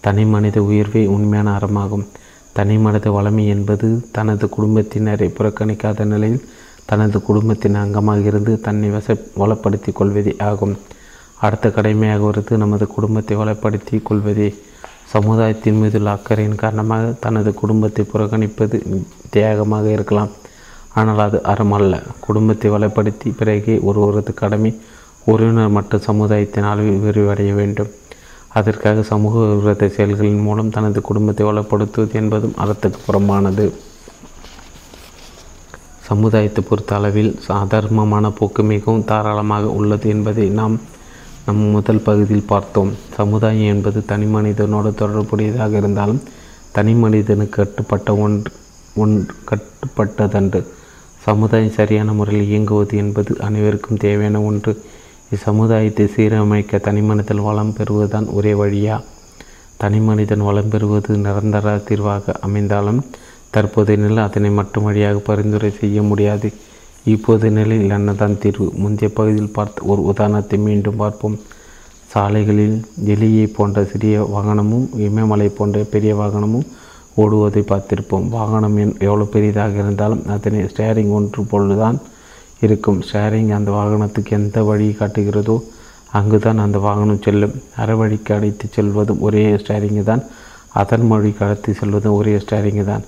[0.06, 2.06] தனி மனித உயர்வே உண்மையான அறமாகும்.
[2.58, 6.45] தனி மனித வளமை என்பது தனது குடும்பத்தினரை புறக்கணிக்காத நிலையில்
[6.90, 10.76] தனது குடும்பத்தின் அங்கமாக இருந்து தன்னை வச வளப்படுத்தி கொள்வதே ஆகும்.
[11.45, 14.50] அடுத்த கடமையாக வருது நமது குடும்பத்தை வளப்படுத்தி கொள்வதே.
[15.14, 18.78] சமுதாயத்தின் மீதுள்ள அக்கறையின் காரணமாக தனது குடும்பத்தை புறக்கணிப்பது
[19.34, 20.32] தியாகமாக இருக்கலாம்.
[21.00, 21.95] ஆனால் அது அறமல்ல
[22.26, 24.72] குடும்பத்தை வளப்படுத்தி பிறகே ஒருவரது கடமை
[25.25, 27.91] உறவினர் மற்றும் சமுதாயத்தின் அளவில் விரிவடைய வேண்டும்.
[28.48, 33.66] அதற்காக சமூக விரோத செயல்களின் மூலம் தனது குடும்பத்தை வளப்படுத்துவது என்பதும் அறத்துக்கு புறம்பானது.
[36.08, 40.80] சமுதாயத்தை பொறுத்த அளவில் சாதாரணமான போக்கு மிகவும் தாராளமாக உள்ளது என்பதை நாம்
[41.45, 42.91] நம் முதல் பகுதியில் பார்த்தோம்.
[43.16, 46.22] சமுதாயம் என்பது தனி மனிதனோடு தொடர்புடையதாக இருந்தாலும்
[46.72, 48.51] தனி மனிதனுக்கு கட்டுப்பட்ட ஒன்று
[48.95, 50.64] ஒன்று கட்டுப்பட்டதன்று.
[51.25, 54.74] சமுதாயம் சரியான முறையில் இயங்குவது என்பது அனைவருக்கும் தேவையான ஒன்று.
[55.35, 58.95] இச்சமுதாயத்தை சீரமைக்க தனிமனிதன் வளம் பெறுவதுதான் ஒரே வழியா?
[59.82, 63.00] தனிமனிதன் வளம் பெறுவது நிரந்தர தீர்வாக அமைந்தாலும்
[63.51, 66.50] தற்போதைய நிலை அதனை மட்டும் வழியாக பரிந்துரை செய்ய முடியாது.
[67.03, 68.68] இப்போது நிலையில் என்னதான் தீர்வு.
[68.82, 71.40] முந்தைய பகுதியில் பார்த்த ஒரு உதாரணத்தை மீண்டும் பார்ப்போம்.
[72.14, 72.77] சாலைகளில்
[73.14, 76.69] எலியை போன்ற சிறிய வாகனமும் இமயமலை போன்ற பெரிய வாகனமும்
[77.16, 78.27] ஓடுவதை பார்த்திருப்போம்.
[78.38, 78.77] வாகனம்
[79.08, 82.00] எவ்வளோ பெரியதாக இருந்தாலும் அதனை ஸ்டேரிங் ஒன்று பொழுதுதான்
[82.65, 82.99] இருக்கும்.
[83.09, 85.57] ஷேரிங் அந்த வாகனத்துக்கு எந்த வழி காட்டுகிறதோ
[86.19, 87.56] அங்கு தான் அந்த வாகனம் செல்லும்.
[87.81, 90.23] அறவழிக்கு அழைத்து செல்வதும் ஒரே ஸ்டேரிங்கு தான்.
[90.81, 93.03] அதன் மொழிக்கு கடத்தி செல்வதும் ஒரே ஸ்டேரிங்கு தான்.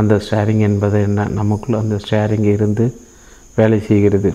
[0.00, 1.26] அந்த ஸ்டேரிங் என்பது என்ன?
[1.40, 2.84] நமக்குள் அந்த ஸ்டேரிங் இருந்து
[3.58, 4.30] வேலை செய்கிறது.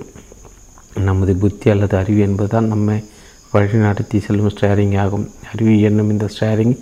[1.08, 2.98] நமது புத்தி அல்லது அறிவு என்பதுதான் நம்மை
[3.54, 5.26] வழி நடத்தி செல்லும் ஸ்டேரிங் ஆகும்.
[5.52, 6.76] அறிவு என்னும் இந்த ஸ்டேரிங்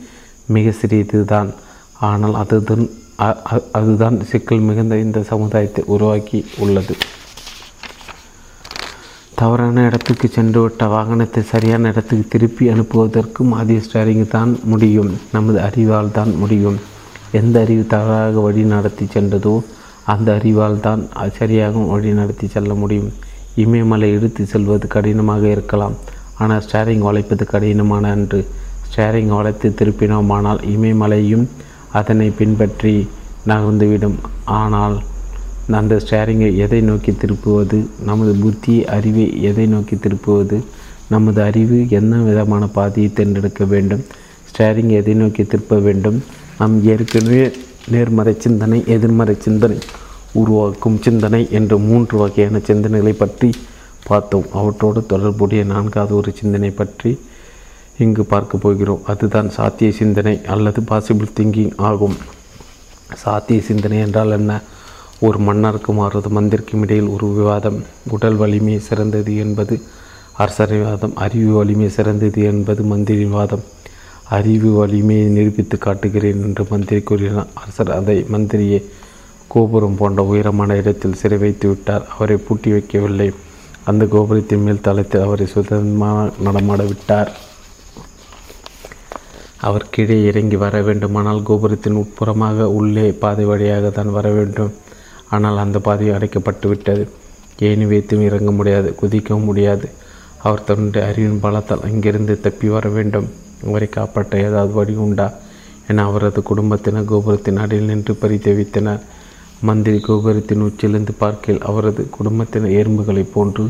[0.55, 1.49] மிக சிறியது தான்
[2.09, 2.85] ஆனால் அதுதான்
[3.79, 6.95] அதுதான் சிக்கல் மிகுந்த இந்த சமுதாயத்தை உருவாக்கி உள்ளது.
[9.41, 15.11] தவறான இடத்துக்கு சென்றுவிட்ட வாகனத்தை சரியான இடத்துக்கு திருப்பி அனுப்புவதற்கும் அதே ஸ்டேரிங் தான் முடியும்.
[15.35, 16.77] நமது அறிவால் தான் முடியும்.
[17.39, 19.53] எந்த அறிவு தவறாக வழி நடத்தி சென்றதோ
[20.13, 21.01] அந்த அறிவால் தான்
[21.39, 23.11] சரியாக வழி நடத்தி செல்ல முடியும்.
[23.63, 25.95] இமயமலை எடுத்து செல்வது கடினமாக இருக்கலாம்.
[26.41, 28.41] ஆனால் ஸ்டேரிங் வளைப்பது கடினமான அன்று.
[28.89, 31.45] ஸ்டேரிங் வளைத்து திருப்பினோமானால் இமயமலையும்
[31.99, 32.95] அதனை பின்பற்றி
[33.51, 34.17] நகர்ந்துவிடும்.
[34.61, 34.97] ஆனால்
[35.74, 37.85] அந்த ஸ்டேரிங்கை எதை நோக்கி திருப்புவது?
[38.03, 40.64] நமது புத்தியை அறிவை எதை நோக்கி திருப்புவது?
[41.09, 44.03] நமது அறிவு என்ன விதமான பாதையை தேர்ந்தெடுக்க வேண்டும்?
[44.50, 46.24] ஸ்டேரிங் எதை நோக்கி திருப்ப வேண்டும்?
[46.58, 47.51] நாம் ஏற்கனவே
[47.90, 49.77] நேர்மறை சிந்தனை எதிர்மறை சிந்தனை
[50.32, 53.51] உருவாக்கும் சிந்தனை என்ற மூன்று வகையான சிந்தனைகளை பற்றி
[54.03, 54.45] பார்த்தோம்.
[54.53, 57.19] அவற்றோடு தொடர்புடைய நான்காவது ஒரு சிந்தனை பற்றி
[57.98, 59.01] இங்கு பார்க்க போகிறோம்.
[59.06, 62.17] அதுதான் சாத்திய சிந்தனை அல்லது பாசிபிள் திங்கிங் ஆகும்.
[63.16, 64.61] சாத்திய சிந்தனை என்றால் என்ன?
[65.27, 67.77] ஒரு மன்னருக்கும் அவரது மந்திரிக்கும் இடையில் ஒரு விவாதம்.
[68.16, 69.75] உடல் வலிமை சிறந்தது என்பது
[70.43, 73.66] அரசரிவாதம் அறிவு வலிமை சிறந்தது என்பது மந்திரின் வாதம்
[74.38, 77.51] அறிவு வலிமையை நிரூபித்து காட்டுகிறேன் என்று மந்திரி கூறினார்.
[77.61, 78.82] அரசர் அதை மந்திரியை
[79.53, 82.03] கோபுரம் போன்ற உயரமான இடத்தில் சிறை வைத்து விட்டார்.
[82.14, 83.30] அவரை பூட்டி வைக்கவில்லை.
[83.90, 87.32] அந்த கோபுரத்தின் மேல் தளத்தில் அவரை சுதந்திரமாக நடமாட விட்டார்.
[89.67, 94.72] அவர் கீழே இறங்கி வர வேண்டுமானால் கோபுரத்தின் உட்புறமாக உள்ளே பாதை வழியாக தான் வர வேண்டும்.
[95.31, 97.03] ஆனால் அந்த பாதை அடைக்கப்பட்டு விட்டது.
[97.59, 99.87] ஏணி வைத்தும் இறங்க முடியாது குதிக்கவும் முடியாது.
[100.43, 103.27] அவர் தன்னுடைய அறிவின் பலத்தால் அங்கிருந்து தப்பி வர வேண்டும்.
[103.67, 105.27] அவரை காப்பாற்ற ஏதாவது வழி உண்டா?
[105.87, 109.01] என அவரது குடும்பத்தினர் கோபுரத்தின் அடியில் நின்று பரிதவித்தனர்.
[109.61, 113.65] மந்திரி கோபுரத்தின் உச்சிலிருந்து பார்க்கையில் அவரது குடும்பத்தினர் எறும்புகளைப் போன்று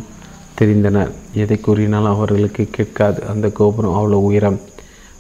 [0.60, 1.12] தெரிந்தனர்.
[1.34, 3.20] எதை கூறினாலும் அவர்களுக்கு கேட்காது.
[3.28, 4.60] அந்த கோபுரம் அவ்வளோ உயரம்.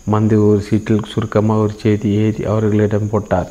[0.05, 3.49] மந்திரி ஒரு சீட்டில் சுருக்கமாக ஒரு செய்தி ஏறி அவர்களிடம் போட்டார்.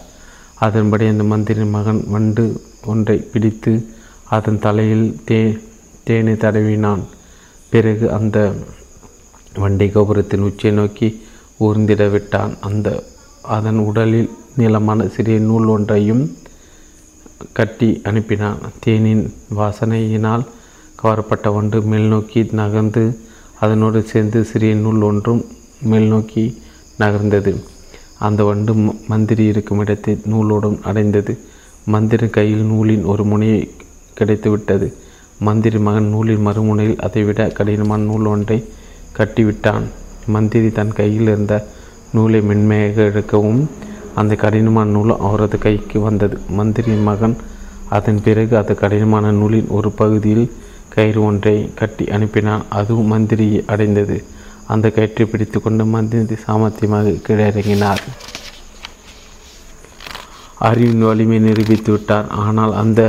[0.66, 2.44] அதன்படி அந்த மந்திரின் மகன் வண்டு
[2.86, 3.72] ஒன்றை பிடித்து
[4.24, 5.60] அதன் தலையில் தே
[6.04, 7.02] தேனை தடவினான்.
[7.70, 8.54] பிறகு அந்த
[9.58, 11.22] வண்டி கோபுரத்தின் உச்சியை நோக்கி
[11.60, 12.56] ஊர்ந்திட விட்டான்.
[12.60, 13.02] அந்த
[13.42, 16.36] அதன் உடலில் நீளமான சிறிய நூல் ஒன்றையும்
[17.52, 18.58] கட்டி அனுப்பினான்.
[18.84, 20.44] தேனின் வாசனையினால்
[21.02, 23.04] கவரப்பட்ட ஒன்று மேல்நோக்கி நகர்ந்து
[23.60, 25.44] அதனோடு சேர்ந்து சிறிய நூல் ஒன்றும்
[25.90, 26.56] மேல்நோக்கி
[26.98, 27.52] நகர்ந்தது.
[28.18, 28.74] அந்த வண்டு
[29.08, 31.38] மந்திரி இருக்கும் இடத்தை நூலோடும் அடைந்தது.
[31.84, 33.70] மந்திரி கையில் நூலின் ஒரு முனையை
[34.18, 34.92] கிடைத்துவிட்டது.
[35.38, 38.64] மந்திரி மகன் நூலின் மறுமுனையில் அதைவிட கடினமான நூல் ஒன்றை
[39.18, 39.82] கட்டிவிட்டான்.
[40.26, 41.66] மந்திரி தன் கையில் இருந்த
[42.12, 43.66] நூலை மென்மையாக எடுக்கவும்
[44.14, 46.40] அந்த கடினமான நூல் அவரது கைக்கு வந்தது.
[46.48, 47.36] மந்திரியின் மகன்
[47.88, 50.52] அதன் பிறகு அந்த கடினமான நூலின் ஒரு பகுதியில்
[50.88, 52.62] கயிறு ஒன்றை கட்டி அனுப்பினான்.
[52.68, 54.24] அதுவும் மந்திரியை அடைந்தது.
[54.66, 58.02] அந்த கயிற்றை பிடித்து கொண்டு மந்திரி சாமர்த்தியமாக கீழிறங்கினார்.
[60.68, 62.26] அறிவின் வலிமை நிரூபித்து விட்டார்.
[62.28, 63.00] ஆனால் அந்த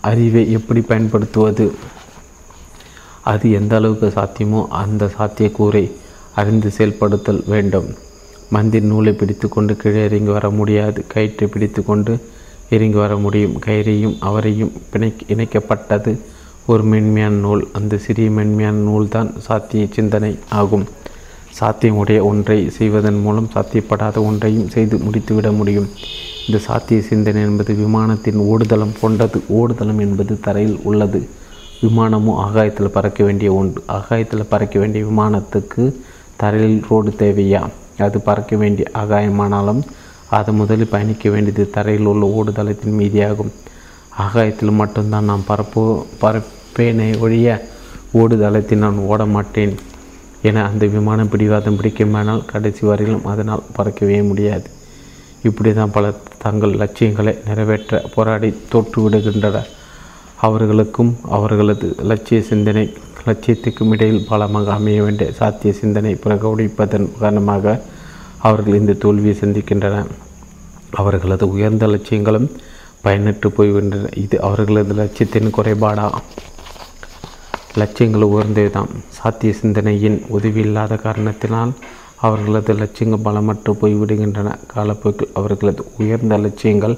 [0.00, 1.74] அறிவை எப்படி பயன்படுத்துவது?
[3.22, 5.84] அது எந்த அளவுக்கு சாத்தியமோ அந்த சாத்தியக்கூறை
[6.34, 7.88] அறிந்து செயல்படுத்தல் வேண்டும்.
[8.50, 11.04] மந்திர் நூலை பிடித்து கொண்டு கீழே இறங்கி வர முடியாது.
[11.08, 12.12] கயிற்றை பிடித்து கொண்டு
[12.70, 13.56] இறங்கி வர முடியும்.
[13.66, 16.12] கயிறையும் அவரையும் பிணை இணைக்கப்பட்டது
[16.66, 17.68] ஒரு மென்மையான நூல்.
[17.72, 20.86] அந்த சிறிய மென்மையான நூல்தான் சாத்திய சிந்தனை ஆகும்.
[21.60, 25.90] சாத்தியமுடைய ஒன்றை செய்வதன் மூலம் சாத்தியப்படாத ஒன்றையும் செய்து முடித்துவிட முடியும்.
[26.46, 31.28] இந்த சாத்திய சிந்தனை என்பது விமானத்தின் ஓடுதளம் போன்றது ஓடுதளம் என்பது தரையில் உள்ளது.
[31.80, 33.82] விமானமும் ஆகாயத்தில் பறக்க வேண்டிய ஒன்று.
[33.86, 35.84] ஆகாயத்தில் பறக்க வேண்டிய விமானத்துக்கு
[36.36, 37.62] தரையில் ரோடு தேவையா?
[37.98, 39.82] அது பறக்க வேண்டிய ஆகாயமானாலும்
[40.30, 43.52] அது முதலில் பயணிக்க வேண்டியது தரையில் உள்ள ஓடுதளத்தின் மீதியாகும்.
[44.18, 47.68] ஆகாயத்தில் மட்டும்தான் நான் பரப்போ பரப்பேனே ஒழிய
[48.14, 49.74] ஓடுதளத்தில் நான் ஓட மாட்டேன்
[50.42, 54.66] என அந்த விமானம் பிடிவாதம் பிடிக்குமானால் கடைசி வரையிலும் அதனால் பறக்கவே முடியாது.
[55.48, 59.70] இப்படி தான் பலர் தங்கள் லட்சியங்களை நிறைவேற்ற போராடி தோற்றுவிடுகின்றனர்
[60.40, 62.84] அவர்களுக்கும் அவர்களது லட்சிய சிந்தனை
[63.26, 67.82] லட்சியத்துக்கும் இடையில் பலமாக அமைய வேண்டிய சாத்திய சிந்தனை பிரகடிப்பதன் காரணமாக
[68.38, 70.10] அவர்கள் இந்த தோல்வியை சந்திக்கின்றனர்
[70.90, 72.48] அவர்களது உயர்ந்த லட்சியங்களும்
[73.04, 74.10] பயனற்று போய்வின்றன.
[74.14, 76.06] இது அவர்களது லட்சியத்தின் குறைபாடா?
[77.74, 78.92] லட்சியங்கள் உயர்ந்ததுதான்.
[79.08, 81.72] சாத்திய சிந்தனையின் உதவி இல்லாத காரணத்தினால்
[82.26, 84.48] அவர்களது லட்சியங்கள் பலமற்று போய்விடுகின்றன.
[84.72, 86.96] காலப்போக்கில் அவர்களது உயர்ந்த லட்சியங்கள்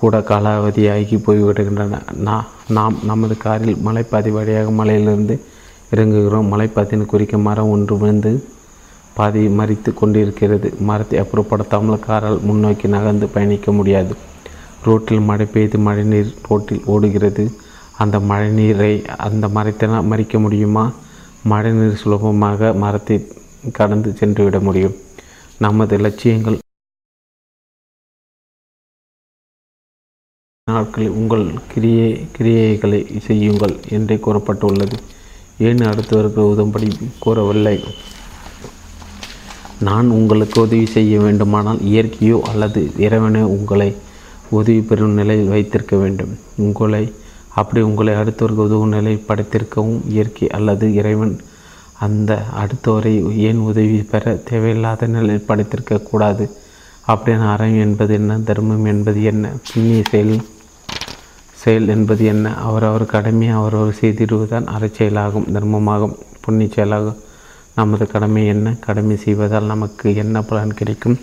[0.00, 2.00] கூட காலாவதியாகி போய்விடுகின்றன.
[2.26, 5.34] நான் நாம் நமது காரில் மலைப்பாதை வழியாக மலையிலிருந்து
[5.94, 6.50] இறங்குகிறோம்.
[6.52, 8.32] மலைப்பாதையின் குறிக்க மரம் ஒன்று விழுந்து
[9.18, 10.68] பாதி மறித்து கொண்டிருக்கிறது.
[10.88, 14.14] மரத்தை அப்புறப்படுத்தாமல் காரால் முன்னோக்கி நகர்ந்து பயணிக்க முடியாது.
[14.86, 17.44] ரோட்டில் மழை பெய்து மழைநீர் ரோட்டில் ஓடுகிறது.
[18.02, 18.92] அந்த மழைநீரை
[19.26, 20.84] அந்த மரத்தினால் மறிக்க முடியுமா?
[21.42, 23.16] மழைநீர் சுலபமாக மரத்தை
[23.78, 24.96] கடந்து சென்றுவிட முடியும்.
[25.64, 26.56] நமது லட்சியங்கள்
[30.68, 34.96] நாட்களில் உங்கள் கிரியை கிரியைகளை செய்யுங்கள் என்றே கூறப்பட்டுள்ளது.
[35.66, 36.88] ஏன் அடுத்தவருக்கு உதவும்படி
[37.24, 37.76] கூறவில்லை?
[39.88, 43.90] நான் உங்களுக்கு உதவி செய்ய வேண்டுமானால் இயற்கையோ அல்லது இறைவனோ உங்களை
[44.58, 46.32] உதவி பெறும் நிலையில் வைத்திருக்க வேண்டும்.
[46.66, 47.04] உங்களை
[47.60, 51.34] அப்படி உங்களை அடுத்தவருக்கு உதவும் நிலை படைத்திருக்கவும் இயற்கை அல்லது இறைவன்
[52.00, 56.50] அந்த அடுத்தவரை ஏன் உதவி பெற தேவையில்லாத நிலையில் படைத்திருக்க கூடாது?
[57.08, 58.38] அப்படின்னு அறம் என்பது என்ன?
[58.38, 59.48] தர்மம் என்பது என்ன?
[59.72, 60.42] புண்ணிய செயல்
[61.52, 62.54] செயல் என்பது என்ன?
[62.54, 67.16] அவரவர் கடமையை அவரவர் செய்திடுவதுதான் அறச்செயலாகும் தர்மமாகும் புண்ணிய செயலாகும்.
[67.74, 68.76] நமது கடமை என்ன?
[68.80, 71.18] கடமை செய்வதால் நமக்கு என்ன பலன் கிடைக்கும்?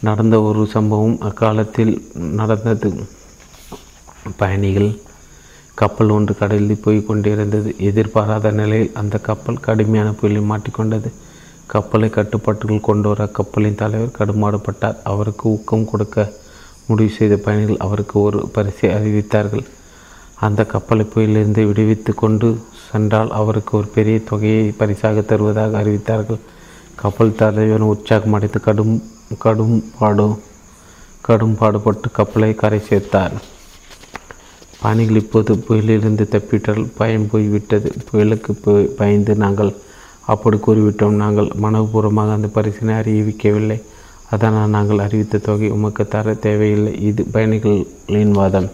[0.00, 3.04] நடந்த ஒரு சம்பவம் அக்காலத்தில் நடந்தது.
[4.36, 5.00] பயணிகள்
[5.82, 7.70] கப்பல் ஒன்று கடலில் போய் கொண்டிருந்தது.
[7.88, 11.10] எதிர்பாராத நிலையில் அந்த கப்பல் கடுமையான புயலில் மாட்டிக்கொண்டது
[11.72, 16.24] கப்பலை கட்டுப்பாட்டுகள் கொண்டு வர கப்பலின் தலைவர் கடுமாடுபட்டார் அவருக்கு ஊக்கம் கொடுக்க
[16.88, 19.64] முடிவு செய்த பயணிகள் அவருக்கு ஒரு பரிசை அறிவித்தார்கள்.
[20.46, 22.48] அந்த கப்பலை புயலிருந்து விடுவித்து கொண்டு
[22.88, 26.40] சென்றால் அவருக்கு ஒரு பெரிய தொகையை பரிசாக தருவதாக அறிவித்தார்கள்.
[27.02, 28.96] கப்பல் தலைவர் உற்சாகம் அடைத்து கடும்
[29.44, 30.36] கடும் பாடும்
[31.28, 33.36] கடும் பாடுபட்டு கப்பலை கரை சேர்த்தார்.
[34.82, 37.92] பயணிகள் இப்போது புயலிலிருந்து தப்பிட்டால் பயம் போய்விட்டது.
[38.08, 38.52] புயலுக்கு
[38.96, 39.72] பயந்து நாங்கள்
[40.32, 43.82] அப்படி கூறிவிட்டோம் நாங்கள் மனப்பூர்வமாக அந்த பரிசினை அறிவிக்கவில்லை.
[44.30, 46.92] அதனால் நாங்கள் அறிவித்த தொகை உமக்கு தர தேவையில்லை.
[47.00, 48.68] இது பயணிகளின் வாதம்.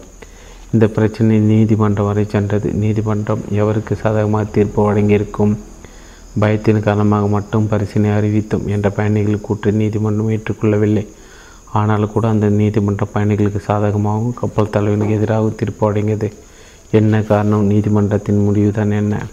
[0.73, 2.71] இந்த பிரச்சனை நீதிமன்றம் வரை சென்றது.
[2.73, 5.55] நீதிமன்றம் எவருக்கு சாதகமாக தீர்ப்பு வழங்கியிருக்கும்?
[6.39, 11.05] பயத்தின் காரணமாக மட்டும் பரிசினை அறிவித்தோம் என்ற பயணிகள் கூற்று நீதிமன்றம் ஏற்றுக்கொள்ளவில்லை.
[11.73, 16.33] ஆனாலும் கூட அந்த நீதிமன்ற பயணிகளுக்கு சாதகமாகவும் கப்பல் தலைவனுக்கு எதிராக தீர்ப்பு வழங்கியது.
[16.91, 17.65] என்ன காரணம்?
[17.65, 19.25] நீதிமன்றத்தின் முடிவுதான் என்ன?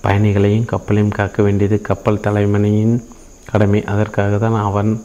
[0.00, 3.04] பயணிகளையும் கப்பலையும் காக்க வேண்டியது கப்பல் தலைவனையின்
[3.52, 3.84] கடமை.
[3.84, 5.02] அதற்காக தான் அவன்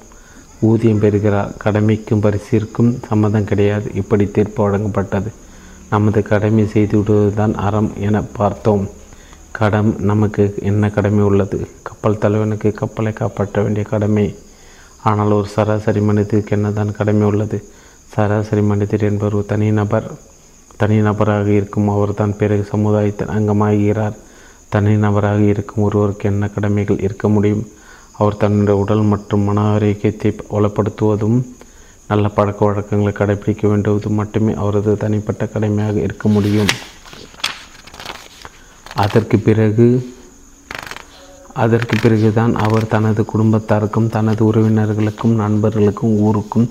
[0.59, 1.53] ஊதியம் பெறுகிறார்.
[1.57, 3.91] கடமைக்கும் பரிசிற்கும் சம்மதம் கிடையாது.
[3.93, 5.27] இப்படி தீர்ப்பு வழங்கப்பட்டது.
[5.89, 8.89] நமது கடமை செய்து விடுவதுதான் அறம் என பார்த்தோம்.
[9.51, 11.67] கடம் நமக்கு என்ன கடமை உள்ளது?
[11.81, 14.35] கப்பல் தலைவனுக்கு கப்பலை காப்பாற்ற வேண்டிய கடமை
[15.09, 17.57] ஆனால் ஒரு சராசரி மனிதருக்கு என்னதான் கடமை உள்ளது?
[18.13, 20.07] சராசரி மனிதர் என்பவர் ஒரு தனிநபர்
[20.79, 24.15] தனிநபராக இருக்கும் அவர் தான் பிறகு சமுதாயத்தின் அங்கமாகிறார்.
[24.75, 27.65] தனிநபராக இருக்கும் ஒருவருக்கு என்ன கடமைகள் இருக்க முடியும்?
[28.17, 31.37] அவர் தன்னுடைய உடல் மற்றும் மன ஆரோக்கியத்தை வளப்படுத்துவதும்
[32.07, 36.71] நல்ல பழக்க வழக்கங்களை கடைபிடிக்க வேண்டுவதும் மட்டுமே அவரது தனிப்பட்ட கடமையாக இருக்க முடியும்.
[38.95, 39.87] அதற்கு பிறகு
[41.61, 46.67] அதற்கு பிறகுதான் அவர் தனது குடும்பத்தாருக்கும் தனது உறவினர்களுக்கும் நண்பர்களுக்கும் ஊருக்கும்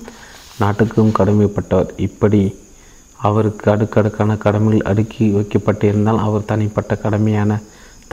[0.60, 1.92] நாட்டுக்கும் கடமைப்பட்டவர்.
[2.06, 2.40] இப்படி
[3.16, 7.60] அவருக்கு அடுக்கடுக்கான கடமைகள் அடுக்கி வைக்கப்பட்டிருந்தால் அவர் தனிப்பட்ட கடமையான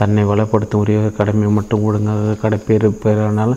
[0.00, 3.54] தன்னை வளப்படுத்தும் உரிய கடமை மட்டும் ஒழுங்காக கடைப்பெறுப்பினால்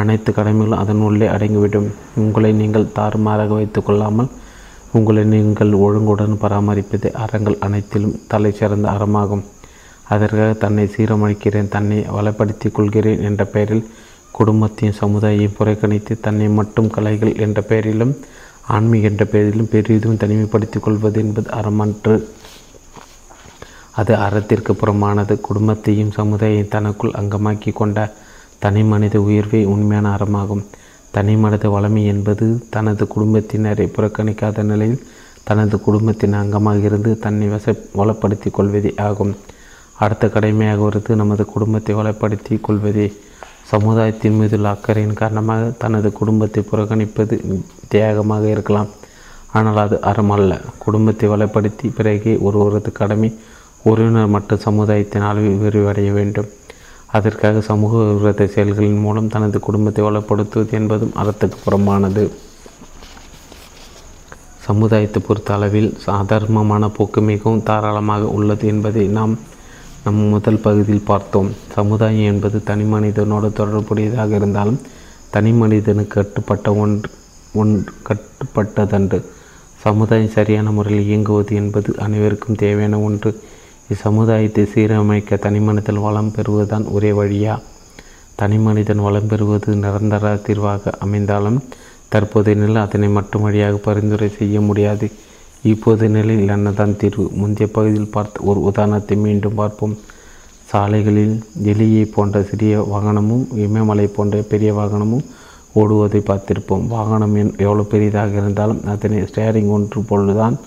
[0.00, 1.88] அனைத்து கடமைகளும் அதன் உள்ளே அடங்கிவிடும்.
[2.14, 4.30] உங்களை நீங்கள் தாறுமாறாக வைத்து கொள்ளாமல்
[4.92, 9.44] உங்களை நீங்கள் ஒழுங்குடன் பராமரிப்பது அறங்கள் அனைத்திலும் தலை சிறந்த அறமாகும்.
[10.14, 13.84] அதற்காக தன்னை சீரமளிக்கிறேன் தன்னை வளப்படுத்திக் கொள்கிறேன் என்ற பெயரில்
[14.38, 18.14] குடும்பத்தையும் சமுதாயையும் புறக்கணித்து தன்னை மட்டும் கலைகள் என்ற பெயரிலும்
[18.74, 22.14] ஆன்மீக என்ற பெயரிலும் பெரிதும் தனிமைப்படுத்திக் கொள்வது என்பது அறமன்று.
[24.00, 25.34] அது அறத்திற்கு புறமானது.
[25.40, 27.98] குடும்பத்தையும் சமுதாயம் தனக்குள் அங்கமாக்கி கொண்ட
[28.64, 30.64] தனி மனித உயர்வே உண்மையான அறமாகும்.
[31.10, 35.02] தனி மனித வளமை என்பது தனது குடும்பத்தினரை புறக்கணிக்காத நிலையில்
[35.48, 39.34] தனது குடும்பத்தின் அங்கமாக இருந்து தன்னை வச வளப்படுத்தி கொள்வதே ஆகும்.
[40.04, 43.06] அடுத்த கடமையாக வருது நமது குடும்பத்தை வளப்படுத்தி கொள்வதே
[43.72, 47.34] சமுதாயத்தின் மீதுள்ள அக்கறையின் காரணமாக தனது குடும்பத்தை புறக்கணிப்பது
[47.92, 48.90] தியாகமாக இருக்கலாம்.
[49.58, 50.52] ஆனால் அது அறமல்ல
[50.84, 53.30] குடும்பத்தை வளப்படுத்தி பிறகே ஒருவரது கடமை
[53.90, 56.48] உறவினர் மற்றும் சமுதாயத்தின் அளவில் விரிவடைய வேண்டும்.
[57.16, 62.24] அதற்காக சமூக விரோத செயல்களின் மூலம் தனது குடும்பத்தை வளப்படுத்துவது என்பதும் அறத்துக்கு புறமானது
[64.66, 69.34] சமுதாயத்தை பொறுத்த அளவில் சாதாரணமான போக்கு மிகவும் தாராளமாக உள்ளது என்பதை நாம்
[70.04, 71.48] நம் முதல் பகுதியில் பார்த்தோம்.
[71.72, 74.78] சமுதாயம் என்பது தனி மனிதனோடு தொடர்புடையதாக இருந்தாலும்
[75.30, 77.10] தனி மனிதனுக்கு கட்டுப்பட்ட ஒன்று
[77.54, 79.18] ஒன்று கட்டுப்பட்டதன்று.
[79.76, 83.30] சமுதாயம் சரியான முறையில் இயங்குவது என்பது அனைவருக்கும் தேவையான ஒன்று.
[83.92, 87.60] இச்சமுதாயத்தை சீரமைக்க தனிமனிதன் வளம் பெறுவதுதான் ஒரே வழியா?
[88.34, 91.62] தனி மனிதன் வளம் பெறுவது நிரந்தர தீர்வாக அமைந்தாலும்
[92.08, 95.10] தற்போதைய நிலை அதனை மட்டும் வழியாக பரிந்துரை செய்ய முடியாது.
[95.62, 97.30] இப்போது நிலையில் என்னதான் தீர்வு.
[97.40, 99.98] முந்தைய பகுதியில் பார்த்த ஒரு உதாரணத்தை மீண்டும் பார்ப்போம்.
[100.70, 105.24] சாலைகளில் எலியை போன்ற சிறிய வாகனமும் இமயமலை போன்ற பெரிய வாகனமும்
[105.74, 106.86] ஓடுவதை பார்த்திருப்போம்.
[106.86, 110.58] வாகனம் எவ்வளோ பெரியதாக இருந்தாலும் அதனை ஸ்டேரிங் ஒன்று போல்தான்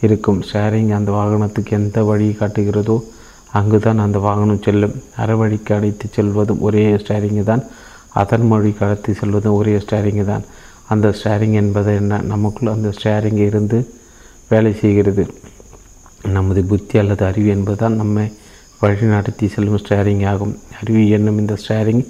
[0.00, 0.42] இருக்கும்.
[0.48, 3.04] ஸ்டேரிங் அந்த வாகனத்துக்கு எந்த வழியை காட்டுகிறதோ
[3.52, 4.94] அங்குதான் அந்த வாகனம் செல்லும்.
[5.16, 7.62] அறவழிக்கு அழைத்து செல்வதும் ஒரே ஸ்டேரிங்கு தான்.
[8.10, 10.44] அதன் மொழி கடத்தி செல்வதும் ஒரே ஸ்டேரிங்கு தான்.
[10.88, 12.18] அந்த ஸ்டேரிங் என்பது என்ன?
[12.18, 13.78] நமக்குள் அந்த ஸ்டேரிங் இருந்து
[14.52, 15.24] வேலை செய்கிறது.
[16.36, 18.26] நமது புத்தி அல்லது அறிவு என்பதுதான் நம்மை
[18.82, 20.54] வழிநடத்தி செல்லும் ஸ்டேரிங் ஆகும்.
[20.80, 22.04] அறிவு என்னும் இந்த ஸ்டேரிங்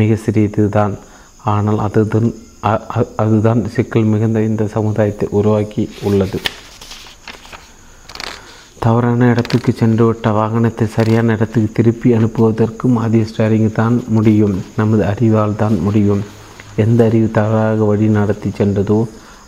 [0.00, 0.94] மிக சிறியது தான்
[1.54, 2.30] ஆனால் அதுதான்
[3.22, 6.38] அதுதான் சிக்கல் மிகுந்த இந்த சமுதாயத்தை உருவாக்கி உள்ளது.
[8.84, 14.56] தவறான இடத்துக்கு சென்றுவிட்ட வாகனத்தை சரியான இடத்துக்கு திருப்பி அனுப்புவதற்கும் அதே ஸ்டேரிங் தான் முடியும்.
[14.80, 16.22] நமது அறிவால் தான் முடியும்.
[16.84, 18.98] எந்த அறிவு தவறாக வழி நடத்தி சென்றதோ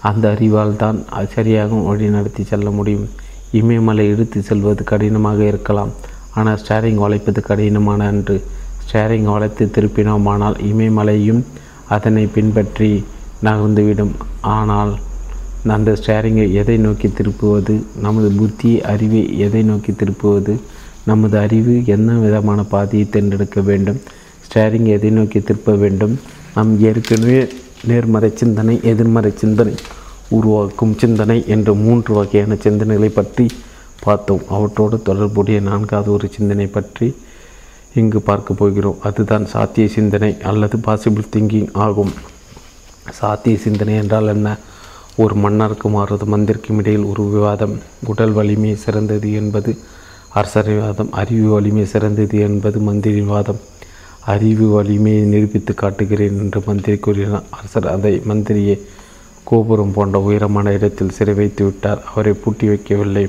[0.08, 0.98] அந்த அறிவால் தான்
[1.34, 3.08] சரியாக வழி நடத்தி செல்ல முடியும்.
[3.60, 5.92] இமயமலை எடுத்து செல்வது கடினமாக இருக்கலாம்.
[6.34, 8.36] ஆனால் ஸ்டேரிங் வளைப்பது கடினமான அன்று.
[8.84, 11.42] ஸ்டேரிங் வளைத்து திருப்பினோமானால் இமயமலையும்
[11.96, 12.90] அதனை பின்பற்றி
[13.46, 14.14] நகர்ந்துவிடும்.
[14.56, 14.92] ஆனால்
[15.76, 17.74] அந்த ஸ்டேரிங்கை எதை நோக்கி திருப்புவது?
[18.04, 20.54] நமது புத்தி அறிவை எதை நோக்கி திருப்புவது?
[21.04, 24.00] நமது அறிவு என்ன விதமான பாதையை தேர்ந்தெடுக்க வேண்டும்?
[24.46, 26.14] ஸ்டேரிங் எதை நோக்கி திருப்ப வேண்டும்?
[26.54, 27.40] நாம் ஏற்கனவே
[27.86, 29.74] நேர்மறை சிந்தனை எதிர்மறை சிந்தனை
[30.28, 33.46] உருவாக்கும் சிந்தனை என்ற மூன்று வகையான சிந்தனைகளை பற்றி
[34.00, 34.42] பார்த்தோம்.
[34.48, 37.16] அவற்றோடு தொடர்புடைய நான்காவது ஒரு சிந்தனை பற்றி
[37.94, 38.98] இங்கு பார்க்க போகிறோம்.
[39.02, 42.12] அதுதான் சாத்திய சிந்தனை அல்லது பாசிபிள் திங்கிங் ஆகும்.
[43.12, 44.56] சாத்திய சிந்தனை என்றால் என்ன?
[45.16, 47.78] ஒரு மன்னருக்கும் அவரது மந்திரிக்கும் இடையில் ஒரு விவாதம்.
[48.06, 49.78] உடல் வலிமை சிறந்தது என்பது
[50.28, 53.58] அரசர் விவாதம் அறிவு வலிமை சிறந்தது என்பது மந்திரி விவாதம்.
[54.32, 57.46] அறிவு வலிமையை நிரூபித்து காட்டுகிறேன் என்று மந்திரி கூறினார்.
[57.56, 58.76] அரசர் அதை மந்திரியை
[59.50, 62.00] கோபுரம் போன்ற உயரமான இடத்தில் சிறை வைத்து விட்டார்.
[62.10, 63.26] அவரை பூட்டி வைக்கவில்லை.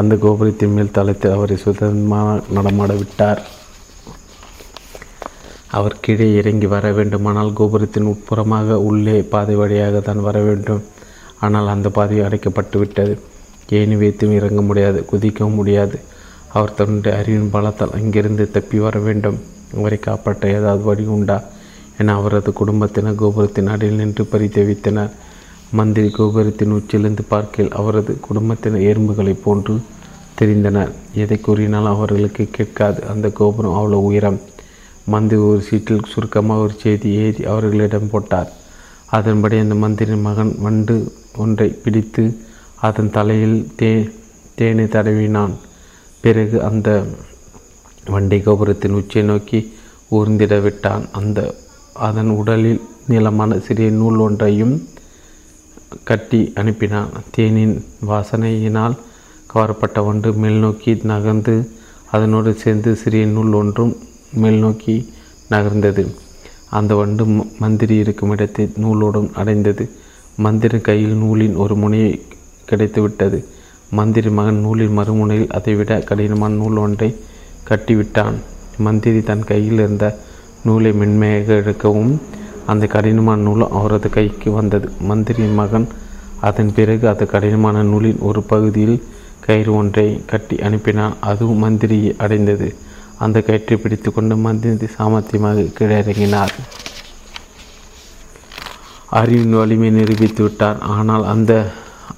[0.00, 3.42] அந்த கோபுரத்தின் மேல் தளத்தில் அவரை சுதந்திரமாக நடமாட விட்டார்.
[5.76, 10.82] அவர் கீழே இறங்கி வர வேண்டுமானால் கோபுரத்தின் உட்புறமாக உள்ளே பாதை வழியாக தான் வர வேண்டும்.
[11.44, 13.14] ஆனால் அந்த பாதை அடைக்கப்பட்டு விட்டது.
[13.78, 15.96] ஏணி வைத்தும் இறங்க முடியாது குதிக்கவும் முடியாது.
[16.56, 19.38] அவர் தன்னுடைய அறிவின் பலத்தால் அங்கிருந்து தப்பி வர வேண்டும்.
[19.76, 21.42] இவரை காப்பாற்ற ஏதாவது வழி உண்டா?
[21.98, 25.10] என அவரது குடும்பத்தினர் கோபுரத்தின் அடியில் நின்று பரிதவித்தனர்
[25.70, 29.74] மந்திரி கோபுரத்தின் உச்சிலிருந்து பார்க்கையில் அவரது குடும்பத்தினர் எறும்புகளைப் போன்று
[30.40, 30.90] தெரிந்தனர்.
[31.14, 33.06] எதை கூறினாலும் அவர்களுக்கு கேட்காது.
[33.06, 34.40] அந்த கோபுரம் அவ்வளோ உயரம்.
[35.04, 38.50] மந்திரி ஒரு சீட்டில் சுருக்கமாக ஒரு செய்தி எழுதி அவர்களிடம் போட்டார்.
[39.06, 42.24] அதன்படி அந்த மந்திரின் மகன் வண்டு ஒன்றை பிடித்து
[42.80, 44.10] அதன் தலையில் தே
[44.54, 45.54] தேனை தடவினான்.
[46.20, 46.88] பிறகு அந்த
[48.06, 49.72] வண்டி கோபுரத்தின் உச்சியை நோக்கி
[50.10, 51.04] ஊர்ந்திட விட்டான்.
[51.12, 51.54] அந்த
[51.94, 54.88] அதன் உடலில் நீளமான சிறிய நூல் ஒன்றையும்
[56.04, 57.10] கட்டி அனுப்பினான்.
[57.36, 58.96] தேனின் வாசனையினால்
[59.46, 61.70] கவரப்பட்ட ஒன்று மேல்நோக்கி நகர்ந்து
[62.12, 63.96] அதனோடு சேர்ந்து சிறிய நூல் ஒன்றும்
[64.42, 65.08] மேல்நோக்கி
[65.50, 66.04] நகர்ந்தது.
[66.70, 67.26] அந்த வண்டு
[67.58, 69.90] மந்திரி இருக்கும் இடத்தை நூலோடும் அடைந்தது.
[70.36, 72.22] மந்திரி கையில் நூலின் ஒரு முனையை
[72.70, 73.44] கிடைத்துவிட்டது.
[73.90, 77.16] மந்திரி மகன் நூலின் மறுமுனையில் அதைவிட கடினமான நூல் ஒன்றை
[77.68, 78.36] கட்டிவிட்டான்.
[78.78, 80.06] மந்திரி தன் கையில் இருந்த
[80.64, 82.14] நூலை மென்மையாக எடுக்கவும்
[82.66, 84.88] அந்த கடினமான நூல் அவரது கைக்கு வந்தது.
[85.10, 85.86] மந்திரியின் மகன்
[86.48, 88.96] அதன் பிறகு அது கடினமான நூலின் ஒரு பகுதியில்
[89.46, 91.14] கயிறு ஒன்றை கட்டி அனுப்பினான்.
[91.20, 92.68] அதுவும் மந்திரியை அடைந்தது.
[93.18, 96.54] அந்த கயிற்றை பிடித்து கொண்டு மந்திரி சாமர்த்தியமாக கீழிறங்கினார்
[99.20, 100.78] அறிவின் வலிமை நிரூபித்து விட்டார்.
[100.94, 101.52] ஆனால் அந்த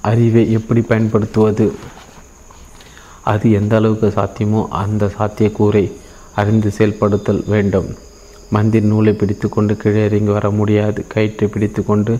[0.01, 1.65] அறிவை எப்படி பயன்படுத்துவது?
[3.31, 5.85] அது எந்த அளவுக்கு சாத்தியமோ அந்த சாத்தியக்கூறை
[6.39, 7.89] அறிந்து செயல்படுத்தல் வேண்டும்.
[8.49, 10.99] மந்திர் நூலை பிடித்து கொண்டு கீழே இறங்கி வர முடியாது.
[11.13, 12.13] கயிற்றை பிடித்து கொண்டு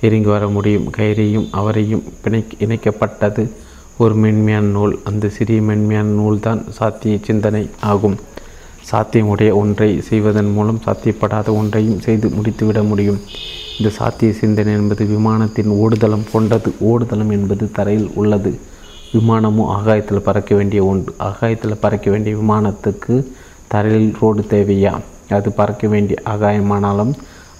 [0.00, 0.86] இறங்கி வர முடியும்.
[0.96, 3.44] கயிறையும் அவரையும் பிணை இணைக்கப்பட்டது
[3.98, 4.94] ஒரு மென்மையான நூல்.
[5.04, 7.62] அந்த சிறிய மென்மையான நூல்தான் சாத்திய சிந்தனை
[7.92, 8.16] ஆகும்.
[8.90, 13.20] சாத்தியமுடைய ஒன்றை செய்வதன் மூலம் சாத்தியப்படாத ஒன்றையும் செய்து முடித்துவிட முடியும்.
[13.78, 16.70] இந்த சாத்திய சிந்தனை என்பது விமானத்தின் ஓடுதளம் கொண்டது.
[16.80, 18.52] ஓடுதளம் என்பது தரையில் உள்ளது.
[19.16, 21.10] விமானமும் ஆகாயத்தில் பறக்க வேண்டிய உண்டு.
[21.28, 23.14] ஆகாயத்தில் பறக்க வேண்டிய விமானத்துக்கு
[23.72, 24.92] தரையில் ரோடு தேவையா?
[25.36, 27.14] அது பறக்க வேண்டிய ஆகாயமானாலும்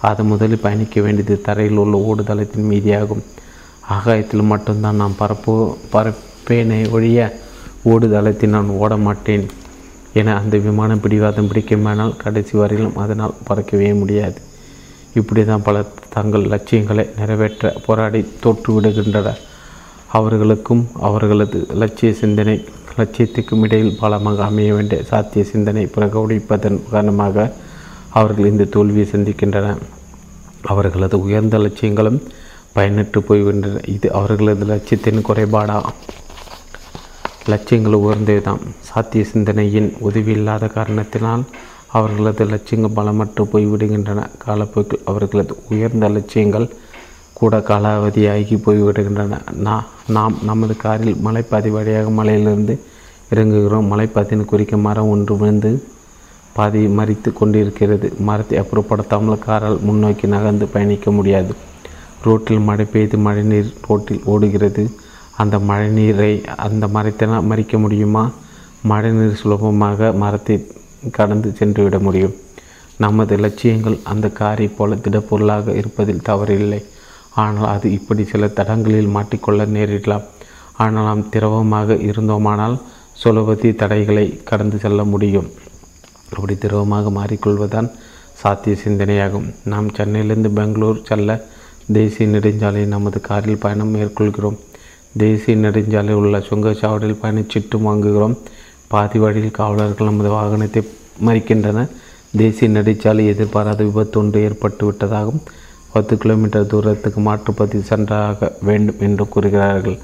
[0.08, 3.22] அது முதலில் பயணிக்க வேண்டியது தரையில் உள்ள ஓடுதளத்தின் மீதியாகும்.
[3.96, 5.54] ஆகாயத்தில் மட்டும்தான் நான் பரப்போ
[5.92, 7.20] பரப்பேனை ஒழிய
[7.92, 9.46] ஓடுதளத்தில் நான் ஓட மாட்டேன்
[10.20, 14.38] என அந்த விமானம் பிடிவாதம் பிடிக்குமானால் கடைசி வரையிலும் அதனால் பறக்கவே முடியாது.
[15.18, 15.76] இப்படி தான் பல
[16.14, 19.40] தங்கள் லட்சியங்களை நிறைவேற்ற போராடி தோற்றுவிடுகின்றனர்.
[20.18, 22.56] அவர்களுக்கும் அவர்களது லட்சிய சிந்தனை
[22.98, 27.52] லட்சியத்துக்கும் இடையில் பலமாக அமைய வேண்டிய சாத்திய சிந்தனை பிரகோடிப்பதன் காரணமாக
[28.18, 29.82] அவர்கள் இந்த தோல்வியை சந்திக்கின்றனர்
[30.72, 32.20] அவர்களது உயர்ந்த லட்சியங்களும்
[32.76, 33.82] பயனற்று போய்வின்றன.
[33.86, 35.76] இது அவர்களது லட்சியத்தின் குறைபாடா?
[37.46, 38.62] லட்சியங்கள் உயர்ந்ததுதான்.
[38.88, 41.44] சாத்திய சிந்தனையின் உதவி இல்லாத காரணத்தினால்
[41.98, 44.22] அவர்களது லட்சியங்கள் பலமற்று போய்விடுகின்றன.
[44.44, 46.66] காலப்போக்கில் அவர்களது உயர்ந்த லட்சியங்கள்
[47.38, 49.38] கூட காலாவதியாகி போய்விடுகின்றன.
[49.66, 52.74] நான் நாம் நமது காரில் மலைப்பாதி வழியாக மலையிலிருந்து
[53.34, 53.90] இறங்குகிறோம்.
[53.92, 55.72] மலைப்பாதையின் குறிக்க மரம் ஒன்று விழுந்து
[56.52, 58.08] பாதி மறித்து கொண்டிருக்கிறது.
[58.28, 61.52] மரத்தை அப்புறப்படுத்தாமல் காரால் முன்னோக்கி நகர்ந்து பயணிக்க முடியாது.
[62.24, 64.84] ரோட்டில் மழை பெய்து மழைநீர் ரோட்டில் ஓடுகிறது.
[65.36, 66.32] அந்த மழைநீரை
[66.66, 68.24] அந்த மரத்தினால் மறிக்க முடியுமா?
[68.82, 70.56] மழைநீர் சுலபமாக மரத்தை
[71.12, 72.34] கடந்து சென்றுவிட முடியும்.
[72.98, 76.80] நமது லட்சியங்கள் அந்த காரை போல திடப்பொருளாக இருப்பதில் தவறில்லை.
[77.42, 80.26] ஆனால் அது இப்படி சில தடங்களில் மாட்டிக்கொள்ள நேரிடலாம்.
[80.82, 82.76] ஆனால் நாம் திரவமாக இருந்தோமானால்
[83.22, 85.48] சுலபதி தடைகளை கடந்து செல்ல முடியும்.
[86.34, 87.88] அப்படி திரவமாக மாறிக்கொள்வதுதான்
[88.40, 89.46] சாத்திய சிந்தனையாகும்.
[89.72, 91.36] நாம் சென்னையிலிருந்து பெங்களூர் செல்ல
[91.96, 94.58] தேசிய நெடுஞ்சாலையில் நமது காரில் பயணம் மேற்கொள்கிறோம்.
[95.22, 98.34] தேசிய நெடுஞ்சாலையில் உள்ள சுங்கச்சாவடியில் பயணச்சீட்டு வாங்குகிறோம்.
[98.92, 100.82] பாதி வழியில் காவலர்கள் நமது வாகனத்தை
[101.28, 101.92] மறிக்கின்றனர்.
[102.40, 105.42] தேசிய நெடுஞ்சாலை எதிர்பாராத விபத்து ஒன்று ஏற்பட்டு விட்டதாகவும்
[105.96, 109.98] பத்து கிலோமீட்டர் தூரத்துக்கு மாற்றுப்பதிவு சென்றாக வேண்டும் என்று கூறுகிறார்கள்.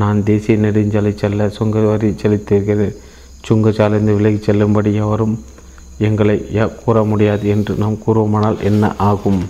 [0.00, 2.94] நான் தேசிய நெடுஞ்சாலை செல்ல சுங்க வரி செலுத்திருக்கிறேன்
[3.46, 5.34] சுங்கச்சாலைந்து விலகி செல்லும்படி எவரும்
[6.08, 6.36] எங்களை
[6.82, 9.42] கூற முடியாது என்று நாம் கூறுவோமானால் என்ன ஆகும்?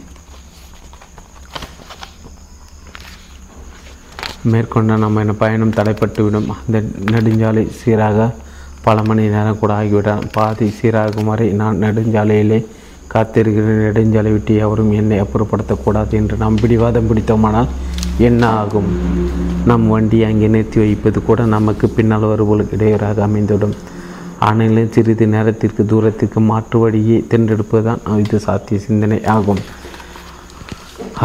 [4.52, 6.48] மேற்கொண்ட நம்ம பயணம் தடைப்பட்டுவிடும்.
[6.60, 6.78] அந்த
[7.12, 8.28] நெடுஞ்சாலை சீராக
[8.86, 12.58] பல மணி நேரம் கூட ஆகிவிடும் பாதி சீராகும் வரை நான் நெடுஞ்சாலையிலே
[13.12, 17.72] காத்திருக்கிற நெடுஞ்சாலை விட்டு எவரும் என்னை அப்புறப்படுத்தக்கூடாது என்று நாம் பிடிவாதம் பிடித்தோமானால்
[18.28, 18.88] என்ன ஆகும்
[19.70, 23.76] நம் வண்டியை அங்கே நிறுத்தி வைப்பது கூட நமக்கு பின்னால் வருவோருக்கு இடையூறாக அமைந்துவிடும்.
[24.48, 29.62] ஆனாலும் சிறிது நேரத்திற்கு தூரத்திற்கு மாற்று வழியை தேர்ந்தெடுப்பதுதான் இது சாத்திய சிந்தனை ஆகும்.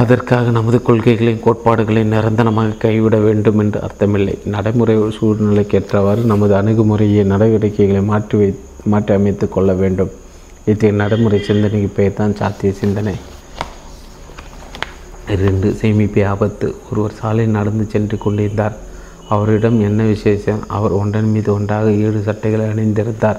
[0.01, 4.35] அதற்காக நமது கொள்கைகளையும் கோட்பாடுகளை நிரந்தரமாக கைவிட வேண்டும் என்று அர்த்தமில்லை.
[4.53, 8.49] நடைமுறை சூழ்நிலைக்கேற்றவாறு நமது அணுகுமுறையை நடவடிக்கைகளை மாற்றி வை
[8.93, 10.11] மாற்றி அமைத்து கொள்ள வேண்டும்.
[10.67, 13.13] இத்தகைய நடைமுறை சிந்தனைக்கு பெயர் தான் சாத்திய சிந்தனை.
[15.29, 16.75] இரண்டு சேமிப்பு ஆபத்து.
[16.91, 18.77] ஒருவர் சாலையில் நடந்து சென்று கொண்டிருந்தார்.
[19.29, 20.63] அவரிடம் என்ன விசேஷம்?
[20.67, 23.37] அவர் ஒன்றன் மீது ஒன்றாக ஏழு சட்டைகளை அணிந்திருந்தார்.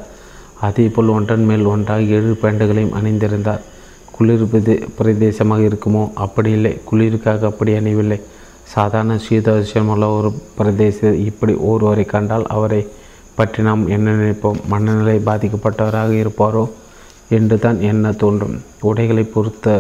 [0.61, 3.61] அதேபோல் ஒன்றன் மேல் ஒன்றாக ஏழு பேண்டுகளையும் அணிந்திருந்தார்.
[4.13, 6.11] குளிர் பிரதே- பிரதேசமாக இருக்குமோ?
[6.15, 6.81] அப்படி இல்லை.
[6.93, 8.21] குளிருக்காக அப்படி அணியவில்லை.
[8.63, 12.89] சாதாரண சீதோஷமுள்ள ஒரு பிரதேச இப்படி ஒருவரை கண்டால் அவரை
[13.35, 14.65] பற்றி நாம் என்ன நினைப்போம்?
[14.67, 16.71] மனநிலை பாதிக்கப்பட்டவராக இருப்பாரோ?
[17.37, 18.57] என்று தான் என்ன தோன்றும்.
[18.91, 19.77] உடைகளை பொறுத்த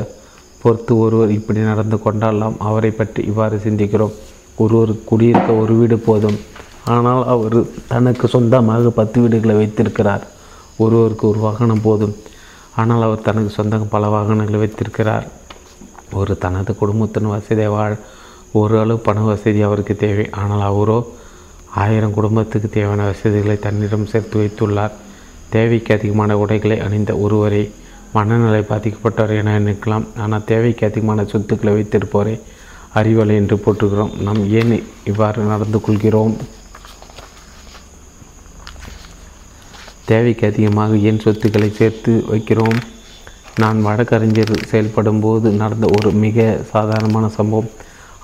[0.62, 4.15] பொறுத்து ஒருவர் இப்படி நடந்து கொண்டால் நாம் அவரை பற்றி இவ்வாறு சிந்திக்கிறோம்.
[4.62, 6.39] ஒருவர் குடியிருக்க ஒரு வீடு போதும்.
[6.94, 7.57] ஆனால் அவர்
[7.93, 10.25] தனக்கு சொந்தமாக பத்து வீடுகளை வைத்திருக்கிறார்.
[10.85, 12.15] ஒருவருக்கு ஒரு வாகனம் போதும்.
[12.81, 15.27] ஆனால் அவர் தனக்கு சொந்தம் பல வாகனங்களை வைத்திருக்கிறார்.
[16.20, 17.97] ஒரு தனது குடும்பத்தின் வசதியை வாழ்
[18.59, 20.27] ஓரளவு பண வசதி அவருக்கு தேவை.
[20.41, 20.99] ஆனால் அவரோ
[21.83, 24.94] ஆயிரம் குடும்பத்துக்கு தேவையான வசதிகளை தன்னிடம் சேர்த்து வைத்துள்ளார்.
[25.55, 27.62] தேவைக்கு அதிகமான உடைகளை அணிந்த ஒருவரை
[28.17, 32.36] மனநிலை பாதிக்கப்பட்டவர் என நினைக்கலாம் ஆனால் தேவைக்கு அதிகமான சொத்துக்களை வைத்திருப்பவரை
[32.99, 34.12] அறிவலை என்று போற்றுகிறோம்.
[34.27, 34.73] நாம் ஏன்
[35.05, 36.36] இவ்வாறு நடந்து கொள்கிறோம்?
[40.10, 42.78] தேவைக்கு அதிகமாக ஏன் சொத்துக்களை சேர்த்து வைக்கிறோம்?
[43.62, 47.70] நான் வழக்கறிஞர் செயல்படும் போது நடந்த ஒரு மிக சாதாரணமான சம்பவம்.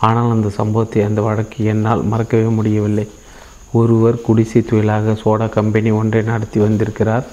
[0.09, 3.07] ஆனால் அந்த சம்பவத்தை அந்த வழக்கு என்னால் மறக்கவே முடியவில்லை.
[3.79, 7.25] ஒருவர் குடிசை தொழிலாக சோடா கம்பெனி ஒன்றை நடத்தி வந்திருக்கிறார்.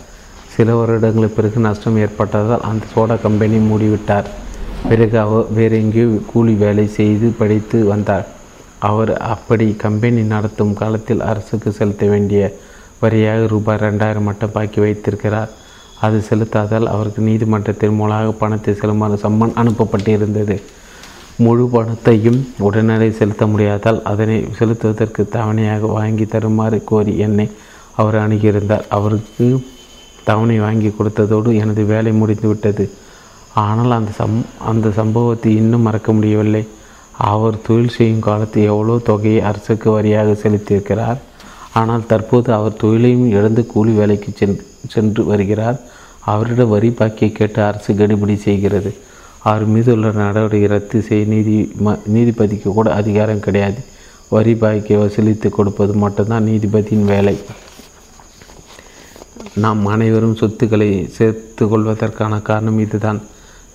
[0.54, 4.28] சில வருடங்களுக்கு பிறகு நஷ்டம் ஏற்பட்டதால் அந்த சோடா கம்பெனி மூடிவிட்டார்.
[4.90, 8.28] பிறகு அவர் வேறு எங்கேயோ கூலி வேலை செய்து படித்து வந்தார்.
[8.90, 12.42] அவர் அப்படி கம்பெனி நடத்தும் காலத்தில் அரசுக்கு செலுத்த வேண்டிய
[13.02, 15.52] வரியாக ரூபாய் ரெண்டாயிரம் மட்டும் பாக்கி வைத்திருக்கிறார்.
[16.06, 20.56] அது செலுத்தாதால் அவருக்கு நீதிமன்றத்தின் மூலமாக பணத்தை செலுமாறு சம்மன் அனுப்பப்பட்டிருந்தது.
[21.44, 27.48] முழு பணத்தையும் உடனடி செலுத்த முடியாதால் அதனை செலுத்துவதற்கு தவணையாக வாங்கி தருமாறு கோரி என்னை
[28.02, 28.86] அவர் அணுகியிருந்தார்.
[28.98, 29.48] அவருக்கு
[30.30, 32.86] தவணை வாங்கி கொடுத்ததோடு எனது வேலை முடிந்துவிட்டது.
[33.66, 34.38] ஆனால் அந்த சம்
[34.72, 36.64] அந்த சம்பவத்தை இன்னும் மறக்க முடியவில்லை.
[37.32, 41.20] அவர் தொழில் செய்யும் காலத்தில் எவ்வளோ தொகையை அரசுக்கு வரியாக செலுத்தியிருக்கிறார்.
[41.80, 44.64] ஆனால் தற்போது அவர் தொழிலையும் இழந்து கூலி வேலைக்கு சென்று
[44.94, 45.78] சென்று வருகிறார்.
[46.34, 48.92] அவரிடம் வரி பாக்கியை கேட்டு அரசு கடுபிடி செய்கிறது.
[49.44, 51.56] அவர் மீது உள்ள நடவடிக்கை ரத்து செய்ய நீதி
[51.86, 53.80] ம நீதிபதிக்கு கூட அதிகாரம் கிடையாது.
[54.34, 57.36] வரி பாய்க்கை வசூலித்து கொடுப்பது மட்டும்தான் நீதிபதியின் வேலை.
[59.64, 63.22] நாம் அனைவரும் சொத்துக்களை சேர்த்து கொள்வதற்கான காரணம் இதுதான்.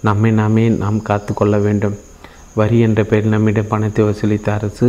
[0.09, 1.97] நம்மை நாமே நாம் காத்து கொள்ள வேண்டும்.
[2.55, 4.89] வரி என்ற பெயரில் நம்மிடம் பணத்தை வசூலித்த அரசு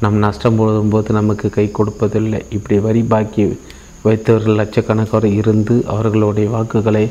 [0.00, 2.40] நம் நஷ்டம் போதும் போது நமக்கு கை கொடுப்பதில்லை.
[2.56, 3.44] இப்படி வரி பாக்கி
[4.04, 7.04] வைத்தவர்கள் லட்சக்கணக்கான இருந்து அவர்களுடைய வாக்குகளை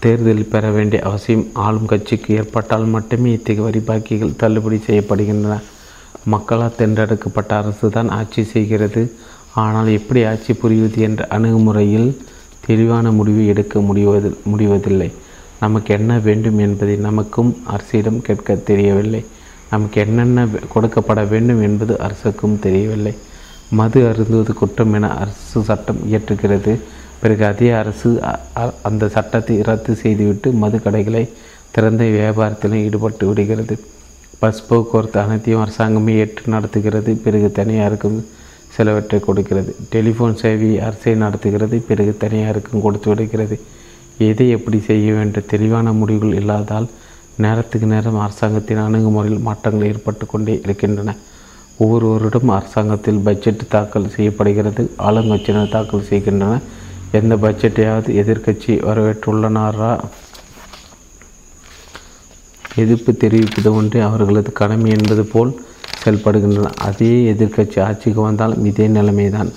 [0.00, 5.54] தேர்தலில் பெற வேண்டிய அவசியம் ஆளும் கட்சிக்கு ஏற்பட்டால் மட்டுமே இத்தகைய வரி பாக்கிகள் தள்ளுபடி செய்யப்படுகின்றன.
[6.24, 9.12] மக்களால் தென்றெடுக்கப்பட்ட அரசு தான் ஆட்சி செய்கிறது.
[9.54, 12.16] ஆனால் எப்படி ஆட்சி புரிவது என்ற அணுகுமுறையில்
[12.66, 15.12] தெளிவான முடிவு எடுக்க முடிவது முடிவதில்லை.
[15.60, 19.24] நமக்கு என்ன வேண்டும் என்பதை நமக்கும் அரசிடம் கேட்க தெரியவில்லை.
[19.70, 23.14] நமக்கு என்னென்ன கொடுக்கப்பட வேண்டும் என்பது அரசுக்கும் தெரியவில்லை.
[23.70, 26.80] மது அருந்துவது குற்றம் என அரசு சட்டம் இயற்றுகிறது.
[27.20, 28.24] பிறகு அதே அரசு
[28.56, 31.28] அ- அந்த சட்டத்தை ரத்து செய்துவிட்டு மது கடைகளை
[31.70, 33.78] திறந்த வியாபாரத்தில் ஈடுபட்டு விடுகிறது
[34.38, 37.14] பஸ் போக்குவரத்து அனைத்தையும் அரசாங்கமே ஏற்று நடத்துகிறது.
[37.14, 38.24] பிறகு தனியாருக்கும்
[38.68, 39.76] சிலவற்றை கொடுக்கிறது.
[39.92, 41.78] டெலிஃபோன் சேவையை அரசே நடத்துகிறது.
[41.78, 43.60] பிறகு தனியாருக்கும் கொடுத்து விடுகிறது.
[44.18, 46.86] எதை எப்படி செய்ய வேண்டும் தெளிவான முடிவுகள் இல்லாதால்
[47.36, 51.14] நேரத்துக்கு நேரம் அரசாங்கத்தின் அணுகுமுறையில் மாற்றங்கள் ஏற்பட்டு கொண்டே இருக்கின்றன.
[51.78, 54.90] ஒவ்வொருவரிடம் அரசாங்கத்தில் பட்ஜெட் தாக்கல் செய்யப்படுகிறது.
[54.98, 56.58] ஆளுங்கட்சியினர் தாக்கல் செய்கின்றன
[57.12, 60.00] எந்த பட்ஜெட்டையாவது எதிர்க்கட்சி வரவேற்றுள்ளனாரா?
[62.74, 65.60] எதிர்ப்பு தெரிவிப்பது ஒன்றே அவர்களது கடமை என்பது போல்
[66.04, 66.74] செயல்படுகின்றன.
[66.76, 69.52] அதே எதிர்க்கட்சி ஆட்சிக்கு வந்தாலும் இதே நிலைமைதான்.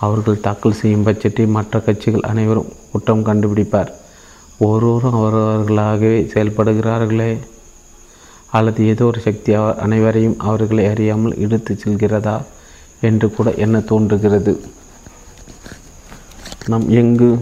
[0.00, 3.92] அவர்கள் தாக்கல் செய்யும் பட்ஜெட்டை மற்ற கட்சிகள் அனைவரும் குற்றம் கண்டுபிடிப்பார்.
[4.58, 7.38] ஒருவரும் அவரவர்களாகவே செயல்படுகிறார்களே?
[8.50, 12.42] அல்லது ஏதோ ஒரு சக்தி அனைவரையும் அவர்களை அறியாமல் இழுத்து செல்கிறதா?
[13.00, 14.60] என்று கூட என்ன தோன்றுகிறது.
[16.68, 17.38] நாம் எங்கு?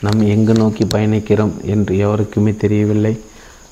[0.00, 3.20] நாம் எங்கு நோக்கி பயணிக்கிறோம் என்று எவருக்குமே தெரியவில்லை.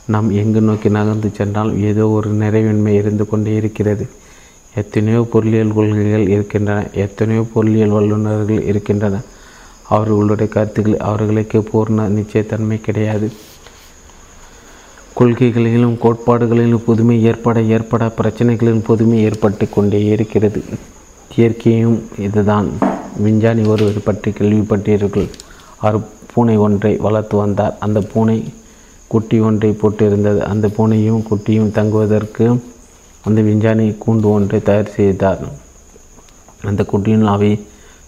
[0.07, 4.09] நாம் எங்கு நோக்கி நகர்ந்து சென்றால் ஏதோ ஒரு நிறைவின்மை இருந்து கொண்டே இருக்கிறது.
[4.75, 6.87] எத்தனையோ பொருளியல் கொள்கைகள் இருக்கின்றன.
[6.93, 9.21] எத்தனையோ பொருளியல் வல்லுநர்கள் இருக்கின்றன.
[9.89, 13.31] அவர்களுடைய கருத்துக்கள் அவர்களுக்கு பூர்ண நிச்சயத்தன்மை கிடையாது.
[15.19, 20.61] கொள்கைகளிலும் கோட்பாடுகளிலும் புதுமை ஏற்பட ஏற்பட பிரச்சனைகளின் புதுமை ஏற்பட்டு கொண்டே இருக்கிறது.
[21.37, 22.69] இயற்கையும் இதுதான்.
[23.25, 25.29] விஞ்ஞானி ஒருவர் பற்றி கேள்விப்பட்டீர்கள்
[25.77, 25.99] அவர்
[26.33, 27.77] பூனை ஒன்றை வளர்த்து வந்தார்.
[27.81, 28.45] அந்த பூனை
[29.07, 30.41] குட்டி ஒன்றை போட்டிருந்தது.
[30.53, 32.47] அந்த பூனையும் குட்டியும் தங்குவதற்கு
[33.25, 35.41] அந்த விஞ்ஞானி கூண்டு ஒன்றை தயார் செய்தார்.
[36.63, 37.51] அந்த குட்டியின் அவை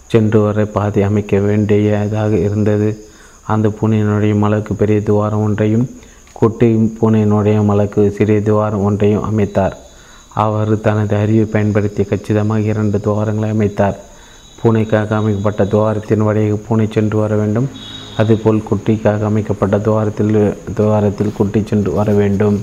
[0.07, 2.89] சென்று வர பாதை அமைக்க வேண்டியதாக இருந்தது.
[3.53, 5.85] அந்த பூனையினுடைய மலக்கு பெரிய துவாரம் ஒன்றையும்
[6.41, 6.67] குட்டி
[6.99, 9.75] பூனையினுடைய மலக்கு சிறிய துவாரம் ஒன்றையும் அமைத்தார்.
[10.43, 13.97] அவர் தனது அறிவை பயன்படுத்தி கச்சிதமாக இரண்டு துவாரங்களை அமைத்தார்.
[14.59, 17.67] பூனைக்காக அமைக்கப்பட்ட துவாரத்தின் வழியாக பூனை சென்று வர வேண்டும்.
[18.21, 20.33] அதுபோல் குட்டிக்காக அமைக்கப்பட்ட துவாரத்தில்
[20.79, 22.57] துவாரத்தில் குட்டி சென்று வர வேண்டும்.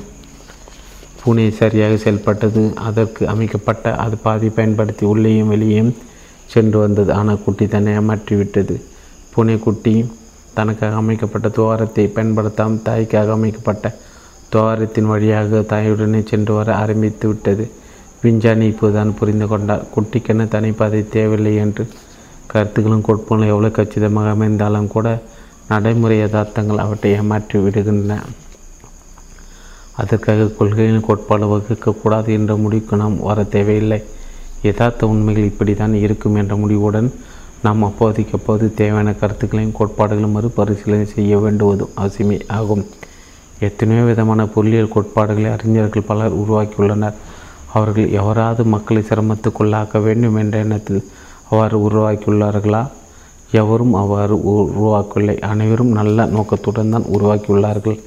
[1.20, 2.64] பூனை சரியாக செயல்பட்டது.
[2.88, 5.96] அதற்கு அமைக்கப்பட்ட அது பாதி பயன்படுத்தி உள்ளேயும் வெளியேயும்
[6.54, 7.12] சென்று வந்தது.
[7.20, 8.76] ஆனால் குட்டி தன்னை ஏமாற்றிவிட்டது
[9.34, 9.94] பூனை குட்டி
[10.58, 13.94] தனக்காக அமைக்கப்பட்ட துவாரத்தை பயன்படுத்தாமல் தாய்க்காக அமைக்கப்பட்ட
[14.52, 17.64] துவாரத்தின் வழியாக தாயுடனே சென்று வர ஆரம்பித்து விட்டது.
[18.22, 19.84] விஞ்ஞானி இப்போதுதான் புரிந்து கொண்டார்.
[19.94, 21.84] குட்டிக்கென தனிப்பாதை தேவையில்லை என்று
[22.52, 25.08] கருத்துக்களும் கோட்பாடுகளும் எவ்வளோ கச்சிதமாக அமைந்தாலும் கூட
[25.70, 28.14] நடைமுறை யதார்த்தங்கள் அவற்றை ஏமாற்றி விடுகின்றன.
[30.02, 34.00] அதற்காக கொள்கையின் கோட்பாடு வகுக்கக்கூடாது என்ற முடிவுக்கு நாம் வர தேவையில்லை.
[34.66, 37.08] யதார்த்த உண்மைகள் இப்படி தான் இருக்கும் என்ற முடிவுடன்
[37.64, 42.84] நாம் அப்போதைக்கு அப்போது தேவையான கருத்துக்களையும் கோட்பாடுகளும் மறுபரிசீலனை செய்ய வேண்டுவது அவசியமே ஆகும்.
[43.68, 47.16] எத்தனையோ விதமான பொருளியல் கோட்பாடுகளை அறிஞர்கள் பலர் உருவாக்கியுள்ளனர்.
[47.72, 51.02] அவர்கள் எவராது மக்களை சிரமத்துக்குள்ளாக்க வேண்டும் என்ற எண்ணத்தில்
[51.48, 52.82] அவ்வாறு உருவாக்கியுள்ளார்களா?
[53.60, 55.36] எவரும் அவ்வாறு உருவாக்கவில்லை.
[55.50, 57.98] அனைவரும் நல்ல நோக்கத்துடன் தான் உருவாக்கியுள்ளார்கள்.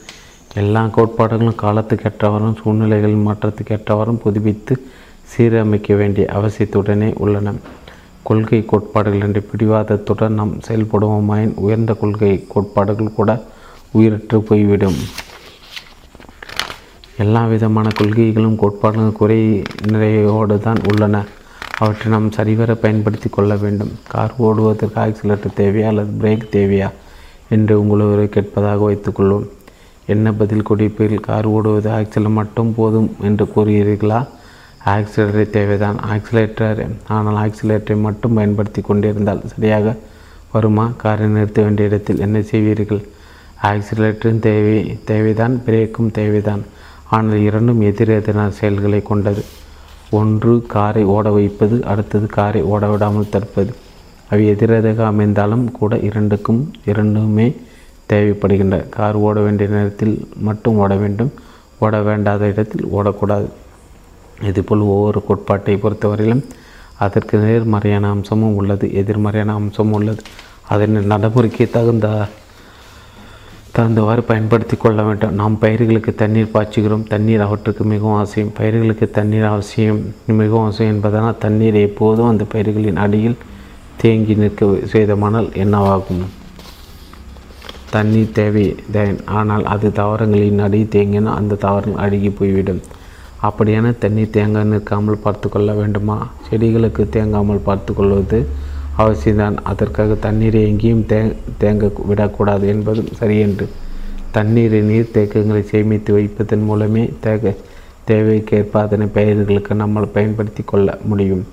[0.61, 4.73] எல்லா கோட்பாடுகளும் காலத்துக்கேற்றவரும் சூழ்நிலைகளின் மாற்றத்துக்கேற்றவரும் புதுப்பித்து
[5.31, 7.53] சீரமைக்க வேண்டிய அவசியத்துடனே உள்ளன.
[8.23, 13.31] கொள்கை கோட்பாடுகள் என்ற பிடிவாதத்துடன் நாம் செயல்படுவோமாயின் உயர்ந்த கொள்கை கோட்பாடுகள் கூட
[13.97, 14.97] உயிரற்று போய்விடும்.
[17.17, 19.39] எல்லா விதமான கொள்கைகளும் கோட்பாடுகள் குறை
[19.91, 21.23] நிறையோடு தான் உள்ளன.
[21.77, 23.91] அவற்றை நாம் சரிவர பயன்படுத்தி கொள்ள வேண்டும்.
[24.07, 26.89] கார் ஓடுவதற்கு ஆக்சிலேட்டர் தேவையா அல்லது பிரேக் தேவையா
[27.49, 29.47] என்று உங்களை கேட்பதாக வைத்துக்கொள்வோம்
[30.05, 31.27] என்ன பதில் கொடுப்பீர்கள்?
[31.29, 34.27] கார் ஓடுவது ஆக்சிலேட்டர் மட்டும் போதும் என்று கூறுகிறீர்களா?
[34.85, 35.97] ஆக்சிலேட்டரை தேவைதான்.
[36.11, 39.95] ஆக்சிலேட்டர் ஆனால் ஆக்சிலேட்டரை மட்டும் பயன்படுத்தி கொண்டிருந்தால் சரியாக
[40.51, 40.91] வருமா?
[40.97, 43.03] காரை நிறுத்த வேண்டிய இடத்தில் என்ன செய்வீர்கள்?
[43.63, 45.61] ஆக்சிலேட்டரும் தேவை தேவைதான்.
[45.65, 46.63] பிரேக்கும் தேவைதான்.
[47.09, 49.43] ஆனால் இரண்டும் எதிரெதிரான செயல்களை கொண்டது.
[50.11, 51.85] ஒன்று காரை ஓட வைப்பது.
[51.85, 53.73] அடுத்தது காரை ஓட விடாமல் தடுப்பது.
[54.29, 57.55] அவை எதிரெதிராக அமைந்தாலும் கூட இரண்டுக்கும் இரண்டுமே
[58.09, 58.89] தேவைப்படுகின்றன.
[58.89, 61.31] கார் ஓட வேண்டிய நேரத்தில் மட்டும் ஓட வேண்டும்.
[61.79, 63.49] ஓட வேண்டாத இடத்தில் ஓடக்கூடாது.
[64.49, 66.43] இதுபோல் ஒவ்வொரு கோட்பாட்டை பொறுத்தவரையிலும்
[66.97, 70.21] அதற்கு நேர்மறையான அம்சமும் உள்ளது எதிர்மறையான அம்சமும் உள்ளது.
[70.69, 72.27] அதனை நடைமுறைக்கு தகுந்த
[73.77, 75.33] தகுந்தவாறு பயன்படுத்தி கொள்ள வேண்டும்.
[75.33, 77.07] நாம் பயிர்களுக்கு தண்ணீர் பாய்ச்சுகிறோம்.
[77.07, 78.53] தண்ணீர் அவற்றுக்கு மிகவும் அவசியம்.
[78.53, 83.37] பயிர்களுக்கு தண்ணீர் அவசியம் மிகவும் அவசியம் என்பதனால் தண்ணீர் எப்போதும் அந்த பயிர்களின் அடியில்
[83.97, 86.23] தேங்கி நிற்க செய்தமானால் என்னவாகும்?
[87.89, 89.19] தண்ணீர் தேவை தேன்.
[89.25, 92.81] ஆனால் அது தாவரங்களின் அடி தேங்கினால் அந்த தாவரங்கள் அழுகி போய்விடும்.
[93.47, 96.17] அப்படியான தண்ணீர் தேங்க நிற்காமல் பார்த்து கொள்ள வேண்டுமா?
[96.47, 98.39] செடிகளுக்கு தேங்காமல் பார்த்து கொள்வது
[98.97, 99.55] அவசியம்தான்.
[99.63, 101.19] அதற்காக தண்ணீரை எங்கேயும் தே
[101.59, 103.67] தேங்க விடக்கூடாது என்பதும் சரியென்று.
[104.31, 107.53] தண்ணீரை நீர் தேக்கங்களை சேமித்து வைப்பதன் மூலமே தேக
[108.07, 111.43] தேவைக்கேற்ப அதனை பயிர்களுக்கு நம்மால் பயன்படுத்தி கொள்ள முடியும்.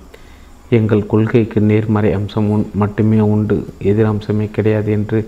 [0.69, 3.57] எங்கள் கொள்கைக்கு நேர்மறை அம்சம் உண் மட்டுமே உண்டு.
[3.79, 5.19] எதிர் அம்சமே கிடையாது என்று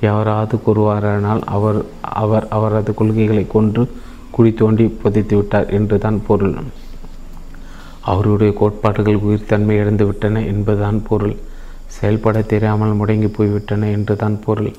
[0.00, 3.84] யாராவது கூறுவாரானால் அவர் அவர் அவரது கொள்கைகளை கொன்று
[4.36, 6.56] குழி தோண்டி புதைத்து விட்டார் என்று தான் பொருள்.
[8.12, 11.36] அவருடைய கோட்பாடுகள் உயிர்த்தன்மை இழந்துவிட்டன என்பதுதான் பொருள்.
[11.96, 14.72] செயல்பட தெரியாமல் முடங்கி போய்விட்டன என்று தான் பொருள்.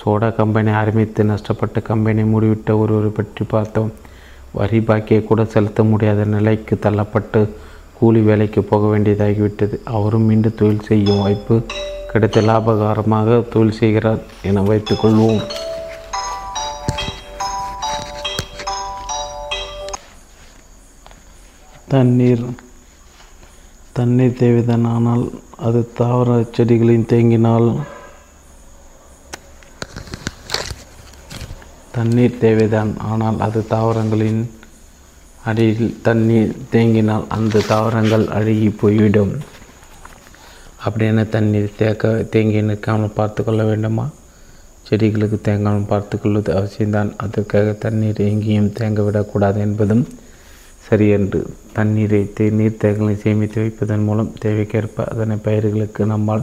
[0.00, 3.90] சோடா கம்பெனி ஆரம்பித்து நஷ்டப்பட்ட கம்பெனி மூடிவிட்ட ஒருவரை பற்றி பார்த்தோம்.
[4.58, 7.40] வரி பாக்கியை கூட செலுத்த முடியாத நிலைக்கு தள்ளப்பட்டு
[7.98, 9.76] கூலி வேலைக்கு போக வேண்டியதாகிவிட்டது.
[9.96, 11.56] அவரும் மீண்டும் தொழில் செய்யும் வாய்ப்பு
[12.12, 15.42] கிடைத்த லாபகரமாக தொழில் செய்கிறார் என வைத்துக்கொள்வோம்
[21.92, 22.44] தண்ணீர்.
[23.92, 25.24] தண்ணீர் தேவைதான் ஆனால்
[25.66, 27.68] அது தாவர செடிகளின் தேங்கினால்
[31.96, 34.40] தண்ணீர் தேவைதான் ஆனால் அது தாவரங்களின்
[35.44, 39.34] அடியில் தண்ணீர் தேங்கினால் அந்த தாவரங்கள் அழுகி போய்விடும்.
[40.86, 44.06] அப்படியான தண்ணீர் தேக்க தேங்கி நிற்காமல் பார்த்து கொள்ள வேண்டுமா?
[44.88, 47.10] செடிகளுக்கு தேங்காமல் பார்த்து கொள்வது அவசியம்தான்.
[47.24, 50.04] அதற்காக தண்ணீர் எங்கேயும் தேங்க விடக்கூடாது என்பதும்
[50.90, 51.40] சரியென்று
[51.74, 52.20] தண்ணீரை
[52.58, 56.42] நீர் தேக்கங்களை சேமித்து வைப்பதன் மூலம் தேவைக்கேற்ப அதனை பயிர்களுக்கு நம்மால்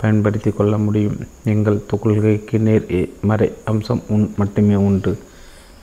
[0.00, 1.18] பயன்படுத்தி கொள்ள முடியும்.
[1.52, 2.86] எங்கள் கொள்கைக்கு நேர்
[3.30, 5.12] மறை அம்சம் உன் மட்டுமே உண்டு.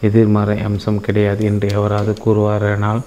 [0.08, 3.02] எதிர்மறை அம்சம் கிடையாது என்று எவராது கூறுவாரானால்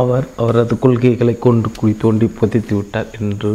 [0.00, 3.52] அவர் அவரது கொள்கைகளை கொண்டு குழி தோண்டி புதைத்து விட்டார் என்று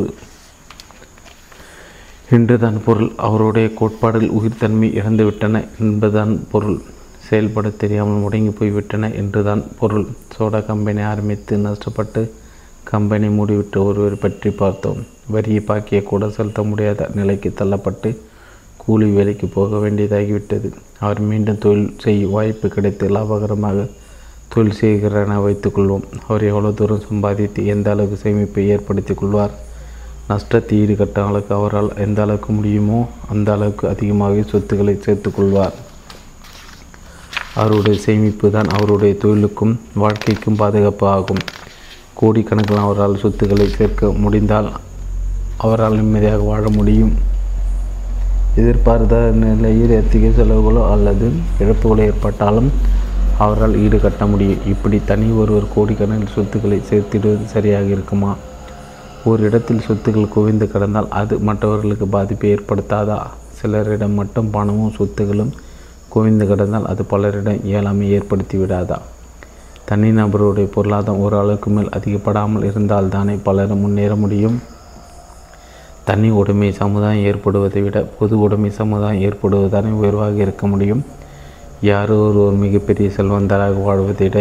[2.37, 3.11] என்றுதான் பொருள்.
[3.27, 6.79] அவருடைய கோட்பாடுகள் உயிர்த்தன்மை இறந்துவிட்டன என்பதுதான் பொருள்.
[7.31, 10.07] செயல்பட தெரியாமல் முடங்கி போய்விட்டன என்றுதான் பொருள்.
[10.33, 12.21] சோடா கம்பெனி ஆரம்பித்து நஷ்டப்பட்டு
[12.89, 14.99] கம்பெனி மூடிவிட்டு ஒருவர் பற்றி பார்த்தோம்.
[15.33, 18.09] வரியை பாக்கிய கூட செலுத்த முடியாத நிலைக்கு தள்ளப்பட்டு
[18.83, 20.69] கூலி வேலைக்கு போக வேண்டியதாகிவிட்டது.
[21.03, 23.85] அவர் மீண்டும் தொழில் செய்ய வாய்ப்பு கிடைத்து லாபகரமாக
[24.53, 29.53] தொழில் செய்கிறார் என வைத்துக்கொள்வோம் அவர் எவ்வளோ தூரம் சம்பாதித்து எந்த அளவுக்கு சேமிப்பை ஏற்படுத்தி கொள்வார்?
[30.31, 32.99] நஷ்டத்தை ஈடுகட்ட அளவுக்கு அவரால் எந்த அளவுக்கு முடியுமோ
[33.35, 35.77] அந்த அளவுக்கு அதிகமாக சொத்துக்களை சேர்த்துக்கொள்வார்
[37.55, 41.41] அவருடைய சேமிப்பு தான் அவருடைய தொழிலுக்கும் வாழ்க்கைக்கும் பாதுகாப்பு ஆகும்.
[42.19, 44.69] கோடிக்கணக்கில் அவரால் சொத்துக்களை சேர்க்க முடிந்தால்
[45.57, 47.13] அவரால் நிம்மதியாக வாழ முடியும்.
[48.55, 52.71] எதிர்பார்த்த நிலையில் அதிக செலவுகளோ அல்லது இழப்புகளோ ஏற்பட்டாலும்
[53.37, 54.63] அவரால் ஈடுகட்ட முடியும்.
[54.65, 58.35] இப்படி தனி ஒருவர் கோடிக்கணக்கில் சொத்துக்களை சேர்த்திடுவது சரியாக இருக்குமா?
[59.23, 63.19] ஒரு இடத்தில் சொத்துக்கள் குவிந்து கிடந்தால் அது மற்றவர்களுக்கு பாதிப்பை ஏற்படுத்தாதா?
[63.59, 65.53] சிலரிடம் மட்டும் பணமும் சொத்துகளும்
[66.13, 68.97] குவிந்து கிடந்தால் அது பலரிடம் இயலாமை ஏற்படுத்தி விடாதா?
[69.89, 74.57] தனிநபருடைய பொருளாதாரம் ஒரு அளவுக்கு மேல் அதிகப்படாமல் இருந்தால் தானே பலரும் முன்னேற முடியும்?
[76.03, 81.03] தனி உடைமை சமுதாயம் ஏற்படுவதை விட பொது உடைமை சமுதாயம் ஏற்படுவதுதானே உயர்வாக இருக்க முடியும்.
[81.81, 84.39] யாரோ ஒரு மிகப்பெரிய செல்வந்தராக வாழ்வதை விட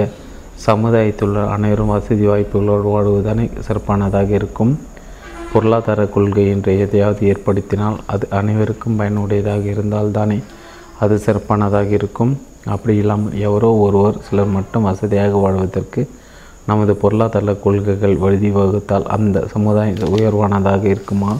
[0.68, 4.72] சமுதாயத்தில் உள்ள அனைவரும் வசதி வாய்ப்புகளோடு வாழ்வதுதானே சிறப்பானதாக இருக்கும்.
[5.52, 10.38] பொருளாதார கொள்கை என்று எதையாவது ஏற்படுத்தினால் அது அனைவருக்கும் பயனுடையதாக இருந்தால் தானே
[11.00, 12.32] அது சிறப்பானதாக இருக்கும்.
[12.64, 16.02] அப்படி இல்லாமல் எவரோ ஒருவர் சிலர் மட்டும் வசதியாக வாழ்வதற்கு
[16.66, 21.32] நமது பொருளாதார கொள்கைகள் வழிவகுத்தால் அந்த சமுதாயம் உயர்வானதாக இருக்குமா?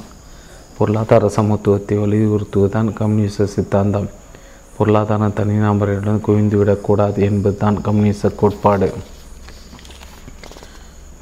[0.79, 4.09] பொருளாதார சமத்துவத்தை வலியுறுத்துவதுதான் கம்யூனிச சித்தாந்தம்.
[4.77, 8.89] பொருளாதார தனிநபரிடம் குவிந்துவிடக்கூடாது என்பதுதான் கம்யூனிச கோட்பாடு.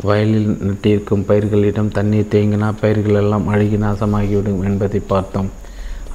[0.09, 5.51] வயலில் நட்டிருக்கும் பயிர்களிடம் தண்ணீர் தேங்கினா பயிர்கள் எல்லாம் அழுகி நாசமாகிவிடும் என்பதை பார்த்தோம்.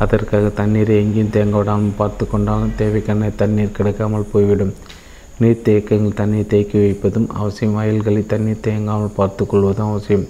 [0.03, 4.73] அதற்காக தண்ணீரை எங்கேயும் தேங்க விடாமல் பார்த்து கொண்டாலும் தேவைக்கான தண்ணீர் கிடைக்காமல் போய்விடும்.
[5.41, 7.75] நீர் தேக்கங்கள் தண்ணீர் தேக்கி வைப்பதும் அவசியம்.
[7.80, 10.25] வயல்களில் தண்ணீர் தேங்காமல் பார்த்து கொள்வதும் அவசியம்.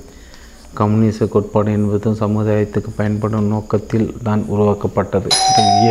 [0.80, 5.30] கம்யூனிச கோட்பாடு என்பதும் சமுதாயத்துக்கு பயன்படும் நோக்கத்தில் தான் உருவாக்கப்பட்டது.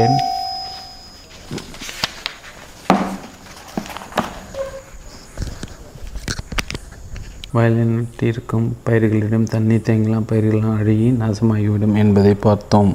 [0.02, 0.17] ஏன்?
[7.57, 10.28] வயலில் நட்டிருக்கும் பயிர்களிடம் தண்ணீர் தேங்கலாம்.
[10.31, 12.93] பயிர்களெலாம் அழுகி நாசமாகிவிடும் என்பதை பார்த்தோம்.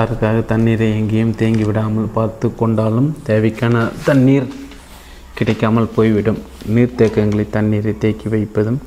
[0.00, 4.46] அதற்காக தண்ணீரை எங்கேயும் தேங்கி விடாமல் பார்த்து கொண்டாலும் தேவைக்கான தண்ணீர்
[5.38, 6.40] கிடைக்காமல் போய்விடும்.
[6.74, 8.78] நீர்த்தேக்கங்களில் தண்ணீரை தேக்கி வைப்பதும்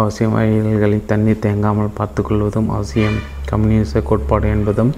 [0.00, 3.18] அவசியம் வயல்களில் தண்ணீர் தேங்காமல் பார்த்துக்கொள்வதும் அவசியம்.
[3.50, 4.92] கம்யூனிச கோட்பாடு என்பதும்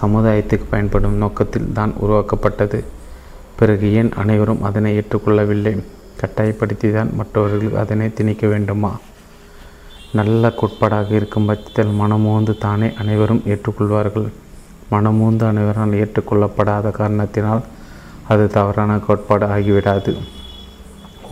[0.00, 2.80] சமுதாயத்துக்கு பயன்படும் நோக்கத்தில் தான் உருவாக்கப்பட்டது.
[3.58, 5.74] பிறகு ஏன் அனைவரும் அதனை ஏற்றுக்கொள்ளவில்லை?
[6.22, 8.92] கட்டாயப்படுத்தி தான் மற்றவர்கள் அதனை திணிக்க வேண்டுமா?
[10.18, 14.28] நல்ல கோட்பாடாக இருக்கும் பட்சத்தில் மனமோந்து தானே அனைவரும் ஏற்றுக்கொள்வார்கள்.
[14.92, 17.62] மனமூந்து அனைவரால் ஏற்றுக்கொள்ளப்படாத காரணத்தினால்
[18.32, 20.12] அது தவறான கோட்பாடு ஆகிவிடாது.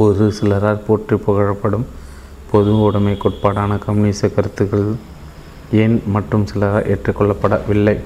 [0.05, 1.87] ஒரு சிலரால் போற்றி புகழப்படும்
[2.51, 4.89] பொது உடைமை கோட்பாடான கம்யூனிச கருத்துக்கள்
[5.83, 7.97] ஏன் மற்றும் சிலரால் ஏற்றுக்கொள்ளப்படவில்லை?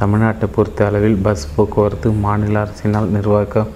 [0.00, 3.70] தமிழ்நாட்டை பொறுத்த அளவில் பஸ் போக்குவரத்து மாநில அரசினால் நிர்வாகம்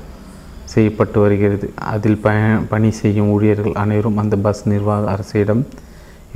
[0.72, 1.66] செய்யப்பட்டு வருகிறது.
[1.94, 2.30] அதில் ப
[2.72, 5.62] பணி செய்யும் ஊழியர்கள் அனைவரும் அந்த பஸ் நிர்வாக அரசிடம்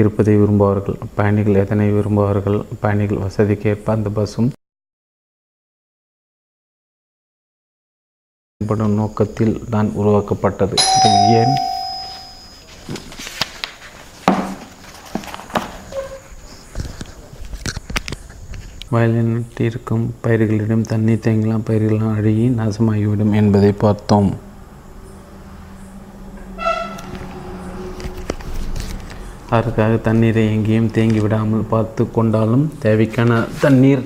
[0.00, 0.98] இருப்பதை விரும்புவார்கள்.
[1.18, 2.58] பயணிகள் எதனை விரும்புவார்கள்?
[2.84, 4.50] பயணிகள் வசதிக்கேற்ப அந்த பஸ்ஸும்
[8.62, 10.74] பயன்படும் நோக்கத்தில் தான் உருவாக்கப்பட்டது.
[10.96, 11.54] இது ஏன்?
[18.94, 24.30] வயலினில் இருக்கும் பயிர்களிடம் தண்ணீர் தேங்கலாம் பயிர்களெலாம் அழுகி நாசமாகிவிடும் என்பதை பார்த்தோம்.
[29.56, 34.04] அதற்காக தண்ணீரை எங்கேயும் தேங்கி விடாமல் பார்த்து கொண்டாலும் தேவைக்கான தண்ணீர்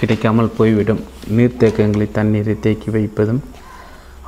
[0.00, 1.04] கிடைக்காமல் போய்விடும்.
[1.36, 3.42] நீர்த்தேக்கங்களில் தண்ணீரை தேக்கி வைப்பதும்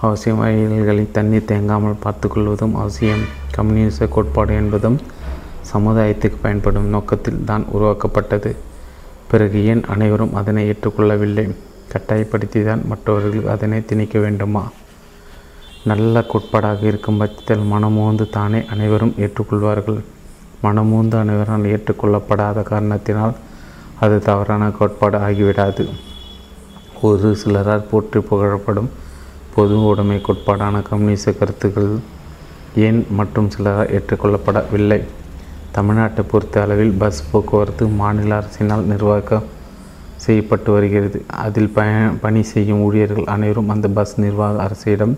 [0.06, 3.22] அவசியம் வயல்களில் தண்ணீர் தேங்காமல் பார்த்துக்கொள்வதும் அவசியம்.
[3.54, 4.98] கம்யூனிச கோட்பாடு என்பதும்
[5.70, 8.50] சமுதாயத்துக்கு பயன்படும் நோக்கத்தில் தான் உருவாக்கப்பட்டது.
[9.30, 11.44] பிறகு ஏன் அனைவரும் அதனை ஏற்றுக்கொள்ளவில்லை?
[11.92, 14.62] கட்டாயப்படுத்தி தான் மற்றவர்கள் அதனை திணிக்க வேண்டுமா?
[15.84, 20.00] நல்ல கோட்பாடாக இருக்கும் பட்சத்தில் மனமோந்து தானே அனைவரும் ஏற்றுக்கொள்வார்கள்.
[20.62, 23.36] மனமோந்து அனைவரால் ஏற்றுக்கொள்ளப்படாத காரணத்தினால்
[24.00, 25.84] அது தவறான கோட்பாடு ஆகிவிடாது.
[27.00, 28.90] ஒரு சிலரால் போற்றி புகழப்படும்
[29.58, 31.92] பொது உடைமை கோட்பாடான கம்யூனிச கருத்துக்கள்
[32.86, 34.98] ஏன் மற்றும் சிலரால் ஏற்றுக்கொள்ளப்படவில்லை?
[35.76, 39.48] தமிழ்நாட்டை பொறுத்த அளவில் பஸ் போக்குவரத்து மாநில அரசினால் நிர்வாகம்
[40.24, 41.18] செய்யப்பட்டு வருகிறது.
[41.44, 41.86] அதில் ப
[42.20, 45.14] பணி செய்யும் ஊழியர்கள் அனைவரும் அந்த பஸ் நிர்வாக அரசிடம்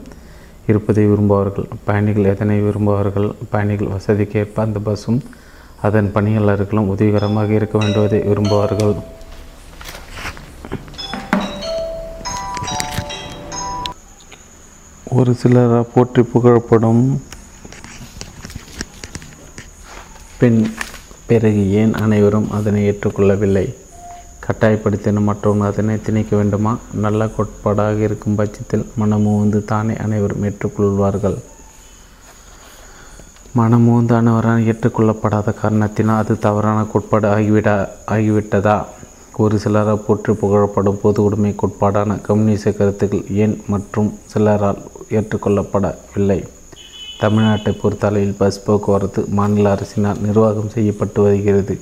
[0.70, 1.68] இருப்பதை விரும்புவார்கள்.
[1.88, 3.28] பயணிகள் எதனை விரும்புவார்கள்?
[3.54, 5.20] பயணிகள் வசதிக்கேற்ப அந்த பஸ்ஸும்
[5.88, 8.94] அதன் பணியாளர்களும் உதவிகரமாக இருக்க வேண்டுவதை விரும்புவார்கள்.
[15.12, 17.18] ஒரு சிலர் போற்றி புகழப்படும்.
[20.38, 20.70] பெண்
[21.26, 23.74] பிறகு ஏன் அனைவரும் அதனை ஏற்றுக்கொள்ளவில்லை?
[24.44, 26.78] கட்டாயப்படுத்தின மற்றும் அதனை திணிக்க வேண்டுமா?
[26.92, 31.38] நல்ல கோட்பாடாக இருக்கும் பட்சத்தில் மனமூந்து தானே அனைவரும் ஏற்றுக்கொள்வார்கள்.
[33.52, 38.78] மனமுவந்து அனைவரால் ஏற்றுக்கொள்ளப்படாத காரணத்தினால் அது தவறான கோட்பாடு ஆகிவிட ஆகிவிட்டதா?
[39.36, 46.44] ஒரு சிலரால் போற்றி புகழப்படும் பொது உடைமை கோட்பாடான கம்யூனிச கருத்துக்கள் ஏன் மற்றும் சிலரால் ஏற்றுக்கொள்ளப்படவில்லை?
[47.20, 51.80] தமிழ்நாட்டை பொறுத்தளவில் பஸ் போக்குவரத்து மாநில அரசினால் நிர்வாகம் செய்யப்பட்டு வருகிறது.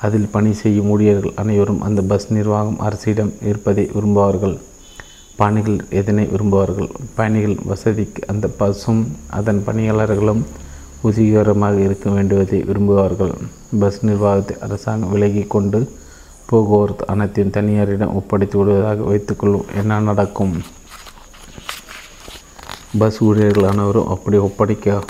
[0.00, 4.58] அதில் பணி செய்யும் ஊழியர்கள் அனைவரும் அந்த பஸ் நிர்வாகம் அரசிடம் இருப்பதை விரும்புவார்கள்.
[5.36, 6.90] பயணிகள் எதனை விரும்புவார்கள்?
[7.14, 10.44] பயணிகள் வசதிக்கு அந்த பஸ்ஸும் அதன் பணியாளர்களும்
[11.02, 13.34] உதவிகரமாக இருக்க வேண்டுவதை விரும்புவார்கள்.
[13.78, 16.00] பஸ் நிர்வாகத்தை அரசாங்கம் விலகி கொண்டு
[16.46, 19.76] போக்குவரத்து அனைத்தையும் தனியாரிடம் ஒப்படைத்து விடுவதாக வைத்துக்கொள்வோம்.
[19.76, 20.62] என்ன நடக்கும்?
[22.98, 25.02] பஸ் ஊழியர்கள் அனைவரும் அப்படி ஒப்படைக்க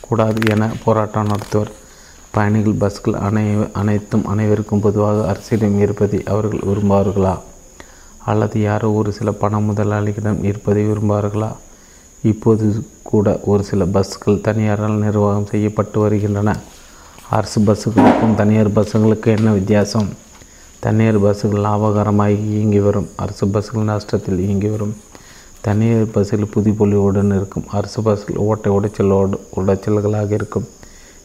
[0.00, 1.70] கூடாது என போராட்டம் நடத்துவர்.
[2.30, 7.38] பயணிகள் பஸ்கள் அனை அனைத்தும் அனைவருக்கும் பொதுவாக அரசிடம் இருப்பதை அவர்கள் விரும்புவார்களா?
[8.24, 11.52] அல்லது யாரோ ஒரு சில பண முதலாளிகளிடம் இருப்பதை விரும்புவார்களா?
[12.22, 16.56] இப்போது கூட ஒரு சில பஸ்கள் தனியாரால் நிர்வாகம் செய்யப்பட்டு வருகின்றன.
[17.30, 20.08] அரசு பஸ்ஸுகளுக்கும் தனியார் பஸ்ஸுகளுக்கும் என்ன வித்தியாசம்?
[20.84, 23.08] தனியார் பஸ்ஸுகள் லாபகரமாக இயங்கி வரும்.
[23.16, 24.94] அரசு பஸ்ஸுகள் நஷ்டத்தில் இயங்கி வரும்.
[25.60, 27.64] தனியார் பஸ்ஸில் புதுப்பொலிவுடன் இருக்கும்.
[27.68, 30.66] அரசு பஸ்ஸில் ஓட்டை உடைச்சலோடு உடைச்சல்களாக இருக்கும்.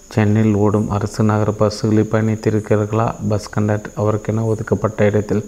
[0.08, 3.16] சென்னையில் ஓடும் அரசு நகர பஸ்ஸுகளில் பயணித்திருக்கிறார்களா?
[3.30, 5.44] பஸ் கண்டக்டர் அவருக்கென ஒதுக்கப்பட்ட இடத்தில்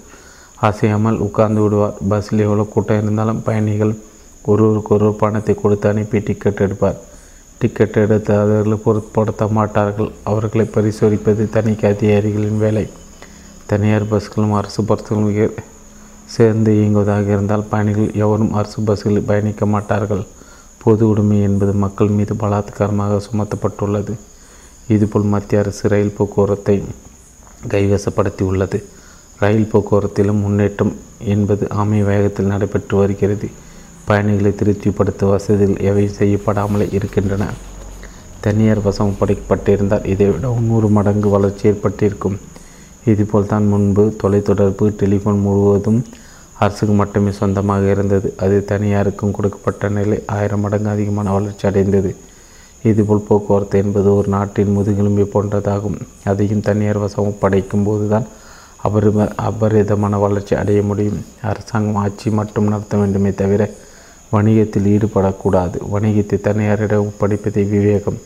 [0.60, 1.96] அசையாமல் உட்கார்ந்து விடுவார்.
[2.10, 3.94] பஸ்ஸில் எவ்வளோ கூட்டம் இருந்தாலும் பயணிகள்
[4.46, 6.98] ஒருவருக்கு ஒரு பணத்தை கொடுத்து அனுப்பி டிக்கெட் எடுப்பார்.
[7.60, 10.12] டிக்கெட் எடுத்து அவர்களை பொருட்படுத்த மாட்டார்கள்.
[10.24, 12.86] அவர்களை பரிசோதிப்பது தணிக்கை அதிகாரிகளின் வேலை.
[13.66, 15.52] தனியார் பஸ்களும் அரசு பஸ்களும்
[16.26, 20.24] சேர்ந்து இயங்குவதாக இருந்தால் பயணிகள் எவரும் அரசு பஸ்களில் பயணிக்க மாட்டார்கள்.
[20.84, 24.14] பொது உடைமை என்பது மக்கள் மீது பலாத்காரமாக சுமத்தப்பட்டுள்ளது.
[24.88, 26.84] இதுபோல் மத்திய அரசு ரயில் போக்குவரத்தை
[27.68, 28.78] கைவசப்படுத்தி உள்ளது
[29.40, 30.94] ரயில் போக்குவரத்திலும் முன்னேற்றம்
[31.34, 33.50] என்பது ஆமை வேகத்தில் நடைபெற்று வருகிறது.
[34.06, 37.46] பயணிகளை திருப்திப்படுத்த வசதிகள் எவை செய்யப்படாமலே இருக்கின்றன.
[38.46, 42.38] தனியார் வசம் படைக்கப்பட்டிருந்தால் இதைவிட நூறு மடங்கு வளர்ச்சி ஏற்பட்டிருக்கும்.
[43.06, 46.06] இதுபோல் தான் முன்பு தொலைத்தொடர்பு டெலிஃபோன் முழுவதும்
[46.60, 48.34] அரசுக்கு மட்டுமே சொந்தமாக இருந்தது.
[48.38, 52.16] அது தனியாருக்கும் கொடுக்கப்பட்ட நிலை ஆயிரம் மடங்கு அதிகமான வளர்ச்சி அடைந்தது.
[52.84, 55.98] இதுபோல் போக்குவரத்து என்பது ஒரு நாட்டின் முதுகெலும்பை போன்றதாகும்.
[56.24, 58.28] அதையும் தனியார் வசம் படைக்கும் போதுதான்
[58.88, 61.26] அபரிம அபரிதமான வளர்ச்சி அடைய முடியும்.
[61.42, 63.70] அரசாங்கம் ஆட்சி மட்டும் நடத்த வேண்டுமே தவிர
[64.32, 65.78] வணிகத்தில் ஈடுபடக்கூடாது.
[65.94, 68.20] வணிகத்தை தனியாரிடம் படிப்பதை விவேகம்.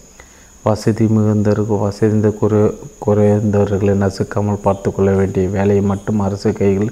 [0.68, 2.60] வசதி மிகுந்தவர்கள் வசதி குறை
[3.04, 6.90] குறைந்தவர்களை நசுக்காமல் பார்த்து கொள்ள வேண்டிய வேலையை மட்டும் அரசு கையில்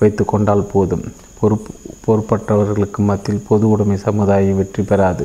[0.00, 1.04] வைத்து கொண்டால் போதும்.
[1.38, 1.70] பொறுப்பு
[2.04, 5.24] பொறுப்பற்றவர்களுக்கு மத்தியில் பொது உடைமை சமுதாயம் வெற்றி பெறாது.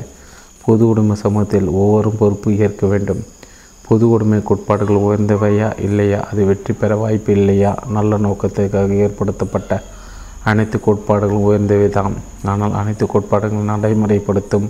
[0.66, 3.22] பொது உடைமை சமூகத்தில் ஒவ்வொரும் பொறுப்பு ஏற்க வேண்டும்.
[3.88, 6.22] பொது உடைமை கோட்பாடுகள் உயர்ந்தவையா இல்லையா?
[6.32, 7.74] அது வெற்றி பெற வாய்ப்பு இல்லையா?
[7.98, 9.72] நல்ல நோக்கத்திற்காக ஏற்படுத்தப்பட்ட
[10.52, 12.16] அனைத்து கோட்பாடுகளும் உயர்ந்தவை தான்
[12.54, 14.68] ஆனால் அனைத்து கோட்பாடுகளும் நடைமுறைப்படுத்தும்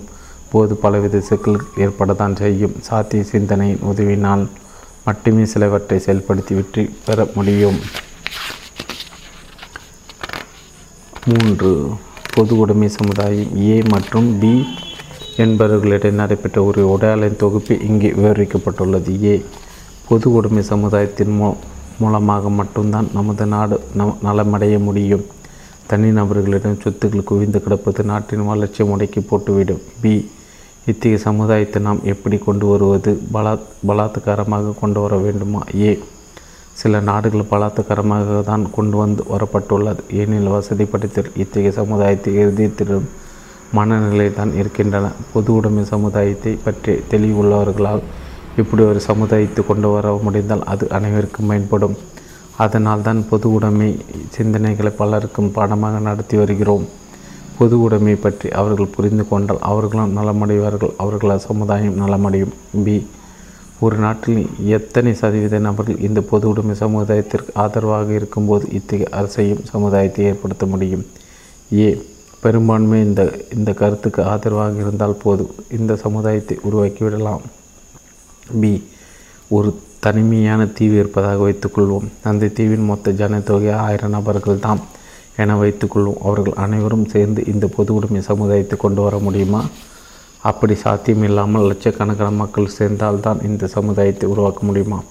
[0.56, 2.76] இப்போது பலவித சிக்கல்கள் ஏற்படத்தான் செய்யும்.
[2.86, 4.44] சாத்திய சிந்தனையின் உதவினால்
[5.06, 7.76] மட்டுமே சிலவற்றை செயல்படுத்தி வெற்றி பெற முடியும்.
[11.30, 11.72] மூன்று
[12.36, 14.52] பொது உடைமை சமுதாயம் ஏ மற்றும் பி
[15.44, 19.12] என்பவர்களிடம் நடைபெற்ற ஒரு உடையாளின் தொகுப்பு இங்கே விவரிக்கப்பட்டுள்ளது.
[19.32, 19.34] ஏ
[20.08, 21.50] பொது உடைமை சமுதாயத்தின் மூ
[22.04, 25.26] மூலமாக மட்டும்தான் நமது நாடு நம் நலமடைய முடியும்.
[25.92, 29.84] தனிநபர்களிடம் சொத்துக்கள் குவிந்து கிடப்பது நாட்டின் வளர்ச்சியை முடக்கி போட்டுவிடும்.
[30.04, 30.14] பி
[30.90, 33.12] இத்தகைய சமுதாயத்தை நாம் எப்படி கொண்டு வருவது?
[33.34, 35.60] பலாத் பலாத்காரமாக கொண்டு வர வேண்டுமா?
[35.86, 35.92] ஏ
[36.80, 40.02] சில நாடுகள் பலாத்காரமாக தான் கொண்டு வந்து வரப்பட்டுள்ளது.
[40.18, 43.08] ஏனெனில் வசதி படைத்தல் இத்தகைய சமுதாயத்தை எழுதித்திடும்
[43.78, 45.06] மனநிலை தான் இருக்கின்றன.
[45.32, 48.04] பொது உடைமை சமுதாயத்தை பற்றி தெளிவுள்ளவர்களால்
[48.62, 51.96] இப்படி ஒரு சமுதாயத்தை கொண்டு வர முடிந்தால் அது அனைவருக்கும் பயன்படும்
[52.64, 53.90] அதனால் தான் பொது உடைமை
[54.36, 56.86] சிந்தனைகளை பலருக்கும் பாடமாக நடத்தி வருகிறோம்.
[57.58, 60.90] பொது உடைமை பற்றி அவர்கள் புரிந்து கொண்டால் அவர்களும் நலமடைவார்கள்.
[60.96, 62.52] அவர்களால் சமுதாயம் நலமடையும்.
[62.84, 63.06] பி.
[63.80, 70.66] ஒரு நாட்டில் எத்தனை சதவீத நபர்கள் இந்த பொது உடைமை சமுதாயத்திற்கு ஆதரவாக இருக்கும்போது இத்தகைய அரசையும் சமுதாயத்தை ஏற்படுத்த
[70.66, 71.06] முடியும்?
[71.72, 72.06] ஏ.
[72.40, 77.40] பெரும்பான்மை இந்த இந்த கருத்துக்கு ஆதரவாக இருந்தால் போதும் இந்த சமுதாயத்தை உருவாக்கிவிடலாம்.
[78.60, 78.84] பி.
[79.48, 82.08] ஒரு தனிமையான தீவு இருப்பதாக வைத்துக்கொள்வோம்.
[82.22, 84.80] அந்த தீவின் மொத்த ஜனத்தொகை ஆயிரம் நபர்கள் தான்
[85.36, 89.64] என வைத்துக்கொள்வோம் அவர்கள் அனைவரும் சேர்ந்து இந்த பொது உடைமை சமுதாயத்தை கொண்டு வர முடியுமா?
[90.42, 95.02] அப்படி சாத்தியம் இல்லாமல் லட்சக்கணக்கான மக்கள் சேர்ந்தால்தான் இந்த சமுதாயத்தை உருவாக்க முடியுமா?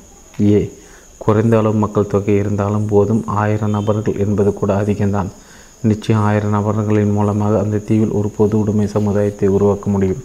[0.42, 0.72] ஏ.
[1.18, 3.24] குறைந்த அளவு மக்கள் தொகை இருந்தாலும் போதும்.
[3.26, 5.28] ஆயிரம் நபர்கள் என்பது கூட அதிகம்தான்.
[5.82, 10.24] நிச்சயம் ஆயிரம் நபர்களின் மூலமாக அந்த தீவில் ஒரு பொது உடைமை சமுதாயத்தை உருவாக்க முடியும்.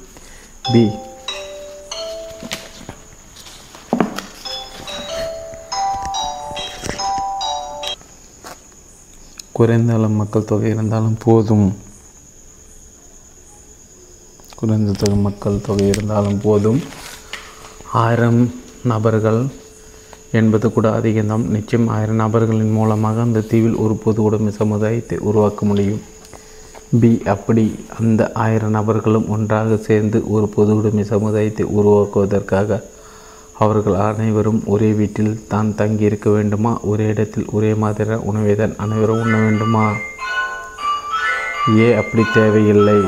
[0.72, 0.88] பி.
[9.60, 11.64] குறைந்த அளவு மக்கள் தொகை இருந்தாலும் போதும்.
[14.60, 16.78] குறைந்த தொகை மக்கள் தொகை இருந்தாலும் போதும்.
[18.02, 18.40] ஆயிரம்
[18.92, 19.40] நபர்கள்
[20.38, 21.44] என்பது கூட அதிகம்தான்.
[21.56, 26.00] நிச்சயம் ஆயிரம் நபர்களின் மூலமாக அந்த தீவில் ஒரு பொது உடைமை சமுதாயத்தை உருவாக்க முடியும்.
[27.00, 27.64] பி அப்படி
[28.00, 32.80] அந்த ஆயிரம் நபர்களும் ஒன்றாக சேர்ந்து ஒரு பொது உடைமை சமுதாயத்தை உருவாக்குவதற்காக
[33.64, 36.72] அவர்கள் அனைவரும் ஒரே வீட்டில் தான் தங்கி இருக்க வேண்டுமா?
[36.90, 39.84] ஒரே இடத்தில் ஒரே மாதிரியான உணவை தான் அனைவரும் உண்ண வேண்டுமா?
[41.78, 42.98] ஏ அப்படி தேவையில்லை.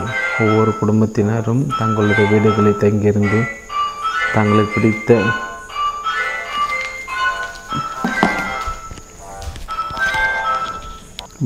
[0.45, 3.41] ஒவ்வொரு குடும்பத்தினரும் தங்களுடைய வீடுகளில் தங்கியிருந்து
[4.35, 5.11] தங்களுக்கு பிடித்த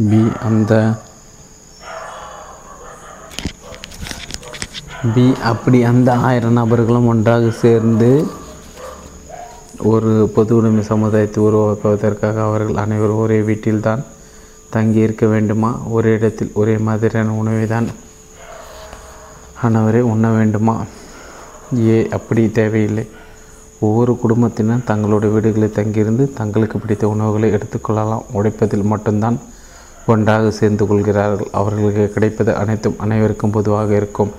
[0.09, 0.73] பி அந்த
[5.15, 8.11] பி அப்படி அந்த ஆயிரம் நபர்களும் ஒன்றாக சேர்ந்து
[9.79, 14.05] ஒரு பொது உடைமை சமுதாயத்தை உருவாக்குவதற்காக அவர்கள் அனைவரும் ஒரே வீட்டில்தான்
[14.71, 15.79] தங்கி இருக்க வேண்டுமா?
[15.91, 17.87] ஒரே இடத்தில் ஒரே மாதிரியான உணவை தான்
[19.63, 20.85] அனைவரே உண்ண வேண்டுமா?
[21.79, 23.07] ஏ அப்படி தேவையில்லை.
[23.81, 28.25] ஒவ்வொரு குடும்பத்தினர் தங்களுடைய வீடுகளில் தங்கியிருந்து தங்களுக்கு பிடித்த உணவுகளை எடுத்துக்கொள்ளலாம்.
[28.35, 29.39] உடைப்பதில் மட்டும்தான்
[30.07, 31.49] ஒன்றாக சேர்ந்து கொள்கிறார்கள்.
[31.53, 34.31] அவர்களுக்கு கிடைப்பது அனைத்தும் அனைவருக்கும் பொதுவாக இருக்கும்.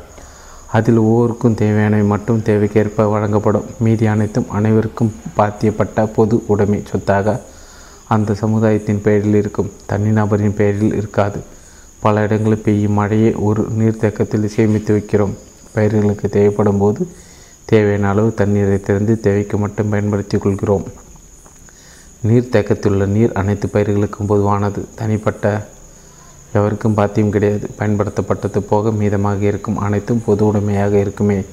[0.71, 3.65] அதில் ஒவ்வொருக்கும் தேவையானவை மட்டும் தேவைக்கேற்ப வழங்கப்படும்.
[3.79, 7.41] மீதி அனைத்தும் அனைவருக்கும் பாத்தியப்பட்ட பொது உடைமை சொத்தாக
[8.07, 9.71] அந்த சமுதாயத்தின் பெயரில் இருக்கும்.
[9.89, 11.39] தனிநபரின் பெயரில் இருக்காது.
[11.99, 15.33] பல இடங்களில் பெய்யும் மழையை ஒரு நீர்த்தேக்கத்தில் சேமித்து வைக்கிறோம்.
[15.73, 17.07] பயிர்களுக்கு தேவைப்படும் போது
[17.65, 20.83] தேவையான அளவு தண்ணீரை திறந்து தேவைக்கு மட்டும் பயன்படுத்தி கொள்கிறோம்.
[22.27, 24.85] நீர்த்தேக்கத்தில் உள்ள நீர் அனைத்து பயிர்களுக்கும் பொதுவானது.
[24.95, 25.67] தனிப்பட்ட
[26.53, 27.69] எவருக்கும் பாத்தியம் கிடையாது.
[27.79, 31.43] பயன்படுத்தப்பட்டது போக மீதமாக இருக்கும் அனைத்தும் பொது உடைமையாக இருக்குமே.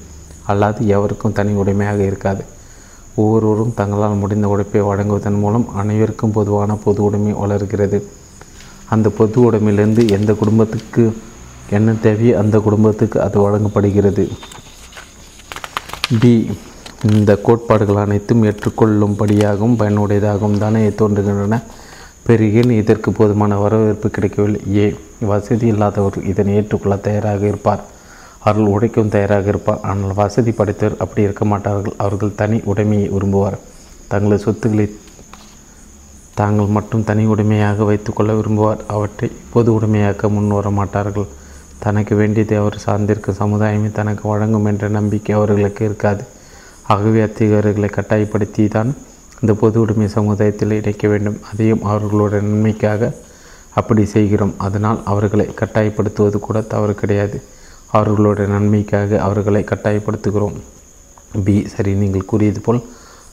[0.47, 2.43] அல்லாது எவருக்கும் தனி உடைமையாக இருக்காது.
[3.15, 8.07] ஒவ்வொருவரும் தங்களால் முடிந்த உழைப்பை வழங்குவதன் மூலம் அனைவருக்கும் பொதுவான பொது உடைமை வளர்கிறது.
[8.89, 11.17] அந்த பொது உடைமையிலிருந்து எந்த குடும்பத்துக்கு
[11.69, 14.29] என்ன தேவையோ அந்த குடும்பத்துக்கு அது வழங்கப்படுகிறது.
[16.19, 16.57] பி.
[17.11, 21.61] இந்த கோட்பாடுகள் அனைத்தும் ஏற்றுக்கொள்ளும்படியாகவும் பயனுடையதாகவும் தானே தோன்றுகின்றன.
[22.25, 24.61] பெருகில் இதற்கு போதுமான வரவேற்பு கிடைக்கவில்லை.
[24.75, 24.95] ஏ.
[25.19, 27.83] வசதி இல்லாதவர்கள் இதனை ஏற்றுக்கொள்ள தயாராக இருப்பார்.
[28.39, 29.81] அவர்கள் உழைக்கும் தயாராக இருப்பார்.
[29.81, 31.93] ஆனால் வசதி படைத்தவர் அப்படி இருக்க மாட்டார்கள்.
[31.97, 33.57] அவர்கள் தனி உடைமையை விரும்புவார்.
[34.07, 34.95] தங்களது சொத்துக்களை
[36.33, 38.77] தாங்கள் மட்டும் தனி உடைமையாக வைத்துக்கொள்ள விரும்புவார்.
[38.87, 41.27] அவற்றை பொது உடைமையாக்க முன் வர மாட்டார்கள்.
[41.79, 46.23] தனக்கு வேண்டியதை அவர் சார்ந்திருக்கும் சமுதாயமே தனக்கு வழங்கும் என்ற நம்பிக்கை அவர்களுக்கு இருக்காது.
[46.87, 48.95] ஆகவே அத்திகாரிகளை கட்டாயப்படுத்தி தான்
[49.41, 51.39] இந்த பொது உடைமை சமுதாயத்தில் இணைக்க வேண்டும்.
[51.51, 53.11] அதையும் அவர்களுடைய நன்மைக்காக
[53.73, 54.53] அப்படி செய்கிறோம்.
[54.57, 57.41] அதனால் அவர்களை கட்டாயப்படுத்துவது கூட தவறு கிடையாது.
[57.91, 60.55] அவர்களுடைய நன்மைக்காக அவர்களை கட்டாயப்படுத்துகிறோம்.
[61.43, 61.67] பி.
[61.67, 62.81] சரி நீங்கள் கூறியது போல்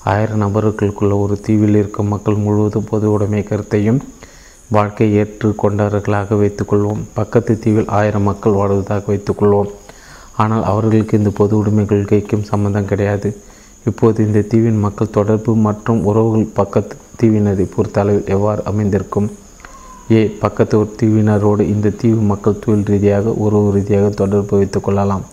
[0.04, 4.00] ஆயிரம் நபர்களுக்குள்ள ஒரு தீவில் இருக்கும் மக்கள் முழுவதும் பொது உடைமை கருத்தையும்
[4.68, 7.02] வாழ்க்கை ஏற்று கொண்டவர்களாக வைத்துக்கொள்வோம்.
[7.14, 9.70] பக்கத்து தீவில் ஆயிரம் மக்கள் வாழ்வதாக வைத்துக்கொள்வோம்.
[10.36, 13.36] ஆனால் அவர்களுக்கு இந்த பொது உடைமை கொள்கைக்கும் சம்மந்தம் கிடையாது.
[13.86, 19.30] இப்போது இந்த தீவின் மக்கள் தொடர்பு மற்றும் உறவுகள் பக்கத்து தீவினரை பொறுத்த அளவில் எவ்வாறு அமைந்திருக்கும்?
[20.10, 25.24] ஏ பக்கத்து ஒரு தீவினரோடு இந்த தீவு மக்கள் தொழில் ரீதியாக உறவு ரீதியாக தொடர்பு வைத்துக் கொள்ளலாம்.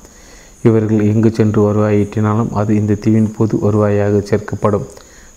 [0.64, 4.88] இவர்கள் எங்கு சென்று வருவாய் ஈட்டினாலும் அது இந்த தீவின் பொது வருவாயாக சேர்க்கப்படும்.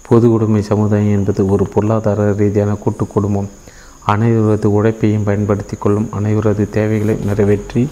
[0.08, 3.48] பொது உடைமை சமுதாயம் என்பது ஒரு பொருளாதார ரீதியான கூட்டு குடும்பம்.
[4.06, 7.88] அனைவரது உழைப்பையும் பயன்படுத்தி கொள்ளும் அனைவரது தேவைகளை நிறைவேற்றி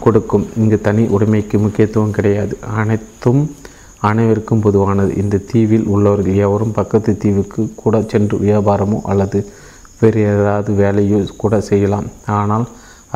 [0.00, 0.46] கொடுக்கும்.
[0.56, 2.58] இங்கு தனி உடைமைக்கு முக்கியத்துவம் கிடையாது.
[2.76, 3.42] அனைத்தும்
[4.08, 5.12] அனைவருக்கும் பொதுவானது.
[5.22, 9.38] இந்த தீவில் உள்ளவர்கள் எவரும் பக்கத்து தீவுக்கு கூட சென்று வியாபாரமோ அல்லது
[10.00, 12.06] வேறு ஏதாவது வேலையோ கூட செய்யலாம்.
[12.38, 12.66] ஆனால்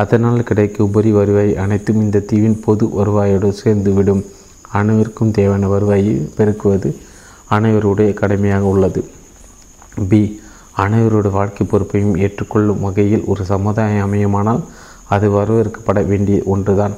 [0.02, 4.22] அதனால் கிடைக்கும் உபரி வருவாய் அனைத்தும் இந்த தீவின் பொது வருவாயோடு சேர்ந்துவிடும்.
[4.70, 6.88] அனைவருக்கும் தேவையான வருவாயை பெருக்குவது
[7.56, 9.00] அனைவருடைய கடமையாக உள்ளது.
[10.10, 10.22] பி.
[10.84, 14.62] அனைவருடைய வாழ்க்கை பொறுப்பையும் ஏற்றுக்கொள்ளும் வகையில் ஒரு சமுதாயம் அமையுமானால்
[15.08, 16.94] அது வரவேற்கப்பட வேண்டிய ஒன்றுதான்.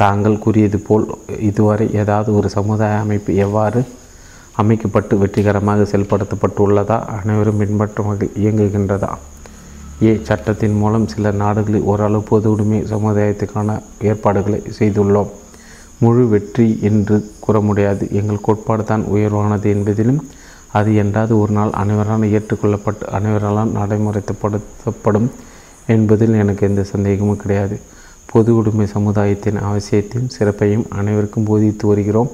[0.00, 1.06] தாங்கள் கூறியது போல்
[1.48, 3.80] இதுவரை ஏதாவது ஒரு சமுதாய அமைப்பு எவ்வாறு
[4.60, 6.96] அமைக்கப்பட்டு வெற்றிகரமாக செயல்படுத்தப்பட்டுள்ளதா?
[7.16, 9.10] அனைவரும் பின்பற்றும் வகையில் இயங்குகின்றதா?
[10.06, 13.78] ஏ சட்டத்தின் மூலம் சில நாடுகளில் ஓரளவு பொது உடைமை சமுதாயத்துக்கான
[14.10, 15.30] ஏற்பாடுகளை செய்துள்ளோம்.
[16.02, 18.04] முழு வெற்றி என்று கூற முடியாது.
[18.20, 20.20] எங்கள் கோட்பாடு தான் உயர்வானது என்பதிலும்
[20.78, 25.28] அது என்றாவது ஒரு நாள் அனைவரால் ஏற்றுக்கொள்ளப்பட்டு அனைவரால் நடைமுறைப்படுத்தப்படும்
[25.94, 27.76] என்பதில் எனக்கு எந்த சந்தேகமும் கிடையாது.
[28.30, 32.30] பொது உடைமை சமுதாயத்தின் அவசியத்தையும் சிறப்பையும் அனைவருக்கும் போதித்து வருகிறோம்.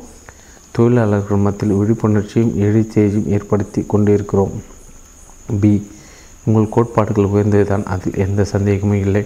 [0.76, 4.54] தொழிலாளர்கள் மத்தியில் விழிப்புணர்ச்சியும் எழுச்சியையும் ஏற்படுத்தி கொண்டிருக்கிறோம்.
[5.60, 5.72] பி
[6.46, 9.24] உங்கள் கோட்பாடுகள் உயர்ந்ததுதான் அதில் எந்த சந்தேகமும் இல்லை.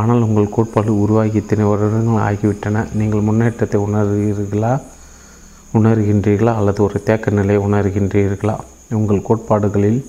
[0.00, 2.84] ஆனால் உங்கள் கோட்பாடு உருவாகி இத்தனை வருடங்கள் ஆகிவிட்டன.
[3.00, 4.72] நீங்கள் முன்னேற்றத்தை உணர்கிறீர்களா
[5.78, 8.56] உணர்கின்றீர்களா அல்லது ஒரு தேக்க நிலையை உணர்கின்றீர்களா?
[9.00, 10.00] உங்கள் கோட்பாடுகளில்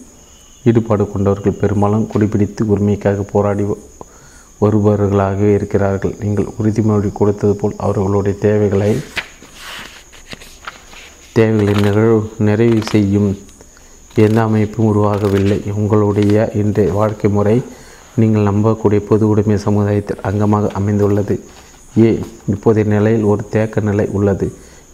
[0.69, 3.65] ஈடுபாடு கொண்டவர்கள் பெரும்பாலும் குடிபிடித்து உரிமைக்காக போராடி
[4.63, 6.15] வருபவர்களாகவே இருக்கிறார்கள்.
[6.23, 8.91] நீங்கள் உறுதிமொழி கொடுத்தது போல் அவர்களுடைய தேவைகளை
[11.37, 12.17] தேவைகளை நிகழ்வு
[12.47, 13.29] நிறைவு செய்யும்
[14.25, 15.59] எந்த அமைப்பும் உருவாகவில்லை.
[15.81, 17.55] உங்களுடைய இன்றைய வாழ்க்கை முறை
[18.21, 21.35] நீங்கள் நம்பக்கூடிய பொது உடைமை சமுதாயத்தில் அங்கமாக அமைந்துள்ளது.
[22.03, 22.09] ஏ
[22.53, 24.47] இப்போதைய நிலையில் ஒரு தேக்க நிலை உள்ளது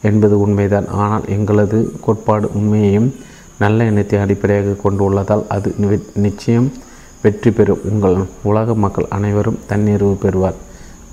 [0.09, 0.87] என்பது உண்மைதான்.
[1.03, 3.09] ஆனால் எங்களது கோட்பாடு உண்மையையும்
[3.63, 5.69] நல்ல எண்ணத்தை அடிப்படையாக கொண்டுள்ளதால் அது
[6.25, 6.69] நிச்சயம்
[7.21, 7.81] வெற்றி பெறும்.
[7.83, 8.17] உங்கள்
[8.49, 10.59] உலக மக்கள் அனைவரும் தன்னிறைவு பெறுவார்.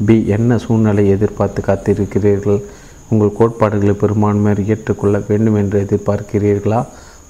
[0.07, 2.61] பி என்ன சூழ்நிலை எதிர்பார்த்து காத்திருக்கிறீர்கள்?
[3.11, 6.81] உங்கள் கோட்பாடுகளை பெரும்பான்மையர் ஏற்றுக்கொள்ள வேண்டும் என்று எதிர்பார்க்கிறீர்களா?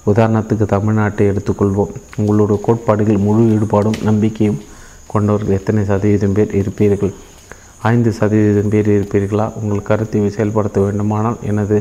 [0.05, 1.93] உதாரணத்துக்கு தமிழ்நாட்டை எடுத்துக்கொள்வோம்.
[2.17, 4.61] உங்களுடைய கோட்பாடுகள் முழு ஈடுபாடும் நம்பிக்கையும்
[5.07, 7.13] கொண்டவர்கள் எத்தனை சதவீதம் பேர் இருப்பீர்கள்?
[7.91, 9.47] ஐந்து சதவீதம் பேர் இருப்பீர்களா?
[9.61, 11.77] உங்கள் கருத்தை செயல்படுத்த வேண்டுமானால் எனது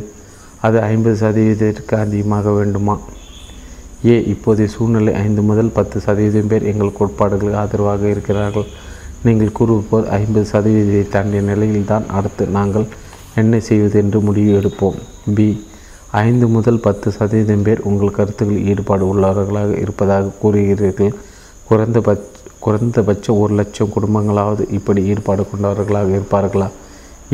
[0.67, 2.97] அது ஐம்பது சதவீதத்திற்கு அதிகமாக வேண்டுமா?
[4.09, 8.67] ஏ இப்போதைய சூழ்நிலை ஐந்து முதல் பத்து சதவீதம் பேர் எங்கள் கோட்பாடுகளுக்கு ஆதரவாக இருக்கிறார்கள்.
[9.27, 12.87] நீங்கள் கூறுவோர் ஐம்பது சதவீதத்தை தாண்டிய நிலையில்தான் அடுத்து நாங்கள்
[13.41, 14.99] என்ன செய்வது என்று முடிவு எடுப்போம்.
[15.37, 15.49] பி
[16.25, 21.15] ஐந்து முதல் பத்து சதவீதம் பேர் உங்கள் கருத்துக்களில் ஈடுபாடு உள்ளவர்களாக இருப்பதாக கூறுகிறீர்கள்.
[21.69, 26.69] குறைந்தபட்ச குறைந்தபட்சம் ஒரு லட்சம் குடும்பங்களாவது இப்படி ஈடுபாடு கொண்டவர்களாக இருப்பார்களா?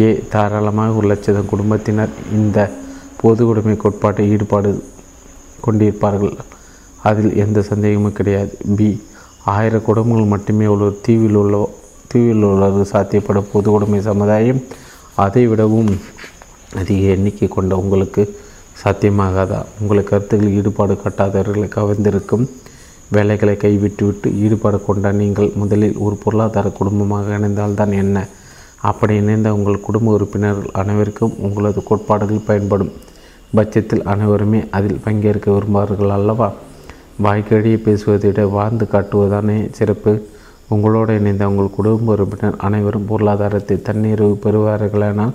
[0.05, 2.59] ஏ தாராளமாக ஒரு லட்சம் குடும்பத்தினர் இந்த
[3.21, 4.71] பொது உடைமை கோட்பாட்டை ஈடுபாடு
[5.67, 6.35] கொண்டிருப்பார்கள்.
[7.03, 8.53] அதில் எந்த சந்தேகமும் கிடையாது.
[8.77, 8.89] பி
[9.55, 11.57] ஆயிரம் குடும்பங்கள் மட்டுமே உள்ள தீவில் உள்ள
[12.11, 14.61] தீவில் உள்ளது சாத்தியப்படும் பொது உடைமை சமுதாயம்.
[15.25, 15.91] அதை விடவும்
[16.81, 18.23] அதிக எண்ணிக்கை கொண்ட உங்களுக்கு
[18.83, 19.59] சாத்தியமாகாதா?
[19.81, 22.45] உங்கள் கருத்துக்களில் ஈடுபாடு கட்டாதவர்களை கவர்ந்திருக்கும்
[23.09, 28.27] வேலைகளை கைவிட்டுவிட்டு ஈடுபாடு கொண்ட நீங்கள் முதலில் ஒரு பொருளாதார குடும்பமாக இணைந்தால்தான் என்ன?
[28.91, 32.93] அப்படி இணைந்த உங்கள் குடும்ப உறுப்பினர்கள் அனைவருக்கும் உங்களது கோட்பாடுகள் பயன்படும்
[33.55, 36.49] பட்சத்தில் அனைவருமே அதில் பங்கேற்க விரும்புவார்கள் அல்லவா?
[37.21, 40.27] வாய்க்கடியே பேசுவதை விட வாழ்ந்து காட்டுவதானே சிறப்பு.
[40.69, 45.33] உங்களோடு இணைந்த உங்கள் குடும்ப உறுப்பினர் அனைவரும் பொருளாதாரத்தை தண்ணீர் பெறுவார்களானால்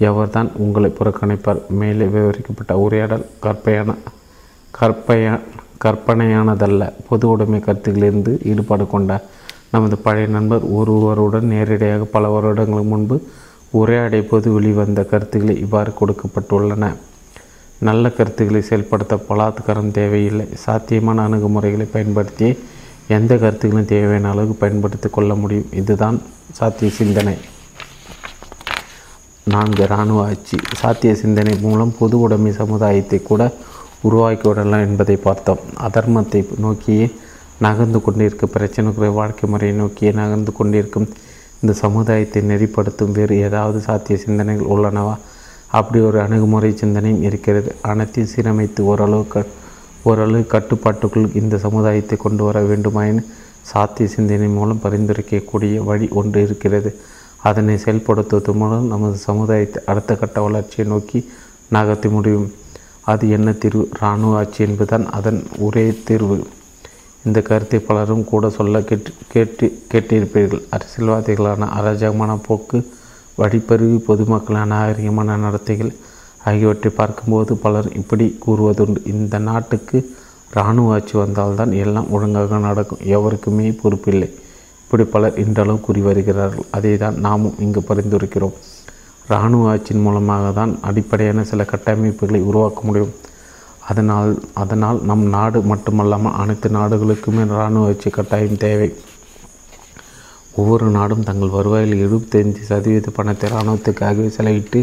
[0.00, 1.68] எவர்தான் உங்களை புறக்கணிப்பார்?
[1.68, 3.94] மேலே விவரிக்கப்பட்ட உரையாடல் கற்பையான
[4.80, 5.40] கற்பையா
[5.84, 6.92] கற்பனையானதல்ல.
[7.08, 9.22] பொது உடைமை கருத்துக்களிலிருந்து ஈடுபாடு கொண்ட
[9.70, 13.22] நமது பழைய நண்பர் ஒருவருடன் நேரடியாக பல வருடங்களுக்கு முன்பு
[13.70, 16.94] உரையாடிய போது வெளிவந்த கருத்துக்களை இவ்வாறு கொடுக்கப்பட்டுள்ளன.
[17.86, 20.46] நல்ல கருத்துக்களை செயல்படுத்த பலாத்காரம் தேவையில்லை.
[20.64, 22.48] சாத்தியமான அணுகுமுறைகளை பயன்படுத்தி
[23.16, 25.70] எந்த கருத்துக்களும் தேவையான அளவுக்கு பயன்படுத்தி கொள்ள முடியும்.
[25.80, 26.18] இதுதான்
[26.58, 27.34] சாத்திய சிந்தனை.
[29.44, 30.58] நான்கு இராணுவ ஆட்சி.
[30.76, 33.42] சாத்திய சிந்தனை மூலம் பொது உடைமை சமுதாயத்தை கூட
[34.02, 35.64] உருவாக்கி விடலாம் என்பதை பார்த்தோம்.
[35.88, 37.06] அதர்மத்தை நோக்கியே
[37.58, 41.08] நகர்ந்து கொண்டிருக்க பிரச்சனைக்குரிய வாழ்க்கை முறையை நோக்கியே நகர்ந்து கொண்டிருக்கும்
[41.62, 45.14] இந்த சமுதாயத்தை நெறிப்படுத்தும் வேறு ஏதாவது சாத்திய சிந்தனைகள் உள்ளனவா?
[45.78, 47.70] அப்படி ஒரு அணுகுமுறை சிந்தனையும் இருக்கிறது.
[47.82, 49.44] அனைத்தையும் சீரமைத்து ஓரளவு க
[50.02, 53.22] ஓரளவு கட்டுப்பாட்டுக்குள் இந்த சமுதாயத்தை கொண்டு வர வேண்டுமாயின்
[53.70, 56.90] சாத்திய சிந்தனை மூலம் பரிந்துரைக்கக்கூடிய வழி ஒன்று இருக்கிறது.
[57.42, 61.20] அதனை செயல்படுத்துவது மூலம் நமது சமுதாயத்தை அடுத்த கட்ட வளர்ச்சியை நோக்கி
[61.72, 62.48] நகர்த்த முடியும்.
[63.12, 63.84] அது என்ன தீர்வு?
[63.98, 66.36] இராணுவ ஆட்சி என்பதுதான் அதன் ஒரே தீர்வு.
[67.24, 70.62] இந்த கருத்தை பலரும் கூட சொல்ல கேட்டு கேட்டு கேட்டிருப்பீர்கள்.
[70.74, 72.78] அரசியல்வாதிகளான அராஜகமான போக்கு
[73.40, 75.92] வழிப்பருவி பொதுமக்களின் அநாகரிகமான நடத்தைகள்
[76.48, 79.00] ஆகியவற்றை பார்க்கும்போது பலர் இப்படி கூறுவதுண்டு.
[79.12, 79.98] இந்த நாட்டுக்கு
[80.54, 83.02] இராணுவ ஆட்சி வந்தால்தான் எல்லாம் ஒழுங்காக நடக்கும்.
[83.16, 84.28] எவருக்குமே பொறுப்பில்லை.
[84.84, 86.66] இப்படி பலர் இன்றளவும் கூறி வருகிறார்கள்.
[86.76, 88.56] அதை தான் நாமும் இங்கு பரிந்துரைக்கிறோம்.
[89.28, 93.14] இராணுவ ஆட்சியின் மூலமாக தான் அடிப்படையான சில கட்டமைப்புகளை உருவாக்க முடியும்.
[93.90, 98.88] அதனால் அதனால் நம் நாடு மட்டுமல்லாமல் அனைத்து நாடுகளுக்குமே இராணுவ ஆட்சி கட்டாயம் தேவை.
[100.56, 104.80] ஒவ்வொரு நாடும் தங்கள் வருவாயில் எழுபத்தைந்து சதவீத பணத்தை இராணுவத்துக்காகவே செலவிட்டு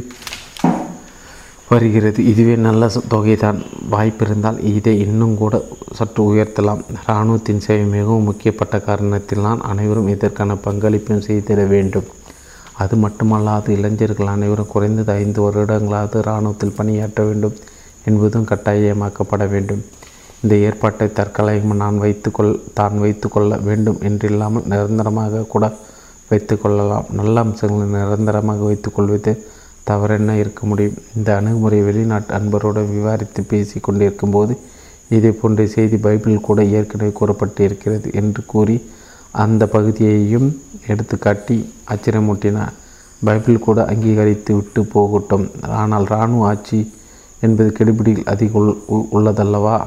[1.69, 2.25] வருகிறது.
[2.25, 3.59] இதுவே நல்ல தொகைதான்.
[3.91, 5.55] வாய்ப்பிருந்தால் இதை இன்னும் கூட
[5.93, 6.81] சற்று உயர்த்தலாம்.
[7.07, 12.07] இராணுவத்தின் சேவை மிகவும் முக்கியப்பட்ட காரணத்தினால் அனைவரும் இதற்கான பங்களிப்பையும் செய்திட வேண்டும்.
[12.73, 17.55] அது மட்டுமல்லாது இளைஞர்கள் அனைவரும் குறைந்தது ஐந்து வருடங்களாவது இராணுவத்தில் பணியாற்ற வேண்டும்
[18.05, 19.83] என்பதும் கட்டாயமாக்கப்பட வேண்டும்.
[20.43, 25.65] இந்த ஏற்பாட்டை தற்காலிகம் நான் வைத்துக்கொள் தான் வைத்துக்கொள்ள வேண்டும் என்றில்லாமல் நிரந்தரமாக கூட
[26.31, 29.31] வைத்துக்கொள்ளலாம் நல்ல அம்சங்களை நிரந்தரமாக வைத்துக்கொள்வது
[29.89, 30.97] தவறென்ன இருக்க முடியும்?
[31.17, 34.53] இந்த அணுகுமுறை வெளிநாட்டு அன்பரோடு விவாரித்து பேசி கொண்டிருக்கும் போது
[35.17, 38.75] இதே போன்ற செய்தி பைபிள் கூட ஏற்கனவே கூறப்பட்டு இருக்கிறது என்று கூறி
[39.43, 40.49] அந்த பகுதியையும்
[40.91, 41.57] எடுத்துக்காட்டி
[41.91, 42.75] ஆச்சரியமூட்டினார்.
[43.21, 45.45] பைபிள் கூட அங்கீகரித்து விட்டு போகட்டும்.
[45.81, 46.79] ஆனால் இராணுவ ஆட்சி
[47.45, 48.61] என்பது கெடுபிடியில் அதிக
[49.17, 49.77] உள்ளதல்லவா?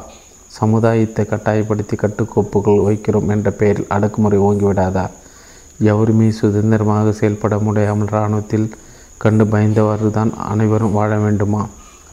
[0.58, 5.04] சமுதாயத்தை கட்டாயப்படுத்தி கட்டுக்கோப்புகள் வைக்கிறோம் என்ற பெயரில் அடக்குமுறை ஓங்கிவிடாதா?
[5.90, 8.66] எவருமே சுதந்திரமாக செயல்பட முடியாமல் இராணுவத்தில்
[9.22, 11.62] கண்டு பயந்தவாறு தான் அனைவரும் வாழ வேண்டுமா?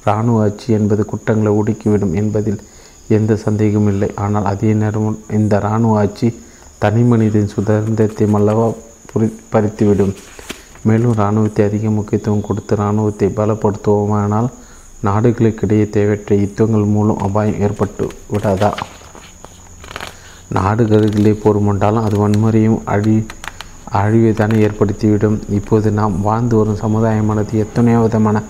[0.06, 2.59] இராணுவ ஆட்சி என்பது குற்றங்களை ஒடுக்கிவிடும் என்பதில்
[3.18, 4.09] எந்த சந்தேகமும் இல்லை.
[4.24, 6.27] ஆனால் அதே நேரம் இந்த இராணுவ ஆட்சி
[6.84, 8.68] தனி மனிதன் சுதந்திரத்தை மல்லவா
[9.11, 10.14] புரி பறித்துவிடும்.
[10.88, 14.50] மேலும் இராணுவத்தை அதிக முக்கியத்துவம் கொடுத்து இராணுவத்தை பலப்படுத்துவோமானால்
[15.03, 18.72] நாடுகளுக்கிடையே தேவையற்ற யுத்தங்கள் மூலம் அபாயம் ஏற்பட்டு விடாதா?
[20.53, 23.26] நாடுகளிலே போர் கொண்டாலும் அது வன்முறையும் அழி
[23.92, 25.40] அழிவை தானே ஏற்படுத்திவிடும்.
[25.50, 28.42] இப்போது நாம் வாழ்ந்து வரும் சமுதாயமானது எத்தனையோ விதமான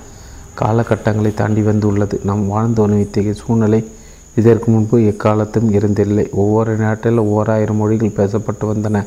[0.62, 2.22] காலகட்டங்களை தாண்டி வந்துள்ளது.
[2.24, 3.88] நாம் வாழ்ந்து வரும் இத்தகைய சூழ்நிலை
[4.36, 6.30] இதற்கு முன்பு எக்காலத்தும் இருந்தில்லை.
[6.32, 9.06] ஒவ்வொரு நாட்டில் ஓராயிரம் மொழிகள் பேசப்பட்டு வந்தன.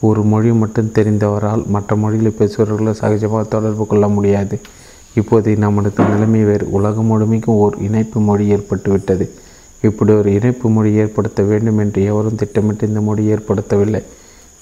[0.00, 4.60] ஒரு மொழி மட்டும் தெரிந்தவரால் மற்ற மொழிகளை பேசுபவர்களை சகஜமாக தொடர்பு கொள்ள முடியாது.
[5.20, 6.64] இப்போது நமது நிலைமை வேறு.
[6.78, 9.26] உலகம் முழுமைக்கும் ஓர் இணைப்பு மொழி ஏற்பட்டுவிட்டது
[9.86, 14.02] இப்படி ஒரு இணைப்பு மொழி ஏற்படுத்த வேண்டும் என்று எவரும் திட்டமிட்டு இந்த மொழி ஏற்படுத்தவில்லை.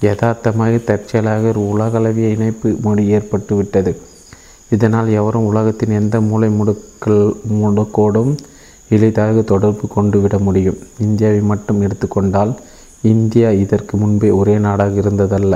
[0.00, 3.92] யதார்த்தமாக தற்செயலாக ஒரு உலகளவிய இணைப்பு மொழி ஏற்பட்டுவிட்டது
[4.74, 7.24] இதனால் எவரும் உலகத்தின் எந்த மூளை முடுக்கல்
[7.62, 8.32] முடுக்கோடும்
[8.94, 10.78] எளிதாக தொடர்பு கொண்டு விட முடியும்.
[11.00, 12.52] இந்தியாவை மட்டும் எடுத்துக்கொண்டால்
[13.12, 15.54] இந்தியா இதற்கு முன்பே ஒரே நாடாக இருந்ததல்ல.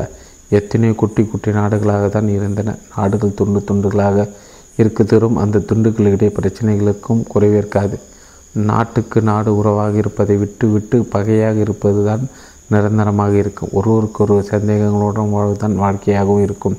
[0.59, 2.75] எத்தனையோ குட்டி குட்டி நாடுகளாக தான் இருந்தன.
[2.97, 4.27] நாடுகள் துண்டு துண்டுகளாக
[4.83, 7.97] இருக்குதோறும் அந்த துண்டுகளிடையே பிரச்சனைகளுக்கும் குறைவிருக்காது
[8.69, 12.23] நாட்டுக்கு நாடு உறவாக இருப்பதை விட்டு விட்டு பகையாக இருப்பது தான்
[12.73, 13.73] நிரந்தரமாக இருக்கும்.
[13.79, 16.77] ஒருவருக்கொருவர் சந்தேகங்களுடன் வாழ்வுதான் வாழ்க்கையாகவும் இருக்கும்.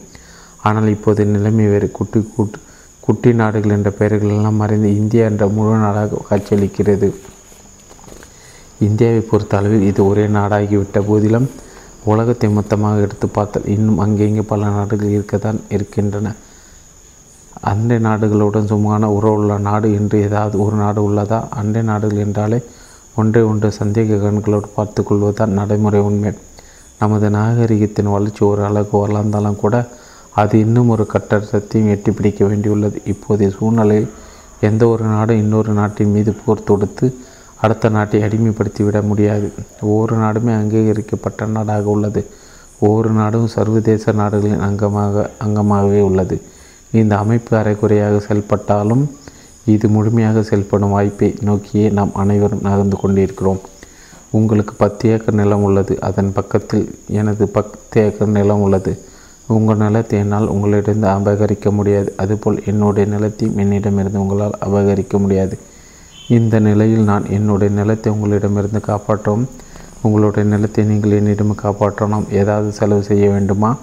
[0.68, 1.88] ஆனால் இப்போது நிலைமை வேறு.
[1.98, 2.58] குட்டி கூட்டு
[3.06, 7.08] குட்டி நாடுகள் என்ற பெயர்கள் எல்லாம் மறைந்து இந்தியா என்ற முழு நாடாக காட்சியளிக்கிறது.
[8.88, 11.48] இந்தியாவை பொறுத்த அளவில் இது ஒரே நாடாகிவிட்ட போதிலும்
[12.11, 16.36] உலகத்தை மொத்தமாக எடுத்து பார்த்தால் இன்னும் அங்கெங்கே பல நாடுகள் இருக்கத்தான் இருக்கின்றன.
[17.61, 21.50] அண்டை நாடுகளுடன் சுமமான உறவுள்ள நாடு என்று ஏதாவது ஒரு நாடு உள்ளதா?
[21.50, 22.64] அண்டை நாடுகள் என்றாலே
[23.16, 26.32] ஒன்றை ஒன்று சந்தேக கண்களோடு பார்த்து கொள்வதுதான் நடைமுறை உண்மை.
[27.00, 29.88] நமது நாகரிகத்தின் வளர்ச்சி ஒரு அளவுக்கு வளர்ந்தாலும் கூட
[30.30, 32.98] அது இன்னும் ஒரு கட்டத்தையும் எட்டி பிடிக்க வேண்டியுள்ளது.
[33.06, 34.10] இப்போதைய சூழ்நிலையில்
[34.61, 37.16] எந்த ஒரு நாடும் இன்னொரு நாட்டின் மீது போர் தொடுத்து
[37.61, 39.52] அடுத்த நாட்டை அடிமைப்படுத்தி விட முடியாது.
[39.82, 42.26] ஒவ்வொரு நாடுமே அங்கீகரிக்கப்பட்ட நாடாக உள்ளது.
[42.80, 46.42] ஒவ்வொரு நாடும் சர்வதேச நாடுகளின் அங்கமாக அங்கமாகவே உள்ளது.
[46.92, 49.18] இந்த அமைப்பு அரைக்குறையாக செயல்பட்டாலும்
[49.66, 53.59] இது முழுமையாக செயல்படும் வாய்ப்பை நோக்கியே நாம் அனைவரும் நகர்ந்து கொண்டிருக்கிறோம்.
[54.32, 56.00] உங்களுக்கு பத்து ஏக்கர் நிலம் உள்ளது.
[56.00, 59.03] அதன் பக்கத்தில் எனது பத்து ஏக்கர் நிலம் உள்ளது.
[59.48, 62.14] உங்கள் நிலத்தை என்னால் உங்களிடம் அபகரிக்க முடியாது.
[62.18, 65.58] அதுபோல் என்னுடைய நிலத்தையும் என்னிடமிருந்து உங்களால் அபகரிக்க முடியாது.
[66.27, 69.48] இந்த நிலையில் நான் என்னுடைய நிலத்தை உங்களிடமிருந்து காப்பாற்றவும்
[70.01, 73.77] உங்களுடைய நிலத்தை நீங்கள் என்னிடம் காப்பாற்றணும் ஏதாவது செலவு செய்ய வேண்டுமா?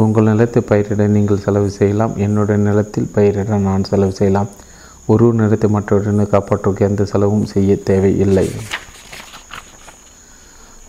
[0.00, 2.12] உங்கள் நிலத்தை பயிரிட நீங்கள் செலவு செய்யலாம்.
[2.24, 4.48] என்னுடைய நிலத்தில் பயிரிட நான் செலவு செய்யலாம்.
[5.12, 8.46] ஒரு நிலத்தை மற்றவர்களை காப்பாற்றுவதற்கு எந்த செலவும் செய்ய தேவையில்லை.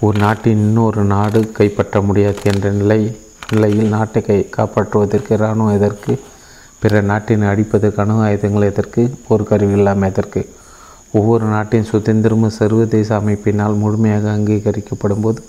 [0.06, 3.00] ஒரு நாட்டின் இன்னொரு நாடு கைப்பற்ற முடியாது என்ற நிலை
[3.54, 6.14] நிலையில் நாட்டை கை காப்பாற்றுவதற்கு இராணுவம் எதற்கு
[6.82, 10.42] பிற நாட்டினை அடிப்பதற்கு அணு ஆயுதங்கள் எதற்கு போர்க்கருவி இல்லாமல் எதற்கு.
[11.18, 15.40] ஒவ்வொரு நாட்டின் சுதந்திரமும் சர்வதேச அமைப்பினால் முழுமையாக அங்கீகரிக்கப்படும் போது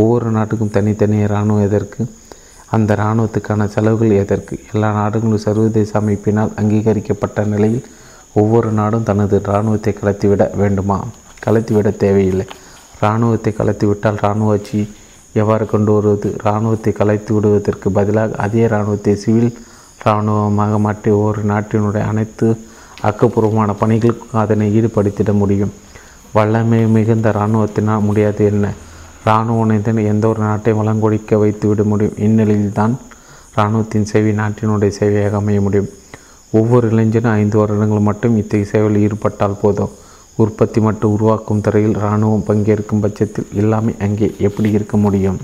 [0.00, 2.02] ஒவ்வொரு நாட்டுக்கும் தனித்தனி இராணுவம் எதற்கு
[2.74, 4.54] அந்த இராணுவத்துக்கான செலவுகள் எதற்கு?
[4.72, 7.84] எல்லா நாடுகளும் சர்வதேச அமைப்பினால் அங்கீகரிக்கப்பட்ட நிலையில்
[8.32, 10.98] ஒவ்வொரு நாடும் தனது இராணுவத்தை கலத்திவிட வேண்டுமா?
[11.46, 12.46] கலத்திவிட தேவையில்லை.
[13.00, 14.80] இராணுவத்தை கலத்திவிட்டால் இராணுவ ஆட்சி
[15.40, 16.28] எவ்வாறு கொண்டு வருவது?
[16.44, 19.52] இராணுவத்தை கலைத்து விடுவதற்கு பதிலாக அதே இராணுவத்தை சிவில்
[20.04, 22.46] இராணுவமாக மாற்றி ஒவ்வொரு நாட்டினுடைய அனைத்து
[23.08, 25.72] ஆக்கப்பூர்வமான பணிகளுக்கும் அதனை ஈடுபடுத்திட முடியும்.
[26.32, 28.66] வல்லமை மிகுந்த இராணுவத்தினால் முடியாது என்ன?
[29.26, 32.16] இராணுவத்தின் எந்த ஒரு நாட்டையும் வளங்கொழிக்க வைத்து விட முடியும்?
[32.16, 32.94] இந்நிலையில்தான்
[33.56, 35.88] இராணுவத்தின் சேவை நாட்டினுடைய சேவையாக அமைய முடியும்.
[36.50, 39.90] ஒவ்வொரு இளைஞனும் ஐந்து வருடங்கள் மட்டும் இத்தகைய சேவையில் ஈடுபட்டால் போதும்.
[40.36, 45.38] உற்பத்தி மற்றும் உருவாக்கும் துறையில் இராணுவம் பங்கேற்கும் பட்சத்தில் எல்லாமே அங்கே எப்படி இருக்க முடியும்?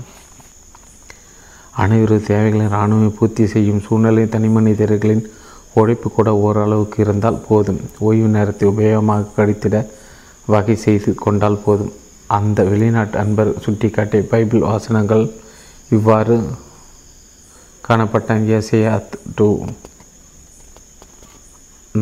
[1.77, 5.31] அனைவரு தேவைகளை இராணுவம் பூர்த்தி செய்யும் சூழ்நிலை தனி மனிதர்களின்
[5.73, 7.79] உழைப்பு கூட ஓரளவுக்கு இருந்தால் போதும்.
[7.99, 9.85] ஓய்வு நேரத்தை உபயோகமாக கழித்திட
[10.45, 11.91] வகை செய்து கொண்டால் போதும்.
[12.37, 15.23] அந்த வெளிநாட்டு அன்பர் சுட்டிக்காட்டிய பைபிள் வாசனங்கள்
[15.95, 16.35] இவ்வாறு
[17.87, 18.93] காணப்பட்ட ஏசையா
[19.37, 19.47] டூ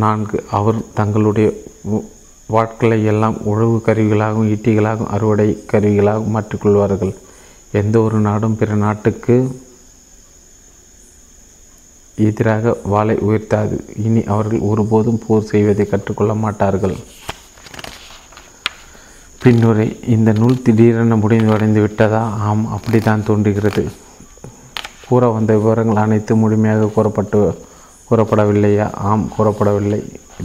[0.01, 0.37] நான்கு.
[0.57, 1.47] அவர் தங்களுடைய
[2.55, 7.13] வாட்களை எல்லாம் உழவு கருவிகளாகவும் ஈட்டிகளாகவும் அறுவடை கருவிகளாகவும் மாற்றிக்கொள்வார்கள்.
[7.81, 9.35] எந்த ஒரு நாடும் பிற நாட்டுக்கு
[12.27, 13.75] எதிராக வாளை உயர்த்தாது.
[14.05, 16.97] இனி அவர்கள் ஒருபோதும் போர் செய்வதை கற்றுக்கொள்ள மாட்டார்கள்.
[19.43, 22.19] பின்னுரை இந்த நூல் திடீரென முடிந்து அடைந்து விட்டதா?
[22.47, 23.83] ஆம் அப்படித்தான் தோன்றுகிறது.
[25.05, 27.39] கூற வந்த விவரங்கள் அனைத்து முழுமையாக கூறப்பட்டு
[28.09, 28.87] கூறப்படவில்லையா?
[29.09, 29.99] ஆம் கூறப்படவில்லை.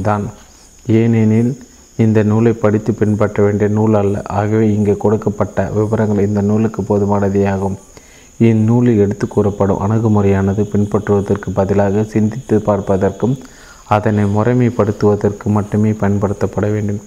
[0.09, 0.25] தான்
[0.99, 1.51] ஏனெனில்
[2.05, 4.23] இந்த நூலை படித்து பின்பற்ற வேண்டிய நூல் அல்ல.
[4.39, 7.77] ஆகவே இங்கே கொடுக்கப்பட்ட விவரங்கள் இந்த நூலுக்கு போதுமானதேயாகும்.
[8.51, 13.37] இந்நூலில் எடுத்து கூறப்படும் அணுகுமுறையானது பின்பற்றுவதற்கு பதிலாக சிந்தித்து பார்ப்பதற்கும்
[13.97, 17.03] அதனை முறைமைப்படுத்துவதற்கு மட்டுமே பயன்படுத்தப்பட வேண்டும்.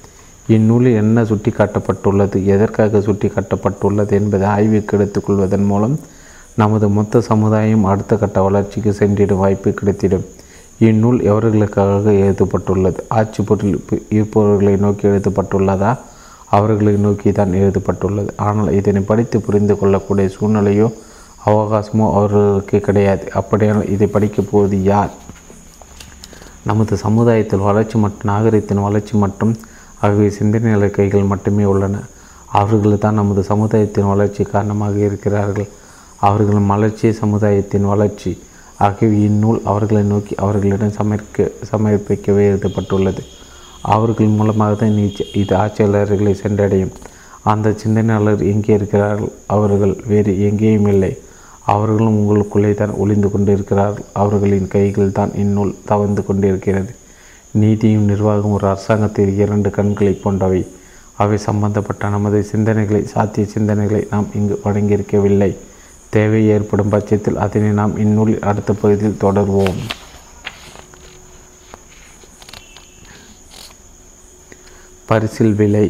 [0.48, 6.00] இந்நூலில் என்ன சுட்டி காட்டப்பட்டுள்ளது எதற்காக சுட்டி காட்டப்பட்டுள்ளது என்பதை ஆய்வுக்கு எடுத்துக்கொள்வதன் மூலம்
[6.56, 10.26] நமது மொத்த சமுதாயம் அடுத்த கட்ட வளர்ச்சிக்கு சென்றிடும் வாய்ப்பு கிடைத்திடும்.
[10.80, 13.06] இந்நூல் எவர்களுக்காக எழுதப்பட்டுள்ளது?
[13.08, 15.98] ஆட்சி பொருள் இருப்பவர்களை நோக்கி எழுதப்பட்டுள்ளதா?
[16.50, 18.34] அவர்களை நோக்கி தான் எழுதப்பட்டுள்ளது.
[18.36, 20.94] ஆனால் இதனை படித்து புரிந்து கொள்ளக்கூடிய சூழ்நிலையோ
[21.46, 23.32] அவகாசமோ அவர்களுக்கு கிடையாது.
[23.34, 25.10] அப்படியானால் இதை படிக்கப் போவது யார்?
[26.64, 29.56] நமது சமுதாயத்தில் வளர்ச்சி மற்றும் நாகரிகத்தின் வளர்ச்சி மற்றும்
[30.06, 31.96] ஆகிய சிந்தனை கைகள் மட்டுமே உள்ளன.
[32.60, 35.68] அவர்கள் தான் நமது சமுதாயத்தின் வளர்ச்சி காரணமாக இருக்கிறார்கள்.
[36.28, 38.32] அவர்களின் வளர்ச்சி சமுதாயத்தின் வளர்ச்சி.
[38.86, 43.22] ஆகியவை இந்நூல் அவர்களை நோக்கி அவர்களிடம் சமர்க்க சமர்ப்பிக்கவே எழுதப்பட்டுள்ளது.
[43.96, 44.98] அவர்கள் மூலமாக தான்
[45.42, 46.94] இது ஆட்சியாளர்களை சென்றடையும்.
[47.52, 51.12] அந்த சிந்தனையாளர் எங்கே இருக்கிறார்கள் அவர்கள் வேறு எங்கேயும் இல்லை.
[51.74, 56.92] அவர்களும் உங்களுக்குள்ளே தான் ஒளிந்து கொண்டு இருக்கிறார்கள் அவர்களின் கைகள் தான் இந்நூல் தவழ்ந்து கொண்டிருக்கிறது.
[57.62, 60.62] நீதியும் நிர்வாகம் ஒரு அரசாங்கத்தில் இரண்டு கண்களை போன்றவை.
[61.22, 65.52] அவை சம்பந்தப்பட்ட நமது சிந்தனைகளை சாத்திய சிந்தனைகளை நாம் இங்கு வழங்கியிருக்கவில்லை.
[66.16, 69.80] தேவை ஏற்படும் பட்சத்தில் அதனை நாம் இந்நூலில் அடுத்த பகுதியில் தொடர்வோம்.
[75.10, 75.88] பரிசில் விலை.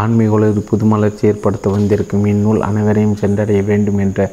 [0.00, 4.26] ஆன்மீக உலகில் புதுமலர்ச்சி ஏற்படுத்த வந்திருக்கும் இந்நூல் அனைவரையும் சென்றடைய வேண்டும் என்ற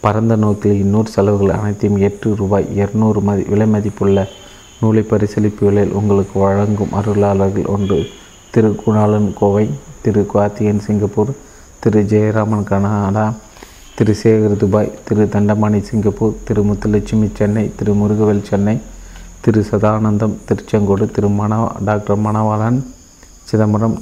[0.00, 4.18] பரந்த நோக்கில் இந்நூறு செலவுகள் அனைத்தையும் எட்டு ரூபாய் இருநூறு மதி விலை மதிப்புள்ள
[4.84, 7.98] நூலை பரிசீலிப்புகளில் உங்களுக்கு வழங்கும் அருளாளர்கள் ஒன்று
[8.54, 9.66] Thiru Gunalan Kovai
[10.02, 11.32] Thiru Karthigan Singapore
[11.80, 13.24] Thiru Jayaraman Canada
[13.96, 18.76] Thiru Sekar Dubai Thiru Thandamani Singapore Thiru Muthulakshmi Chennai Thiru Murugavel Chennai
[19.42, 22.78] Thiru Sadanandam Tiruchengode Thiru Manoah doctor Manavalan
[23.46, 23.96] Chidambaram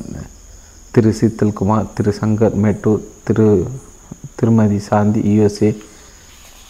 [0.92, 3.48] Thiru சீத்தல்குமார் Thiru Shankar Mettur Thiru
[4.36, 5.70] Thirumathi Shanthi USA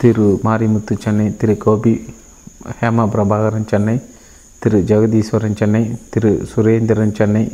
[0.01, 1.95] Thiru Marimuthu Chennai Thiru Gopi
[2.73, 3.97] Hema Prabhakaran Chennai
[4.63, 7.45] Thiru Jagadeeswaran Chennai Thiru Surendran Chennai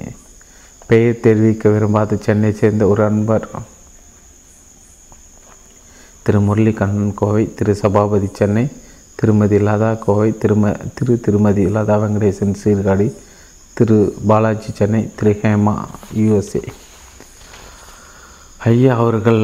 [0.90, 3.46] பெயர் தெரிவிக்க விரும்பாத சென்னை சேர்ந்த ஒரு அன்பர்
[6.22, 8.64] திரு முரளிகண்ணன் கோவை திரு சபாபதி சென்னை
[9.16, 10.64] திருமதி லதா கோவை திரும
[10.94, 13.08] திரு திருமதி லதா வெங்கடேசன் சீர்காழி
[13.76, 13.96] திரு
[14.28, 15.74] பாலாஜி சென்னை திரு ஹேமா
[16.18, 16.62] யுஎஸ்ஏ.
[18.64, 19.42] ஐயா அவர்கள்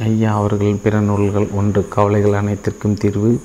[0.00, 3.40] ஐயா அவர்கள் பிற நூல்கள் ஒன்று கவலைகள் அனைத்திற்கும் தீர்வு.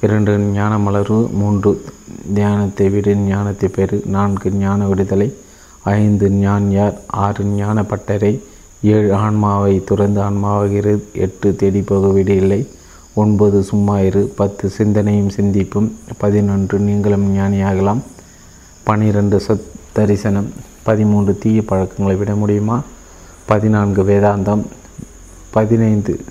[0.00, 1.84] இரண்டு ஞான மலர்வு மூன்று
[2.34, 4.02] தியானத்தை விட ஞானத்தை பெறு.
[4.06, 5.34] நான்கு ஞான விடுதலை.
[5.82, 7.00] ஐந்து ஞான் யார்?
[7.06, 8.40] ஆறு ஞான பட்டறை.
[8.82, 12.66] ஏழு ஆன்மாவை துறந்து ஆன்மாவாகிறது எட்டு தேடி போக விடையில்லை
[13.14, 14.32] ஒன்பது சும்மா இரு.
[14.36, 15.90] பத்து சிந்தனையும் சிந்திப்பும்.
[16.18, 18.00] பதினொன்று நீங்களும் ஞானியாகலாம்.
[18.82, 20.52] பனிரெண்டு சத் தரிசனம்.
[20.82, 22.82] பதிமூன்று தீய பழக்கங்களை விட முடியுமா?
[23.46, 24.62] பதினான்கு வேதாந்தம்.
[25.52, 26.24] பதினைந்து.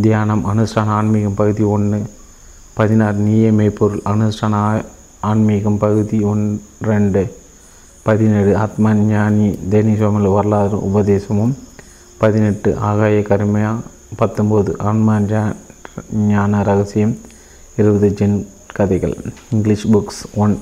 [0.00, 2.02] தியானம் அனுஷ்டான ஆன்மீகம் பகுதி ஒன்று
[2.74, 4.84] பதினாறு நீயே மெய்ப்பொருள் அனுஷ்டான
[5.20, 7.36] ஆன்மீகம் பகுதி ஒன் ரெண்டு.
[8.02, 11.54] பதினேழு ஆத்மா ஞானி தேனிசோமல் வரலாறு உபதேசமும்.
[12.18, 13.74] பதினெட்டு ஆகாய கருமையா.
[14.18, 15.20] பத்தொம்போது ஆன்மா
[16.12, 17.18] ஞான ரகசியம்.
[17.76, 19.16] இருபது ஜென் கதைகள்.
[19.50, 20.58] English books one.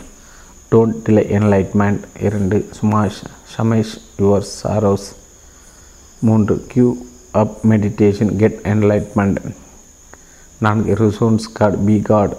[0.72, 3.20] Don't delay enlightenment இரண்டு சுமாஷ்
[3.52, 5.08] ஷமேஷ் யுவர் சாரோஸ்
[6.20, 6.88] மூன்று give
[7.32, 9.40] up meditation get enlightenment
[10.60, 12.34] நான்கு ரிசோன்ஸ் காட் பி காட்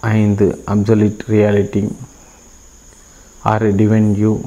[0.00, 1.82] ஐந்து அப்சலிட் ரியாலிட்டி
[3.42, 4.40] ஆறு டிவென் யூ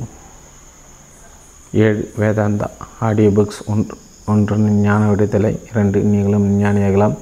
[1.71, 2.67] ஏழு வேதாந்தா
[2.99, 5.59] ஆடியோ புக்ஸ் ஒன்று ஒன்று ஞான விடுதலை.
[5.69, 7.15] இரண்டு நீங்களும் ஞானியாகலாம்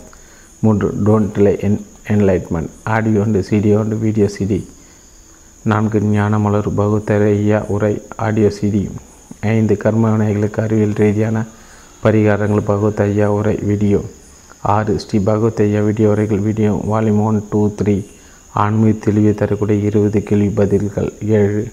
[0.62, 4.60] மூன்று டோன்ட் டிலே என் என்லைட்மெண்ட் ஆடியோ ஒன்று சிடி ஒன்று வீடியோ சிடி
[5.70, 8.82] நான்கு ஞானமலர் பகுத்தரையா உரை ஆடியோ சிடி
[9.40, 11.44] ஐந்து கர்ம வினைகளுக்கு அறிவியல் ரீதியான
[12.04, 14.02] பரிகாரங்கள் பகவத் ஐயா உரை வீடியோ.
[14.62, 16.74] ஆறு ஸ்ரீ பகவத் ஐயா வீடியோ உரைகள் video.
[16.92, 17.96] Volume one two three.
[18.54, 21.10] ஆன்மீக தெளிவு தரக்கூடிய இருபது கேள்வி பதில்கள்.
[21.40, 21.64] ஏழு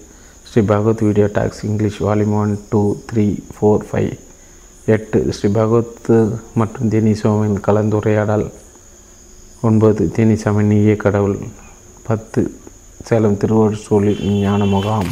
[0.49, 2.01] Shri Bhagavath video talks English.
[2.03, 2.81] Volume one two
[3.11, 4.11] three four five.
[4.85, 6.09] எட்டு ஸ்ரீ பகவத்
[6.55, 8.47] மற்றும் தேனிசோமின் கலந்துரையாடல்.
[9.61, 11.37] ஒன்பது தேனிசாமி நீயே கடவுள்
[12.07, 12.41] பத்து
[13.07, 13.83] சேலம் திருவள்ளூர்
[14.43, 15.09] ஞான முகாம்.